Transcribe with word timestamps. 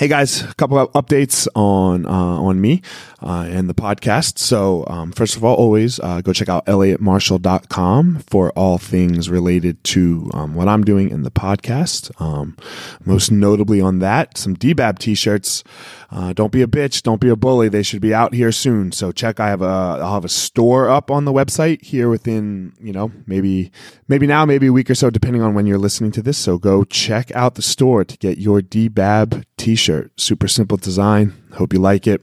Hey 0.00 0.08
guys, 0.08 0.40
a 0.40 0.54
couple 0.54 0.78
of 0.78 0.90
updates 0.92 1.46
on 1.54 2.06
uh, 2.06 2.10
on 2.10 2.58
me 2.58 2.80
uh, 3.22 3.46
and 3.46 3.68
the 3.68 3.74
podcast. 3.74 4.38
So 4.38 4.86
um, 4.86 5.12
first 5.12 5.36
of 5.36 5.44
all, 5.44 5.54
always 5.54 6.00
uh, 6.00 6.22
go 6.22 6.32
check 6.32 6.48
out 6.48 6.64
elliottmarshall.com 6.64 8.20
for 8.20 8.50
all 8.52 8.78
things 8.78 9.28
related 9.28 9.84
to 9.84 10.30
um, 10.32 10.54
what 10.54 10.68
I'm 10.68 10.84
doing 10.84 11.10
in 11.10 11.22
the 11.22 11.30
podcast. 11.30 12.18
Um, 12.18 12.56
most 13.04 13.30
notably 13.30 13.82
on 13.82 13.98
that, 13.98 14.38
some 14.38 14.56
DBAB 14.56 14.98
t-shirts. 14.98 15.64
Uh, 16.10 16.32
don't 16.32 16.50
be 16.50 16.62
a 16.62 16.66
bitch. 16.66 17.02
Don't 17.02 17.20
be 17.20 17.28
a 17.28 17.36
bully. 17.36 17.68
They 17.68 17.82
should 17.82 18.00
be 18.00 18.14
out 18.14 18.32
here 18.32 18.52
soon. 18.52 18.92
So 18.92 19.12
check. 19.12 19.38
I 19.38 19.48
have 19.48 19.60
a 19.60 19.98
I'll 20.00 20.14
have 20.14 20.24
a 20.24 20.30
store 20.30 20.88
up 20.88 21.10
on 21.10 21.26
the 21.26 21.32
website 21.32 21.82
here 21.84 22.08
within 22.08 22.72
you 22.80 22.94
know 22.94 23.12
maybe 23.26 23.70
maybe 24.08 24.26
now 24.26 24.46
maybe 24.46 24.68
a 24.68 24.72
week 24.72 24.88
or 24.88 24.94
so 24.94 25.10
depending 25.10 25.42
on 25.42 25.52
when 25.52 25.66
you're 25.66 25.76
listening 25.76 26.10
to 26.12 26.22
this. 26.22 26.38
So 26.38 26.56
go 26.56 26.84
check 26.84 27.30
out 27.32 27.56
the 27.56 27.62
store 27.62 28.02
to 28.02 28.16
get 28.16 28.38
your 28.38 28.62
DBAB 28.62 29.44
t-shirt. 29.58 29.89
Super 30.16 30.48
simple 30.48 30.76
design. 30.76 31.34
Hope 31.54 31.72
you 31.72 31.78
like 31.78 32.06
it. 32.06 32.22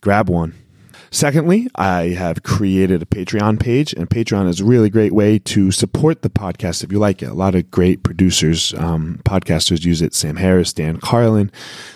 Grab 0.00 0.28
one. 0.28 0.54
Secondly, 1.14 1.68
I 1.76 2.08
have 2.08 2.42
created 2.42 3.00
a 3.00 3.06
Patreon 3.06 3.60
page, 3.60 3.92
and 3.92 4.10
Patreon 4.10 4.48
is 4.48 4.58
a 4.58 4.64
really 4.64 4.90
great 4.90 5.12
way 5.12 5.38
to 5.38 5.70
support 5.70 6.22
the 6.22 6.28
podcast 6.28 6.82
if 6.82 6.90
you 6.90 6.98
like 6.98 7.22
it. 7.22 7.26
A 7.26 7.34
lot 7.34 7.54
of 7.54 7.70
great 7.70 8.02
producers, 8.02 8.74
um, 8.74 9.20
podcasters 9.24 9.84
use 9.84 10.02
it. 10.02 10.12
Sam 10.12 10.34
Harris, 10.34 10.72
Dan 10.72 10.98
Carlin. 10.98 11.52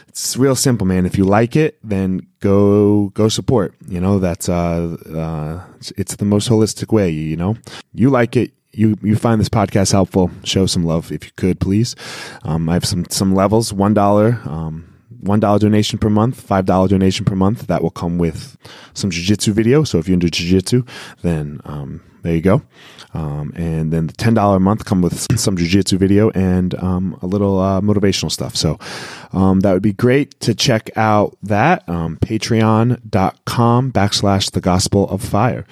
It's 0.06 0.37
real 0.37 0.55
simple, 0.55 0.87
man. 0.87 1.05
If 1.05 1.18
you 1.18 1.24
like 1.24 1.57
it, 1.57 1.80
then 1.82 2.20
go 2.38 3.09
go 3.09 3.29
support. 3.29 3.74
You 3.88 4.01
know 4.01 4.20
that's 4.20 4.48
uh, 4.48 4.96
uh 5.12 5.65
it's, 5.79 5.91
it's 5.96 6.16
the 6.16 6.24
most 6.24 6.48
holistic 6.48 6.93
way. 6.93 7.10
You 7.10 7.37
know, 7.37 7.57
you 7.93 8.10
like 8.10 8.37
it, 8.37 8.52
you 8.78 8.96
you 9.02 9.16
find 9.16 9.41
this 9.41 9.48
podcast 9.48 9.92
helpful, 9.92 10.30
show 10.45 10.66
some 10.66 10.84
love 10.84 11.10
if 11.10 11.24
you 11.24 11.30
could, 11.37 11.60
please. 11.60 11.96
Um, 12.42 12.68
I 12.68 12.74
have 12.74 12.84
some 12.84 13.04
some 13.10 13.34
levels. 13.34 13.73
One 13.73 13.92
dollar, 13.92 14.41
um, 14.45 14.88
one 15.20 15.41
dollar 15.41 15.59
donation 15.59 15.98
per 15.98 16.09
month, 16.09 16.41
five 16.41 16.64
dollar 16.64 16.88
donation 16.88 17.24
per 17.24 17.34
month. 17.34 17.66
That 17.66 17.82
will 17.82 17.91
come 17.91 18.18
with 18.18 18.56
some 18.95 19.10
jujitsu 19.10 19.52
video. 19.52 19.82
So 19.84 19.99
if 19.99 20.09
you're 20.09 20.15
into 20.15 20.29
jujitsu, 20.29 20.88
then 21.23 21.60
um, 21.65 22.01
there 22.23 22.34
you 22.34 22.40
go. 22.40 22.62
Um, 23.15 23.52
and 23.56 23.93
then 23.93 24.06
the 24.06 24.12
ten 24.12 24.34
dollar 24.34 24.60
month 24.60 24.84
come 24.84 25.02
with 25.02 25.26
some 25.38 25.56
jujitsu 25.56 25.99
video 25.99 26.30
and 26.30 26.74
um, 26.76 27.18
a 27.21 27.26
little 27.26 27.59
uh, 27.59 27.80
motivational 27.80 28.30
stuff. 28.30 28.54
So 28.54 28.79
um, 29.32 29.60
that 29.60 29.73
would 29.73 29.82
be 29.82 29.93
great 29.93 30.38
to 30.40 30.54
check 30.54 30.90
out 30.96 31.37
that 31.43 31.88
um, 31.88 32.16
patreon.com 32.18 33.93
backslash 33.93 34.52
the 34.52 34.60
gospel 34.60 35.09
of 35.09 35.23
fire. 35.23 35.66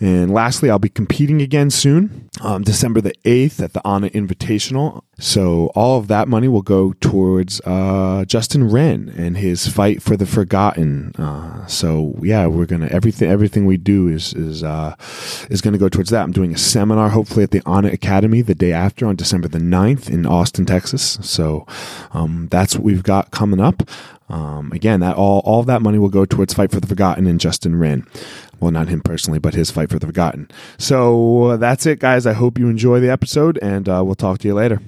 And 0.00 0.32
lastly, 0.32 0.70
I'll 0.70 0.78
be 0.78 0.88
competing 0.88 1.42
again 1.42 1.70
soon, 1.70 2.28
um, 2.40 2.62
December 2.62 3.00
the 3.00 3.14
8th 3.24 3.60
at 3.60 3.72
the 3.72 3.84
Anna 3.84 4.08
Invitational. 4.10 5.02
So 5.18 5.72
all 5.74 5.98
of 5.98 6.06
that 6.06 6.28
money 6.28 6.46
will 6.46 6.62
go 6.62 6.92
towards 7.00 7.60
uh, 7.64 8.24
Justin 8.24 8.70
Wren 8.70 9.12
and 9.16 9.36
his 9.36 9.66
fight 9.66 10.00
for 10.00 10.16
the 10.16 10.26
forgotten. 10.26 11.12
Uh, 11.18 11.66
so 11.66 12.14
yeah, 12.22 12.46
we're 12.46 12.66
gonna 12.66 12.86
everything 12.86 13.28
everything 13.28 13.66
we 13.66 13.76
do 13.76 14.06
is 14.06 14.32
is 14.34 14.62
uh, 14.62 14.94
is 15.50 15.60
gonna 15.60 15.78
go 15.78 15.88
towards 15.88 16.10
that. 16.10 16.22
I'm 16.22 16.30
doing 16.30 16.54
a 16.54 16.58
seminar 16.58 17.08
hopefully 17.08 17.42
at 17.42 17.50
the 17.50 17.62
Anna 17.66 17.88
Academy 17.88 18.42
the 18.42 18.54
day 18.54 18.72
after 18.72 19.06
on 19.06 19.16
December 19.16 19.48
the 19.48 19.58
9th 19.58 20.08
in 20.08 20.24
Austin, 20.24 20.66
Texas. 20.66 21.18
So 21.22 21.66
um, 22.12 22.46
that's 22.52 22.76
what 22.76 22.84
we've 22.84 23.02
got 23.02 23.32
coming 23.32 23.60
up. 23.60 23.82
Um, 24.30 24.72
again, 24.72 25.00
that 25.00 25.16
all 25.16 25.40
all 25.44 25.62
that 25.64 25.82
money 25.82 25.98
will 25.98 26.10
go 26.10 26.24
towards 26.24 26.54
Fight 26.54 26.70
for 26.70 26.80
the 26.80 26.86
Forgotten 26.86 27.26
and 27.26 27.40
Justin 27.40 27.76
Wren. 27.76 28.06
Well, 28.60 28.70
not 28.72 28.88
him 28.88 29.00
personally, 29.00 29.38
but 29.38 29.54
his 29.54 29.70
Fight 29.70 29.90
for 29.90 29.98
the 29.98 30.06
Forgotten. 30.06 30.50
So 30.78 31.44
uh, 31.44 31.56
that's 31.56 31.86
it, 31.86 32.00
guys. 32.00 32.26
I 32.26 32.32
hope 32.32 32.58
you 32.58 32.68
enjoy 32.68 33.00
the 33.00 33.10
episode, 33.10 33.58
and 33.62 33.88
uh, 33.88 34.02
we'll 34.04 34.16
talk 34.16 34.38
to 34.40 34.48
you 34.48 34.54
later. 34.54 34.80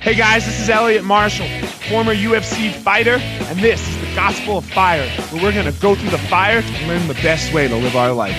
Hey 0.00 0.14
guys, 0.14 0.46
this 0.46 0.58
is 0.58 0.70
Elliot 0.70 1.04
Marshall, 1.04 1.48
former 1.90 2.14
UFC 2.14 2.72
fighter, 2.72 3.16
and 3.16 3.58
this 3.58 3.86
is 3.86 4.00
the 4.00 4.14
Gospel 4.14 4.58
of 4.58 4.64
Fire, 4.64 5.06
where 5.30 5.42
we're 5.42 5.52
going 5.52 5.70
to 5.70 5.80
go 5.80 5.94
through 5.94 6.10
the 6.10 6.16
fire 6.16 6.62
to 6.62 6.86
learn 6.86 7.06
the 7.08 7.14
best 7.14 7.52
way 7.52 7.68
to 7.68 7.76
live 7.76 7.94
our 7.94 8.12
life. 8.12 8.36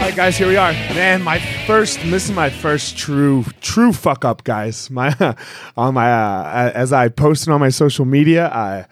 All 0.00 0.10
right, 0.10 0.16
guys, 0.16 0.36
here 0.36 0.48
we 0.48 0.56
are. 0.56 0.72
Man, 0.72 1.22
my 1.22 1.38
first, 1.66 1.98
this 2.10 2.24
is 2.28 2.32
my 2.32 2.50
first 2.50 2.96
true, 2.96 3.44
true 3.60 3.92
fuck 3.92 4.24
up, 4.24 4.44
guys. 4.44 4.90
My, 4.90 5.14
on 5.76 5.94
my, 5.94 6.12
uh, 6.12 6.72
as 6.74 6.92
I 6.92 7.08
posted 7.08 7.48
on 7.50 7.60
my 7.60 7.70
social 7.70 8.04
media, 8.04 8.48
I, 8.48 8.86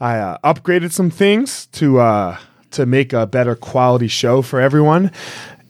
I 0.00 0.18
uh, 0.18 0.38
upgraded 0.44 0.92
some 0.92 1.10
things 1.10 1.66
to, 1.66 1.98
uh, 1.98 2.38
to 2.72 2.86
make 2.86 3.12
a 3.12 3.26
better 3.26 3.54
quality 3.54 4.08
show 4.08 4.42
for 4.42 4.60
everyone. 4.60 5.10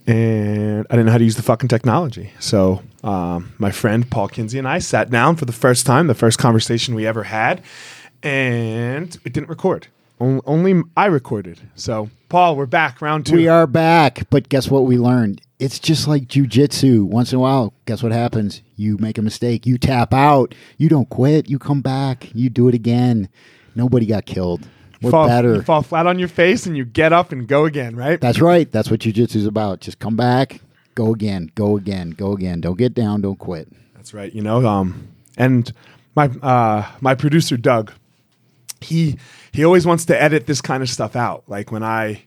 And 0.06 0.87
I 0.91 0.97
didn't 0.97 1.06
know 1.06 1.12
how 1.12 1.19
to 1.19 1.25
use 1.25 1.37
the 1.37 1.43
fucking 1.43 1.69
technology. 1.69 2.31
So, 2.38 2.82
um, 3.03 3.55
my 3.59 3.71
friend 3.71 4.09
Paul 4.11 4.28
Kindzia 4.28 4.59
and 4.59 4.69
I 4.69 4.78
sat 4.78 5.11
down 5.11 5.37
for 5.37 5.47
the 5.47 5.53
first 5.53 5.87
time, 5.87 6.09
the 6.09 6.15
first 6.15 6.38
conversation 6.38 6.94
we 6.94 7.06
ever 7.06 7.22
had, 7.22 7.62
and 8.22 9.15
it 9.25 9.32
didn't 9.32 9.49
record. 9.49 9.87
On- 10.21 10.43
Only 10.44 10.82
I 10.94 11.06
recorded. 11.06 11.61
So, 11.75 12.11
Paul, 12.28 12.55
we're 12.56 12.66
back, 12.66 13.00
round 13.00 13.25
two. 13.26 13.37
We 13.37 13.49
are 13.49 13.66
back, 13.66 14.28
but 14.28 14.50
guess 14.50 14.71
what 14.71 14.84
we 14.84 14.99
learned? 14.99 15.41
It's 15.64 15.78
just 15.78 16.06
like 16.06 16.25
jujitsu. 16.25 17.04
Once 17.04 17.32
in 17.32 17.38
a 17.38 17.41
while, 17.41 17.72
guess 17.86 18.02
what 18.02 18.12
happens? 18.12 18.60
You 18.76 18.98
make 18.98 19.16
a 19.16 19.22
mistake, 19.22 19.64
you 19.64 19.78
tap 19.78 20.12
out, 20.12 20.54
you 20.76 20.91
don't 20.91 21.08
quit, 21.08 21.48
you 21.48 21.58
come 21.58 21.80
back, 21.80 22.28
you 22.34 22.50
do 22.50 22.69
it 22.69 22.75
again. 22.75 23.30
Nobody 23.75 24.04
got 24.04 24.26
killed. 24.26 24.69
We're 25.00 25.10
fall, 25.10 25.26
better. 25.26 25.54
You 25.54 25.62
fall 25.62 25.80
flat 25.80 26.06
on 26.06 26.19
your 26.19 26.28
face 26.28 26.66
and 26.66 26.76
you 26.76 26.84
get 26.84 27.14
up 27.14 27.32
and 27.32 27.48
go 27.48 27.64
again, 27.64 27.97
right? 27.97 28.20
That's 28.20 28.42
right. 28.42 28.70
That's 28.70 28.91
what 28.91 29.00
jujitsu 29.00 29.36
is 29.36 29.47
about. 29.47 29.80
Just 29.80 29.98
come 30.00 30.16
back, 30.16 30.60
go 30.94 31.14
again, 31.14 31.50
go 31.54 31.78
again, 31.78 32.10
go 32.10 32.32
again. 32.32 32.60
Don't 32.60 32.76
get 32.76 32.92
down, 32.92 33.22
don't 33.22 33.38
quit. 33.38 33.66
That's 33.94 34.12
right. 34.12 34.34
You 34.34 34.42
know, 34.42 34.66
um, 34.66 35.08
and 35.38 35.72
my 36.14 36.26
uh, 36.42 36.86
my 37.00 37.14
producer 37.14 37.56
Doug, 37.56 37.91
he 38.82 39.19
he 39.50 39.64
always 39.64 39.86
wants 39.86 40.04
to 40.04 40.22
edit 40.22 40.46
this 40.46 40.60
kind 40.60 40.82
of 40.82 40.91
stuff 40.91 41.16
out. 41.16 41.44
Like 41.46 41.72
when 41.72 41.82
I. 41.82 42.25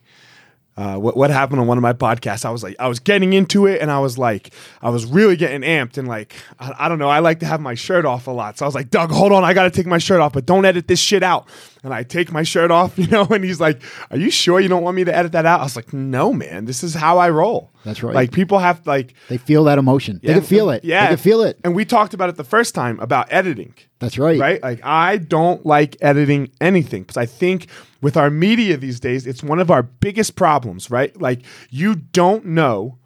Uh, 0.77 0.95
what 0.95 1.17
what 1.17 1.31
happened 1.31 1.59
on 1.59 1.65
one 1.65 1.77
of 1.77 1.81
my 1.81 1.93
podcasts? 1.93 2.45
I 2.45 2.51
was 2.51 2.61
like, 2.61 2.75
I 2.77 2.87
was 2.87 2.99
getting 2.99 3.33
into 3.33 3.65
it, 3.65 3.81
and 3.81 3.89
I 3.89 3.99
was 3.99 4.17
like, 4.17 4.53
I 4.81 4.89
was 4.91 5.05
really 5.05 5.35
getting 5.35 5.61
amped, 5.61 5.97
and 5.97 6.07
like, 6.07 6.35
I, 6.59 6.85
I 6.85 6.89
don't 6.89 6.99
know, 6.99 7.09
I 7.09 7.19
like 7.19 7.39
to 7.39 7.47
have 7.47 7.59
my 7.59 7.73
shirt 7.73 8.05
off 8.05 8.27
a 8.27 8.31
lot, 8.31 8.57
so 8.59 8.65
I 8.65 8.67
was 8.67 8.75
like, 8.75 8.91
Doug, 8.91 9.09
hold 9.11 9.31
on, 9.31 9.43
I 9.43 9.53
got 9.53 9.63
to 9.63 9.71
take 9.71 9.87
my 9.87 9.97
shirt 9.97 10.19
off, 10.21 10.33
but 10.33 10.45
don't 10.45 10.65
edit 10.65 10.87
this 10.87 10.99
shit 10.99 11.23
out. 11.23 11.47
And 11.87 11.95
I 11.95 12.03
take 12.03 12.31
my 12.31 12.43
shirt 12.43 12.69
off, 12.69 12.97
you 12.99 13.07
know, 13.07 13.25
and 13.25 13.43
he's 13.43 13.59
like, 13.59 13.81
Are 14.11 14.17
you 14.17 14.29
sure 14.29 14.59
you 14.59 14.67
don't 14.67 14.83
want 14.83 14.95
me 14.95 15.03
to 15.03 15.15
edit 15.15 15.31
that 15.31 15.45
out? 15.45 15.61
I 15.61 15.63
was 15.63 15.75
like, 15.75 15.93
No, 15.93 16.33
man, 16.33 16.65
this 16.65 16.83
is 16.83 16.93
how 16.93 17.17
I 17.17 17.29
roll. 17.29 17.71
That's 17.83 18.03
right. 18.03 18.13
Like 18.13 18.31
people 18.31 18.59
have 18.59 18.85
like 18.85 19.13
They 19.29 19.37
feel 19.37 19.63
that 19.65 19.77
emotion. 19.77 20.19
They 20.21 20.33
can 20.33 20.43
feel 20.43 20.69
it. 20.69 20.83
Yeah, 20.83 21.03
They 21.03 21.15
can 21.15 21.17
feel 21.17 21.41
it. 21.41 21.59
And 21.63 21.75
we 21.75 21.85
talked 21.85 22.13
about 22.13 22.29
it 22.29 22.35
the 22.35 22.43
first 22.43 22.75
time 22.75 22.99
about 22.99 23.31
editing. 23.31 23.73
That's 23.99 24.17
right. 24.17 24.39
Right? 24.39 24.61
Like 24.61 24.81
I 24.83 25.17
don't 25.17 25.65
like 25.65 25.97
editing 26.01 26.51
anything 26.61 27.03
because 27.03 27.17
I 27.17 27.25
think 27.25 27.67
with 28.01 28.17
our 28.17 28.29
media 28.29 28.77
these 28.77 28.99
days, 28.99 29.25
it's 29.25 29.41
one 29.41 29.59
of 29.59 29.71
our 29.71 29.83
biggest 29.83 30.35
problems, 30.35 30.91
right? 30.91 31.19
Like 31.19 31.41
you 31.69 31.95
don't 31.95 32.45
know 32.45 32.97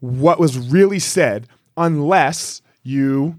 what 0.00 0.38
was 0.38 0.56
really 0.56 1.00
said 1.00 1.48
unless 1.76 2.62
you 2.82 3.36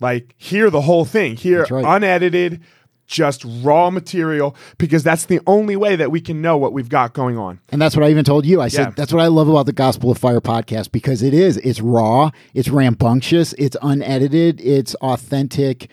like 0.00 0.34
hear 0.38 0.70
the 0.70 0.80
whole 0.80 1.04
thing, 1.04 1.36
hear 1.36 1.66
right. 1.70 1.84
unedited, 1.84 2.62
just 3.10 3.44
raw 3.62 3.90
material, 3.90 4.54
because 4.78 5.02
that's 5.02 5.26
the 5.26 5.40
only 5.46 5.76
way 5.76 5.96
that 5.96 6.10
we 6.10 6.20
can 6.20 6.40
know 6.40 6.56
what 6.56 6.72
we've 6.72 6.88
got 6.88 7.12
going 7.12 7.36
on. 7.36 7.58
And 7.70 7.82
that's 7.82 7.96
what 7.96 8.04
I 8.04 8.10
even 8.10 8.24
told 8.24 8.46
you. 8.46 8.60
I 8.60 8.68
said 8.68 8.88
Yeah. 8.88 8.92
that's 8.96 9.12
what 9.12 9.20
I 9.22 9.26
love 9.26 9.48
about 9.48 9.66
the 9.66 9.72
Gospel 9.72 10.10
of 10.10 10.18
Fire 10.18 10.40
podcast 10.40 10.92
because 10.92 11.22
it 11.22 11.34
is. 11.34 11.56
It's 11.58 11.80
raw, 11.80 12.30
it's 12.54 12.68
rambunctious, 12.68 13.52
it's 13.54 13.76
unedited, 13.82 14.60
it's 14.60 14.94
authentic. 14.96 15.90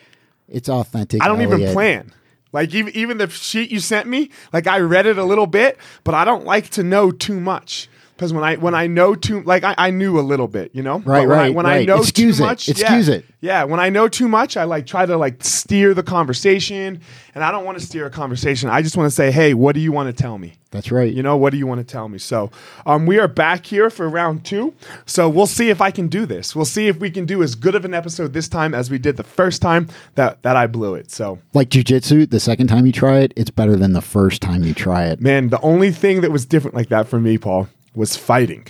It's 0.48 0.70
authentic. 0.70 1.22
I 1.22 1.28
don't 1.28 1.42
even 1.42 1.74
plan. 1.74 2.14
Like 2.54 2.74
even 2.74 2.96
even 2.96 3.18
the 3.18 3.30
sheet 3.30 3.70
you 3.72 3.80
sent 3.82 4.08
me, 4.08 4.32
like 4.54 4.66
I 4.68 4.80
read 4.80 5.06
it 5.06 5.18
a 5.18 5.26
little 5.26 5.48
bit, 5.48 5.78
but 6.06 6.14
I 6.16 6.24
don't 6.24 6.46
like 6.46 6.70
to 6.72 6.84
know 6.84 7.12
too 7.12 7.40
much 7.40 7.90
because 8.18 8.34
when 8.34 8.44
I 8.44 8.56
when 8.56 8.74
I 8.74 8.88
know 8.88 9.14
too, 9.14 9.44
like 9.44 9.64
I, 9.64 9.76
I 9.78 9.92
knew 9.92 10.20
a 10.20 10.22
little 10.22 10.48
bit, 10.48 10.72
you 10.74 10.82
know. 10.82 11.00
Right, 11.00 11.28
when 11.28 11.38
I, 11.38 11.42
right, 11.44 11.54
when 11.54 11.66
I 11.68 11.86
know 11.86 12.00
Excuse 12.00 12.38
too 12.38 12.44
it. 12.44 12.48
much, 12.48 12.68
Excuse 12.68 13.08
yeah, 13.08 13.14
it. 13.14 13.26
Yeah, 13.42 13.64
when 13.66 13.80
I 13.80 13.90
know 13.90 14.08
too 14.08 14.28
much, 14.28 14.58
I 14.58 14.64
like 14.64 14.88
try 14.88 15.06
to 15.06 15.16
like 15.18 15.44
steer 15.44 15.94
the 15.94 16.02
conversation, 16.02 17.00
and 17.36 17.44
I 17.44 17.52
don't 17.52 17.64
want 17.64 17.78
to 17.78 17.86
steer 17.86 18.08
a 18.08 18.10
conversation. 18.10 18.70
I 18.70 18.82
just 18.82 18.98
want 18.98 19.06
to 19.06 19.16
say, 19.16 19.30
hey, 19.30 19.54
what 19.54 19.76
do 19.76 19.82
you 19.82 19.92
want 19.92 20.08
to 20.16 20.20
tell 20.20 20.40
me? 20.40 20.56
That's 20.72 20.92
right. 20.92 21.14
You 21.14 21.22
know, 21.24 21.38
what 21.38 21.52
do 21.52 21.58
you 21.58 21.68
want 21.68 21.80
to 21.80 21.86
tell 21.86 22.10
me? 22.10 22.18
So, 22.18 22.52
um, 22.88 23.06
we 23.06 23.20
are 23.20 23.28
back 23.28 23.66
here 23.68 23.90
for 23.92 24.10
round 24.10 24.44
two. 24.44 24.74
So 25.06 25.30
we'll 25.30 25.48
see 25.48 25.70
if 25.70 25.80
I 25.80 25.92
can 25.92 26.08
do 26.08 26.26
this. 26.26 26.56
We'll 26.56 26.66
see 26.66 26.88
if 26.88 26.98
we 26.98 27.12
can 27.12 27.26
do 27.26 27.44
as 27.44 27.56
good 27.56 27.76
of 27.76 27.86
an 27.86 27.94
episode 27.94 28.34
this 28.34 28.50
time 28.50 28.74
as 28.74 28.90
we 28.90 28.98
did 28.98 29.16
the 29.16 29.24
first 29.24 29.62
time 29.62 29.88
that 30.16 30.42
that 30.42 30.56
I 30.56 30.66
blew 30.66 30.96
it. 30.96 31.12
So, 31.12 31.38
like 31.54 31.70
jujitsu, 31.70 32.30
the 32.30 32.40
second 32.40 32.68
time 32.68 32.88
you 32.88 32.92
try 32.92 33.20
it, 33.20 33.34
it's 33.36 33.52
better 33.52 33.76
than 33.76 33.94
the 33.94 34.02
first 34.02 34.42
time 34.42 34.64
you 34.64 34.74
try 34.74 35.06
it. 35.06 35.22
man, 35.22 35.50
the 35.50 35.62
only 35.62 35.92
thing 35.92 36.22
that 36.22 36.32
was 36.32 36.46
different 36.46 36.76
like 36.76 36.90
that 36.90 37.08
for 37.08 37.20
me, 37.20 37.38
Paul, 37.38 37.68
was 37.98 38.16
fighting. 38.16 38.66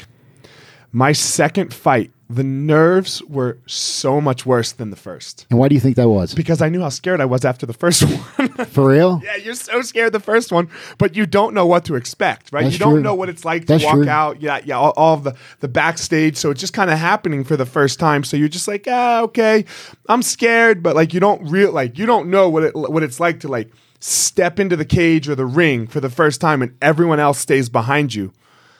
My 0.92 1.12
second 1.12 1.74
fight, 1.74 2.12
the 2.30 2.44
nerves 2.44 3.22
were 3.24 3.58
so 3.68 4.20
much 4.20 4.46
worse 4.46 4.72
than 4.74 4.90
the 4.90 4.98
first 4.98 5.46
And 5.50 5.58
why 5.60 5.68
do 5.70 5.76
you 5.76 5.82
think 5.82 5.96
that 5.96 6.10
was? 6.10 6.34
because 6.34 6.62
I 6.62 6.68
knew 6.70 6.82
how 6.82 6.90
scared 6.90 7.22
I 7.22 7.26
was 7.26 7.46
after 7.46 7.66
the 7.66 7.74
first 7.74 8.04
one. 8.38 8.50
For 8.68 8.88
real? 8.90 9.22
yeah, 9.24 9.36
you're 9.36 9.54
so 9.54 9.82
scared 9.82 10.12
the 10.14 10.20
first 10.20 10.52
one, 10.52 10.70
but 10.98 11.16
you 11.16 11.26
don't 11.26 11.54
know 11.54 11.66
what 11.66 11.86
to 11.86 11.96
expect, 11.96 12.52
right? 12.52 12.64
That's 12.64 12.74
you 12.76 12.80
don't 12.80 12.96
true. 12.96 13.02
know 13.04 13.16
what 13.16 13.30
it's 13.30 13.46
like 13.46 13.66
That's 13.66 13.82
to 13.84 13.88
walk 13.88 13.96
true. 13.96 14.10
out. 14.10 14.42
Yeah, 14.42 14.60
yeah, 14.66 14.78
all, 14.78 14.92
all 14.98 15.14
of 15.16 15.24
the 15.24 15.36
the 15.60 15.68
backstage. 15.68 16.36
So 16.38 16.52
it's 16.52 16.60
just 16.60 16.74
kind 16.74 16.90
of 16.90 16.98
happening 16.98 17.44
for 17.44 17.56
the 17.58 17.66
first 17.66 18.00
time. 18.00 18.24
So 18.24 18.36
you're 18.38 18.50
just 18.50 18.68
like, 18.68 18.86
ah, 18.90 19.22
okay, 19.24 19.66
I'm 20.10 20.22
scared, 20.22 20.82
but 20.84 20.96
like 20.96 21.14
you 21.14 21.20
don't 21.20 21.50
real 21.50 21.72
like 21.72 21.98
you 21.98 22.06
don't 22.06 22.30
know 22.30 22.50
what 22.50 22.64
it 22.64 22.76
what 22.76 23.04
it's 23.04 23.20
like 23.20 23.42
to 23.42 23.48
like 23.48 23.72
step 24.00 24.60
into 24.60 24.76
the 24.76 24.86
cage 24.86 25.30
or 25.30 25.36
the 25.36 25.46
ring 25.46 25.86
for 25.88 26.00
the 26.02 26.10
first 26.10 26.42
time, 26.42 26.62
and 26.62 26.76
everyone 26.82 27.20
else 27.20 27.40
stays 27.40 27.70
behind 27.70 28.14
you. 28.16 28.34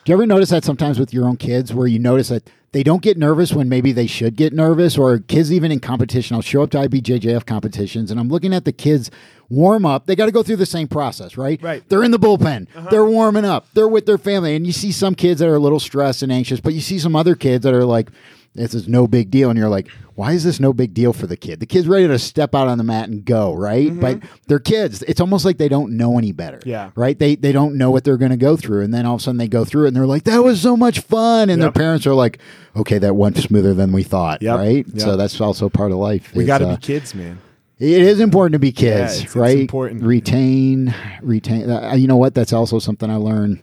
Do 0.08 0.12
you 0.12 0.16
ever 0.16 0.26
notice 0.26 0.48
that 0.48 0.64
sometimes 0.64 0.98
with 0.98 1.12
your 1.12 1.26
own 1.26 1.36
kids 1.36 1.74
where 1.74 1.86
you 1.86 1.98
notice 1.98 2.28
that 2.28 2.48
they 2.72 2.82
don't 2.82 3.02
get 3.02 3.18
nervous 3.18 3.52
when 3.52 3.68
maybe 3.68 3.92
they 3.92 4.06
should 4.06 4.36
get 4.36 4.54
nervous 4.54 4.96
or 4.96 5.18
kids 5.18 5.52
even 5.52 5.70
in 5.70 5.80
competition? 5.80 6.34
I'll 6.34 6.40
show 6.40 6.62
up 6.62 6.70
to 6.70 6.78
IBJJF 6.78 7.44
competitions 7.44 8.10
and 8.10 8.18
I'm 8.18 8.30
looking 8.30 8.54
at 8.54 8.64
the 8.64 8.72
kids 8.72 9.10
warm 9.50 9.84
up. 9.84 10.06
They 10.06 10.16
got 10.16 10.24
to 10.24 10.32
go 10.32 10.42
through 10.42 10.56
the 10.56 10.64
same 10.64 10.88
process, 10.88 11.36
right? 11.36 11.62
Right. 11.62 11.86
They're 11.90 12.02
in 12.02 12.10
the 12.10 12.18
bullpen. 12.18 12.68
Uh-huh. 12.74 12.88
They're 12.88 13.04
warming 13.04 13.44
up. 13.44 13.66
They're 13.74 13.86
with 13.86 14.06
their 14.06 14.16
family. 14.16 14.56
And 14.56 14.66
you 14.66 14.72
see 14.72 14.92
some 14.92 15.14
kids 15.14 15.40
that 15.40 15.48
are 15.50 15.56
a 15.56 15.58
little 15.60 15.78
stressed 15.78 16.22
and 16.22 16.32
anxious, 16.32 16.58
but 16.58 16.72
you 16.72 16.80
see 16.80 16.98
some 16.98 17.14
other 17.14 17.34
kids 17.34 17.64
that 17.64 17.74
are 17.74 17.84
like, 17.84 18.08
this 18.54 18.72
is 18.72 18.88
no 18.88 19.06
big 19.06 19.30
deal. 19.30 19.50
And 19.50 19.58
you're 19.58 19.68
like, 19.68 19.88
why 20.18 20.32
is 20.32 20.42
this 20.42 20.58
no 20.58 20.72
big 20.72 20.94
deal 20.94 21.12
for 21.12 21.28
the 21.28 21.36
kid? 21.36 21.60
The 21.60 21.66
kid's 21.66 21.86
ready 21.86 22.08
to 22.08 22.18
step 22.18 22.52
out 22.52 22.66
on 22.66 22.76
the 22.76 22.82
mat 22.82 23.08
and 23.08 23.24
go, 23.24 23.54
right? 23.54 23.88
But 24.00 24.20
they're 24.48 24.58
kids. 24.58 25.04
It's 25.04 25.20
almost 25.20 25.44
like 25.44 25.58
they 25.58 25.68
don't 25.68 25.96
know 25.96 26.18
any 26.18 26.32
better. 26.32 26.60
Yeah. 26.66 26.90
Right? 26.96 27.16
They 27.16 27.36
they 27.36 27.52
don't 27.52 27.76
know 27.76 27.92
what 27.92 28.02
they're 28.02 28.16
going 28.16 28.32
to 28.32 28.36
go 28.36 28.56
through, 28.56 28.82
and 28.82 28.92
then 28.92 29.06
all 29.06 29.14
of 29.14 29.20
a 29.20 29.22
sudden 29.22 29.38
they 29.38 29.46
go 29.46 29.64
through 29.64 29.84
it, 29.84 29.88
and 29.88 29.96
they're 29.96 30.06
like, 30.06 30.24
"That 30.24 30.42
was 30.42 30.60
so 30.60 30.76
much 30.76 30.98
fun," 31.00 31.50
and 31.50 31.62
Yep. 31.62 31.72
their 31.74 31.82
parents 31.84 32.04
are 32.04 32.14
like, 32.14 32.38
"Okay, 32.74 32.98
that 32.98 33.14
went 33.14 33.36
smoother 33.38 33.74
than 33.74 33.92
we 33.92 34.02
thought." 34.02 34.42
Yep. 34.42 34.56
Right? 34.58 34.86
Yep. 34.88 35.00
So 35.00 35.16
that's 35.16 35.40
also 35.40 35.68
part 35.68 35.92
of 35.92 35.98
life. 35.98 36.32
We 36.34 36.42
It's, 36.42 36.48
got 36.48 36.58
to 36.58 36.66
uh, 36.68 36.74
be 36.74 36.80
kids, 36.82 37.14
man. 37.14 37.38
It 37.78 38.02
is 38.02 38.18
important 38.18 38.54
to 38.54 38.58
be 38.58 38.72
kids, 38.72 38.88
Yeah, 38.88 39.04
it's- 39.04 39.22
it's 39.22 39.36
right? 39.36 39.56
important. 39.60 40.02
Retain, 40.02 40.92
retain. 41.22 41.70
Uh, 41.70 41.94
you 41.96 42.08
know 42.08 42.16
what? 42.16 42.34
That's 42.34 42.52
also 42.52 42.80
something 42.80 43.08
I 43.08 43.14
learned. 43.14 43.60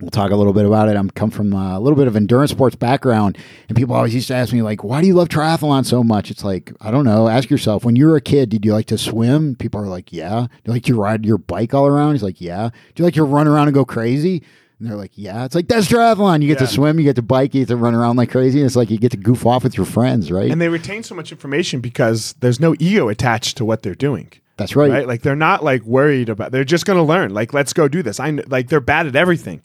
We'll 0.00 0.10
talk 0.10 0.30
a 0.30 0.36
little 0.36 0.52
bit 0.52 0.66
about 0.66 0.88
it. 0.88 0.96
I'm 0.96 1.08
come 1.10 1.30
from 1.30 1.52
a 1.52 1.80
little 1.80 1.96
bit 1.96 2.06
of 2.06 2.16
endurance 2.16 2.50
sports 2.50 2.76
background, 2.76 3.38
and 3.68 3.76
people 3.76 3.94
always 3.94 4.14
used 4.14 4.28
to 4.28 4.34
ask 4.34 4.52
me 4.52 4.60
like, 4.62 4.84
"Why 4.84 5.00
do 5.00 5.06
you 5.06 5.14
love 5.14 5.28
triathlon 5.28 5.86
so 5.86 6.04
much?" 6.04 6.30
It's 6.30 6.44
like 6.44 6.72
I 6.80 6.90
don't 6.90 7.04
know. 7.04 7.28
Ask 7.28 7.48
yourself. 7.50 7.84
When 7.84 7.96
you 7.96 8.06
were 8.06 8.16
a 8.16 8.20
kid, 8.20 8.50
did 8.50 8.64
you 8.64 8.72
like 8.72 8.86
to 8.86 8.98
swim? 8.98 9.54
People 9.54 9.80
are 9.80 9.86
like, 9.88 10.12
"Yeah." 10.12 10.42
Do 10.48 10.58
you 10.66 10.72
like 10.72 10.84
to 10.84 10.94
ride 10.94 11.24
your 11.24 11.38
bike 11.38 11.72
all 11.74 11.86
around? 11.86 12.12
He's 12.12 12.22
like, 12.22 12.40
"Yeah." 12.40 12.70
Do 12.94 13.02
you 13.02 13.04
like 13.04 13.14
to 13.14 13.24
run 13.24 13.46
around 13.48 13.68
and 13.68 13.74
go 13.74 13.84
crazy? 13.84 14.42
And 14.78 14.86
they're 14.88 14.96
like, 14.98 15.12
"Yeah." 15.14 15.46
It's 15.46 15.54
like 15.54 15.68
that's 15.68 15.88
triathlon. 15.88 16.42
You 16.42 16.48
get 16.48 16.60
Yeah. 16.60 16.66
to 16.66 16.72
swim, 16.72 16.98
you 16.98 17.04
get 17.04 17.16
to 17.16 17.22
bike, 17.22 17.54
you 17.54 17.62
get 17.62 17.68
to 17.68 17.76
run 17.76 17.94
around 17.94 18.16
like 18.16 18.30
crazy. 18.30 18.58
And 18.58 18.66
it's 18.66 18.76
like 18.76 18.90
you 18.90 18.98
get 18.98 19.12
to 19.12 19.16
goof 19.16 19.46
off 19.46 19.64
with 19.64 19.76
your 19.78 19.86
friends, 19.86 20.30
right? 20.30 20.50
And 20.50 20.60
they 20.60 20.68
retain 20.68 21.02
so 21.04 21.14
much 21.14 21.32
information 21.32 21.80
because 21.80 22.34
there's 22.40 22.60
no 22.60 22.74
ego 22.78 23.08
attached 23.08 23.56
to 23.56 23.64
what 23.64 23.82
they're 23.82 23.94
doing. 23.94 24.30
that's 24.58 24.74
right. 24.76 24.90
right? 24.90 25.06
Like 25.06 25.22
they're 25.22 25.36
not 25.36 25.62
like 25.64 25.82
worried 25.84 26.28
about. 26.28 26.50
They're 26.52 26.64
just 26.64 26.84
going 26.86 26.98
to 26.98 27.02
learn. 27.02 27.32
Like 27.32 27.52
let's 27.54 27.72
go 27.72 27.88
do 27.88 28.02
this. 28.02 28.20
I 28.20 28.30
like 28.48 28.68
they're 28.68 28.80
bad 28.80 29.06
at 29.06 29.16
everything. 29.16 29.62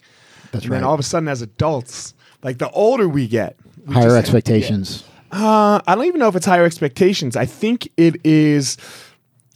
That's 0.51 0.65
And 0.65 0.71
right. 0.71 0.77
then 0.79 0.83
all 0.83 0.93
of 0.93 0.99
a 0.99 1.03
sudden, 1.03 1.27
as 1.29 1.41
adults, 1.41 2.13
like 2.43 2.57
the 2.57 2.69
older 2.71 3.07
we 3.07 3.27
get, 3.27 3.57
we 3.85 3.93
Higher 3.95 4.15
expectations. 4.17 5.03
Uh, 5.31 5.79
I 5.87 5.95
don't 5.95 6.05
even 6.05 6.19
know 6.19 6.27
if 6.27 6.35
it's 6.35 6.45
higher 6.45 6.65
expectations. 6.65 7.35
I 7.37 7.45
think 7.45 7.89
it 7.97 8.17
is 8.25 8.77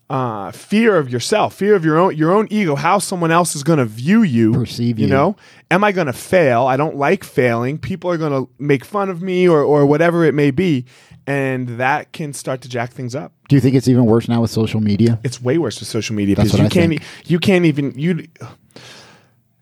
uh, 0.09 0.51
fear 0.51 0.97
of 0.97 1.09
yourself, 1.09 1.53
fear 1.56 1.75
of 1.75 1.83
your 1.83 1.97
own 1.97 2.15
your 2.15 2.31
own 2.31 2.47
ego, 2.50 2.75
how 2.75 3.00
someone 3.00 3.31
else 3.31 3.56
is 3.56 3.63
going 3.63 3.80
to 3.80 3.86
view 3.86 4.21
you, 4.24 4.53
Perceive 4.53 5.00
You 5.00 5.07
you. 5.07 5.12
know, 5.13 5.36
am 5.71 5.83
I 5.83 5.92
going 5.92 6.07
to 6.07 6.13
fail? 6.13 6.65
I 6.68 6.77
don't 6.77 6.95
like 6.95 7.24
failing. 7.24 7.77
People 7.77 8.09
are 8.12 8.18
going 8.18 8.31
to 8.31 8.50
make 8.59 8.86
fun 8.86 9.09
of 9.09 9.21
me, 9.21 9.50
or 9.50 9.63
or 9.63 9.86
whatever 9.86 10.24
it 10.24 10.33
may 10.36 10.51
be, 10.51 10.86
and 11.27 11.68
that 11.80 12.12
can 12.13 12.33
start 12.33 12.62
to 12.62 12.69
jack 12.69 12.91
things 12.94 13.15
up. 13.15 13.33
Do 13.50 13.56
you 13.56 13.59
think 13.62 13.75
it's 13.75 13.88
even 13.88 14.06
worse 14.06 14.27
now 14.30 14.41
with 14.41 14.51
social 14.51 14.80
media? 14.80 15.19
It's 15.24 15.41
way 15.41 15.57
worse 15.57 15.80
with 15.80 15.89
social 15.89 16.15
media 16.15 16.36
That's 16.36 16.50
because 16.51 16.59
you 16.59 16.65
I 16.68 16.69
can't 16.69 16.94
e- 16.94 17.00
you 17.25 17.39
can't 17.39 17.65
even 17.65 17.94
you. 17.98 18.27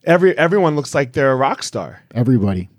Every 0.05 0.37
everyone 0.37 0.75
looks 0.75 0.93
like 0.93 1.13
they're 1.13 1.31
a 1.31 1.35
rock 1.35 1.63
star, 1.63 2.01
Everybody. 2.13 2.69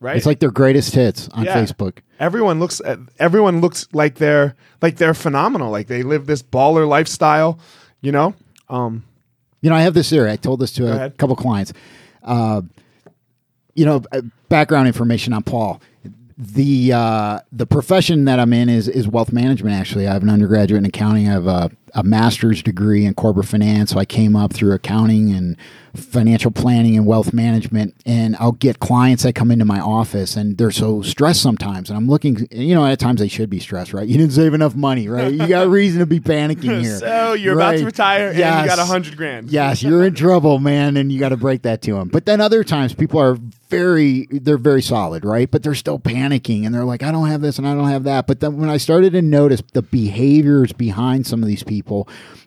right? 0.00 0.16
It's 0.16 0.26
like 0.26 0.40
their 0.40 0.50
greatest 0.50 0.94
hits 0.94 1.28
on 1.30 1.44
Yeah. 1.44 1.54
Facebook. 1.56 1.98
everyone 2.20 2.60
looks 2.60 2.80
at, 2.84 2.98
everyone 3.18 3.60
looks 3.60 3.88
like 3.92 4.16
they're 4.16 4.54
like 4.82 4.96
they're 4.96 5.14
phenomenal 5.14 5.70
like 5.70 5.86
they 5.88 6.02
live 6.02 6.26
this 6.26 6.42
baller 6.42 6.86
lifestyle 6.86 7.58
you 8.02 8.12
know 8.12 8.34
um 8.68 9.02
You 9.62 9.70
know, 9.70 9.76
I 9.76 9.80
have 9.82 9.94
this 9.94 10.10
theory. 10.10 10.30
I 10.30 10.36
told 10.36 10.60
this 10.60 10.72
to 10.72 10.86
a 10.86 10.94
ahead. 10.94 11.16
couple 11.18 11.34
clients. 11.36 11.72
Uh, 12.22 12.60
you 13.74 13.84
know, 13.86 14.02
uh, 14.12 14.20
background 14.50 14.86
information 14.86 15.32
on 15.32 15.42
Paul. 15.42 15.80
The 16.36 16.92
uh, 16.92 17.38
the 17.50 17.64
profession 17.66 18.26
that 18.26 18.38
I'm 18.40 18.52
in 18.52 18.68
is 18.68 18.88
is 18.88 19.08
wealth 19.08 19.32
management. 19.32 19.74
Actually, 19.74 20.06
I 20.06 20.12
have 20.12 20.22
an 20.22 20.28
undergraduate 20.30 20.78
in 20.80 20.84
accounting. 20.86 21.28
I 21.28 21.32
have 21.32 21.46
a, 21.46 21.70
a 21.94 22.02
master's 22.02 22.62
degree 22.62 23.04
in 23.06 23.14
corporate 23.14 23.46
finance. 23.46 23.90
So 23.92 23.98
I 23.98 24.04
came 24.04 24.34
up 24.34 24.52
through 24.52 24.72
accounting 24.72 25.32
and 25.32 25.56
financial 25.94 26.50
planning 26.50 26.96
and 26.96 27.06
wealth 27.06 27.32
management. 27.32 27.94
And 28.04 28.34
I'll 28.40 28.50
get 28.52 28.80
clients 28.80 29.22
that 29.22 29.34
come 29.34 29.52
into 29.52 29.64
my 29.64 29.78
office 29.78 30.34
and 30.36 30.58
they're 30.58 30.72
so 30.72 31.02
stressed 31.02 31.40
sometimes. 31.40 31.88
And 31.88 31.96
I'm 31.96 32.08
looking, 32.08 32.48
you 32.50 32.74
know, 32.74 32.84
at 32.84 32.98
times 32.98 33.20
they 33.20 33.28
should 33.28 33.48
be 33.48 33.60
stressed, 33.60 33.92
right? 33.94 34.06
You 34.08 34.18
didn't 34.18 34.32
save 34.32 34.54
enough 34.54 34.74
money, 34.74 35.08
right? 35.08 35.32
You 35.32 35.46
got 35.46 35.66
a 35.66 35.68
reason 35.70 36.00
to 36.00 36.06
be 36.06 36.18
panicking 36.18 36.80
here. 36.82 36.98
so 36.98 37.34
you're 37.34 37.54
about 37.54 37.72
to 37.72 37.76
Right. 37.78 37.84
retire 37.86 38.28
and 38.30 38.38
Yes. 38.38 38.62
you 38.64 38.68
got 38.68 38.78
a 38.80 38.84
hundred 38.84 39.16
grand 39.16 39.50
Yes, 39.50 39.82
you're 39.84 40.04
in 40.04 40.14
trouble, 40.14 40.58
man, 40.58 40.96
and 40.96 41.12
you 41.12 41.20
got 41.20 41.28
to 41.28 41.36
break 41.36 41.62
that 41.62 41.80
to 41.82 41.92
them. 41.94 42.08
But 42.08 42.26
then 42.26 42.40
other 42.40 42.64
times 42.64 42.92
people 42.92 43.20
are 43.20 43.38
very 43.70 44.26
they're 44.30 44.58
very 44.58 44.82
solid, 44.82 45.24
right? 45.24 45.48
But 45.50 45.62
they're 45.62 45.74
still 45.74 45.98
panicking 46.00 46.66
and 46.66 46.74
they're 46.74 46.84
like, 46.84 47.02
I 47.04 47.10
don't 47.12 47.28
have 47.28 47.40
this 47.40 47.56
and 47.58 47.66
I 47.68 47.74
don't 47.74 47.88
have 47.88 48.02
that. 48.04 48.26
But 48.26 48.40
then 48.40 48.56
when 48.58 48.68
I 48.68 48.76
started 48.78 49.12
to 49.14 49.22
notice 49.22 49.62
the 49.72 49.82
behaviors 49.82 50.72
behind 50.72 51.26
some 51.26 51.40
of 51.42 51.48
these 51.48 51.62
people, 51.62 51.83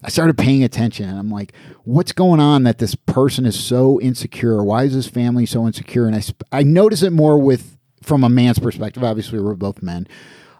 I 0.04 0.10
started 0.10 0.38
paying 0.38 0.64
attention 0.64 1.10
and 1.10 1.18
I'm 1.18 1.30
like, 1.30 1.54
what's 1.84 2.12
going 2.12 2.40
on 2.40 2.64
that 2.64 2.78
this 2.78 2.96
person 2.96 3.46
is 3.46 3.60
so 3.60 4.00
insecure? 4.02 4.64
Why 4.64 4.84
is 4.84 4.94
this 4.94 5.08
family 5.08 5.46
so 5.46 5.66
insecure? 5.66 6.08
And 6.08 6.16
I 6.16 6.20
sp- 6.22 6.48
I 6.52 6.64
notice 6.64 7.04
it 7.04 7.12
more 7.12 7.38
with 7.40 7.78
from 8.04 8.24
a 8.24 8.30
man's 8.30 8.60
perspective. 8.60 9.04
Obviously, 9.04 9.40
we're 9.40 9.56
both 9.56 9.82
men. 9.82 10.08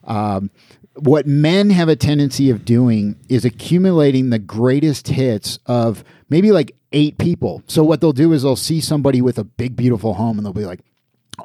Um, 0.04 0.52
what 0.96 1.28
men 1.28 1.70
have 1.70 1.90
a 1.90 1.96
tendency 1.96 2.50
of 2.50 2.66
doing 2.66 3.20
is 3.30 3.46
accumulating 3.46 4.30
the 4.30 4.40
greatest 4.40 5.10
hits 5.10 5.60
of 5.66 6.04
maybe 6.30 6.52
like 6.52 6.76
eight 6.92 7.18
people. 7.18 7.64
So 7.68 7.84
what 7.84 8.02
they'll 8.02 8.14
do 8.14 8.34
is 8.34 8.44
they'll 8.44 8.56
see 8.56 8.82
somebody 8.82 9.22
with 9.22 9.38
a 9.38 9.44
big 9.44 9.76
beautiful 9.76 10.16
home 10.16 10.38
and 10.38 10.46
they'll 10.46 10.54
be 10.54 10.66
like, 10.66 10.80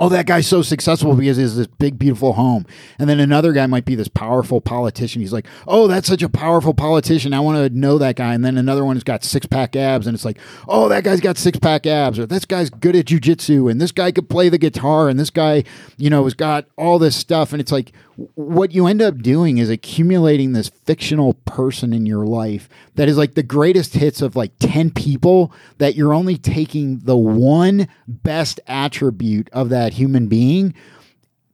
"Oh, 0.01 0.09
that 0.09 0.27
guy's 0.27 0.47
so 0.47 0.63
successful 0.63 1.15
because 1.15 1.37
he 1.37 1.43
has 1.43 1.57
this 1.57 1.67
big 1.67 1.99
beautiful 1.99 2.35
home." 2.35 2.67
And 2.99 3.09
then 3.09 3.21
another 3.21 3.53
guy 3.53 3.67
might 3.67 3.85
be 3.85 3.95
this 3.95 4.09
powerful 4.09 4.61
politician. 4.61 5.21
He's 5.21 5.33
like, 5.33 5.47
"Oh, 5.67 5.87
that's 5.87 6.09
such 6.09 6.23
a 6.23 6.29
powerful 6.29 6.75
politician. 6.75 7.35
I 7.35 7.41
want 7.41 7.59
to 7.59 7.79
know 7.79 7.99
that 7.99 8.17
guy." 8.17 8.35
And 8.35 8.45
then 8.45 8.57
another 8.57 8.85
one 8.85 8.97
has 8.97 9.05
got 9.05 9.25
six-pack 9.25 9.77
abs 9.77 10.07
and 10.07 10.15
it's 10.15 10.25
like, 10.25 10.39
"Oh, 10.69 10.89
that 10.89 11.05
guy's 11.05 11.21
got 11.21 11.39
six-pack 11.39 11.87
abs 11.87 12.19
or 12.19 12.27
this 12.27 12.45
guy's 12.45 12.71
good 12.71 12.97
at 12.97 13.07
jujitsu 13.07 13.71
and 13.71 13.81
this 13.81 13.93
guy 13.93 14.13
could 14.13 14.29
play 14.29 14.49
the 14.49 14.59
guitar 14.59 15.09
and 15.09 15.19
this 15.19 15.31
guy, 15.31 15.65
you 15.97 16.11
know, 16.11 16.25
has 16.25 16.35
got 16.35 16.67
all 16.77 16.99
this 16.99 17.17
stuff." 17.17 17.53
And 17.53 17.61
it's 17.61 17.73
like 17.73 17.93
what 18.35 18.73
you 18.73 18.87
end 18.87 19.01
up 19.01 19.19
doing 19.19 19.59
is 19.59 19.71
accumulating 19.71 20.53
this 20.53 20.69
fictional 20.69 21.35
person 21.47 21.93
in 21.93 22.07
your 22.07 22.27
life 22.27 22.69
that 22.95 23.09
is 23.09 23.17
like 23.17 23.35
the 23.35 23.43
greatest 23.43 23.95
hits 23.95 24.21
of 24.21 24.37
like 24.37 24.53
10 24.59 24.91
people 24.91 25.53
that 25.79 25.95
you're 25.95 26.13
only 26.13 26.37
taking 26.37 26.99
the 27.01 27.17
one 27.17 27.89
best 28.07 28.61
attribute 28.67 29.49
of 29.53 29.71
that 29.71 29.95
human 29.95 30.29
being 30.29 30.75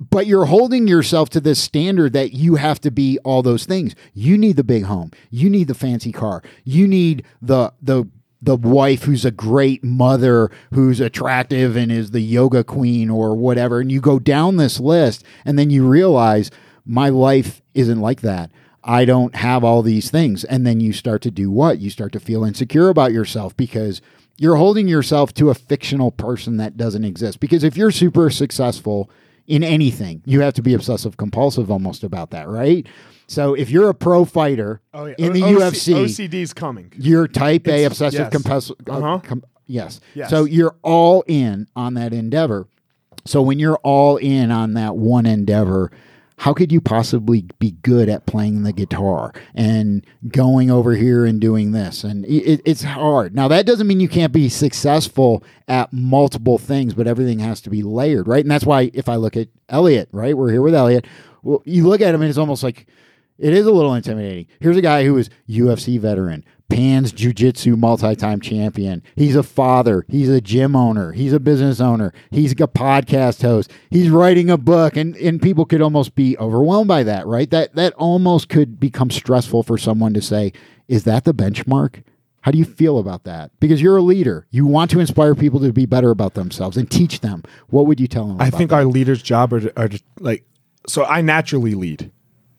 but 0.01 0.27
you're 0.27 0.47
holding 0.47 0.87
yourself 0.87 1.29
to 1.31 1.41
this 1.41 1.61
standard 1.61 2.13
that 2.13 2.33
you 2.33 2.55
have 2.55 2.81
to 2.83 2.91
be 2.91 3.19
all 3.25 3.43
those 3.43 3.67
things. 3.67 3.95
You 4.15 4.39
need 4.39 4.57
the 4.57 4.65
big 4.65 4.85
home. 4.85 5.11
You 5.31 5.51
need 5.51 5.69
the 5.69 5.75
fancy 5.75 6.13
car. 6.13 6.43
You 6.65 6.87
need 6.87 7.25
the 7.43 7.73
the 7.83 8.09
the 8.41 8.57
wife 8.57 9.03
who's 9.03 9.25
a 9.25 9.31
great 9.31 9.83
mother 9.83 10.51
who's 10.73 11.01
attractive 11.01 11.77
and 11.77 11.91
is 11.91 12.13
the 12.13 12.21
yoga 12.21 12.63
queen 12.63 13.11
or 13.11 13.35
whatever 13.35 13.81
and 13.81 13.91
you 13.91 14.01
go 14.01 14.19
down 14.19 14.57
this 14.57 14.79
list 14.79 15.25
and 15.45 15.59
then 15.59 15.71
you 15.71 15.87
realize 15.87 16.51
my 16.85 17.09
life 17.09 17.61
isn't 17.75 18.01
like 18.01 18.21
that. 18.21 18.51
I 18.85 19.05
don't 19.05 19.35
have 19.35 19.65
all 19.65 19.83
these 19.83 20.11
things 20.11 20.45
and 20.45 20.67
then 20.67 20.81
you 20.81 20.93
start 20.93 21.21
to 21.23 21.31
do 21.31 21.51
what? 21.51 21.79
You 21.79 21.91
start 21.91 22.13
to 22.13 22.21
feel 22.21 22.45
insecure 22.45 22.89
about 22.89 23.13
yourself 23.13 23.57
because 23.57 24.01
you're 24.37 24.57
holding 24.57 24.87
yourself 24.87 25.35
to 25.35 25.51
a 25.51 25.55
fictional 25.55 26.13
person 26.13 26.59
that 26.59 26.77
doesn't 26.77 27.05
exist. 27.05 27.41
Because 27.41 27.65
if 27.65 27.77
you're 27.77 27.91
super 27.91 28.31
successful 28.31 29.11
in 29.49 29.65
anything. 29.65 30.23
You 30.27 30.43
have 30.43 30.55
to 30.55 30.63
be 30.63 30.75
obsessive 30.75 31.17
compulsive 31.17 31.71
almost 31.71 32.05
about 32.05 32.31
that, 32.31 32.49
right? 32.49 32.87
So 33.29 33.55
if 33.55 33.69
you're 33.71 33.89
a 33.91 33.95
pro 33.95 34.25
fighter 34.25 34.81
oh 34.95 35.05
yeah 35.07 35.15
in 35.19 35.33
the 35.35 35.43
O- 35.45 35.59
UFC, 35.59 35.95
ocd's 35.95 36.53
coming 36.55 36.93
you're 36.97 37.29
type 37.29 37.67
A 37.69 37.71
It's- 37.85 37.87
obsessive 37.93 38.21
yes. 38.21 38.33
compulsive. 38.33 38.77
Uh-huh. 38.89 39.21
yes. 39.67 40.01
Yes. 40.15 40.31
So 40.31 40.45
you're 40.45 40.75
all 40.83 41.23
in 41.27 41.67
on 41.77 41.95
that 41.95 42.13
endeavor. 42.13 42.67
So 43.27 43.43
when 43.43 43.59
you're 43.59 43.77
all 43.85 44.17
in 44.17 44.51
on 44.51 44.73
that 44.75 44.97
one 44.97 45.27
endeavor, 45.27 45.91
how 46.43 46.55
could 46.55 46.71
you 46.73 46.81
possibly 46.81 47.45
be 47.59 47.73
good 47.83 48.09
at 48.09 48.25
playing 48.25 48.63
the 48.63 48.73
guitar 48.73 49.33
and 49.55 50.07
going 50.29 50.71
over 50.71 50.95
here 50.95 51.27
and 51.27 51.39
doing 51.41 51.73
this? 51.73 52.05
And 52.05 52.25
it, 52.25 52.63
it's 52.65 52.85
hard. 52.85 53.35
Now, 53.35 53.49
that 53.49 53.67
doesn't 53.67 53.87
mean 53.89 53.99
you 54.01 54.09
can't 54.09 54.33
be 54.33 54.49
successful 54.49 55.43
at 55.67 55.93
multiple 55.93 56.57
things, 56.57 56.95
but 56.95 57.09
everything 57.09 57.41
has 57.41 57.61
to 57.63 57.71
be 57.71 57.83
layered, 57.83 58.29
right? 58.29 58.43
And 58.45 58.51
that's 58.51 58.65
why 58.65 58.91
if 58.95 59.09
I 59.09 59.17
look 59.17 59.37
at 59.37 59.49
Elliot, 59.69 60.09
right, 60.13 60.35
we're 60.39 60.53
here 60.53 60.63
with 60.63 60.77
Elliot. 60.77 61.07
Well, 61.43 61.61
you 61.67 61.87
look 61.89 62.01
at 62.01 62.15
him 62.15 62.23
and 62.23 62.29
it's 62.31 62.39
almost 62.39 62.63
like 62.63 62.87
it 63.39 63.53
is 63.53 63.67
a 63.67 63.73
little 63.73 63.95
intimidating. 63.95 64.47
Here's 64.61 64.77
a 64.77 64.83
guy 64.83 65.05
who 65.05 65.17
is 65.17 65.31
UFC 65.49 65.99
veteran, 65.99 66.45
Pan's 66.69 67.13
Jiu 67.13 67.33
Jitsu 67.33 67.77
multi 67.77 68.15
time 68.15 68.41
champion. 68.41 69.03
He's 69.17 69.37
a 69.37 69.43
father. 69.43 70.05
He's 70.09 70.29
a 70.29 70.41
gym 70.41 70.77
owner. 70.77 71.13
He's 71.13 71.33
a 71.33 71.41
business 71.41 71.81
owner. 71.81 72.13
He's 72.31 72.53
a 72.53 72.57
podcast 72.57 73.43
host. 73.43 73.71
He's 73.91 74.11
writing 74.11 74.51
a 74.51 74.59
book, 74.59 74.97
and, 74.97 75.17
and 75.17 75.41
people 75.41 75.65
could 75.65 75.81
almost 75.81 76.15
be 76.15 76.37
overwhelmed 76.39 76.89
by 76.89 77.05
that, 77.05 77.27
right? 77.27 77.49
That, 77.51 77.75
that 77.77 77.95
almost 77.95 78.49
could 78.49 78.79
become 78.79 79.11
stressful 79.11 79.63
for 79.63 79.79
someone 79.79 80.15
to 80.15 80.21
say, 80.21 80.53
is 80.89 81.05
that 81.05 81.25
the 81.25 81.35
benchmark? 81.35 82.03
How 82.43 82.51
do 82.51 82.59
you 82.59 82.65
feel 82.65 82.99
about 82.99 83.25
that? 83.25 83.51
Because 83.61 83.83
you're 83.83 83.97
a 83.97 84.03
leader. 84.03 84.47
You 84.51 84.67
want 84.67 84.91
to 84.93 85.01
inspire 85.01 85.35
people 85.35 85.61
to 85.61 85.73
be 85.73 85.87
better 85.87 86.11
about 86.11 86.35
themselves 86.35 86.77
and 86.77 86.91
teach 86.91 87.21
them. 87.21 87.43
What 87.69 87.87
would 87.87 88.01
you 88.01 88.07
tell 88.07 88.27
them? 88.27 88.41
I 88.41 88.51
think 88.51 88.71
that? 88.71 88.77
our 88.77 88.85
leader's 88.85 89.23
job 89.23 89.53
are, 89.53 89.73
are 89.77 89.91
like, 90.19 90.45
so 90.87 91.05
I 91.05 91.21
naturally 91.21 91.75
lead. 91.75 92.11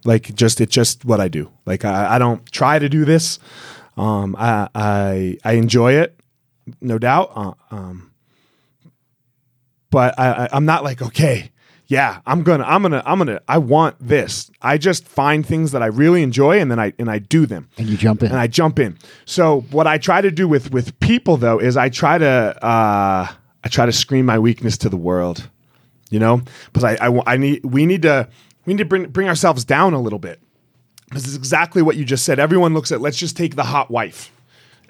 Like, 0.06 0.34
just, 0.36 0.62
it's 0.62 0.74
just 0.74 1.06
what 1.06 1.20
I 1.20 1.28
do. 1.28 1.52
Like, 1.66 1.86
I, 1.86 2.16
I 2.16 2.20
don't 2.20 2.50
try 2.52 2.80
to 2.80 2.90
do 2.90 3.06
this. 3.06 3.40
Um, 3.98 4.36
I, 4.40 4.70
I, 4.74 5.38
I 5.44 5.54
enjoy 5.54 5.94
it, 5.94 6.18
no 6.80 6.98
doubt. 6.98 7.32
Uh, 7.36 7.54
um, 7.70 8.12
but 9.90 10.18
I, 10.18 10.46
I, 10.46 10.50
I'm 10.54 10.66
not 10.66 10.86
like 10.86 11.02
okay, 11.02 11.52
yeah, 11.88 12.22
I'm 12.26 12.44
gonna, 12.44 12.64
I'm 12.64 12.82
gonna, 12.82 13.04
I'm 13.06 13.18
gonna, 13.18 13.42
I 13.48 13.58
want 13.58 13.96
this. 14.00 14.52
I 14.62 14.78
just 14.78 15.08
find 15.08 15.46
things 15.46 15.72
that 15.72 15.82
I 15.82 15.88
really 15.88 16.22
enjoy, 16.24 16.60
and 16.60 16.70
then 16.72 16.80
I 16.80 16.94
and 17.00 17.10
I 17.10 17.20
do 17.20 17.46
them, 17.46 17.68
and 17.78 17.88
you 17.88 17.98
jump 17.98 18.22
in, 18.22 18.30
and 18.30 18.40
I 18.40 18.48
jump 18.48 18.80
in. 18.80 18.98
So 19.26 19.62
what 19.72 19.88
I 19.88 19.98
try 19.98 20.22
to 20.22 20.32
do 20.32 20.48
with 20.48 20.72
with 20.72 20.98
people 21.00 21.36
though 21.36 21.60
is 21.60 21.76
I 21.76 21.90
try 21.90 22.18
to, 22.20 22.66
uh, 22.66 23.28
I 23.64 23.68
try 23.70 23.86
to 23.86 23.92
scream 23.92 24.26
my 24.26 24.40
weakness 24.40 24.78
to 24.78 24.90
the 24.90 24.98
world, 24.98 25.50
you 26.10 26.20
know, 26.20 26.42
because 26.68 26.84
I, 26.84 26.94
I, 27.06 27.34
I 27.34 27.38
need, 27.38 27.66
we 27.66 27.86
need 27.86 28.04
to, 28.04 28.30
we 28.70 28.76
need 28.76 28.84
to 28.84 28.86
bring 28.86 29.10
bring 29.10 29.28
ourselves 29.28 29.66
down 29.66 29.96
a 29.96 30.00
little 30.00 30.20
bit. 30.20 30.40
This 31.12 31.28
is 31.28 31.36
exactly 31.36 31.82
what 31.82 31.96
you 31.98 32.06
just 32.06 32.24
said. 32.24 32.38
Everyone 32.38 32.76
looks 32.76 32.92
at, 32.92 33.02
let's 33.02 33.18
just 33.18 33.36
take 33.36 33.56
the 33.56 33.64
hot 33.64 33.90
wife. 33.90 34.32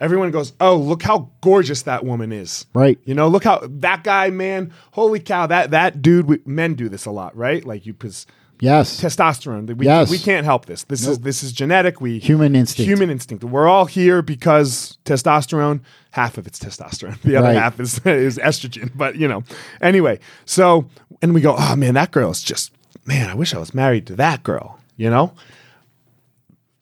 Everyone 0.01 0.31
goes, 0.31 0.51
oh, 0.59 0.75
look 0.75 1.01
how 1.01 1.29
gorgeous 1.39 1.83
that 1.83 2.03
woman 2.03 2.33
is. 2.33 2.65
Right. 2.73 2.99
You 3.05 3.13
know, 3.13 3.29
look 3.29 3.45
how 3.45 3.61
that 3.63 4.03
guy, 4.03 4.31
man, 4.31 4.73
holy 4.91 5.21
cow, 5.21 5.47
that 5.47 5.71
that 5.71 6.01
dude, 6.01 6.27
we, 6.27 6.41
men 6.45 6.73
do 6.73 6.89
this 6.89 7.05
a 7.05 7.11
lot, 7.11 7.37
right? 7.37 7.63
Like 7.63 7.85
you, 7.85 7.93
because 7.93 8.25
yes, 8.59 8.99
testosterone. 8.99 9.73
We, 9.73 9.85
yes. 9.85 10.11
we 10.11 10.17
can't 10.17 10.43
help 10.43 10.65
this. 10.65 10.83
This 10.83 11.03
nope. 11.03 11.11
is 11.11 11.19
this 11.19 11.41
is 11.41 11.53
genetic. 11.53 12.01
We 12.01 12.19
human 12.19 12.57
instinct. 12.57 12.85
Human 12.85 13.09
instinct. 13.09 13.45
We're 13.45 13.69
all 13.69 13.85
here 13.85 14.21
because 14.21 14.97
testosterone. 15.05 15.79
Half 16.11 16.37
of 16.37 16.47
it's 16.47 16.59
testosterone. 16.59 17.17
The 17.21 17.37
other 17.37 17.47
right. 17.47 17.55
half 17.55 17.79
is 17.79 17.99
is 18.05 18.37
estrogen. 18.39 18.91
But 18.93 19.15
you 19.15 19.29
know, 19.29 19.45
anyway. 19.79 20.19
So 20.43 20.89
and 21.21 21.33
we 21.33 21.39
go, 21.39 21.55
oh 21.57 21.77
man, 21.77 21.93
that 21.93 22.11
girl 22.11 22.29
is 22.29 22.43
just 22.43 22.73
man. 23.09 23.29
I 23.29 23.33
wish 23.33 23.53
I 23.53 23.57
was 23.57 23.73
married 23.73 24.07
to 24.07 24.15
that 24.15 24.43
girl. 24.43 24.79
You 24.95 25.09
know, 25.09 25.33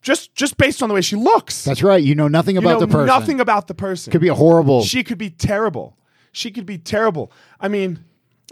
just 0.01 0.35
just 0.35 0.57
based 0.57 0.83
on 0.83 0.89
the 0.89 0.95
way 0.95 1.01
she 1.01 1.15
looks. 1.15 1.63
That's 1.63 1.81
right. 1.81 2.03
You 2.03 2.13
know 2.13 2.27
nothing 2.27 2.57
about 2.57 2.69
you 2.69 2.73
know 2.75 2.79
the 2.81 2.87
person. 2.87 3.07
Nothing 3.07 3.39
about 3.39 3.67
the 3.67 3.73
person. 3.73 4.11
Could 4.11 4.21
be 4.21 4.27
a 4.27 4.35
horrible. 4.35 4.83
She 4.83 5.03
could 5.03 5.17
be 5.17 5.29
terrible. 5.29 5.97
She 6.31 6.51
could 6.51 6.65
be 6.65 6.77
terrible. 6.77 7.31
I 7.59 7.67
mean, 7.67 8.03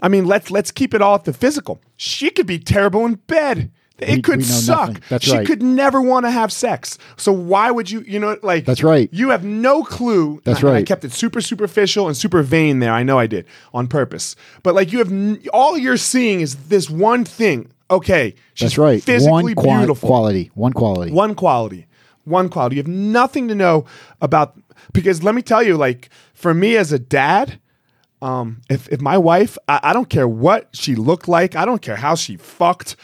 I 0.02 0.08
mean, 0.08 0.24
let's 0.24 0.50
let's 0.50 0.70
keep 0.70 0.94
it 0.94 1.02
all 1.02 1.14
at 1.14 1.24
the 1.24 1.32
physical. 1.32 1.80
She 1.96 2.30
could 2.30 2.46
be 2.46 2.58
terrible 2.58 3.06
in 3.06 3.14
bed. 3.14 3.70
It 3.98 4.16
we, 4.16 4.22
could 4.22 4.36
we 4.38 4.44
suck. 4.44 5.00
She 5.20 5.32
right. 5.32 5.46
could 5.46 5.62
never 5.62 6.02
want 6.02 6.26
to 6.26 6.30
have 6.30 6.52
sex. 6.52 6.98
So 7.16 7.32
why 7.32 7.70
would 7.70 7.90
you? 7.90 8.00
You 8.00 8.18
know, 8.18 8.38
like 8.42 8.64
that's 8.64 8.82
right. 8.82 9.08
You 9.12 9.30
have 9.30 9.44
no 9.44 9.82
clue. 9.82 10.40
That's 10.44 10.62
I, 10.62 10.68
right. 10.68 10.76
I 10.76 10.82
kept 10.82 11.04
it 11.04 11.12
super 11.12 11.40
superficial 11.40 12.06
and 12.06 12.16
super 12.16 12.42
vain 12.42 12.80
there. 12.80 12.92
I 12.92 13.02
know 13.02 13.18
I 13.18 13.26
did 13.26 13.46
on 13.72 13.88
purpose. 13.88 14.36
But 14.62 14.74
like 14.74 14.92
you 14.92 14.98
have 14.98 15.10
n- 15.10 15.42
all 15.52 15.78
you're 15.78 15.96
seeing 15.96 16.40
is 16.40 16.68
this 16.68 16.90
one 16.90 17.24
thing. 17.24 17.70
Okay, 17.90 18.34
she's 18.54 18.70
that's 18.70 18.78
right. 18.78 19.02
Physically 19.02 19.54
one 19.54 19.78
beautiful. 19.80 20.08
quality. 20.08 20.50
One 20.54 20.72
quality. 20.72 21.12
One 21.12 21.34
quality 21.34 21.86
one 22.26 22.48
quality. 22.48 22.76
You 22.76 22.82
have 22.82 22.88
nothing 22.88 23.48
to 23.48 23.54
know 23.54 23.86
about 24.20 24.60
because 24.92 25.22
let 25.22 25.34
me 25.34 25.42
tell 25.42 25.62
you, 25.62 25.76
like 25.76 26.10
for 26.34 26.52
me 26.52 26.76
as 26.76 26.92
a 26.92 26.98
dad, 26.98 27.58
um, 28.20 28.60
if 28.68 28.88
if 28.88 29.00
my 29.00 29.16
wife, 29.16 29.56
I, 29.68 29.80
I, 29.84 29.92
don't 29.92 30.08
care 30.08 30.26
what 30.26 30.68
she 30.72 30.94
looked 30.94 31.28
like, 31.28 31.54
I 31.54 31.64
don't 31.64 31.82
care 31.82 31.96
how 31.96 32.14
she 32.14 32.36
fucked, 32.36 32.96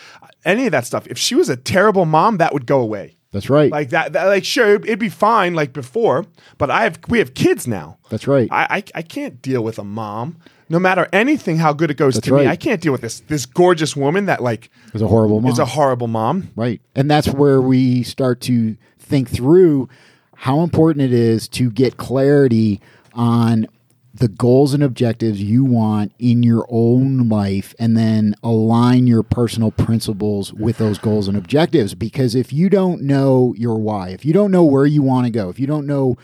any 0.44 0.66
of 0.66 0.72
that 0.72 0.86
stuff. 0.86 1.06
If 1.06 1.18
she 1.18 1.34
was 1.34 1.48
a 1.48 1.56
terrible 1.56 2.04
mom, 2.04 2.38
that 2.38 2.52
would 2.52 2.66
go 2.66 2.80
away. 2.80 3.16
That's 3.32 3.48
right. 3.48 3.72
Like 3.72 3.90
that, 3.90 4.12
that 4.12 4.26
like 4.26 4.44
sure, 4.44 4.74
it'd 4.74 4.98
be 4.98 5.08
fine 5.08 5.54
like 5.54 5.72
before, 5.72 6.26
but 6.58 6.70
I 6.70 6.82
have 6.82 6.98
we 7.08 7.18
have 7.18 7.32
kids 7.34 7.66
now. 7.66 7.98
That's 8.10 8.26
right. 8.28 8.46
I 8.50 8.66
I, 8.78 8.84
I 8.96 9.02
can't 9.02 9.40
deal 9.40 9.64
with 9.64 9.78
a 9.78 9.84
mom. 9.84 10.36
No 10.68 10.78
matter 10.78 11.08
anything, 11.12 11.58
how 11.58 11.72
good 11.72 11.90
it 11.90 11.96
goes 11.98 12.14
That's 12.14 12.26
to 12.28 12.34
right. 12.34 12.44
me, 12.44 12.50
I 12.50 12.56
can't 12.56 12.80
deal 12.80 12.92
with 12.92 13.00
this 13.00 13.20
this 13.20 13.46
gorgeous 13.46 13.96
woman 13.96 14.26
that 14.26 14.42
like 14.42 14.70
is 14.92 15.02
a 15.02 15.08
horrible 15.08 15.40
mom. 15.40 15.50
Is 15.50 15.58
a 15.58 15.64
horrible 15.64 16.08
mom. 16.08 16.50
Right, 16.56 16.80
and 16.94 17.10
that's 17.10 17.28
where 17.28 17.60
we 17.60 18.02
start 18.02 18.40
to 18.42 18.76
think 18.98 19.30
through 19.30 19.88
how 20.34 20.60
important 20.60 21.02
it 21.02 21.12
is 21.12 21.48
to 21.48 21.70
get 21.70 21.96
clarity 21.96 22.80
on 23.14 23.66
the 24.14 24.28
goals 24.28 24.74
and 24.74 24.82
objectives 24.82 25.42
you 25.42 25.64
want 25.64 26.12
in 26.18 26.42
your 26.42 26.66
own 26.68 27.28
life 27.28 27.74
and 27.78 27.96
then 27.96 28.34
align 28.42 29.06
your 29.06 29.22
personal 29.22 29.70
principles 29.70 30.52
with 30.52 30.78
those 30.78 30.98
goals 30.98 31.28
and 31.28 31.36
objectives 31.36 31.94
because 31.94 32.34
if 32.34 32.52
you 32.52 32.68
don't 32.68 33.00
know 33.02 33.54
your 33.56 33.78
why 33.78 34.10
if 34.10 34.24
you 34.24 34.32
don't 34.32 34.50
know 34.50 34.64
where 34.64 34.84
you 34.84 35.02
want 35.02 35.24
to 35.24 35.30
go 35.30 35.48
if 35.48 35.58
you 35.58 35.66
don't 35.66 35.86
know 35.86 36.16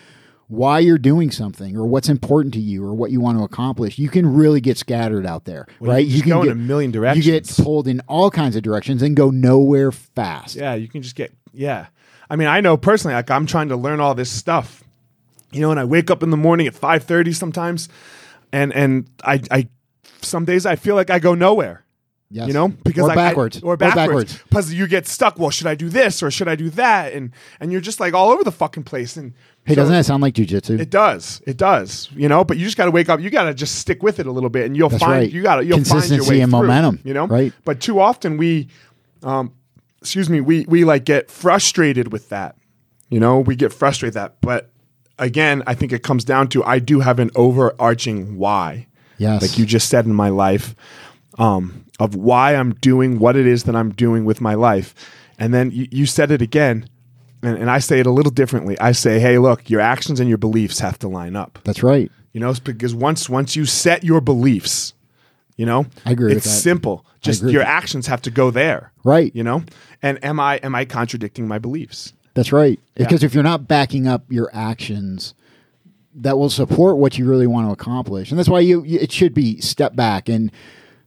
why 0.49 0.79
you're 0.79 0.99
doing 0.99 1.31
something 1.31 1.77
or 1.77 1.87
what's 1.87 2.09
important 2.09 2.55
to 2.55 2.61
you 2.61 2.85
or 2.85 2.95
what 2.95 3.11
you 3.11 3.21
want 3.21 3.39
to 3.39 3.45
accomplish, 3.45 3.99
you 3.99 4.09
can 4.09 4.27
really 4.27 4.61
get 4.61 4.79
scattered 4.79 5.27
out 5.27 5.45
there, 5.45 5.67
well, 5.79 5.93
right? 5.93 6.07
You, 6.07 6.23
can 6.23 6.31
go 6.31 6.43
get, 6.43 6.53
in 6.53 6.59
a 6.59 6.61
million 6.61 6.91
directions. 6.91 7.27
You 7.27 7.33
get 7.33 7.47
pulled 7.49 7.87
in 7.87 8.01
all 8.09 8.31
kinds 8.31 8.57
of 8.57 8.63
directions 8.63 9.03
and 9.03 9.15
go 9.15 9.31
nowhere 9.31 9.93
fast. 9.93 10.57
Yeah, 10.57 10.75
you 10.75 10.89
can 10.89 11.03
just 11.03 11.15
get 11.15 11.33
yeah. 11.53 11.87
I 12.31 12.37
mean, 12.37 12.49
I 12.49 12.61
know 12.61 12.77
personally, 12.77 13.15
like 13.15 13.31
I'm 13.31 13.47
trying 13.47 13.69
to 13.69 13.77
learn 13.77 14.01
all 14.01 14.15
this 14.15 14.31
stuff, 14.31 14.83
you 15.53 15.61
know, 15.61 15.71
and 15.71 15.81
I 15.81 15.85
wake 15.85 16.11
up 16.11 16.23
in 16.23 16.31
the 16.31 16.37
morning 16.37 16.67
at 16.67 16.75
five 16.75 17.05
thirty 17.05 17.33
sometimes, 17.33 17.89
and 18.53 18.73
and 18.75 19.09
I 19.25 19.41
I 19.51 19.69
some 20.21 20.45
days 20.45 20.67
I 20.67 20.77
feel 20.77 20.95
like 20.95 21.11
I 21.11 21.19
go 21.19 21.35
nowhere. 21.35 21.85
Yes. 22.31 22.49
You 22.49 22.53
know, 22.53 22.69
because 22.69 23.05
or 23.05 23.13
I, 23.13 23.15
backwards, 23.15 23.57
I, 23.57 23.67
or 23.67 23.77
backwards, 23.79 24.39
because 24.51 24.75
you 24.75 24.87
get 24.87 25.07
stuck. 25.07 25.39
Well, 25.39 25.49
should 25.49 25.67
I 25.67 25.75
do 25.75 25.89
this 25.89 26.23
or 26.23 26.31
should 26.31 26.47
I 26.47 26.57
do 26.57 26.69
that? 26.71 27.15
And 27.15 27.33
and 27.59 27.73
you're 27.73 27.81
just 27.81 28.01
like 28.01 28.13
all 28.13 28.29
over 28.29 28.45
the 28.45 28.53
fucking 28.53 28.83
place. 28.83 29.17
And 29.17 29.33
hey, 29.65 29.73
so 29.73 29.77
doesn't 29.77 29.95
that 29.95 30.05
sound 30.05 30.23
like 30.23 30.35
jujitsu? 30.35 30.79
It 30.79 30.91
does, 30.91 31.41
it 31.47 31.57
does. 31.57 32.11
You 32.15 32.29
know, 32.29 32.45
but 32.45 32.59
you 32.59 32.67
just 32.67 32.77
got 32.77 32.85
to 32.85 32.91
wake 32.91 33.09
up. 33.09 33.21
You 33.21 33.31
got 33.31 33.45
to 33.45 33.55
just 33.55 33.77
stick 33.77 34.03
with 34.03 34.21
it 34.21 34.27
a 34.27 34.31
little 34.31 34.51
bit, 34.51 34.67
and 34.67 34.77
you'll 34.77 34.91
That's 34.91 35.03
find 35.03 35.23
right. 35.23 35.33
you 35.33 35.43
got 35.43 35.57
to 35.57 35.65
you'll 35.65 35.79
consistency 35.79 36.17
find 36.19 36.27
your 36.27 36.31
way 36.31 36.41
and 36.43 36.53
through, 36.53 36.61
momentum. 36.61 37.01
You 37.03 37.15
know, 37.15 37.27
right? 37.27 37.51
But 37.65 37.81
too 37.81 37.99
often 37.99 38.37
we, 38.37 38.69
um, 39.23 39.55
excuse 40.03 40.29
me, 40.29 40.43
we 40.43 40.67
we 40.69 40.85
like 40.85 41.07
get 41.07 41.31
frustrated 41.31 42.13
with 42.13 42.29
that. 42.29 42.57
You 43.09 43.21
know, 43.21 43.41
we 43.41 43.57
get 43.57 43.73
frustrated 43.73 44.15
with 44.15 44.23
that. 44.23 44.37
But 44.43 44.71
again, 45.19 45.63
I 45.67 45.75
think 45.75 45.93
it 45.93 46.03
comes 46.03 46.25
down 46.25 46.49
to 46.49 46.65
I 46.65 46.79
do 46.79 47.01
have 47.01 47.19
an 47.19 47.31
overarching 47.35 48.39
why. 48.39 48.87
Yes, 49.19 49.43
like 49.43 49.59
you 49.59 49.67
just 49.67 49.89
said 49.89 50.07
in 50.07 50.15
my 50.15 50.29
life. 50.29 50.75
Um, 51.39 51.85
of 51.99 52.15
why 52.15 52.55
I'm 52.55 52.75
doing 52.75 53.19
what 53.19 53.37
it 53.37 53.47
is 53.47 53.65
that 53.65 53.75
I'm 53.75 53.91
doing 53.91 54.25
with 54.25 54.41
my 54.41 54.55
life. 54.55 54.95
And 55.39 55.53
then 55.53 55.71
you, 55.71 55.87
you 55.91 56.07
said 56.07 56.31
it 56.31 56.43
again, 56.43 56.89
and, 57.43 57.57
and, 57.59 57.71
I 57.71 57.79
say 57.79 58.01
it 58.01 58.07
a 58.07 58.11
little 58.11 58.33
differently. 58.33 58.79
I 58.81 58.93
say, 58.93 59.21
hey, 59.21 59.39
look, 59.39 59.71
your 59.71 59.81
actions 59.81 60.19
and 60.19 60.29
your 60.29 60.39
beliefs 60.39 60.81
have 60.81 60.99
to 61.01 61.09
line 61.09 61.37
up. 61.37 61.59
That's 61.65 61.83
right. 61.83 62.11
You 62.33 62.41
know, 62.41 62.53
because 62.65 62.95
once 62.95 63.29
once 63.29 63.57
you 63.57 63.65
set 63.65 64.05
your 64.05 64.21
beliefs, 64.21 64.95
you 65.57 65.67
know, 65.67 65.87
I 66.05 66.13
agree. 66.13 66.33
It's 66.33 66.51
simple. 66.51 67.05
Just 67.21 67.43
your 67.43 67.63
actions 67.63 68.07
have 68.07 68.23
to 68.23 68.31
go 68.31 68.51
there. 68.51 68.93
Right. 69.03 69.35
You 69.35 69.43
know, 69.45 69.65
and 70.03 70.23
am 70.25 70.39
I 70.39 70.57
am 70.59 70.75
I 70.75 70.85
contradicting 70.85 71.49
my 71.49 71.59
beliefs? 71.59 72.13
That's 72.39 72.53
right. 72.53 72.79
Yeah. 72.97 73.05
Because 73.05 73.25
if 73.25 73.35
you're 73.35 73.43
not 73.43 73.67
backing 73.67 74.07
up 74.07 74.31
your 74.31 74.49
actions, 74.53 75.35
that 76.15 76.39
will 76.39 76.51
support 76.51 76.97
what 76.97 77.19
you 77.19 77.29
really 77.29 77.49
want 77.49 77.67
to 77.67 77.73
accomplish, 77.73 78.31
and 78.31 78.39
that's 78.39 78.49
why 78.49 78.61
you 78.61 78.85
it 78.87 79.11
should 79.11 79.35
be 79.35 79.61
step 79.61 79.97
back 79.97 80.29
and 80.29 80.53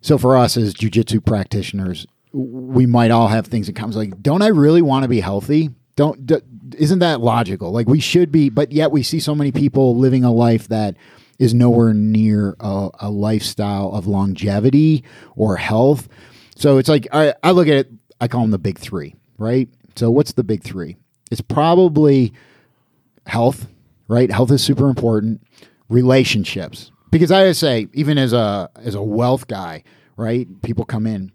so 0.01 0.17
for 0.17 0.35
us 0.35 0.57
as 0.57 0.73
jujitsu 0.73 1.23
practitioners, 1.25 2.05
we 2.33 2.85
might 2.85 3.11
all 3.11 3.29
have 3.29 3.47
things 3.47 3.69
in 3.69 3.75
common. 3.75 3.95
Like, 3.95 4.21
don't 4.21 4.41
I 4.41 4.47
really 4.47 4.81
want 4.81 5.03
to 5.03 5.07
be 5.07 5.21
healthy? 5.21 5.69
Don't 5.95 6.25
d- 6.25 6.41
isn't 6.77 6.99
that 6.99 7.21
logical? 7.21 7.71
Like 7.71 7.87
we 7.87 8.01
should 8.01 8.29
be, 8.29 8.49
but 8.49 8.73
yet 8.73 8.91
we 8.91 9.01
see 9.01 9.21
so 9.21 9.33
many 9.33 9.53
people 9.53 9.95
living 9.95 10.25
a 10.25 10.33
life 10.33 10.67
that 10.67 10.97
is 11.39 11.53
nowhere 11.53 11.93
near 11.93 12.57
a, 12.59 12.89
a 12.99 13.09
lifestyle 13.09 13.93
of 13.93 14.05
longevity 14.05 15.05
or 15.37 15.55
health. 15.55 16.09
So 16.57 16.77
it's 16.77 16.89
like 16.89 17.07
I, 17.13 17.35
I 17.41 17.51
look 17.51 17.69
at 17.69 17.75
it. 17.75 17.91
I 18.19 18.27
call 18.27 18.41
them 18.41 18.51
the 18.51 18.59
big 18.59 18.79
three, 18.79 19.15
right? 19.37 19.69
So 19.95 20.11
what's 20.11 20.33
the 20.33 20.43
big 20.43 20.61
three? 20.61 20.97
It's 21.31 21.41
probably 21.41 22.33
health, 23.25 23.67
right? 24.07 24.29
Health 24.29 24.51
is 24.51 24.63
super 24.63 24.87
important. 24.87 25.41
Relationships, 25.89 26.91
because 27.09 27.31
I 27.31 27.51
say, 27.53 27.87
even 27.93 28.17
as 28.17 28.31
a 28.31 28.69
as 28.75 28.95
a 28.95 29.01
wealth 29.01 29.47
guy, 29.47 29.83
right? 30.15 30.47
People 30.61 30.85
come 30.85 31.05
in, 31.07 31.31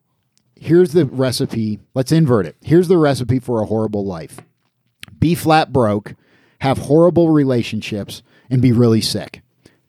here's 0.54 0.92
the 0.92 1.04
recipe. 1.04 1.78
Let's 1.94 2.12
invert 2.12 2.46
it. 2.46 2.56
Here's 2.62 2.88
the 2.88 2.98
recipe 2.98 3.38
for 3.38 3.60
a 3.62 3.66
horrible 3.66 4.04
life 4.04 4.40
be 5.18 5.34
flat 5.34 5.72
broke, 5.72 6.14
have 6.60 6.78
horrible 6.78 7.30
relationships, 7.30 8.22
and 8.50 8.62
be 8.62 8.72
really 8.72 9.00
sick. 9.00 9.42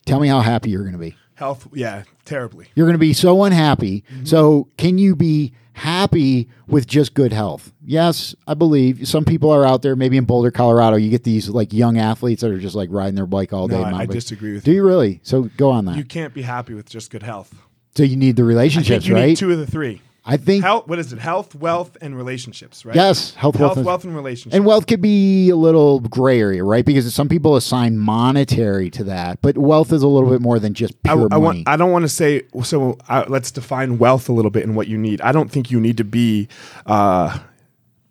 Tell 0.06 0.20
me 0.20 0.28
how 0.28 0.42
happy 0.42 0.70
you're 0.70 0.84
going 0.84 0.94
to 0.94 1.00
be. 1.00 1.16
Health, 1.36 1.68
yeah, 1.74 2.04
terribly. 2.26 2.68
You're 2.76 2.88
going 2.88 2.96
to 2.96 3.00
be 3.00 3.14
so 3.14 3.44
unhappy. 3.44 4.04
Mm-hmm. 4.12 4.26
So, 4.26 4.70
can 4.78 4.98
you 4.98 5.16
be 5.16 5.54
happy 5.78 6.50
with 6.68 6.88
just 6.88 7.14
good 7.14 7.32
health? 7.32 7.72
Yes, 7.86 8.36
I 8.48 8.54
believe 8.56 9.08
some 9.08 9.24
people 9.26 9.52
are 9.52 9.66
out 9.66 9.82
there. 9.82 9.96
Maybe 9.96 10.18
in 10.18 10.26
Boulder, 10.26 10.52
Colorado, 10.52 10.98
you 10.98 11.10
get 11.10 11.24
these 11.24 11.50
like 11.50 11.72
young 11.72 11.98
athletes 11.98 12.42
that 12.42 12.52
are 12.52 12.60
just 12.60 12.76
like 12.76 12.90
riding 12.92 13.16
their 13.16 13.26
bike 13.28 13.54
all 13.54 13.68
day. 13.68 13.82
I, 13.82 14.00
I 14.00 14.06
disagree 14.06 14.54
with 14.54 14.68
you. 14.68 14.74
Do 14.74 14.76
you. 14.76 14.84
you 14.84 14.88
really? 14.88 15.20
So 15.24 15.44
go 15.58 15.70
on 15.72 15.86
that. 15.86 15.96
You 15.96 16.04
can't 16.04 16.34
be 16.34 16.42
happy 16.42 16.74
with 16.74 16.90
just 16.90 17.12
good 17.12 17.24
health. 17.24 17.54
so 17.96 18.04
you 18.04 18.16
need 18.16 18.36
the 18.36 18.42
I 18.42 18.46
think 18.46 18.50
relationships, 18.50 19.08
you 19.08 19.16
right? 19.16 19.28
need 19.28 19.38
two 19.38 19.52
of 19.52 19.60
the 19.60 19.68
three. 19.68 20.02
I 20.30 20.36
think 20.36 20.64
Health, 20.64 20.88
what 20.88 21.00
is 21.00 21.14
it? 21.14 21.20
Health, 21.20 21.56
wealth, 21.56 21.96
and 22.02 22.16
relationships, 22.16 22.86
right? 22.86 22.96
yes, 22.96 23.34
health, 23.36 23.56
Health, 23.56 23.78
wealth, 23.78 23.86
wealth, 23.86 24.04
and 24.04 24.14
relationships. 24.14 24.54
and 24.54 24.66
wealth 24.66 24.86
could 24.86 25.02
be 25.02 25.50
a 25.50 25.56
little 25.56 26.02
gray 26.02 26.42
area, 26.42 26.66
right? 26.66 26.86
Because 26.86 27.14
some 27.16 27.30
people 27.30 27.56
assign 27.56 27.98
monetary 27.98 28.90
to 28.90 29.06
that, 29.06 29.42
but 29.42 29.58
wealth 29.58 29.94
is 29.94 30.04
a 30.04 30.08
little 30.08 30.30
bit 30.30 30.42
more 30.42 30.60
than 30.60 30.74
just 30.74 30.94
I, 31.06 31.14
pure 31.14 31.28
I 31.32 31.38
money. 31.38 31.42
want. 31.42 31.70
I 31.70 31.78
don't 31.78 31.92
want 31.94 32.04
to 32.04 32.10
say. 32.10 32.44
So 32.62 32.98
uh, 33.08 33.24
let's 33.30 33.52
define 33.52 33.98
wealth 34.00 34.28
a 34.28 34.34
little 34.34 34.52
bit 34.52 34.66
and 34.66 34.76
what 34.76 34.88
you 34.90 34.98
need. 34.98 35.22
I 35.22 35.32
don't 35.32 35.50
think 35.50 35.72
you 35.72 35.80
need 35.80 35.96
to 35.96 36.04
be 36.04 36.50
uh, 36.86 37.40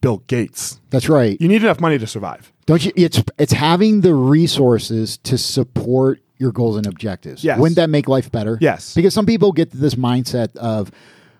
Bill 0.00 0.22
Gates. 0.26 0.80
That's 0.88 1.10
right. 1.10 1.38
You 1.38 1.48
need 1.48 1.62
enough 1.62 1.80
money 1.80 1.98
to 1.98 2.06
survive. 2.06 2.50
Don't 2.64 2.82
you? 2.84 2.92
It's 2.96 3.22
it's 3.38 3.52
having 3.52 4.00
the 4.00 4.14
resources 4.14 5.18
to 5.18 5.36
support 5.36 6.20
your 6.38 6.52
goals 6.52 6.76
and 6.76 6.86
objectives. 6.86 7.44
Yes. 7.44 7.58
Wouldn't 7.58 7.76
that 7.76 7.90
make 7.90 8.08
life 8.08 8.32
better? 8.32 8.58
Yes. 8.60 8.94
Because 8.94 9.14
some 9.14 9.26
people 9.26 9.52
get 9.52 9.70
this 9.70 9.94
mindset 9.94 10.54
of 10.56 10.90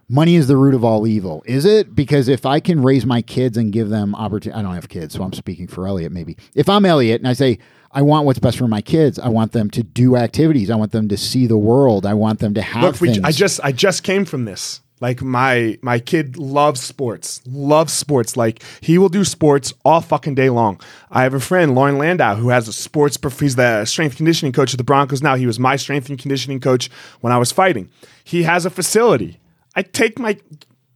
money 0.09 0.37
is 0.37 0.47
the 0.47 0.57
root 0.57 0.75
of 0.75 0.85
all 0.85 1.07
evil. 1.07 1.43
Is 1.47 1.65
it? 1.65 1.95
Because 1.95 2.29
if 2.29 2.47
I 2.47 2.61
can 2.61 2.83
raise 2.83 3.07
my 3.07 3.23
kids 3.23 3.57
and 3.57 3.73
give 3.73 3.89
them 3.89 4.15
opportunity, 4.15 4.59
I 4.59 4.63
don't 4.63 4.75
have 4.75 4.89
kids, 4.89 5.15
so 5.15 5.23
I'm 5.23 5.33
speaking 5.33 5.67
for 5.67 5.87
Elliot. 5.87 6.13
Maybe 6.13 6.37
if 6.55 6.69
I'm 6.69 6.85
Elliot 6.85 7.21
and 7.21 7.29
I 7.29 7.33
say. 7.33 7.59
I 7.93 8.03
want 8.03 8.27
what's 8.27 8.41
best 8.41 8.59
for 8.59 8.69
my 8.69 8.83
kids. 8.83 9.19
I 9.19 9.29
want 9.29 9.53
them 9.53 9.71
to 9.71 9.83
do 9.83 10.17
activities. 10.17 10.69
I 10.69 10.75
want 10.75 10.93
them 10.93 11.09
to 11.09 11.17
see 11.17 11.47
the 11.47 11.57
world. 11.57 12.05
I 12.05 12.13
want 12.13 12.41
them 12.41 12.53
to 12.53 12.61
have 12.61 12.83
Look, 12.83 13.01
we. 13.01 13.19
I 13.25 13.33
just 13.33 13.59
I 13.65 13.73
just 13.73 14.03
came 14.03 14.27
from 14.27 14.45
this. 14.45 14.83
Like 15.01 15.23
my 15.23 15.79
my 15.83 15.99
kid 15.99 16.39
loves 16.39 16.83
sports, 16.83 17.43
loves 17.47 17.93
sports. 17.93 18.37
Like 18.37 18.63
he 18.81 18.97
will 18.97 19.11
do 19.11 19.25
sports 19.25 19.75
all 19.85 20.01
fucking 20.01 20.35
day 20.35 20.49
long. 20.49 20.81
I 21.11 21.23
have 21.23 21.35
a 21.35 21.41
friend, 21.41 21.75
Loren 21.75 21.99
Landow, 21.99 22.35
who 22.35 22.49
has 22.49 22.67
a 22.67 22.73
sports. 22.73 23.19
He's 23.39 23.57
the 23.57 23.85
strength 23.85 24.17
conditioning 24.17 24.53
coach 24.53 24.73
of 24.73 24.79
the 24.79 24.85
Broncos 24.85 25.23
now. 25.23 25.35
He 25.35 25.47
was 25.47 25.59
my 25.59 25.77
strength 25.77 26.09
and 26.09 26.19
conditioning 26.19 26.61
coach 26.61 26.91
when 27.21 27.33
I 27.33 27.39
was 27.39 27.53
fighting. 27.53 27.91
He 28.25 28.45
has 28.45 28.65
a 28.65 28.71
facility. 28.71 29.39
I 29.77 29.83
take 29.83 30.19
my 30.19 30.39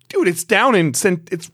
dude. 0.09 0.27
It's 0.27 0.43
down 0.43 0.75
in 0.75 0.89
it's 0.89 1.51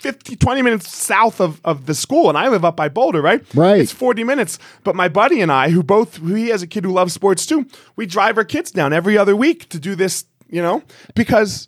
50, 0.00 0.36
20 0.36 0.62
minutes 0.62 0.94
south 0.94 1.40
of, 1.40 1.60
of 1.64 1.86
the 1.86 1.94
school, 1.94 2.28
and 2.28 2.38
I 2.38 2.48
live 2.48 2.64
up 2.64 2.76
by 2.76 2.88
Boulder, 2.88 3.20
right? 3.20 3.42
Right. 3.54 3.80
It's 3.80 3.92
40 3.92 4.22
minutes. 4.24 4.58
But 4.84 4.94
my 4.94 5.08
buddy 5.08 5.40
and 5.40 5.50
I, 5.50 5.70
who 5.70 5.82
both, 5.82 6.16
who 6.16 6.34
he 6.34 6.48
has 6.48 6.62
a 6.62 6.66
kid 6.66 6.84
who 6.84 6.92
loves 6.92 7.12
sports 7.12 7.46
too, 7.46 7.66
we 7.96 8.06
drive 8.06 8.38
our 8.38 8.44
kids 8.44 8.70
down 8.70 8.92
every 8.92 9.18
other 9.18 9.34
week 9.34 9.68
to 9.70 9.78
do 9.78 9.94
this, 9.96 10.24
you 10.48 10.62
know, 10.62 10.82
because 11.16 11.66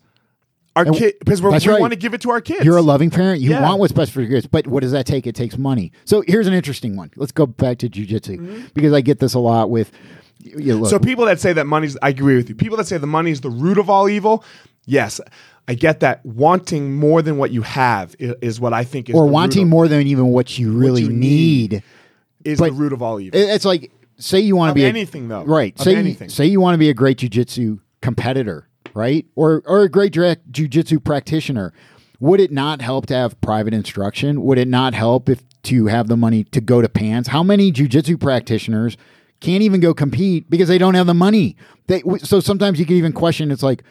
our 0.77 0.85
kid, 0.85 1.15
because 1.19 1.43
we're, 1.43 1.51
we 1.51 1.59
right. 1.67 1.81
want 1.81 1.93
to 1.93 1.99
give 1.99 2.15
it 2.15 2.21
to 2.21 2.31
our 2.31 2.41
kids. 2.41 2.65
You're 2.65 2.77
a 2.77 2.83
loving 2.83 3.11
parent. 3.11 3.41
You 3.41 3.51
Yeah. 3.51 3.63
want 3.63 3.81
what's 3.81 3.93
best 3.93 4.13
for 4.13 4.21
your 4.21 4.31
kids. 4.31 4.47
But 4.47 4.69
what 4.69 4.83
does 4.83 4.93
that 4.93 5.07
take? 5.07 5.27
It 5.27 5.35
takes 5.35 5.59
money. 5.59 5.91
So 6.05 6.23
here's 6.27 6.47
an 6.47 6.55
interesting 6.55 6.95
one. 6.97 7.11
Let's 7.17 7.33
go 7.33 7.47
back 7.47 7.79
to 7.79 7.89
jujitsu 7.89 8.73
because 8.75 8.93
I 8.93 9.01
get 9.01 9.19
this 9.19 9.35
a 9.35 9.41
lot 9.41 9.71
with. 9.71 9.91
You 10.43 10.75
look, 10.77 10.85
Mm-hmm. 10.85 10.85
So 10.87 10.99
people 10.99 11.27
that 11.27 11.39
say 11.39 11.53
that 11.53 11.67
money's, 11.67 11.99
I 12.01 12.09
agree 12.11 12.37
with 12.37 12.49
you. 12.49 12.55
People 12.55 12.79
that 12.79 12.87
say 12.87 12.97
the 12.97 13.07
money 13.07 13.31
is 13.31 13.43
the 13.43 13.51
root 13.51 13.77
of 13.77 13.91
all 13.91 14.09
evil, 14.09 14.43
yes, 14.91 15.21
I 15.69 15.75
get 15.75 16.01
that. 16.01 16.25
Wanting 16.27 16.95
more 16.95 17.23
than 17.23 17.37
what 17.39 17.51
you 17.53 17.63
have 17.63 18.17
is, 18.19 18.35
is 18.43 18.61
what 18.61 18.73
I 18.73 18.85
think 18.85 19.09
is 19.09 19.15
or 19.15 19.23
the 19.23 19.27
root 19.27 19.33
wanting 19.33 19.63
of- 19.63 19.69
more 19.69 19.89
than 19.89 20.07
even 20.07 20.27
what 20.27 20.59
you 20.59 20.73
really 20.73 21.03
you 21.03 21.11
need. 21.11 21.73
need. 21.73 21.83
is 22.45 22.59
but 22.59 22.67
the 22.67 22.73
root 22.73 22.93
of 22.93 23.01
all 23.03 23.21
evil. 23.21 23.39
It's 23.41 23.65
like 23.65 23.93
say 24.19 24.41
you 24.41 24.57
want 24.57 24.71
to 24.71 24.75
be 24.75 24.85
a- 24.85 24.89
anything, 24.89 25.29
though. 25.29 25.45
right? 25.45 25.79
Say 25.79 25.95
anything. 25.97 26.29
say 26.29 26.47
you 26.47 26.61
want 26.61 26.75
to 26.75 26.79
be 26.79 26.91
a 26.91 26.95
great 26.95 27.19
jujitsu 27.19 27.79
competitor, 28.03 28.69
right? 28.95 29.25
Or 29.37 29.63
or 29.67 29.83
a 29.83 29.89
great 29.89 30.13
jujitsu 30.13 31.03
practitioner. 31.05 31.73
Would 32.19 32.41
it 32.41 32.53
not 32.53 32.83
help 32.83 33.07
to 33.07 33.15
have 33.15 33.41
private 33.41 33.73
instruction? 33.73 34.43
Would 34.43 34.59
it 34.59 34.69
not 34.69 34.93
help 34.93 35.29
if 35.29 35.43
to 35.63 35.87
have 35.87 36.09
the 36.09 36.17
money 36.17 36.45
to 36.45 36.61
go 36.61 36.83
to 36.83 36.89
pants? 36.89 37.29
How 37.29 37.43
many 37.43 37.73
jujitsu 37.73 38.19
practitioners 38.21 38.97
can't 39.41 39.63
even 39.63 39.81
go 39.81 39.95
compete 39.95 40.51
because 40.51 40.69
they 40.69 40.77
don't 40.79 40.95
have 40.95 41.07
the 41.07 41.15
money? 41.15 41.57
They 41.87 42.03
so 42.19 42.41
sometimes 42.41 42.79
you 42.81 42.87
can 42.87 42.97
even 42.97 43.13
question. 43.13 43.51
It's 43.53 43.63
like. 43.63 43.85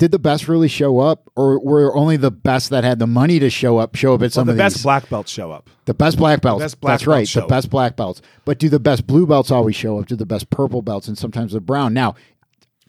Did 0.00 0.12
the 0.12 0.18
best 0.18 0.48
really 0.48 0.66
show 0.66 0.98
up, 0.98 1.30
or 1.36 1.60
were 1.62 1.94
only 1.94 2.16
the 2.16 2.30
best 2.30 2.70
that 2.70 2.84
had 2.84 2.98
the 2.98 3.06
money 3.06 3.38
to 3.38 3.50
show 3.50 3.76
up 3.76 3.94
show 3.96 4.14
up 4.14 4.22
at 4.22 4.32
some 4.32 4.42
of 4.42 4.46
the 4.46 4.52
of 4.52 4.56
best 4.56 4.76
these? 4.76 4.82
black 4.82 5.10
belts 5.10 5.30
show 5.30 5.52
up. 5.52 5.68
The 5.84 5.92
best 5.92 6.16
black 6.16 6.40
belts. 6.40 6.64
best 6.64 6.80
black 6.80 6.92
That's 6.94 7.06
right. 7.06 7.28
The 7.28 7.42
up. 7.42 7.50
best 7.50 7.68
black 7.68 7.96
belts. 7.96 8.22
But 8.46 8.58
do 8.58 8.70
the 8.70 8.80
best 8.80 9.06
blue 9.06 9.26
belts 9.26 9.50
always 9.50 9.76
show 9.76 9.98
up? 9.98 10.06
Do 10.06 10.16
the 10.16 10.24
best 10.24 10.48
purple 10.48 10.80
belts 10.80 11.06
and 11.06 11.18
sometimes 11.18 11.52
the 11.52 11.60
brown? 11.60 11.92
Now, 11.92 12.14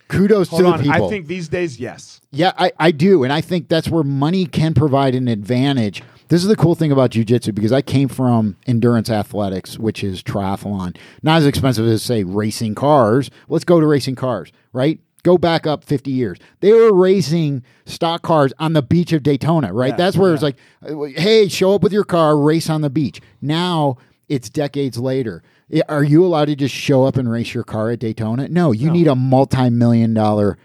kudos 0.08 0.48
Hold 0.48 0.62
to 0.62 0.68
on. 0.70 0.78
the 0.78 0.84
people. 0.86 1.06
I 1.06 1.10
think 1.10 1.28
these 1.28 1.50
days, 1.50 1.82
yes. 1.82 2.22
yeah, 2.32 2.54
I, 2.58 2.72
I 2.80 2.92
do. 2.92 3.26
And 3.26 3.34
I 3.34 3.42
think 3.42 3.68
that's 3.68 3.90
where 3.90 4.04
money 4.04 4.46
can 4.46 4.74
provide 4.74 5.14
an 5.14 5.28
advantage. 5.28 6.02
This 6.30 6.42
is 6.42 6.48
the 6.48 6.56
cool 6.56 6.76
thing 6.76 6.94
about 6.94 7.12
jujitsu 7.12 7.54
because 7.54 7.74
I 7.74 7.82
came 7.82 8.08
from 8.08 8.56
endurance 8.66 9.10
athletics, 9.10 9.78
which 9.78 10.02
is 10.02 10.24
triathlon. 10.24 10.96
Not 11.22 11.40
as 11.40 11.46
expensive 11.46 11.86
as, 11.86 12.04
say, 12.04 12.24
racing 12.24 12.76
cars. 12.76 13.30
Let's 13.50 13.66
go 13.66 13.82
to 13.82 13.86
racing 13.86 14.16
cars, 14.16 14.50
right? 14.72 15.02
Go 15.24 15.38
back 15.38 15.68
up 15.68 15.84
50 15.84 16.12
years. 16.12 16.40
They 16.62 16.72
were 16.72 16.94
racing 16.94 17.64
stock 17.86 18.22
cars 18.24 18.54
on 18.60 18.74
the 18.74 18.82
beach 18.82 19.14
of 19.14 19.24
Daytona, 19.24 19.72
right? 19.72 19.92
Yeah, 19.92 19.96
That's 19.98 20.18
where 20.18 20.34
it's 20.34 20.44
yeah. 20.44 20.54
like, 20.90 21.16
hey, 21.18 21.48
show 21.48 21.76
up 21.76 21.84
with 21.84 21.94
your 21.94 22.04
car, 22.04 22.38
race 22.38 22.70
on 22.70 22.82
the 22.82 22.90
beach. 22.90 23.22
Now 23.42 23.98
it's 24.30 24.50
decades 24.50 24.98
later. 24.98 25.44
Are 25.88 26.04
you 26.04 26.26
allowed 26.26 26.46
to 26.46 26.56
just 26.56 26.74
show 26.76 27.06
up 27.06 27.18
and 27.18 27.32
race 27.32 27.54
your 27.54 27.64
car 27.64 27.92
at 27.92 28.00
Daytona? 28.00 28.48
No, 28.50 28.72
you 28.72 28.90
need 28.92 29.08
a 29.08 29.16
multi 29.16 29.70
million 29.70 30.14
dollar 30.14 30.58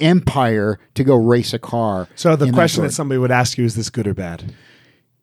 empire 0.00 0.78
to 0.94 1.04
go 1.04 1.16
race 1.16 1.52
a 1.52 1.58
car. 1.58 2.08
So 2.14 2.36
the 2.36 2.50
question 2.52 2.82
that 2.82 2.92
somebody 2.92 3.18
would 3.18 3.30
ask 3.30 3.58
you 3.58 3.64
is 3.64 3.74
this 3.74 3.90
good 3.90 4.06
or 4.06 4.14
bad? 4.14 4.54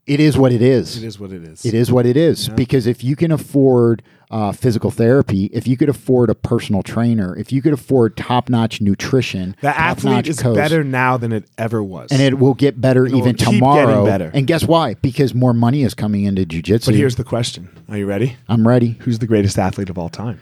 It 0.07 0.19
is 0.19 0.37
what 0.37 0.51
it 0.51 0.61
is. 0.61 0.97
It 0.97 1.03
is 1.03 1.19
what 1.19 1.31
it 1.31 1.43
is. 1.43 1.65
It 1.65 1.73
is 1.73 1.91
what 1.91 2.05
it 2.05 2.17
is. 2.17 2.49
Because 2.49 2.87
if 2.87 3.03
you 3.03 3.15
can 3.15 3.31
afford 3.31 4.01
uh, 4.31 4.51
physical 4.51 4.89
therapy, 4.91 5.45
if 5.53 5.67
you 5.67 5.75
could 5.77 5.89
afford 5.89 6.29
a 6.29 6.35
personal 6.35 6.81
trainer, 6.83 7.35
if 7.37 7.51
you 7.51 7.61
could 7.61 7.73
afford 7.73 8.15
top 8.17 8.49
notch 8.49 8.81
nutrition, 8.81 9.55
The 9.61 9.77
athlete 9.77 10.27
is 10.27 10.39
coach, 10.41 10.55
better 10.55 10.83
now 10.83 11.17
than 11.17 11.31
it 11.31 11.45
ever 11.57 11.83
was. 11.83 12.11
and 12.11 12.21
it 12.21 12.39
will 12.39 12.53
get 12.53 12.79
better 12.81 13.03
will 13.03 13.17
even 13.17 13.35
tomorrow. 13.35 14.05
better. 14.05 14.31
And 14.33 14.47
guess 14.47 14.63
why? 14.65 14.95
Because 14.95 15.33
more 15.35 15.53
money 15.53 15.83
is 15.83 15.93
coming 15.93 16.23
into 16.23 16.45
jujitsu. 16.45 16.85
but 16.87 16.95
here's 16.95 17.17
the 17.17 17.23
question. 17.25 17.69
Are 17.89 17.97
you 17.97 18.05
ready? 18.05 18.37
I'm 18.47 18.67
ready. 18.67 18.97
Who's 19.01 19.19
the 19.19 19.27
greatest 19.27 19.59
athlete 19.59 19.89
of 19.89 19.97
all 19.97 20.09
time? 20.09 20.39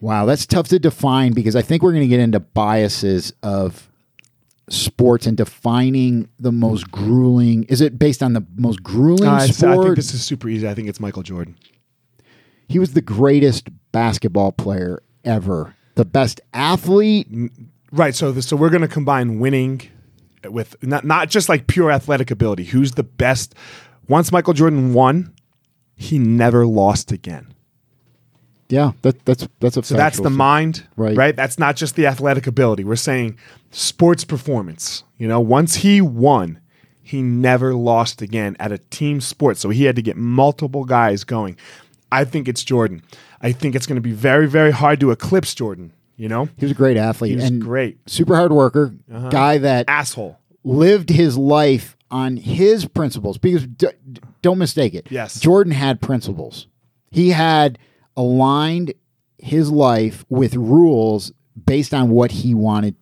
Wow, 0.00 0.26
that's 0.26 0.44
tough 0.46 0.68
to 0.68 0.78
define 0.78 1.32
because 1.32 1.56
I 1.56 1.62
think 1.62 1.82
we're 1.82 1.92
going 1.92 2.02
to 2.04 2.08
get 2.08 2.20
into 2.20 2.38
biases 2.38 3.32
of 3.42 3.88
sports 4.68 5.26
and 5.26 5.36
defining 5.36 6.28
the 6.40 6.50
most 6.52 6.90
grueling. 6.90 7.64
Is 7.64 7.80
it 7.80 7.98
based 7.98 8.22
on 8.22 8.32
the 8.32 8.44
most 8.56 8.82
grueling 8.82 9.28
Uh, 9.28 9.32
I- 9.34 9.44
I 9.44 9.46
think 9.48 9.96
this 9.96 10.12
is 10.14 10.24
super 10.24 10.48
easy. 10.48 10.68
I 10.68 10.74
think 10.74 10.88
it's 10.88 11.00
Michael 11.00 11.22
Jordan. 11.22 11.56
he 12.68 12.78
was 12.80 12.94
the 12.94 13.00
greatest 13.00 13.68
basketball 13.92 14.50
player 14.52 15.00
ever, 15.24 15.74
the 15.94 16.04
best 16.04 16.40
athlete. 16.52 17.28
Right. 17.92 18.14
So 18.14 18.32
the, 18.32 18.42
so 18.42 18.56
we're 18.56 18.70
going 18.70 18.82
to 18.82 18.88
combine 18.88 19.38
winning 19.38 19.82
with 20.50 20.74
not 20.82 21.04
not 21.04 21.30
just 21.30 21.48
like 21.48 21.68
pure 21.68 21.92
athletic 21.92 22.30
ability. 22.32 22.64
Who's 22.64 22.92
the 22.92 23.04
best? 23.04 23.54
Once 24.08 24.32
Michael 24.32 24.52
Jordan 24.52 24.92
won, 24.94 25.32
he 25.94 26.18
never 26.18 26.66
lost 26.66 27.12
again. 27.12 27.54
Yeah, 28.68 28.92
that, 29.02 29.24
that's 29.24 29.46
that's 29.60 29.76
a 29.76 29.82
So 29.84 29.94
that's 29.94 30.18
the 30.18 30.28
mind, 30.30 30.84
Right. 30.96 31.16
Right. 31.16 31.36
That's 31.36 31.56
not 31.58 31.76
just 31.76 31.94
the 31.94 32.06
athletic 32.06 32.48
ability. 32.48 32.82
We're 32.82 32.96
saying 32.96 33.38
sports 33.76 34.24
performance. 34.24 35.04
You 35.18 35.28
know, 35.28 35.40
once 35.40 35.76
he 35.76 36.00
won, 36.00 36.60
he 37.02 37.22
never 37.22 37.74
lost 37.74 38.22
again 38.22 38.56
at 38.58 38.72
a 38.72 38.78
team 38.78 39.20
sport. 39.20 39.58
So 39.58 39.68
he 39.70 39.84
had 39.84 39.96
to 39.96 40.02
get 40.02 40.16
multiple 40.16 40.84
guys 40.84 41.24
going. 41.24 41.56
I 42.10 42.24
think 42.24 42.48
it's 42.48 42.64
Jordan. 42.64 43.02
I 43.42 43.52
think 43.52 43.74
it's 43.74 43.86
going 43.86 43.96
to 43.96 44.00
be 44.02 44.12
very, 44.12 44.48
very 44.48 44.70
hard 44.72 44.98
to 45.00 45.10
eclipse 45.10 45.54
Jordan. 45.54 45.92
You 46.16 46.28
know, 46.30 46.48
He 46.56 46.64
was 46.64 46.72
a 46.72 46.74
great 46.74 46.96
athlete 46.96 47.30
he 47.32 47.36
was 47.36 47.44
and 47.44 47.60
great. 47.60 47.98
super 48.08 48.34
hard 48.36 48.50
worker, 48.50 48.94
uh-huh. 49.12 49.28
guy 49.28 49.58
that 49.58 49.84
Asshole. 49.86 50.38
lived 50.64 51.10
his 51.10 51.36
life 51.36 51.94
on 52.10 52.38
his 52.38 52.86
principles. 52.86 53.36
Because 53.36 53.66
d- 53.66 53.88
d- 54.10 54.20
don't 54.40 54.56
mistake 54.58 54.94
it. 54.94 55.08
Yes. 55.10 55.38
Jordan 55.38 55.72
had 55.74 56.00
principles. 56.00 56.68
He 57.10 57.30
had 57.30 57.78
aligned 58.16 58.94
his 59.38 59.70
life 59.70 60.24
with 60.30 60.54
rules 60.56 61.32
based 61.66 61.92
on 61.92 62.08
what 62.10 62.30
he 62.30 62.54
wanted 62.54 62.94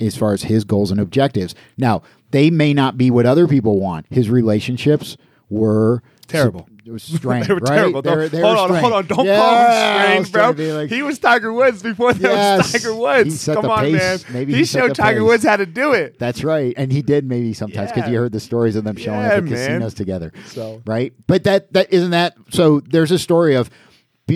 as 0.00 0.16
far 0.16 0.32
as 0.32 0.42
his 0.42 0.64
goals 0.64 0.90
and 0.90 1.00
objectives. 1.00 1.54
Now, 1.76 2.02
they 2.30 2.50
may 2.50 2.74
not 2.74 2.96
be 2.98 3.10
what 3.10 3.26
other 3.26 3.46
people 3.46 3.78
want. 3.80 4.06
His 4.10 4.28
relationships 4.30 5.16
were 5.50 6.02
Terrible. 6.26 6.66
it 6.86 6.90
was 6.90 7.02
strained. 7.02 7.44
They 7.46 7.54
were 7.54 7.60
right? 7.60 7.76
terrible. 7.76 8.02
They 8.02 8.16
were- 8.16 8.28
they 8.28 8.40
hold 8.40 8.56
on, 8.56 8.64
strained. 8.68 8.80
hold 8.80 8.92
on. 8.94 9.06
Don't 9.06 9.26
Yeah, 9.26 9.36
call 9.38 9.54
him 9.56 10.24
strange, 10.24 10.32
bro. 10.32 10.40
trying 10.42 10.52
to 10.52 10.56
be 10.58 10.72
like- 10.72 10.90
he 10.90 11.02
was 11.02 11.18
Tiger 11.18 11.52
Woods 11.52 11.82
before 11.82 12.12
there 12.14 12.32
Yes. 12.32 12.72
was 12.72 12.82
Tiger 12.82 12.94
Woods. 12.96 13.44
Come 13.44 13.66
on, 13.66 13.84
pace. 13.84 13.92
man. 13.92 14.18
Maybe 14.32 14.52
he, 14.52 14.58
he 14.60 14.64
showed 14.64 14.94
Tiger 14.94 15.20
pace. 15.20 15.26
Woods 15.28 15.44
how 15.44 15.56
to 15.56 15.66
do 15.66 15.92
it. 15.92 16.18
That's 16.18 16.42
right, 16.42 16.74
and 16.76 16.90
he 16.90 17.02
did 17.02 17.28
maybe 17.28 17.52
sometimes 17.52 17.90
because 17.92 18.08
Yeah. 18.08 18.12
you 18.14 18.18
heard 18.20 18.32
the 18.32 18.40
stories 18.40 18.74
of 18.74 18.84
them 18.84 18.96
showing 18.96 19.20
Yeah, 19.20 19.26
up 19.28 19.32
at 19.34 19.44
man. 19.44 19.52
casinos 19.52 19.94
together. 19.94 20.32
So- 20.46 20.80
right, 20.86 21.12
but 21.26 21.44
that 21.44 21.72
that 21.74 21.92
isn't 21.92 22.10
that. 22.10 22.34
So 22.50 22.80
there's 22.90 23.12
a 23.12 23.18
story 23.18 23.54
of 23.54 23.70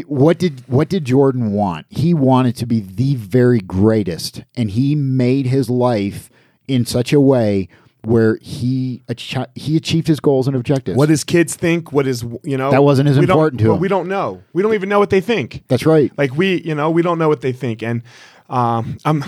what 0.07 0.39
did 0.39 0.63
what 0.69 0.89
did 0.89 1.05
Jordan 1.05 1.53
want? 1.53 1.87
He 1.89 2.15
wanted 2.15 2.57
to 2.57 2.67
be 2.67 2.81
the 2.81 3.15
very 3.17 3.61
greatest, 3.61 4.43
and 4.57 4.71
he 4.71 4.95
made 4.95 5.47
his 5.47 5.71
life 5.71 6.31
in 6.67 6.85
such 6.85 7.13
a 7.13 7.21
way 7.21 7.69
where 8.03 8.39
he 8.41 9.03
achi- 9.09 9.47
he 9.55 9.77
achieved 9.77 10.07
his 10.07 10.21
goals 10.21 10.47
and 10.47 10.55
objectives. 10.57 10.97
What 10.97 11.09
his 11.09 11.25
kids 11.25 11.57
think, 11.57 11.93
what 11.93 12.07
is 12.07 12.23
you 12.45 12.57
know 12.57 12.71
That 12.71 12.85
wasn't 12.85 13.09
as 13.09 13.19
we 13.19 13.27
don't- 13.27 13.37
important 13.37 13.61
to 13.63 13.73
him. 13.73 13.81
We 13.81 13.89
don't 13.89 14.09
know. 14.09 14.43
We 14.53 14.63
don't 14.63 14.75
even 14.75 14.89
know 14.89 14.99
what 14.99 15.11
they 15.11 15.21
think. 15.21 15.65
That's 15.69 15.85
right. 15.87 16.13
Like 16.19 16.37
we, 16.37 16.61
you 16.63 16.75
know, 16.75 16.91
we 16.91 17.03
don't 17.03 17.19
know 17.19 17.29
what 17.29 17.41
they 17.41 17.53
think, 17.53 17.83
and 17.83 18.03
um, 18.51 18.97
I'm, 19.05 19.23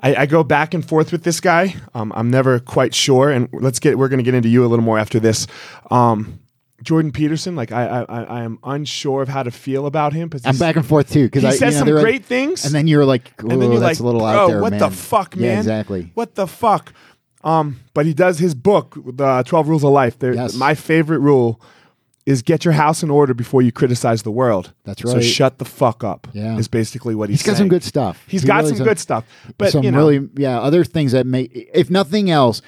I, 0.00 0.14
I 0.16 0.26
go 0.26 0.42
back 0.44 0.74
and 0.74 0.86
forth 0.86 1.12
with 1.12 1.22
this 1.22 1.40
guy. 1.40 1.76
Um, 1.94 2.12
I'm 2.14 2.30
never 2.30 2.58
quite 2.58 2.94
sure, 2.94 3.30
and 3.30 3.48
let's 3.52 3.78
get. 3.78 3.96
We're 3.98 4.08
going 4.08 4.18
to 4.18 4.24
get 4.24 4.34
into 4.34 4.48
you 4.48 4.64
a 4.64 4.68
little 4.68 4.84
more 4.84 4.98
after 4.98 5.20
this. 5.20 5.46
Um, 5.90 6.40
Jordan 6.82 7.10
Peterson, 7.10 7.56
like 7.56 7.72
I, 7.72 7.86
I, 7.86 8.02
I 8.02 8.22
I 8.24 8.42
am 8.42 8.58
unsure 8.62 9.22
of 9.22 9.28
how 9.28 9.42
to 9.42 9.50
feel 9.50 9.86
about 9.86 10.12
him. 10.12 10.30
I'm 10.44 10.58
back 10.58 10.76
and 10.76 10.84
forth 10.84 11.10
too 11.10 11.24
because 11.24 11.42
He 11.42 11.48
I 11.48 11.50
says 11.52 11.60
you 11.60 11.66
know, 11.66 11.78
some 11.78 11.86
they're 11.86 11.94
like- 11.96 12.02
great 12.04 12.24
things, 12.24 12.64
and 12.64 12.74
then 12.74 12.86
you're 12.86 13.04
like, 13.04 13.32
and 13.38 13.50
then 13.50 13.60
you're 13.72 13.80
that's 13.80 13.98
like, 13.98 14.00
a 14.00 14.02
little 14.02 14.24
out 14.24 14.48
there, 14.48 14.60
what 14.60 14.72
man." 14.72 14.80
the 14.80 14.90
fuck, 14.90 15.34
man? 15.36 15.44
Yeah, 15.44 15.58
exactly. 15.58 16.10
What 16.14 16.34
the 16.34 16.46
fuck? 16.46 16.92
Um, 17.44 17.80
but 17.94 18.06
he 18.06 18.12
does 18.14 18.38
his 18.38 18.54
book, 18.54 18.98
the 19.06 19.42
Twelve 19.46 19.68
Rules 19.68 19.84
of 19.84 19.90
Life. 19.90 20.16
Yes. 20.20 20.54
My 20.54 20.74
favorite 20.74 21.20
rule 21.20 21.60
is 22.26 22.42
get 22.42 22.64
your 22.64 22.72
house 22.74 23.04
in 23.04 23.10
order 23.10 23.32
before 23.34 23.62
you 23.62 23.70
criticize 23.70 24.24
the 24.24 24.32
world. 24.32 24.72
That's 24.84 25.04
right. 25.04 25.12
So 25.12 25.20
shut 25.20 25.58
the 25.58 25.64
fuck 25.64 26.02
up. 26.02 26.26
Yeah. 26.32 26.58
is 26.58 26.66
basically 26.66 27.14
what 27.14 27.30
he's, 27.30 27.40
He's 27.40 27.46
got 27.46 27.56
some 27.56 27.68
good 27.68 27.84
stuff. 27.84 28.22
He's 28.26 28.42
He 28.42 28.48
got 28.48 28.64
really 28.64 28.76
some 28.76 28.84
good 28.86 28.98
stuff, 28.98 29.24
but 29.58 29.70
some 29.70 29.84
you 29.84 29.92
know, 29.92 29.98
really 29.98 30.28
yeah 30.36 30.60
other 30.60 30.82
things 30.84 31.12
that 31.12 31.24
make 31.24 31.70
if 31.72 31.88
nothing 31.88 32.28
else 32.30 32.62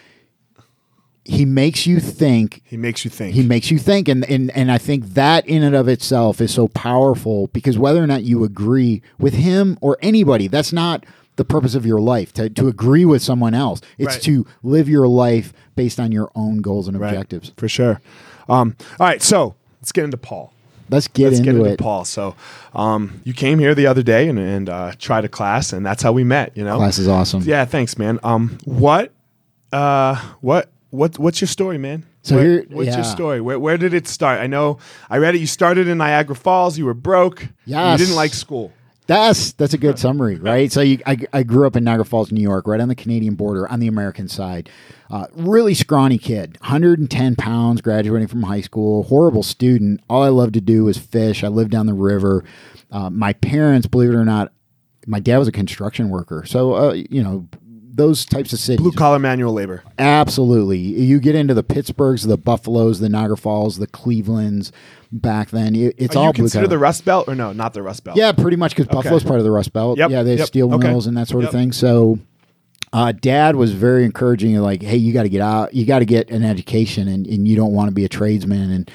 he 1.29 1.45
makes 1.45 1.87
you 1.87 2.01
think 2.01 2.63
he 2.65 2.77
makes 2.77 3.05
you 3.05 3.11
think. 3.11 3.35
he 3.35 3.43
makes 3.43 3.71
you 3.71 3.79
think 3.79 4.09
and, 4.09 4.25
and 4.31 4.51
and 4.57 4.73
i 4.73 4.79
think 4.79 5.05
that 5.15 5.47
in 5.47 5.63
and 5.63 5.77
of 5.77 5.87
itself 5.87 6.41
is 6.41 6.53
so 6.53 6.67
powerful 6.69 7.49
because 7.49 7.77
whether 7.79 8.03
or 8.03 8.07
not 8.07 8.23
you 8.25 8.43
agree 8.45 9.03
with 9.19 9.35
him 9.35 9.77
or 9.83 9.99
anybody 10.03 10.49
that's 10.49 10.73
not 10.73 11.05
the 11.37 11.45
purpose 11.45 11.75
of 11.77 11.85
your 11.87 12.01
life 12.01 12.33
to, 12.33 12.49
to 12.51 12.67
agree 12.67 13.05
with 13.05 13.23
someone 13.23 13.55
else 13.55 13.81
it's 13.99 14.15
Right. 14.15 14.23
to 14.23 14.47
live 14.63 14.89
your 14.89 15.07
life 15.07 15.53
based 15.77 16.01
on 16.01 16.11
your 16.11 16.31
own 16.35 16.59
goals 16.63 16.89
and 16.89 16.99
Right. 16.99 17.11
objectives 17.11 17.53
for 17.57 17.69
sure. 17.69 18.01
Um, 18.49 18.75
all 18.99 19.07
right, 19.07 19.23
so 19.23 19.55
let's 19.81 19.93
get 19.93 20.05
into 20.05 20.17
Paul. 20.17 20.53
let's 20.91 21.07
get 21.07 21.25
Let's 21.25 21.39
into 21.41 21.53
get 21.53 21.59
into 21.59 21.71
it 21.73 21.79
Paul. 21.79 22.05
So, 22.07 22.35
um, 22.75 23.21
you 23.23 23.35
came 23.35 23.59
here 23.59 23.75
the 23.75 23.87
other 23.87 24.03
day 24.03 24.29
and, 24.29 24.39
and 24.39 24.69
uh, 24.71 24.93
tried 24.99 25.25
a 25.27 25.29
class, 25.29 25.73
and 25.75 25.85
that's 25.87 26.03
how 26.03 26.11
we 26.13 26.25
met. 26.25 26.57
You 26.57 26.65
know, 26.65 26.77
class 26.79 26.99
is 26.99 27.07
awesome 27.07 27.43
Yeah, 27.43 27.67
thanks, 27.67 27.99
man. 27.99 28.19
Um, 28.25 28.57
what, 28.65 29.13
uh, 29.73 30.17
what, 30.41 30.71
what, 30.91 31.19
what's 31.19 31.41
your 31.41 31.49
story, 31.49 31.79
man? 31.79 32.07
So 32.23 32.37
Where- 32.37 32.45
here- 32.45 32.67
what's 32.71 32.89
yeah. 32.89 32.97
your 32.97 33.05
story? 33.05 33.41
Where, 33.41 33.59
where 33.59 33.77
did 33.79 33.95
it 33.95 34.07
start? 34.09 34.41
I 34.41 34.47
know 34.47 34.79
I 35.11 35.19
read 35.19 35.35
it. 35.35 35.41
You 35.41 35.47
started 35.47 35.89
in 35.89 35.99
Niagara 35.99 36.37
Falls. 36.37 36.79
You 36.79 36.87
were 36.87 36.95
broke. 36.95 37.47
Yes. 37.65 37.99
You 38.01 38.07
didn't 38.07 38.17
like 38.17 38.33
school. 38.35 38.73
That's 39.07 39.53
that's 39.53 39.73
a 39.73 39.79
good 39.79 39.99
summary, 40.07 40.37
right? 40.37 40.71
So 40.71 40.83
you, 40.83 40.99
I, 41.07 41.17
I 41.33 41.43
grew 41.43 41.67
up 41.67 41.77
in 41.77 41.85
Niagara 41.85 42.05
Falls, 42.05 42.31
New 42.31 42.43
York, 42.43 42.67
right 42.67 42.81
on 42.81 42.89
the 42.89 42.95
Canadian 42.95 43.37
border, 43.37 43.67
on 43.67 43.81
the 43.81 43.87
American 43.87 44.29
side. 44.29 44.69
Uh, 45.11 45.27
really 45.35 45.73
scrawny 45.73 46.19
kid, 46.19 46.59
110 46.61 47.35
pounds, 47.37 47.81
graduating 47.81 48.29
from 48.29 48.43
high 48.43 48.61
school. 48.61 49.05
Horrible 49.05 49.43
student. 49.43 50.03
All 50.11 50.23
I 50.23 50.29
loved 50.29 50.53
to 50.55 50.61
do 50.61 50.85
was 50.85 50.99
fish. 50.99 51.43
I 51.43 51.49
lived 51.49 51.71
down 51.71 51.87
the 51.87 51.95
river. 51.95 52.45
Uh, 52.91 53.09
my 53.09 53.33
parents, 53.33 53.87
believe 53.87 54.11
it 54.11 54.15
or 54.15 54.27
not, 54.27 54.53
my 55.07 55.21
dad 55.21 55.39
was 55.39 55.49
a 55.49 55.53
construction 55.53 56.11
worker, 56.11 56.45
so 56.45 56.75
uh, 56.75 56.93
you 56.93 57.23
know 57.23 57.49
those 57.99 58.25
types 58.25 58.55
of 58.55 58.59
cities. 58.59 58.81
Blue 58.81 58.93
collar 58.93 59.19
manual 59.19 59.53
labor. 59.53 59.83
Absolutely. 59.99 60.79
You 60.79 61.21
get 61.21 61.35
into 61.35 61.53
the 61.53 61.63
Pittsburghs, 61.65 62.27
the 62.27 62.39
Buffaloes, 62.39 63.01
the 63.01 63.09
Niagara 63.11 63.37
Falls, 63.37 63.77
the 63.77 63.87
Clevelands. 63.87 64.73
Back 65.13 65.51
then, 65.51 65.75
it, 65.75 65.95
it's 65.99 66.15
Are 66.17 66.19
all 66.21 66.25
you 66.27 66.33
blue 66.33 66.43
consider 66.45 66.63
collar. 66.65 66.69
the 66.69 66.79
Rust 66.79 67.05
Belt 67.05 67.29
or 67.29 67.35
no? 67.35 67.53
Not 67.53 67.75
the 67.75 67.83
Rust 67.83 68.05
Belt. 68.05 68.17
Yeah, 68.17 68.33
pretty 68.33 68.57
much 68.57 68.75
because 68.77 68.87
Buffalo's 68.89 69.25
part 69.25 69.39
of 69.39 69.45
the 69.45 69.51
Rust 69.51 69.73
Belt. 69.73 69.99
Yep, 69.99 70.11
Yeah, 70.11 70.23
they 70.23 70.31
have 70.31 70.39
yep, 70.41 70.49
steel 70.49 70.73
okay. 70.75 70.89
mills 70.89 71.07
and 71.07 71.17
that 71.17 71.29
sort 71.29 71.45
Yep. 71.45 71.53
of 71.53 71.59
thing. 71.59 71.73
So, 71.73 72.19
uh, 72.93 73.13
Dad 73.13 73.57
was 73.57 73.73
very 73.73 74.05
encouraging. 74.05 74.55
Like, 74.57 74.83
hey, 74.83 74.97
you 74.99 75.13
got 75.13 75.23
to 75.25 75.29
get 75.31 75.41
out. 75.41 75.75
You 75.75 75.85
got 75.87 75.99
to 76.01 76.05
get 76.05 76.31
an 76.31 76.43
education, 76.45 77.09
and, 77.09 77.27
and 77.27 77.49
you 77.49 77.57
don't 77.57 77.73
want 77.73 77.89
to 77.89 77.95
be 77.95 78.05
a 78.05 78.09
tradesman. 78.09 78.71
And 78.71 78.91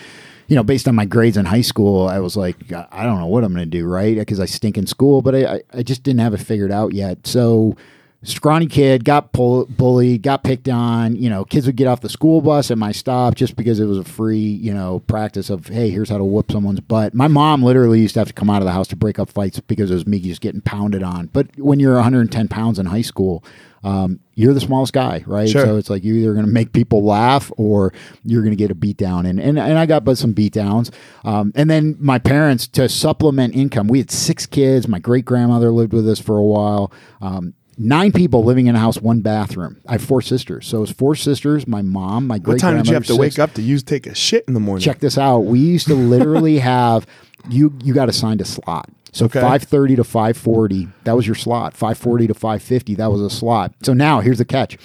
you 0.48 0.56
know, 0.56 0.64
based 0.64 0.88
on 0.88 0.94
my 0.94 1.06
grades 1.06 1.36
in 1.38 1.46
high 1.46 1.62
school, 1.62 2.08
I 2.08 2.20
was 2.20 2.38
like, 2.38 2.58
I 2.72 3.04
don't 3.04 3.20
know 3.20 3.28
what 3.28 3.44
I'm 3.44 3.54
going 3.54 3.66
to 3.66 3.78
do, 3.78 3.86
right? 3.88 4.16
Because 4.16 4.40
I 4.40 4.46
stink 4.46 4.78
in 4.78 4.86
school, 4.86 5.22
but 5.24 5.34
I, 5.34 5.46
I, 5.56 5.62
I 5.80 5.84
just 5.84 6.04
didn't 6.04 6.20
have 6.20 6.34
it 6.36 6.42
figured 6.42 6.72
out 6.72 6.94
yet. 6.94 7.26
So. 7.26 7.76
Scrawny 8.24 8.68
kid, 8.68 9.04
got 9.04 9.34
pull, 9.34 9.66
bullied, 9.66 10.22
got 10.22 10.44
picked 10.44 10.70
on. 10.70 11.16
You 11.16 11.30
know, 11.30 11.44
kids 11.44 11.66
would 11.66 11.76
get 11.76 11.88
off 11.88 12.02
the 12.02 12.10
school 12.10 12.42
bus 12.42 12.72
at 12.72 12.78
my 12.78 12.92
stop 12.92 13.36
just 13.36 13.56
because 13.56 13.80
it 13.80 13.86
was 13.86 13.98
a 13.98 14.04
free, 14.04 14.38
you 14.38 14.74
know, 14.74 15.00
practice 15.02 15.50
of, 15.50 15.68
hey, 15.68 15.90
here's 15.90 16.10
how 16.10 16.18
to 16.18 16.24
whoop 16.24 16.52
someone's 16.52 16.80
butt. 16.80 17.14
My 17.14 17.28
mom 17.28 17.64
literally 17.64 18.00
used 18.00 18.14
to 18.14 18.22
have 18.22 18.30
to 18.30 18.34
come 18.34 18.50
out 18.50 18.62
of 18.62 18.66
the 18.66 18.72
house 18.72 18.88
to 18.90 18.96
break 18.96 19.20
up 19.20 19.30
fights 19.30 19.60
because 19.60 19.92
it 19.92 19.96
was 19.96 20.08
me 20.08 20.20
just 20.20 20.42
getting 20.42 20.62
pounded 20.62 21.04
on. 21.04 21.28
But 21.28 21.48
when 21.60 21.80
you're 21.80 21.96
110 21.96 22.48
pounds 22.48 22.80
in 22.80 22.86
high 22.86 23.02
school, 23.02 23.44
um, 23.84 24.22
you're 24.36 24.54
the 24.54 24.62
smallest 24.62 24.94
guy, 24.94 25.24
right? 25.28 25.50
Sure. 25.50 25.66
So 25.66 25.76
it's 25.76 25.90
like 25.90 26.04
you're 26.04 26.16
either 26.16 26.34
going 26.34 26.46
to 26.46 26.52
make 26.52 26.72
people 26.72 27.04
laugh 27.04 27.52
or 27.58 27.92
you're 28.24 28.42
going 28.42 28.54
to 28.54 28.58
get 28.58 28.72
a 28.72 28.76
beat 28.76 28.96
down. 28.96 29.26
And, 29.26 29.40
and, 29.40 29.60
and 29.60 29.78
I 29.78 29.86
got 29.86 30.06
but 30.06 30.18
some 30.18 30.32
beat 30.32 30.54
downs. 30.54 30.90
Um, 31.26 31.52
and 31.56 31.70
then 31.70 31.98
my 32.00 32.20
parents, 32.20 32.68
to 32.70 32.88
supplement 32.88 33.54
income, 33.56 33.88
we 33.88 33.98
had 34.00 34.10
six 34.10 34.46
kids. 34.46 34.88
My 34.88 35.00
great 35.00 35.26
grandmother 35.26 35.72
lived 35.72 35.92
with 35.92 36.08
us 36.08 36.20
for 36.20 36.38
a 36.38 36.44
while. 36.44 36.94
Um, 37.22 37.54
Nine 37.78 38.12
people 38.12 38.44
living 38.44 38.68
in 38.68 38.76
a 38.76 38.80
house, 38.80 39.00
one 39.02 39.22
bathroom. 39.22 39.78
I 39.88 39.94
have 39.94 40.04
four 40.04 40.22
sisters, 40.22 40.68
so 40.68 40.84
it's 40.84 40.92
four 40.92 41.16
sisters. 41.16 41.68
My 41.68 41.82
mom, 41.82 42.28
my 42.28 42.38
great 42.38 42.56
What 42.56 42.60
time 42.62 42.78
did 42.78 42.88
you 42.88 42.94
have 42.94 43.04
to 43.04 43.08
grandmother, 43.16 43.22
wake 43.22 43.40
up 43.40 43.54
to 43.56 43.62
use 43.62 43.82
take 43.84 44.06
a 44.08 44.14
shit 44.16 44.44
in 44.48 44.54
the 44.54 44.60
morning? 44.60 44.84
Check 44.84 45.00
this 45.00 45.18
out. 45.18 45.40
We 45.40 45.60
used 45.60 45.88
to 45.88 45.96
literally 45.96 46.60
have 46.74 47.08
you. 47.50 47.74
You 47.84 47.94
got 47.94 48.10
assigned 48.10 48.42
a 48.42 48.46
slot. 48.46 48.90
So 49.12 49.26
Okay. 49.26 49.42
five 49.42 49.64
thirty 49.64 49.96
to 49.96 50.04
five 50.04 50.38
forty, 50.38 50.88
that 51.04 51.16
was 51.16 51.26
your 51.28 51.36
slot. 51.36 51.76
Five 51.76 51.98
forty 51.98 52.28
to 52.28 52.34
five 52.34 52.62
fifty, 52.64 52.96
that 52.96 53.12
was 53.12 53.22
a 53.22 53.30
slot. 53.30 53.74
So 53.84 53.94
now 53.94 54.20
here's 54.22 54.38
the 54.40 54.46
catch: 54.46 54.78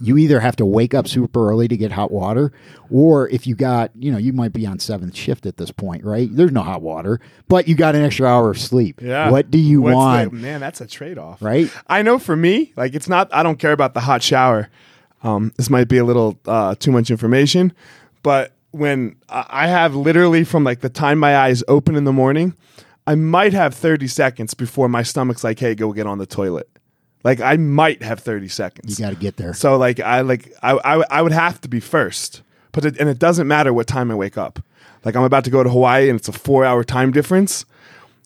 you 0.00 0.16
either 0.18 0.40
have 0.40 0.56
to 0.56 0.66
wake 0.66 0.92
up 0.94 1.06
super 1.06 1.48
early 1.50 1.68
to 1.68 1.76
get 1.76 1.92
hot 1.92 2.10
water, 2.10 2.52
or 2.90 3.28
if 3.28 3.46
you 3.46 3.54
got, 3.54 3.90
you 3.94 4.10
know, 4.10 4.18
you 4.18 4.32
might 4.32 4.52
be 4.52 4.66
on 4.66 4.78
seventh 4.78 5.14
shift 5.14 5.46
at 5.46 5.56
this 5.56 5.70
point, 5.70 6.04
right? 6.04 6.28
There's 6.32 6.50
no 6.52 6.62
hot 6.62 6.82
water, 6.82 7.20
but 7.48 7.68
you 7.68 7.74
got 7.74 7.94
an 7.94 8.02
extra 8.02 8.26
hour 8.26 8.50
of 8.50 8.58
sleep. 8.58 9.00
Yeah. 9.00 9.30
What 9.30 9.50
do 9.50 9.58
you 9.58 9.82
What's 9.82 9.94
want? 9.94 10.30
the- 10.32 10.36
man, 10.38 10.60
that's 10.60 10.80
a 10.80 10.86
trade 10.86 11.16
off. 11.18 11.40
Right? 11.40 11.70
I 11.86 12.02
know 12.02 12.18
for 12.18 12.34
me, 12.36 12.72
like 12.76 12.94
it's 12.94 13.08
not. 13.08 13.32
I 13.32 13.42
don't 13.42 13.58
care 13.58 13.72
about 13.72 13.94
the 13.94 14.00
hot 14.00 14.22
shower. 14.22 14.68
Um, 15.22 15.52
this 15.56 15.70
might 15.70 15.88
be 15.88 15.98
a 15.98 16.04
little 16.04 16.38
uh, 16.46 16.74
too 16.74 16.90
much 16.92 17.10
information, 17.10 17.72
but 18.22 18.52
when 18.72 19.16
I 19.28 19.46
I 19.48 19.66
have 19.68 19.94
literally 19.94 20.44
from 20.44 20.64
like 20.64 20.80
the 20.80 20.88
time 20.90 21.18
my 21.18 21.36
eyes 21.36 21.62
open 21.68 21.94
in 21.96 22.04
the 22.04 22.12
morning, 22.12 22.54
I 23.06 23.14
might 23.14 23.52
have 23.52 23.74
thirty 23.74 24.06
seconds 24.08 24.52
before 24.54 24.88
my 24.88 25.02
stomach's 25.02 25.44
like, 25.44 25.58
"Hey, 25.60 25.74
go 25.74 25.92
get 25.92 26.06
on 26.06 26.18
the 26.18 26.26
toilet." 26.26 26.68
Like 27.24 27.40
I 27.40 27.56
might 27.56 28.02
have 28.02 28.20
thirty 28.20 28.48
seconds. 28.48 28.98
You 28.98 29.04
got 29.04 29.10
to 29.10 29.16
get 29.16 29.36
there. 29.36 29.54
So 29.54 29.76
like 29.76 29.98
I 29.98 30.20
like 30.20 30.52
I, 30.62 30.72
I 30.72 31.04
I 31.10 31.22
would 31.22 31.32
have 31.32 31.60
to 31.62 31.68
be 31.68 31.80
first, 31.80 32.42
but 32.72 32.84
it, 32.84 32.98
and 32.98 33.08
it 33.08 33.18
doesn't 33.18 33.48
matter 33.48 33.72
what 33.72 33.86
time 33.86 34.10
I 34.10 34.14
wake 34.14 34.36
up. 34.38 34.60
Like 35.04 35.16
I'm 35.16 35.24
about 35.24 35.44
to 35.44 35.50
go 35.50 35.62
to 35.62 35.70
Hawaii 35.70 36.08
and 36.08 36.18
it's 36.18 36.28
a 36.28 36.32
four 36.32 36.64
hour 36.64 36.84
time 36.84 37.10
difference. 37.10 37.64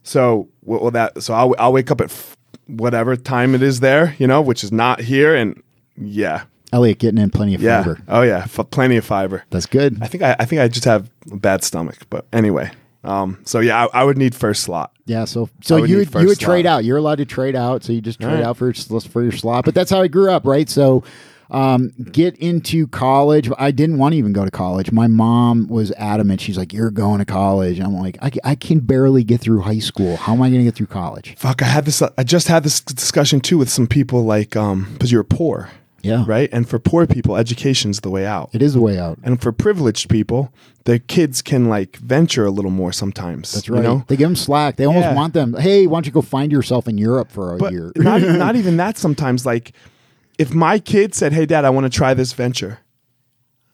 So 0.02 0.48
well, 0.64 0.90
that 0.90 1.22
so 1.22 1.32
I'll 1.34 1.54
I'll 1.58 1.72
wake 1.72 1.90
up 1.90 2.00
at 2.00 2.10
f- 2.10 2.36
whatever 2.66 3.16
time 3.16 3.54
it 3.54 3.62
is 3.62 3.80
there, 3.80 4.14
you 4.18 4.26
know, 4.26 4.40
which 4.40 4.64
is 4.64 4.72
not 4.72 5.00
here, 5.00 5.34
and 5.34 5.62
yeah, 5.96 6.44
Elliot 6.72 6.98
getting 6.98 7.20
in 7.20 7.30
plenty 7.30 7.54
of 7.54 7.62
yeah, 7.62 7.82
fiber. 7.82 8.00
oh 8.08 8.22
yeah, 8.22 8.38
f- 8.38 8.70
plenty 8.70 8.96
of 8.96 9.04
fiber. 9.04 9.44
That's 9.50 9.66
good. 9.66 10.02
I 10.02 10.06
think 10.06 10.22
I, 10.22 10.36
I 10.38 10.44
think 10.44 10.60
I 10.60 10.68
just 10.68 10.84
have 10.84 11.10
a 11.30 11.36
bad 11.36 11.62
stomach, 11.62 11.98
but 12.10 12.26
anyway. 12.32 12.70
Um, 13.04 13.38
so 13.44 13.60
yeah, 13.60 13.86
I, 13.86 14.00
I 14.00 14.04
would 14.04 14.18
need 14.18 14.34
first 14.34 14.62
slot. 14.62 14.92
Yeah, 15.08 15.24
so 15.24 15.48
so 15.62 15.80
would 15.80 15.88
you 15.88 15.96
need 15.96 16.00
would, 16.00 16.12
first 16.12 16.22
you 16.22 16.28
would 16.28 16.38
trade 16.38 16.66
out. 16.66 16.84
You're 16.84 16.98
allowed 16.98 17.18
to 17.18 17.24
trade 17.24 17.56
out, 17.56 17.82
so 17.82 17.92
you 17.92 18.00
just 18.00 18.20
trade 18.20 18.34
right. 18.34 18.44
out 18.44 18.58
for 18.58 18.66
your, 18.66 19.00
for 19.00 19.22
your 19.22 19.32
slot. 19.32 19.64
But 19.64 19.74
that's 19.74 19.90
how 19.90 20.02
I 20.02 20.08
grew 20.08 20.30
up, 20.30 20.46
right? 20.46 20.68
So 20.68 21.02
um, 21.50 21.92
get 22.12 22.36
into 22.36 22.86
college. 22.88 23.48
I 23.58 23.70
didn't 23.70 23.98
want 23.98 24.12
to 24.12 24.18
even 24.18 24.32
go 24.32 24.44
to 24.44 24.50
college. 24.50 24.92
My 24.92 25.06
mom 25.06 25.68
was 25.68 25.92
adamant. 25.92 26.40
She's 26.40 26.58
like, 26.58 26.72
"You're 26.72 26.90
going 26.90 27.20
to 27.20 27.24
college." 27.24 27.80
I'm 27.80 27.94
like, 27.94 28.18
"I, 28.20 28.30
I 28.44 28.54
can 28.54 28.80
barely 28.80 29.24
get 29.24 29.40
through 29.40 29.60
high 29.60 29.78
school. 29.78 30.16
How 30.16 30.34
am 30.34 30.42
I 30.42 30.50
going 30.50 30.60
to 30.60 30.64
get 30.64 30.74
through 30.74 30.88
college?" 30.88 31.34
Fuck, 31.38 31.62
I 31.62 31.66
had 31.66 31.84
this. 31.84 32.02
I 32.02 32.22
just 32.22 32.48
had 32.48 32.64
this 32.64 32.80
discussion 32.80 33.40
too 33.40 33.58
with 33.58 33.70
some 33.70 33.86
people, 33.86 34.24
like, 34.24 34.56
um, 34.56 34.88
because 34.92 35.10
you're 35.10 35.24
poor, 35.24 35.70
Yeah, 36.02 36.24
right? 36.28 36.48
And 36.52 36.68
for 36.68 36.78
poor 36.78 37.06
people, 37.06 37.36
education's 37.36 38.00
the 38.00 38.10
way 38.10 38.24
out. 38.24 38.50
It 38.52 38.62
is 38.62 38.74
the 38.74 38.80
way 38.80 38.98
out. 38.98 39.18
And 39.24 39.40
for 39.42 39.50
privileged 39.50 40.08
people, 40.08 40.52
their 40.84 40.98
kids 41.00 41.42
can 41.42 41.68
like 41.68 41.96
venture 41.96 42.44
a 42.46 42.50
little 42.50 42.70
more 42.70 42.92
sometimes. 42.92 43.52
That's 43.52 43.68
right. 43.68 43.78
You 43.78 43.82
know? 43.82 44.04
They 44.06 44.16
give 44.16 44.28
them 44.28 44.36
slack. 44.36 44.76
They 44.76 44.84
almost 44.84 45.04
Yeah. 45.06 45.14
want 45.14 45.34
them. 45.34 45.54
Hey, 45.58 45.86
why 45.86 45.96
don't 45.96 46.06
you 46.06 46.12
go 46.12 46.22
find 46.22 46.52
yourself 46.52 46.86
in 46.86 46.98
Europe 46.98 47.32
for 47.32 47.54
a 47.54 47.58
But 47.58 47.72
year? 47.72 47.92
not, 47.96 48.22
not 48.22 48.54
even 48.62 48.76
that 48.76 48.96
sometimes. 48.96 49.44
Like, 49.44 49.72
if 50.38 50.54
my 50.54 50.78
kid 50.78 51.14
said, 51.16 51.32
Hey, 51.32 51.46
dad, 51.46 51.64
I 51.64 51.70
want 51.70 51.84
to 51.84 51.90
try 51.90 52.14
this 52.14 52.32
venture, 52.32 52.78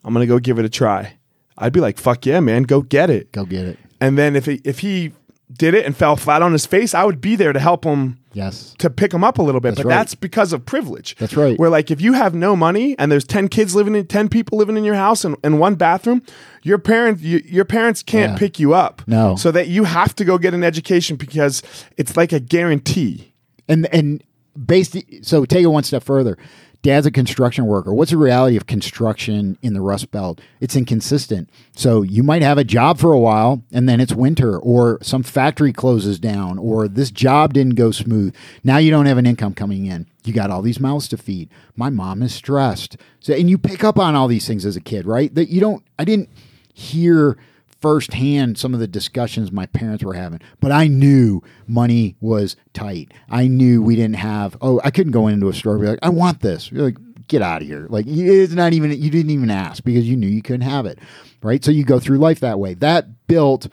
I'm 0.02 0.14
going 0.14 0.26
to 0.26 0.32
go 0.32 0.38
give 0.38 0.58
it 0.58 0.64
a 0.64 0.70
try. 0.70 1.14
I'd 1.56 1.72
be 1.72 1.80
like, 1.80 1.98
"Fuck 1.98 2.26
yeah, 2.26 2.40
man, 2.40 2.64
go 2.64 2.82
get 2.82 3.10
it." 3.10 3.30
Go 3.30 3.44
get 3.44 3.64
it. 3.64 3.78
And 4.00 4.18
then 4.18 4.34
if 4.34 4.46
he, 4.46 4.60
if 4.64 4.80
he 4.80 5.12
did 5.56 5.72
it 5.74 5.86
and 5.86 5.96
fell 5.96 6.16
flat 6.16 6.42
on 6.42 6.52
his 6.52 6.66
face, 6.66 6.94
I 6.94 7.04
would 7.04 7.20
be 7.20 7.36
there 7.36 7.52
to 7.52 7.60
help 7.60 7.84
him 7.84 8.18
Yes. 8.34 8.74
to 8.78 8.90
pick 8.90 9.10
them 9.12 9.24
up 9.24 9.38
a 9.38 9.42
little 9.42 9.60
bit. 9.60 9.76
but 9.76 9.84
right. 9.86 9.94
that's 9.94 10.14
because 10.14 10.52
of 10.52 10.66
privilege. 10.66 11.16
That's 11.16 11.36
right. 11.36 11.58
Where 11.58 11.70
like 11.70 11.90
if 11.90 12.00
you 12.00 12.12
have 12.12 12.34
no 12.34 12.54
money 12.54 12.94
and 12.98 13.10
there's 13.10 13.24
ten 13.24 13.48
kids 13.48 13.74
living 13.74 13.94
in 13.94 14.06
ten 14.06 14.28
people 14.28 14.58
living 14.58 14.76
in 14.76 14.84
your 14.84 14.96
house 14.96 15.24
and, 15.24 15.36
and 15.42 15.58
one 15.58 15.76
bathroom, 15.76 16.22
your 16.62 16.78
parents 16.78 17.22
you, 17.22 17.38
your 17.46 17.64
parents 17.64 18.02
can't 18.02 18.32
Yeah. 18.32 18.38
pick 18.38 18.58
you 18.58 18.74
up. 18.74 19.02
No. 19.06 19.36
So 19.36 19.50
that 19.52 19.68
you 19.68 19.84
have 19.84 20.14
to 20.16 20.24
go 20.24 20.36
get 20.38 20.52
an 20.54 20.64
education 20.64 21.16
because 21.16 21.62
it's 21.96 22.16
like 22.16 22.32
a 22.32 22.40
guarantee. 22.40 23.32
And 23.68 23.86
and 23.94 24.22
based 24.66 24.96
so 25.22 25.44
take 25.44 25.64
it 25.64 25.68
one 25.68 25.84
step 25.84 26.02
further. 26.02 26.36
Dad's 26.84 27.06
a 27.06 27.10
construction 27.10 27.64
worker. 27.64 27.94
What's 27.94 28.10
the 28.10 28.18
reality 28.18 28.58
of 28.58 28.66
construction 28.66 29.56
in 29.62 29.72
the 29.72 29.80
Rust 29.80 30.10
Belt? 30.10 30.42
It's 30.60 30.76
inconsistent. 30.76 31.48
So 31.74 32.02
you 32.02 32.22
might 32.22 32.42
have 32.42 32.58
a 32.58 32.62
job 32.62 32.98
for 32.98 33.10
a 33.10 33.18
while 33.18 33.62
and 33.72 33.88
then 33.88 34.00
it's 34.00 34.12
winter 34.12 34.58
or 34.58 34.98
some 35.00 35.22
factory 35.22 35.72
closes 35.72 36.18
down 36.18 36.58
or 36.58 36.86
this 36.86 37.10
job 37.10 37.54
didn't 37.54 37.76
go 37.76 37.90
smooth. 37.90 38.34
Now 38.62 38.76
you 38.76 38.90
don't 38.90 39.06
have 39.06 39.16
an 39.16 39.24
income 39.24 39.54
coming 39.54 39.86
in. 39.86 40.06
You 40.24 40.34
got 40.34 40.50
all 40.50 40.60
these 40.60 40.78
mouths 40.78 41.08
to 41.08 41.16
feed. 41.16 41.48
My 41.74 41.88
mom 41.88 42.22
is 42.22 42.34
stressed. 42.34 42.98
So 43.18 43.32
and 43.32 43.48
you 43.48 43.56
pick 43.56 43.82
up 43.82 43.98
on 43.98 44.14
all 44.14 44.28
these 44.28 44.46
things 44.46 44.66
as 44.66 44.76
a 44.76 44.80
kid, 44.82 45.06
right? 45.06 45.34
That 45.34 45.48
you 45.48 45.62
don't 45.62 45.82
I 45.98 46.04
didn't 46.04 46.28
hear 46.74 47.38
firsthand 47.84 48.56
some 48.56 48.72
of 48.72 48.80
the 48.80 48.86
discussions 48.86 49.52
my 49.52 49.66
parents 49.66 50.02
were 50.02 50.14
having, 50.14 50.40
but 50.58 50.72
I 50.72 50.86
knew 50.86 51.42
money 51.66 52.16
was 52.18 52.56
tight. 52.72 53.12
I 53.28 53.46
knew 53.46 53.82
we 53.82 53.94
didn't 53.94 54.16
have. 54.16 54.56
Oh, 54.62 54.80
I 54.82 54.90
couldn't 54.90 55.12
go 55.12 55.28
into 55.28 55.50
a 55.50 55.52
store 55.52 55.74
and 55.74 55.82
be 55.82 55.88
like, 55.88 55.98
"I 56.00 56.08
want 56.08 56.40
this." 56.40 56.72
You're 56.72 56.82
like, 56.82 56.96
get 57.28 57.42
out 57.42 57.60
of 57.60 57.68
here! 57.68 57.86
Like 57.90 58.06
it's 58.08 58.54
not 58.54 58.72
even. 58.72 58.90
You 58.90 59.10
didn't 59.10 59.32
even 59.32 59.50
ask 59.50 59.84
because 59.84 60.08
you 60.08 60.16
knew 60.16 60.26
you 60.26 60.40
couldn't 60.40 60.62
have 60.62 60.86
it, 60.86 60.98
right? 61.42 61.62
So 61.62 61.70
you 61.70 61.84
go 61.84 62.00
through 62.00 62.16
life 62.16 62.40
that 62.40 62.58
way. 62.58 62.72
That 62.72 63.26
built. 63.26 63.68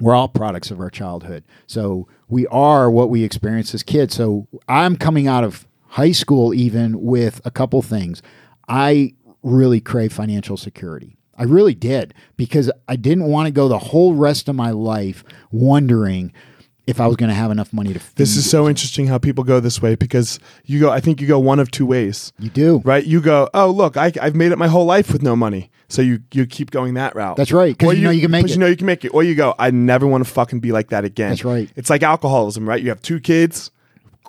We're 0.00 0.14
all 0.14 0.28
products 0.28 0.70
of 0.70 0.80
our 0.80 0.90
childhood, 0.90 1.44
so 1.66 2.08
we 2.28 2.46
are 2.46 2.90
what 2.90 3.10
we 3.10 3.22
experience 3.22 3.74
as 3.74 3.82
kids. 3.82 4.14
So 4.14 4.48
I'm 4.66 4.96
coming 4.96 5.26
out 5.26 5.44
of 5.44 5.66
high 5.88 6.12
school 6.12 6.54
even 6.54 7.02
with 7.02 7.42
a 7.44 7.50
couple 7.50 7.82
things. 7.82 8.22
I 8.66 9.12
really 9.42 9.82
crave 9.82 10.14
financial 10.14 10.56
security. 10.56 11.15
I 11.38 11.44
really 11.44 11.74
did 11.74 12.14
because 12.36 12.70
I 12.88 12.96
didn't 12.96 13.24
want 13.24 13.46
to 13.46 13.50
go 13.52 13.68
the 13.68 13.78
whole 13.78 14.14
rest 14.14 14.48
of 14.48 14.54
my 14.56 14.70
life 14.70 15.24
wondering 15.50 16.32
if 16.86 17.00
I 17.00 17.06
was 17.06 17.16
going 17.16 17.28
to 17.30 17.34
have 17.34 17.50
enough 17.50 17.72
money 17.72 17.92
to 17.92 17.98
feed. 17.98 18.14
This 18.16 18.36
is 18.36 18.48
so 18.48 18.68
interesting 18.68 19.08
how 19.08 19.18
people 19.18 19.42
go 19.42 19.58
this 19.58 19.82
way 19.82 19.96
because 19.96 20.38
you 20.64 20.78
go 20.78 20.90
I 20.90 21.00
think 21.00 21.20
you 21.20 21.26
go 21.26 21.38
one 21.38 21.58
of 21.58 21.70
two 21.70 21.84
ways. 21.86 22.32
you 22.38 22.48
do. 22.48 22.80
Right? 22.84 23.04
You 23.04 23.20
go, 23.20 23.48
"Oh, 23.52 23.70
look, 23.70 23.96
I 23.96 24.12
I've 24.20 24.36
made 24.36 24.52
it 24.52 24.58
my 24.58 24.68
whole 24.68 24.84
life 24.84 25.12
with 25.12 25.22
no 25.22 25.34
money." 25.34 25.70
So 25.88 26.02
you 26.02 26.20
you 26.32 26.46
keep 26.46 26.70
going 26.70 26.94
that 26.94 27.14
route. 27.14 27.36
That's 27.36 27.52
right. 27.52 27.76
Because 27.76 27.96
you 27.98 28.04
know 28.04 28.10
you 28.10 28.22
can 28.22 28.30
make 28.30 28.44
it. 28.44 28.50
You 28.50 28.58
know 28.58 28.66
you 28.66 28.76
can 28.76 28.86
make 28.86 29.04
it. 29.04 29.08
Or 29.08 29.22
you 29.22 29.34
go, 29.34 29.54
"I 29.58 29.70
never 29.70 30.06
want 30.06 30.24
to 30.24 30.30
fucking 30.30 30.60
be 30.60 30.72
like 30.72 30.88
that 30.90 31.04
again." 31.04 31.30
That's 31.30 31.44
right. 31.44 31.70
It's 31.76 31.90
like 31.90 32.02
alcoholism, 32.02 32.68
right? 32.68 32.82
You 32.82 32.88
have 32.90 33.02
two 33.02 33.20
kids, 33.20 33.70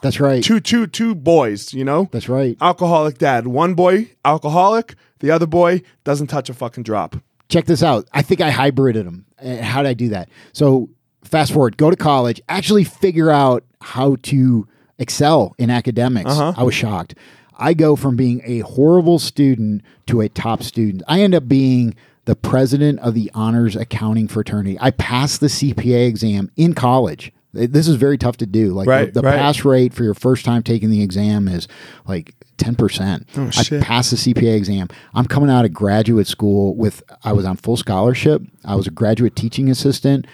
That's 0.02 0.20
right. 0.20 0.44
two 0.44 0.60
two 0.60 0.88
two 0.88 1.16
boys, 1.16 1.74
you 1.74 1.84
know? 1.84 2.08
That's 2.12 2.30
right. 2.30 2.58
alcoholic 2.62 3.18
dad. 3.18 3.48
One 3.48 3.74
boy 3.74 4.12
alcoholic, 4.26 4.96
the 5.20 5.32
other 5.32 5.48
boy 5.48 5.82
doesn't 6.04 6.28
touch 6.28 6.50
a 6.50 6.54
fucking 6.54 6.84
drop. 6.84 7.16
check 7.50 7.66
this 7.66 7.82
out. 7.84 8.08
I 8.14 8.22
think 8.22 8.42
I 8.42 8.52
hybrided 8.52 9.06
them. 9.06 9.26
Uh, 9.42 9.58
How 9.58 9.82
did 9.82 9.90
I 9.90 9.94
do 9.94 10.10
that? 10.10 10.30
So 10.54 10.90
fast 11.24 11.52
forward, 11.54 11.78
go 11.78 11.90
to 11.90 11.96
college, 11.96 12.42
actually 12.50 12.84
figure 12.84 13.32
out 13.32 13.64
how 13.82 14.16
to 14.24 14.68
excel 15.00 15.56
in 15.58 15.70
academics. 15.70 16.32
Uh-huh. 16.32 16.54
I 16.58 16.64
was 16.64 16.74
shocked. 16.76 17.16
I 17.60 17.74
go 17.74 17.96
from 17.96 18.16
being 18.16 18.42
a 18.46 18.60
horrible 18.60 19.18
student 19.20 19.82
to 20.08 20.22
a 20.22 20.30
top 20.30 20.62
student. 20.62 21.02
I 21.08 21.22
end 21.22 21.34
up 21.34 21.48
being 21.48 21.96
the 22.26 22.36
president 22.36 23.00
of 23.00 23.14
the 23.14 23.32
honors 23.34 23.76
accounting 23.76 24.28
fraternity. 24.28 24.78
I 24.80 24.92
passed 24.92 25.40
the 25.40 25.48
CPA 25.48 26.08
exam 26.08 26.52
in 26.56 26.74
college. 26.74 27.32
This 27.54 27.88
is 27.88 27.96
very 27.96 28.18
tough 28.18 28.38
to 28.38 28.46
do. 28.46 28.74
Like 28.74 28.88
Right, 28.88 29.14
the, 29.14 29.22
the 29.22 29.28
right. 29.28 29.38
pass 29.38 29.64
rate 29.66 29.94
for 29.94 30.04
your 30.04 30.14
first 30.14 30.46
time 30.46 30.62
taking 30.64 30.90
the 30.92 31.02
exam 31.02 31.48
is 31.48 31.68
like 32.06 32.36
10%. 32.58 33.26
Oh, 33.38 33.48
I 33.48 33.50
shit. 33.64 33.82
passed 33.82 34.12
the 34.12 34.18
CPA 34.18 34.56
exam. 34.56 34.90
I'm 35.14 35.26
coming 35.26 35.50
out 35.50 35.66
of 35.66 35.74
graduate 35.74 36.28
school 36.28 36.76
with 36.76 37.02
I 37.24 37.34
was 37.34 37.46
on 37.46 37.56
full 37.58 37.78
scholarship. 37.78 38.42
I 38.66 38.76
was 38.76 38.86
a 38.88 38.92
graduate 38.92 39.36
teaching 39.36 39.70
assistant. 39.70 40.28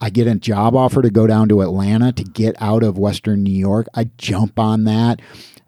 I 0.00 0.10
get 0.10 0.26
a 0.26 0.34
job 0.34 0.76
offer 0.76 1.00
to 1.02 1.10
go 1.10 1.26
down 1.26 1.48
to 1.48 1.60
Atlanta 1.62 2.12
to 2.12 2.22
get 2.24 2.54
out 2.60 2.82
of 2.82 2.98
Western 2.98 3.42
New 3.42 3.52
York. 3.52 3.86
I 3.94 4.10
jump 4.18 4.58
on 4.58 4.84
that. 4.84 5.20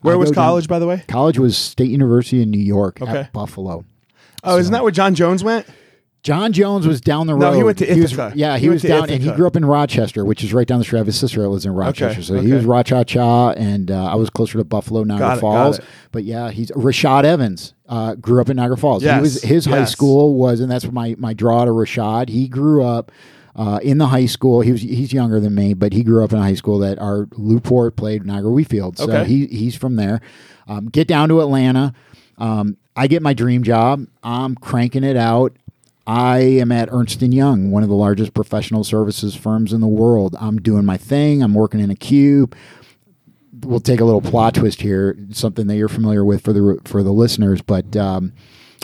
Where 0.03 0.15
I 0.15 0.17
was 0.17 0.31
go 0.31 0.37
down- 0.37 0.45
college, 0.45 0.69
by 0.69 0.79
the 0.79 0.87
way? 0.87 1.03
College 1.09 1.39
was 1.39 1.57
State 1.57 1.91
University 1.91 2.43
in 2.43 2.51
New 2.51 2.59
York 2.63 3.01
Okay. 3.03 3.19
at 3.21 3.33
Buffalo. 3.33 3.85
Oh, 4.45 4.57
isn't 4.59 4.73
that 4.73 4.83
where 4.83 4.93
Jon 4.93 5.15
Jones 5.15 5.45
went? 5.45 5.67
Jon 6.23 6.53
Jones 6.53 6.87
was 6.87 7.01
down 7.01 7.27
the 7.27 7.35
road. 7.35 7.41
No, 7.41 7.53
he 7.53 7.63
went 7.63 7.79
to 7.79 7.87
was- 7.89 8.13
Ithaca. 8.13 8.33
yeah, 8.37 8.57
he, 8.57 8.65
He 8.65 8.69
was 8.69 8.83
down, 8.83 9.09
and 9.09 9.23
he 9.23 9.31
grew 9.33 9.47
up 9.47 9.57
in 9.57 9.65
Rochester, 9.65 10.25
which 10.25 10.45
is 10.45 10.53
right 10.53 10.67
down 10.67 10.79
the 10.79 10.85
street. 10.85 10.99
I 10.99 11.01
have 11.01 11.07
his 11.07 11.19
sister 11.19 11.41
that 11.41 11.49
lives 11.49 11.65
in 11.65 11.73
Rochester, 11.73 12.23
so 12.23 12.41
he 12.41 12.53
was 12.53 12.65
Rocha 12.65 13.05
Cha, 13.07 13.51
and 13.53 13.91
uh, 13.91 14.05
I 14.05 14.17
was 14.17 14.29
closer 14.29 14.59
to 14.59 14.65
Buffalo, 14.65 15.03
Niagara 15.03 15.37
it, 15.37 15.41
Falls. 15.41 15.81
But 16.13 16.25
yeah, 16.25 16.51
he's 16.51 16.71
Rashad 16.73 17.25
Evans. 17.25 17.73
Uh, 17.89 18.15
grew 18.17 18.41
up 18.41 18.51
in 18.51 18.57
Niagara 18.57 18.77
Falls. 18.77 19.03
Yes, 19.03 19.17
He 19.17 19.21
was 19.23 19.43
his 19.43 19.65
high 19.65 19.85
school 19.87 20.35
was, 20.35 20.61
and 20.61 20.71
that's 20.71 20.91
my 20.93 21.15
my 21.19 21.33
draw 21.33 21.65
to 21.65 21.71
Rashad. 21.71 22.29
He 22.29 22.49
grew 22.49 22.85
up. 22.85 23.11
Uh, 23.57 23.81
in 23.83 23.99
the 23.99 24.07
high 24.07 24.27
school, 24.27 24.61
he 24.61 24.71
was 24.71 24.81
he's 24.81 25.13
younger 25.13 25.41
than 25.41 25.55
me, 25.57 25.75
but 25.75 25.93
he 25.93 26.05
grew 26.05 26.23
up 26.23 26.33
in 26.33 26.39
a 26.39 26.43
high 26.43 26.55
school 26.55 26.79
that 26.79 26.99
our 27.01 27.29
Newport 27.37 27.97
played 27.97 28.25
Niagara 28.25 28.51
Wheatfield. 28.53 28.97
So 28.97 29.05
Okay. 29.11 29.25
he 29.25 29.47
he's 29.49 29.75
from 29.75 29.97
there. 29.97 30.21
Um, 30.69 30.87
get 30.87 31.09
down 31.09 31.29
to 31.31 31.41
Atlanta. 31.41 31.93
Um, 32.39 32.77
I 32.95 33.09
get 33.09 33.23
my 33.23 33.35
dream 33.35 33.65
job. 33.65 34.07
I'm 34.23 34.55
cranking 34.55 35.03
it 35.03 35.17
out. 35.17 35.57
I 36.07 36.39
am 36.39 36.73
at 36.73 36.89
Ernst 36.91 37.21
Young, 37.23 37.71
one 37.71 37.83
of 37.83 37.89
the 37.89 37.95
largest 37.95 38.35
professional 38.35 38.85
services 38.85 39.35
firms 39.35 39.73
in 39.73 39.81
the 39.81 39.87
world. 39.89 40.37
I'm 40.41 40.61
doing 40.61 40.85
my 40.85 40.97
thing. 40.97 41.43
I'm 41.43 41.55
working 41.55 41.81
in 41.81 41.91
a 41.91 41.97
cube. 41.97 42.57
We'll 43.63 43.81
take 43.81 44.01
a 44.01 44.05
little 44.05 44.23
plot 44.23 44.55
twist 44.55 44.81
here, 44.81 45.17
something 45.31 45.67
that 45.67 45.77
you're 45.77 45.89
familiar 45.89 46.25
with 46.25 46.43
for 46.43 46.53
the 46.53 46.81
for 46.85 47.03
the 47.03 47.13
listeners. 47.13 47.61
But 47.61 47.95
um, 47.97 48.33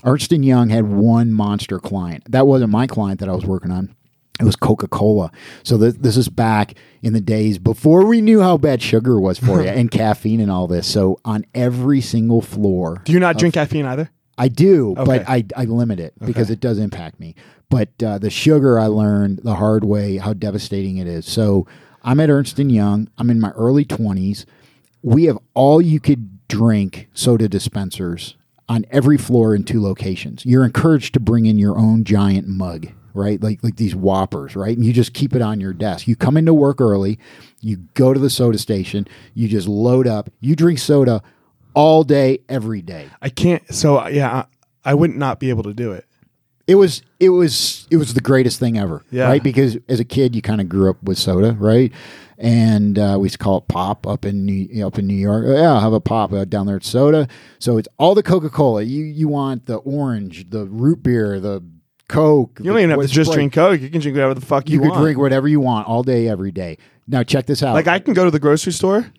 Ernst 0.04 0.30
Young 0.30 0.68
had 0.68 0.86
one 0.92 1.32
monster 1.32 1.78
client. 1.78 2.30
That 2.30 2.46
wasn't 2.46 2.70
my 2.70 2.86
client 2.86 3.20
that 3.20 3.28
I 3.28 3.32
was 3.34 3.46
working 3.46 3.70
on. 3.70 3.94
It 4.38 4.44
was 4.44 4.54
Coca 4.54 4.86
Cola. 4.86 5.32
So 5.62 5.78
th- 5.78 5.94
this 5.94 6.16
is 6.18 6.28
back 6.28 6.74
in 7.02 7.14
the 7.14 7.22
days 7.22 7.58
before 7.58 8.04
we 8.04 8.20
knew 8.20 8.42
how 8.42 8.58
bad 8.58 8.82
sugar 8.82 9.18
was 9.18 9.38
for 9.38 9.62
you 9.62 9.68
and 9.68 9.90
caffeine 9.90 10.40
and 10.40 10.50
all 10.50 10.66
this. 10.66 10.86
So 10.86 11.18
on 11.24 11.46
every 11.54 12.02
single 12.02 12.42
floor, 12.42 13.00
Do 13.04 13.12
you 13.12 13.20
not 13.20 13.38
drink 13.38 13.54
caffeine 13.54 13.86
either? 13.86 14.10
I 14.38 14.48
do, 14.48 14.92
Okay. 14.98 15.04
but 15.04 15.28
I, 15.28 15.44
I 15.56 15.64
limit 15.64 15.98
it 16.00 16.14
because 16.24 16.50
it 16.50 16.60
does 16.60 16.78
impact 16.78 17.18
me. 17.20 17.34
But 17.70 17.88
uh, 18.02 18.18
the 18.18 18.30
sugar, 18.30 18.78
I 18.78 18.86
learned 18.86 19.40
the 19.42 19.54
hard 19.56 19.84
way 19.84 20.18
how 20.18 20.34
devastating 20.34 20.98
it 20.98 21.06
is. 21.06 21.26
So 21.26 21.66
I'm 22.02 22.20
at 22.20 22.30
Ernst 22.30 22.58
and 22.58 22.70
Young. 22.70 23.08
I'm 23.18 23.30
in 23.30 23.40
my 23.40 23.50
early 23.52 23.84
20s. 23.84 24.44
We 25.02 25.24
have 25.24 25.38
all 25.54 25.80
you 25.80 25.98
could 26.00 26.46
drink 26.48 27.08
soda 27.14 27.48
dispensers 27.48 28.36
on 28.68 28.84
every 28.90 29.16
floor 29.18 29.54
in 29.54 29.64
two 29.64 29.82
locations. 29.82 30.44
You're 30.44 30.64
encouraged 30.64 31.14
to 31.14 31.20
bring 31.20 31.46
in 31.46 31.58
your 31.58 31.78
own 31.78 32.04
giant 32.04 32.46
mug, 32.46 32.88
right? 33.14 33.40
Like 33.42 33.62
like 33.64 33.76
these 33.76 33.94
whoppers, 33.96 34.54
right? 34.54 34.76
And 34.76 34.84
you 34.84 34.92
just 34.92 35.12
keep 35.14 35.34
it 35.34 35.42
on 35.42 35.60
your 35.60 35.72
desk. 35.72 36.06
You 36.06 36.14
come 36.16 36.36
into 36.36 36.52
work 36.54 36.80
early, 36.80 37.18
you 37.60 37.76
go 37.94 38.12
to 38.12 38.20
the 38.20 38.30
soda 38.30 38.58
station, 38.58 39.06
you 39.34 39.48
just 39.48 39.66
load 39.68 40.06
up, 40.06 40.30
you 40.40 40.54
drink 40.56 40.78
soda 40.78 41.22
all 41.76 42.02
day, 42.02 42.40
every 42.48 42.82
day. 42.82 43.06
I 43.22 43.28
can't. 43.28 43.62
So 43.72 44.08
yeah, 44.08 44.44
I, 44.84 44.90
I 44.90 44.94
would 44.94 45.14
not 45.14 45.38
be 45.38 45.50
able 45.50 45.62
to 45.64 45.74
do 45.74 45.92
it. 45.92 46.04
It 46.66 46.74
was 46.74 47.02
it 47.20 47.28
was 47.28 47.86
it 47.92 47.96
was 47.98 48.14
the 48.14 48.20
greatest 48.20 48.58
thing 48.58 48.76
ever, 48.76 49.04
Yeah. 49.12 49.28
right? 49.28 49.42
Because 49.42 49.78
as 49.88 50.00
a 50.00 50.04
kid, 50.04 50.34
you 50.34 50.42
kind 50.42 50.60
of 50.60 50.68
grew 50.68 50.90
up 50.90 51.00
with 51.02 51.18
soda, 51.18 51.52
right? 51.52 51.92
And 52.38 52.98
uh, 52.98 53.16
we 53.20 53.26
used 53.26 53.34
to 53.34 53.38
call 53.38 53.58
it 53.58 53.68
pop 53.68 54.06
up 54.06 54.24
in 54.24 54.44
New, 54.44 54.84
up 54.86 54.98
in 54.98 55.06
New 55.06 55.14
York. 55.14 55.44
Oh, 55.46 55.52
yeah, 55.54 55.72
I'll 55.72 55.80
have 55.80 55.92
a 55.92 56.00
pop 56.00 56.32
uh, 56.32 56.44
down 56.44 56.66
there 56.66 56.76
at 56.76 56.84
soda. 56.84 57.28
So 57.60 57.78
it's 57.78 57.88
all 57.98 58.14
the 58.14 58.22
Coca 58.22 58.50
Cola. 58.50 58.82
You 58.82 59.04
you 59.04 59.28
want 59.28 59.66
the 59.66 59.76
orange, 59.76 60.50
the 60.50 60.66
root 60.66 61.02
beer, 61.02 61.38
the 61.40 61.62
Coke. 62.08 62.58
You 62.58 62.70
don't 62.72 62.78
even 62.78 62.90
have 62.90 63.00
to 63.00 63.06
just 63.06 63.32
drink 63.32 63.52
Coke. 63.52 63.80
You 63.80 63.88
can 63.88 64.00
drink 64.00 64.16
whatever 64.16 64.34
the 64.34 64.44
fuck 64.44 64.68
you, 64.68 64.82
You 64.82 64.90
could 64.90 64.98
drink 64.98 65.18
whatever 65.18 65.46
you 65.46 65.60
want 65.60 65.86
all 65.88 66.02
day, 66.02 66.26
every 66.28 66.52
day. 66.52 66.78
Now 67.06 67.22
check 67.22 67.46
this 67.46 67.62
out. 67.62 67.74
Like 67.74 67.86
I 67.86 67.98
can 68.00 68.12
go 68.14 68.24
to 68.24 68.30
the 68.30 68.40
grocery 68.40 68.72
store 68.72 69.10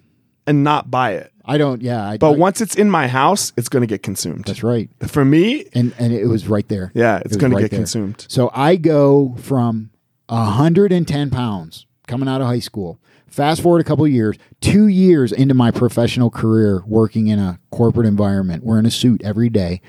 and 0.48 0.64
not 0.64 0.90
buy 0.90 1.12
it, 1.14 1.32
I 1.46 1.58
don't. 1.58 1.82
Yeah, 1.82 2.04
I, 2.04 2.18
but 2.18 2.32
I- 2.32 2.36
once 2.38 2.62
it's 2.62 2.76
in 2.76 2.90
my 2.90 3.08
house, 3.08 3.54
it's 3.58 3.70
going 3.70 3.82
to 3.82 3.88
get 3.88 4.02
consumed. 4.02 4.46
that's 4.46 4.64
right. 4.64 4.90
For 5.08 5.24
me, 5.24 5.66
And 5.74 5.94
and 6.00 6.12
it 6.14 6.26
was 6.28 6.48
right 6.48 6.68
there. 6.68 6.92
yeah, 6.96 7.18
it's 7.18 7.30
was 7.30 7.38
going 7.38 7.52
right 7.54 7.60
to 7.60 7.64
get 7.66 7.72
there. 7.72 7.80
consumed. 7.82 8.26
So 8.30 8.50
I 8.54 8.76
go 8.78 9.36
from 9.40 9.92
110 10.30 11.30
pounds 11.30 11.86
coming 12.08 12.28
out 12.30 12.42
of 12.42 12.48
high 12.48 12.60
school. 12.60 13.00
Fast 13.28 13.62
forward 13.62 13.82
a 13.82 13.84
couple 13.84 14.06
of 14.06 14.12
years, 14.12 14.38
two 14.62 14.88
years 14.88 15.32
into 15.32 15.54
my 15.54 15.70
professional 15.70 16.30
career 16.32 16.82
working 16.88 17.28
in 17.28 17.38
a 17.40 17.60
corporate 17.72 18.08
environment, 18.08 18.64
wearing 18.64 18.86
a 18.86 18.92
suit 18.92 19.22
every 19.24 19.50
day, 19.50 19.82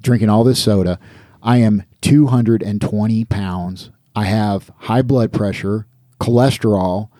drinking 0.00 0.30
all 0.30 0.42
this 0.42 0.60
soda. 0.62 0.98
I 1.42 1.58
am 1.58 1.84
220 2.00 3.24
pounds. 3.26 3.90
I 4.16 4.24
have 4.24 4.70
high 4.78 5.02
blood 5.02 5.32
pressure, 5.32 5.86
cholesterol, 6.20 7.10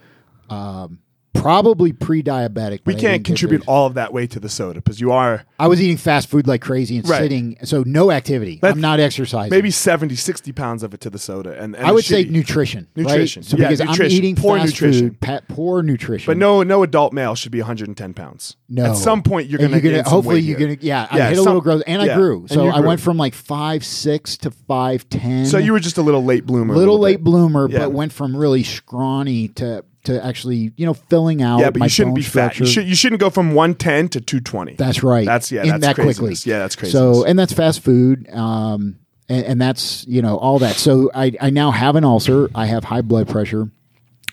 um, 0.51 0.99
probably 1.41 1.93
pre-diabetic. 1.93 2.81
We 2.85 2.95
can't 2.95 3.25
contribute 3.25 3.63
all 3.67 3.87
of 3.87 3.95
that 3.95 4.13
weight 4.13 4.31
to 4.33 4.41
the 4.41 4.49
soda 4.49 4.81
because 4.81 5.01
you 5.01 5.13
are 5.13 5.45
I 5.59 5.67
was 5.69 5.81
eating 5.83 5.97
fast 5.97 6.29
food 6.29 6.47
like 6.47 6.61
crazy 6.61 6.99
and 6.99 7.09
Right. 7.09 7.19
sitting, 7.21 7.57
so 7.65 7.83
no 7.87 8.11
activity. 8.11 8.59
Let's- 8.63 8.75
I'm 8.75 8.81
not 8.81 9.01
exercising. 9.01 9.51
maybe 9.51 9.71
70, 9.71 10.15
60 10.15 10.53
pounds 10.53 10.83
of 10.83 10.95
it 10.95 11.01
to 11.03 11.11
the 11.11 11.19
soda. 11.19 11.51
And, 11.61 11.75
and 11.75 11.87
I 11.87 11.93
would 11.93 12.05
say 12.05 12.25
shitty- 12.25 12.31
nutrition. 12.31 12.87
right? 12.97 13.07
Nutrition. 13.07 13.43
So 13.43 13.57
Yeah, 13.57 13.69
because 13.69 13.81
nutrition. 13.81 14.05
I'm 14.05 14.13
eating 14.13 14.35
Poor 14.37 14.59
fast 14.59 14.67
nutrition. 14.73 15.09
food, 15.11 15.21
pa- 15.21 15.41
poor 15.49 15.83
nutrition. 15.83 16.31
But 16.31 16.37
no, 16.37 16.63
no 16.63 16.83
adult 16.83 17.13
male 17.13 17.35
should 17.35 17.53
be 17.53 17.61
110 17.61 18.15
pounds. 18.15 18.57
No. 18.69 18.85
At 18.87 18.97
some 18.97 19.23
point, 19.23 19.49
you're 19.49 19.59
going 19.59 19.73
to 19.73 20.03
hopefully 20.03 20.41
you're 20.41 20.59
gonna 20.59 20.77
yeah, 20.81 21.07
Yeah, 21.15 21.27
I 21.27 21.29
hit 21.31 21.39
a 21.39 21.43
little 21.43 21.61
growth 21.61 21.83
and 21.87 22.03
yeah, 22.03 22.13
I 22.13 22.17
grew. 22.17 22.47
So 22.49 22.65
you 22.65 22.71
I 22.71 22.79
grew. 22.81 22.89
went 22.89 23.01
from 23.01 23.17
like 23.17 23.35
five 23.35 23.85
six 23.85 24.37
to 24.39 24.51
five 24.51 25.09
ten. 25.09 25.47
So 25.47 25.59
you 25.59 25.73
were 25.73 25.81
just 25.81 25.99
a 25.99 26.03
little 26.03 26.23
late 26.25 26.45
bloomer. 26.47 26.75
a 26.75 26.77
little 26.77 26.99
late 26.99 27.17
bit. 27.19 27.25
bloomer, 27.25 27.69
but 27.69 27.93
went 27.93 28.13
from 28.13 28.37
really 28.37 28.63
scrawny 28.63 29.49
to 29.49 29.85
to 30.09 30.25
actually 30.25 30.73
you 30.77 30.87
know 30.87 30.95
filling 30.95 31.43
out. 31.43 31.61
Yeah, 31.61 31.71
but 31.71 31.83
you 31.83 31.89
shouldn't 31.89 32.17
be 32.17 32.23
fat. 32.23 32.59
You 32.59 32.67
should 32.67 32.89
you 32.89 32.95
shouldn't 32.95 33.21
go 33.21 33.31
from 33.31 33.55
110 33.55 34.09
to 34.11 34.21
220. 34.21 34.75
That's 34.75 35.03
right. 35.03 35.27
That's 35.27 35.53
yeah. 35.53 35.63
In 35.63 35.69
That's 35.69 35.87
that 35.87 35.95
craziness. 35.95 36.19
quickly. 36.19 36.51
Yeah, 36.51 36.59
that's 36.59 36.77
crazy. 36.77 36.93
So, 36.93 37.25
and 37.25 37.39
that's 37.39 37.53
fast 37.53 37.81
food. 37.81 38.29
Um, 38.31 38.99
and, 39.29 39.45
and 39.45 39.61
that's 39.61 40.07
you 40.07 40.23
know 40.23 40.37
all 40.39 40.59
that. 40.61 40.77
So 40.77 41.11
I 41.15 41.33
I 41.41 41.51
now 41.51 41.71
have 41.71 41.97
an 41.97 42.05
ulcer. 42.05 42.49
I 42.55 42.67
have 42.67 42.85
high 42.85 43.03
blood 43.03 43.29
pressure. 43.29 43.71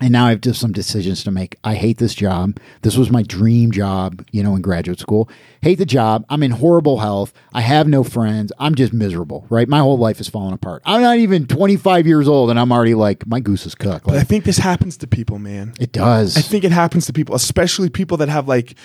And 0.01 0.11
now 0.11 0.25
I 0.25 0.31
have 0.31 0.41
just 0.41 0.59
some 0.59 0.73
decisions 0.73 1.23
to 1.23 1.31
make. 1.31 1.55
I 1.63 1.75
hate 1.75 1.99
this 1.99 2.13
job. 2.13 2.59
This 2.81 2.97
was 2.97 3.09
my 3.09 3.23
dream 3.23 3.71
job, 3.71 4.25
you 4.31 4.43
know, 4.43 4.53
in 4.55 4.61
graduate 4.61 4.99
school. 4.99 5.29
Hate 5.61 5.77
the 5.77 5.85
job. 5.85 6.25
I'm 6.29 6.43
in 6.43 6.51
horrible 6.51 6.99
health. 6.99 7.33
I 7.53 7.61
have 7.61 7.87
no 7.87 8.03
friends. 8.03 8.51
I'm 8.59 8.75
just 8.75 8.91
miserable, 8.91 9.45
right? 9.49 9.69
My 9.69 9.79
whole 9.79 9.97
life 9.97 10.19
is 10.19 10.27
falling 10.27 10.53
apart. 10.53 10.81
I'm 10.85 11.01
not 11.01 11.17
even 11.17 11.47
25 11.47 12.07
years 12.07 12.27
old 12.27 12.49
and 12.49 12.59
I'm 12.59 12.73
already 12.73 12.93
like, 12.93 13.25
my 13.25 13.39
goose 13.39 13.65
is 13.65 13.73
cooked. 13.73 14.05
But 14.05 14.17
I 14.17 14.23
think 14.23 14.43
this 14.43 14.57
happens 14.57 14.97
to 14.97 15.07
people, 15.07 15.39
man. 15.39 15.73
it 15.79 15.93
does. 15.93 16.35
I 16.35 16.41
think 16.41 16.65
it 16.65 16.73
happens 16.73 17.05
to 17.05 17.13
people, 17.13 17.33
especially 17.33 17.89
people 17.89 18.17
that 18.17 18.27
have 18.27 18.49
like 18.49 18.75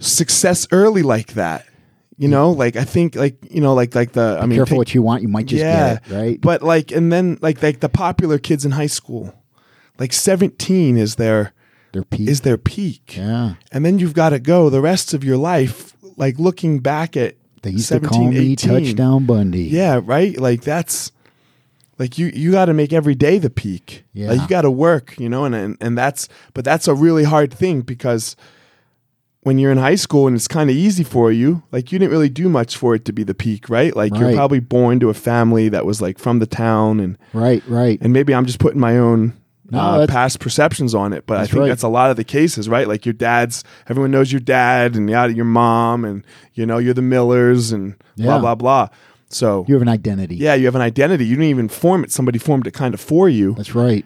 success 0.00 0.66
early 0.72 1.02
like 1.02 1.34
that. 1.34 1.64
You 2.16 2.28
know, 2.28 2.52
like 2.52 2.76
I 2.76 2.84
think 2.84 3.16
like 3.16 3.38
you 3.50 3.60
know 3.60 3.74
like 3.74 3.96
like 3.96 4.12
the 4.12 4.38
I 4.40 4.46
mean 4.46 4.56
Careful 4.56 4.76
what 4.76 4.94
you 4.94 5.02
want. 5.02 5.22
You 5.22 5.28
might 5.28 5.46
just 5.46 5.60
yeah, 5.60 5.94
get 5.94 6.12
it, 6.12 6.14
right? 6.14 6.40
But 6.40 6.62
like 6.62 6.92
and 6.92 7.10
then 7.10 7.38
like 7.40 7.60
like 7.60 7.80
the 7.80 7.88
popular 7.88 8.38
kids 8.38 8.64
in 8.64 8.70
high 8.70 8.86
school, 8.86 9.34
like 9.98 10.12
17 10.12 10.96
is 10.96 11.16
their 11.16 11.52
They're 11.92 12.04
peak. 12.04 12.28
is 12.28 12.40
their 12.42 12.58
peak. 12.58 13.16
yeah. 13.16 13.54
And 13.72 13.84
then 13.84 13.98
you've 13.98 14.14
got 14.14 14.30
to 14.30 14.38
go 14.38 14.70
the 14.70 14.80
rest 14.80 15.14
of 15.14 15.22
your 15.24 15.36
life 15.36 15.92
like 16.16 16.38
looking 16.38 16.78
back 16.80 17.16
at 17.16 17.36
They 17.62 17.70
used 17.70 17.86
17, 17.86 18.08
to 18.10 18.14
call 18.16 18.28
me 18.30 18.52
18. 18.52 18.70
Touchdown 18.70 19.26
Bundy. 19.26 19.64
Yeah, 19.64 20.00
right? 20.04 20.36
Like 20.38 20.62
that's 20.62 21.12
like 21.98 22.18
you 22.18 22.26
you 22.34 22.50
got 22.52 22.64
to 22.66 22.74
make 22.74 22.92
every 22.92 23.14
day 23.14 23.38
the 23.38 23.50
peak. 23.50 24.04
Yeah. 24.12 24.30
Like 24.30 24.40
you 24.42 24.48
got 24.48 24.62
to 24.62 24.70
work, 24.70 25.18
you 25.18 25.28
know, 25.28 25.44
and, 25.44 25.54
and 25.54 25.76
and 25.80 25.96
that's 25.98 26.28
but 26.54 26.64
that's 26.64 26.88
a 26.88 26.94
really 26.94 27.24
hard 27.24 27.52
thing 27.52 27.82
because 27.82 28.34
when 29.42 29.58
you're 29.58 29.70
in 29.70 29.76
high 29.78 29.94
school 29.94 30.26
and 30.26 30.34
it's 30.34 30.48
kind 30.48 30.70
of 30.70 30.76
easy 30.76 31.04
for 31.04 31.30
you, 31.30 31.62
like 31.70 31.92
you 31.92 31.98
didn't 31.98 32.10
really 32.12 32.30
do 32.30 32.48
much 32.48 32.76
for 32.78 32.94
it 32.94 33.04
to 33.04 33.12
be 33.12 33.22
the 33.22 33.34
peak, 33.34 33.68
right? 33.68 33.94
Like 33.94 34.16
you're 34.16 34.32
probably 34.32 34.58
born 34.60 34.98
to 35.00 35.10
a 35.10 35.14
family 35.14 35.68
that 35.68 35.84
was 35.84 36.00
like 36.00 36.18
from 36.18 36.38
the 36.38 36.46
town 36.46 36.98
and 36.98 37.18
Right, 37.34 37.62
right. 37.68 37.98
and 38.00 38.10
maybe 38.12 38.34
I'm 38.34 38.46
just 38.46 38.58
putting 38.58 38.80
my 38.80 38.96
own 38.96 39.34
No, 39.70 39.78
uh, 39.78 40.06
past 40.06 40.40
perceptions 40.40 40.94
on 40.94 41.12
it, 41.14 41.26
but 41.26 41.38
I 41.38 41.46
think 41.46 41.60
right. 41.60 41.68
that's 41.68 41.82
a 41.82 41.88
lot 41.88 42.10
of 42.10 42.16
the 42.16 42.24
cases, 42.24 42.68
right? 42.68 42.86
Like 42.86 43.06
your 43.06 43.14
dad's, 43.14 43.64
everyone 43.88 44.10
knows 44.10 44.30
your 44.30 44.40
dad 44.40 44.94
and 44.94 45.08
yeah, 45.08 45.26
your 45.26 45.46
mom, 45.46 46.04
and 46.04 46.24
you 46.52 46.66
know 46.66 46.76
you're 46.78 46.92
the 46.94 47.02
Millers 47.02 47.72
and 47.72 47.94
blah 48.16 48.38
blah 48.38 48.54
blah. 48.54 48.88
So 49.30 49.64
You 49.66 49.74
have 49.74 49.82
an 49.82 49.88
identity. 49.88 50.36
yeah, 50.36 50.54
you 50.54 50.66
have 50.66 50.74
an 50.74 50.82
identity. 50.82 51.24
You 51.24 51.36
didn't 51.36 51.48
even 51.50 51.68
form 51.68 52.04
it; 52.04 52.12
somebody 52.12 52.38
formed 52.38 52.66
it 52.66 52.74
kind 52.74 52.92
of 52.94 53.00
for 53.00 53.28
you, 53.28 53.54
That's 53.54 53.74
right. 53.74 54.04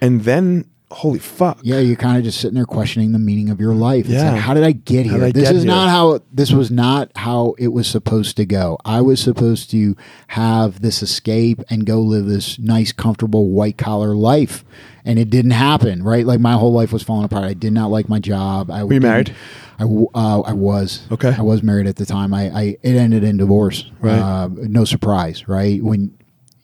and 0.00 0.22
then 0.22 0.64
holy 0.92 1.18
fuck, 1.20 1.60
Yeah, 1.62 1.78
you're 1.78 1.96
kind 1.96 2.18
of 2.18 2.24
just 2.24 2.40
sitting 2.40 2.54
there 2.56 2.64
questioning 2.66 3.12
the 3.12 3.18
meaning 3.18 3.48
of 3.50 3.60
your 3.60 3.74
life. 3.74 4.06
It's 4.06 4.14
Yeah. 4.14 4.32
like, 4.32 4.40
how 4.40 4.54
did 4.54 4.64
I 4.64 4.72
get 4.72 5.06
here? 5.06 5.24
I 5.24 5.30
this 5.32 5.44
get 5.44 5.54
is 5.56 5.62
here? 5.62 5.70
not 5.72 5.88
how 5.88 6.18
this 6.32 6.52
was 6.52 6.70
not 6.70 7.10
how 7.16 7.54
it 7.58 7.68
was 7.68 7.86
supposed 7.86 8.36
to 8.38 8.44
go. 8.44 8.76
I 8.84 9.00
was 9.00 9.20
supposed 9.20 9.70
to 9.70 9.96
have 10.28 10.80
this 10.82 11.02
escape 11.02 11.62
and 11.70 11.84
go 11.86 12.00
live 12.00 12.26
this 12.26 12.58
nice, 12.58 12.92
comfortable 12.92 13.50
white 13.50 13.78
collar 13.78 14.14
life. 14.16 14.64
And 15.04 15.18
it 15.18 15.30
didn't 15.30 15.52
happen, 15.52 16.02
right? 16.02 16.26
Like 16.26 16.40
my 16.40 16.52
whole 16.52 16.72
life 16.72 16.92
was 16.92 17.02
falling 17.02 17.24
apart. 17.24 17.44
I 17.44 17.54
did 17.54 17.72
not 17.72 17.90
like 17.90 18.08
my 18.08 18.18
job. 18.18 18.70
I 18.70 18.84
Were 18.84 18.92
you 18.94 19.00
married? 19.00 19.34
I, 19.78 19.84
uh, 19.84 20.40
I 20.40 20.52
was. 20.52 21.06
Okay. 21.10 21.34
I 21.36 21.40
was 21.40 21.62
married 21.62 21.86
at 21.86 21.96
the 21.96 22.04
time. 22.04 22.34
I, 22.34 22.50
I 22.50 22.62
it 22.82 22.96
ended 22.96 23.24
in 23.24 23.38
divorce. 23.38 23.90
Right. 24.00 24.18
Uh, 24.18 24.48
no 24.54 24.84
surprise, 24.84 25.48
right? 25.48 25.82
When 25.82 26.12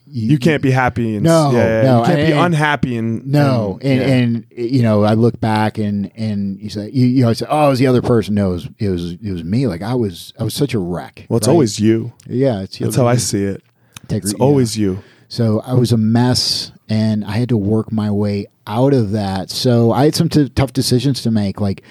you 0.09 0.37
can't 0.39 0.61
be 0.61 0.71
happy 0.71 1.15
and 1.15 1.23
No, 1.23 1.51
yeah, 1.51 1.81
no, 1.83 1.99
you 1.99 2.05
can't 2.05 2.17
be 2.27 2.31
and- 2.33 2.39
unhappy 2.45 2.97
and 2.97 3.25
No, 3.27 3.77
and 3.81 3.99
yeah. 4.01 4.07
and 4.07 4.45
you 4.55 4.81
know, 4.81 5.03
I 5.03 5.13
look 5.13 5.39
back 5.39 5.77
and 5.77 6.11
and 6.15 6.59
you 6.61 6.69
say, 6.69 6.89
you, 6.91 7.05
you 7.07 7.21
know, 7.23 7.29
I 7.29 7.33
say, 7.33 7.45
oh, 7.49 7.67
it 7.67 7.69
was 7.71 7.79
the 7.79 7.87
other 7.87 8.01
person. 8.01 8.35
No, 8.35 8.51
it 8.51 8.53
was 8.53 8.69
it 8.79 8.89
was, 8.89 9.11
it 9.13 9.31
was 9.31 9.43
me. 9.43 9.67
Like 9.67 9.81
I 9.81 9.93
was 9.95 10.33
I 10.39 10.43
was 10.43 10.53
such 10.53 10.73
a 10.73 10.79
wreck. 10.79 11.25
well, 11.29 11.37
it's 11.37 11.47
right? 11.47 11.53
always 11.53 11.79
you. 11.79 12.13
yeah. 12.25 12.61
It's 12.61 12.77
That's 12.79 12.95
how 12.95 13.07
I 13.07 13.17
see 13.17 13.43
it. 13.43 13.63
Integrity, 14.03 14.31
It's 14.33 14.41
always 14.41 14.77
you. 14.77 14.99
So 15.29 15.59
I 15.61 15.73
was 15.73 15.91
a 15.91 15.97
mess, 15.97 16.71
and 16.87 17.25
I 17.25 17.31
had 17.31 17.49
to 17.49 17.57
work 17.57 17.91
my 17.91 18.09
way 18.09 18.45
out 18.65 18.93
of 18.93 19.11
that. 19.11 19.49
So 19.49 19.91
I 19.91 20.05
had 20.05 20.15
some 20.15 20.29
t- 20.29 20.47
tough 20.49 20.71
decisions 20.71 21.21
to 21.23 21.31
make. 21.31 21.59
Like 21.59 21.83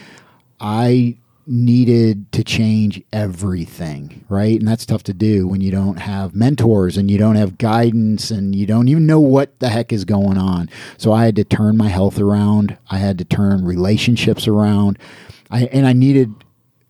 I 0.60 1.16
needed 1.46 2.30
to 2.32 2.42
change 2.42 3.02
everything, 3.12 4.24
right? 4.28 4.58
And 4.58 4.66
that's 4.66 4.84
tough 4.84 5.04
to 5.04 5.14
do 5.14 5.46
when 5.46 5.60
you 5.60 5.70
don't 5.70 5.98
have 5.98 6.34
mentors 6.34 6.96
and 6.96 7.10
you 7.10 7.18
don't 7.18 7.36
have 7.36 7.58
guidance 7.58 8.30
and 8.30 8.54
you 8.54 8.66
don't 8.66 8.88
even 8.88 9.06
know 9.06 9.20
what 9.20 9.58
the 9.60 9.68
heck 9.68 9.92
is 9.92 10.04
going 10.04 10.38
on. 10.38 10.68
So 10.98 11.12
I 11.12 11.24
had 11.24 11.36
to 11.36 11.44
turn 11.44 11.76
my 11.76 11.88
health 11.88 12.18
around. 12.18 12.76
I 12.90 12.98
had 12.98 13.18
to 13.18 13.24
turn 13.24 13.64
relationships 13.64 14.48
around. 14.48 14.98
I 15.50 15.66
and 15.66 15.86
I 15.86 15.92
needed 15.92 16.34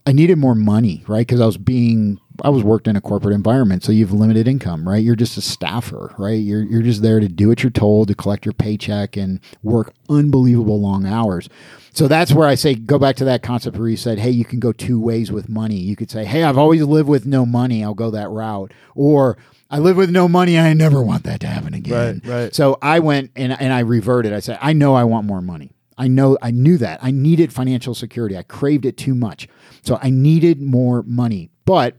I 0.06 0.12
needed 0.12 0.38
more 0.38 0.54
money, 0.54 1.02
right? 1.08 1.26
Because 1.26 1.40
I 1.40 1.46
was 1.46 1.58
being, 1.58 2.20
I 2.42 2.48
was 2.48 2.62
worked 2.62 2.88
in 2.88 2.96
a 2.96 3.00
corporate 3.00 3.34
environment, 3.34 3.84
so 3.84 3.92
you 3.92 4.04
have 4.04 4.14
limited 4.14 4.48
income, 4.48 4.88
right? 4.88 5.02
You're 5.02 5.16
just 5.16 5.36
a 5.36 5.40
staffer, 5.40 6.14
right? 6.18 6.32
You're 6.32 6.62
you're 6.62 6.82
just 6.82 7.02
there 7.02 7.20
to 7.20 7.28
do 7.28 7.48
what 7.48 7.62
you're 7.62 7.70
told, 7.70 8.08
to 8.08 8.14
collect 8.14 8.44
your 8.44 8.52
paycheck, 8.52 9.16
and 9.16 9.40
work 9.62 9.92
unbelievable 10.08 10.80
long 10.80 11.06
hours. 11.06 11.48
So 11.92 12.08
that's 12.08 12.32
where 12.32 12.46
I 12.46 12.56
say 12.56 12.74
go 12.74 12.98
back 12.98 13.16
to 13.16 13.24
that 13.24 13.42
concept 13.42 13.76
where 13.76 13.88
you 13.88 13.96
said, 13.96 14.18
hey, 14.18 14.30
you 14.30 14.44
can 14.44 14.60
go 14.60 14.72
two 14.72 15.00
ways 15.00 15.32
with 15.32 15.48
money. 15.48 15.76
You 15.76 15.96
could 15.96 16.10
say, 16.10 16.24
hey, 16.24 16.42
I've 16.42 16.58
always 16.58 16.82
lived 16.82 17.08
with 17.08 17.24
no 17.26 17.46
money, 17.46 17.82
I'll 17.82 17.94
go 17.94 18.10
that 18.10 18.28
route, 18.28 18.72
or 18.94 19.38
I 19.70 19.78
live 19.78 19.96
with 19.96 20.10
no 20.10 20.28
money, 20.28 20.58
I 20.58 20.72
never 20.74 21.02
want 21.02 21.24
that 21.24 21.40
to 21.40 21.46
happen 21.46 21.74
again. 21.74 22.20
Right, 22.24 22.42
right. 22.42 22.54
So 22.54 22.78
I 22.82 23.00
went 23.00 23.30
and 23.36 23.58
and 23.60 23.72
I 23.72 23.80
reverted. 23.80 24.32
I 24.32 24.40
said, 24.40 24.58
I 24.60 24.72
know 24.72 24.94
I 24.94 25.04
want 25.04 25.26
more 25.26 25.42
money. 25.42 25.72
I 25.98 26.08
know 26.08 26.36
I 26.42 26.50
knew 26.50 26.76
that. 26.78 27.00
I 27.02 27.10
needed 27.10 27.52
financial 27.52 27.94
security. 27.94 28.36
I 28.36 28.42
craved 28.42 28.84
it 28.84 28.96
too 28.96 29.14
much. 29.14 29.48
So 29.82 29.98
I 30.02 30.10
needed 30.10 30.60
more 30.60 31.02
money. 31.02 31.50
But 31.64 31.96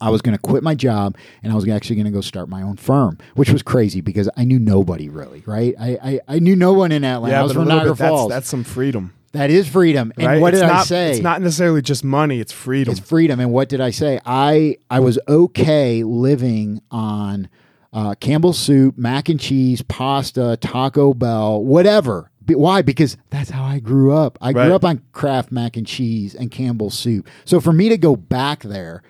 I 0.00 0.10
was 0.10 0.22
going 0.22 0.36
to 0.36 0.40
quit 0.40 0.62
my 0.62 0.74
job 0.74 1.16
and 1.42 1.52
I 1.52 1.54
was 1.56 1.68
actually 1.68 1.96
going 1.96 2.06
to 2.06 2.10
go 2.12 2.20
start 2.20 2.48
my 2.48 2.62
own 2.62 2.76
firm, 2.76 3.18
which 3.34 3.50
was 3.50 3.62
crazy 3.62 4.00
because 4.00 4.28
I 4.36 4.44
knew 4.44 4.58
nobody 4.58 5.08
really, 5.08 5.42
right? 5.46 5.74
I 5.78 5.98
I, 6.02 6.20
I 6.36 6.38
knew 6.38 6.56
no 6.56 6.72
one 6.72 6.92
in 6.92 7.04
Atlanta. 7.04 7.34
I 7.34 7.38
Yeah, 7.38 7.42
was 7.42 7.52
but 7.52 7.60
from 7.60 7.68
Niagara 7.68 7.92
bit, 7.92 7.98
that's, 7.98 8.08
Falls. 8.10 8.28
that's 8.30 8.48
some 8.48 8.64
freedom. 8.64 9.12
that 9.32 9.50
is 9.50 9.68
freedom. 9.68 10.12
And 10.16 10.26
right? 10.26 10.40
what 10.40 10.54
it's 10.54 10.60
did 10.62 10.66
not, 10.68 10.80
I 10.80 10.84
say? 10.84 11.10
It's 11.12 11.20
not 11.22 11.40
necessarily 11.42 11.82
just 11.82 12.02
money; 12.04 12.40
it's 12.40 12.52
freedom. 12.52 12.92
It's 12.92 13.00
freedom. 13.00 13.38
And 13.40 13.52
what 13.52 13.68
did 13.68 13.80
I 13.80 13.90
say? 13.90 14.20
I 14.24 14.76
I 14.90 15.00
was 15.00 15.18
okay 15.28 16.02
living 16.02 16.80
on 16.90 17.48
uh, 17.92 18.14
Campbell's 18.20 18.58
soup, 18.58 18.96
mac 18.96 19.28
and 19.28 19.38
cheese, 19.40 19.82
pasta, 19.82 20.56
Taco 20.60 21.12
Bell, 21.14 21.62
whatever. 21.62 22.30
Why? 22.48 22.82
Because 22.82 23.16
that's 23.30 23.50
how 23.50 23.62
I 23.62 23.78
grew 23.78 24.12
up. 24.12 24.36
I 24.40 24.46
Right. 24.52 24.64
grew 24.66 24.74
up 24.74 24.84
on 24.84 25.02
Kraft 25.12 25.52
mac 25.52 25.76
and 25.76 25.86
cheese 25.86 26.34
and 26.34 26.50
Campbell's 26.50 26.98
soup. 26.98 27.28
So 27.44 27.60
for 27.60 27.72
me 27.72 27.88
to 27.88 27.96
go 27.98 28.16
back 28.16 28.62
there, 28.64 29.02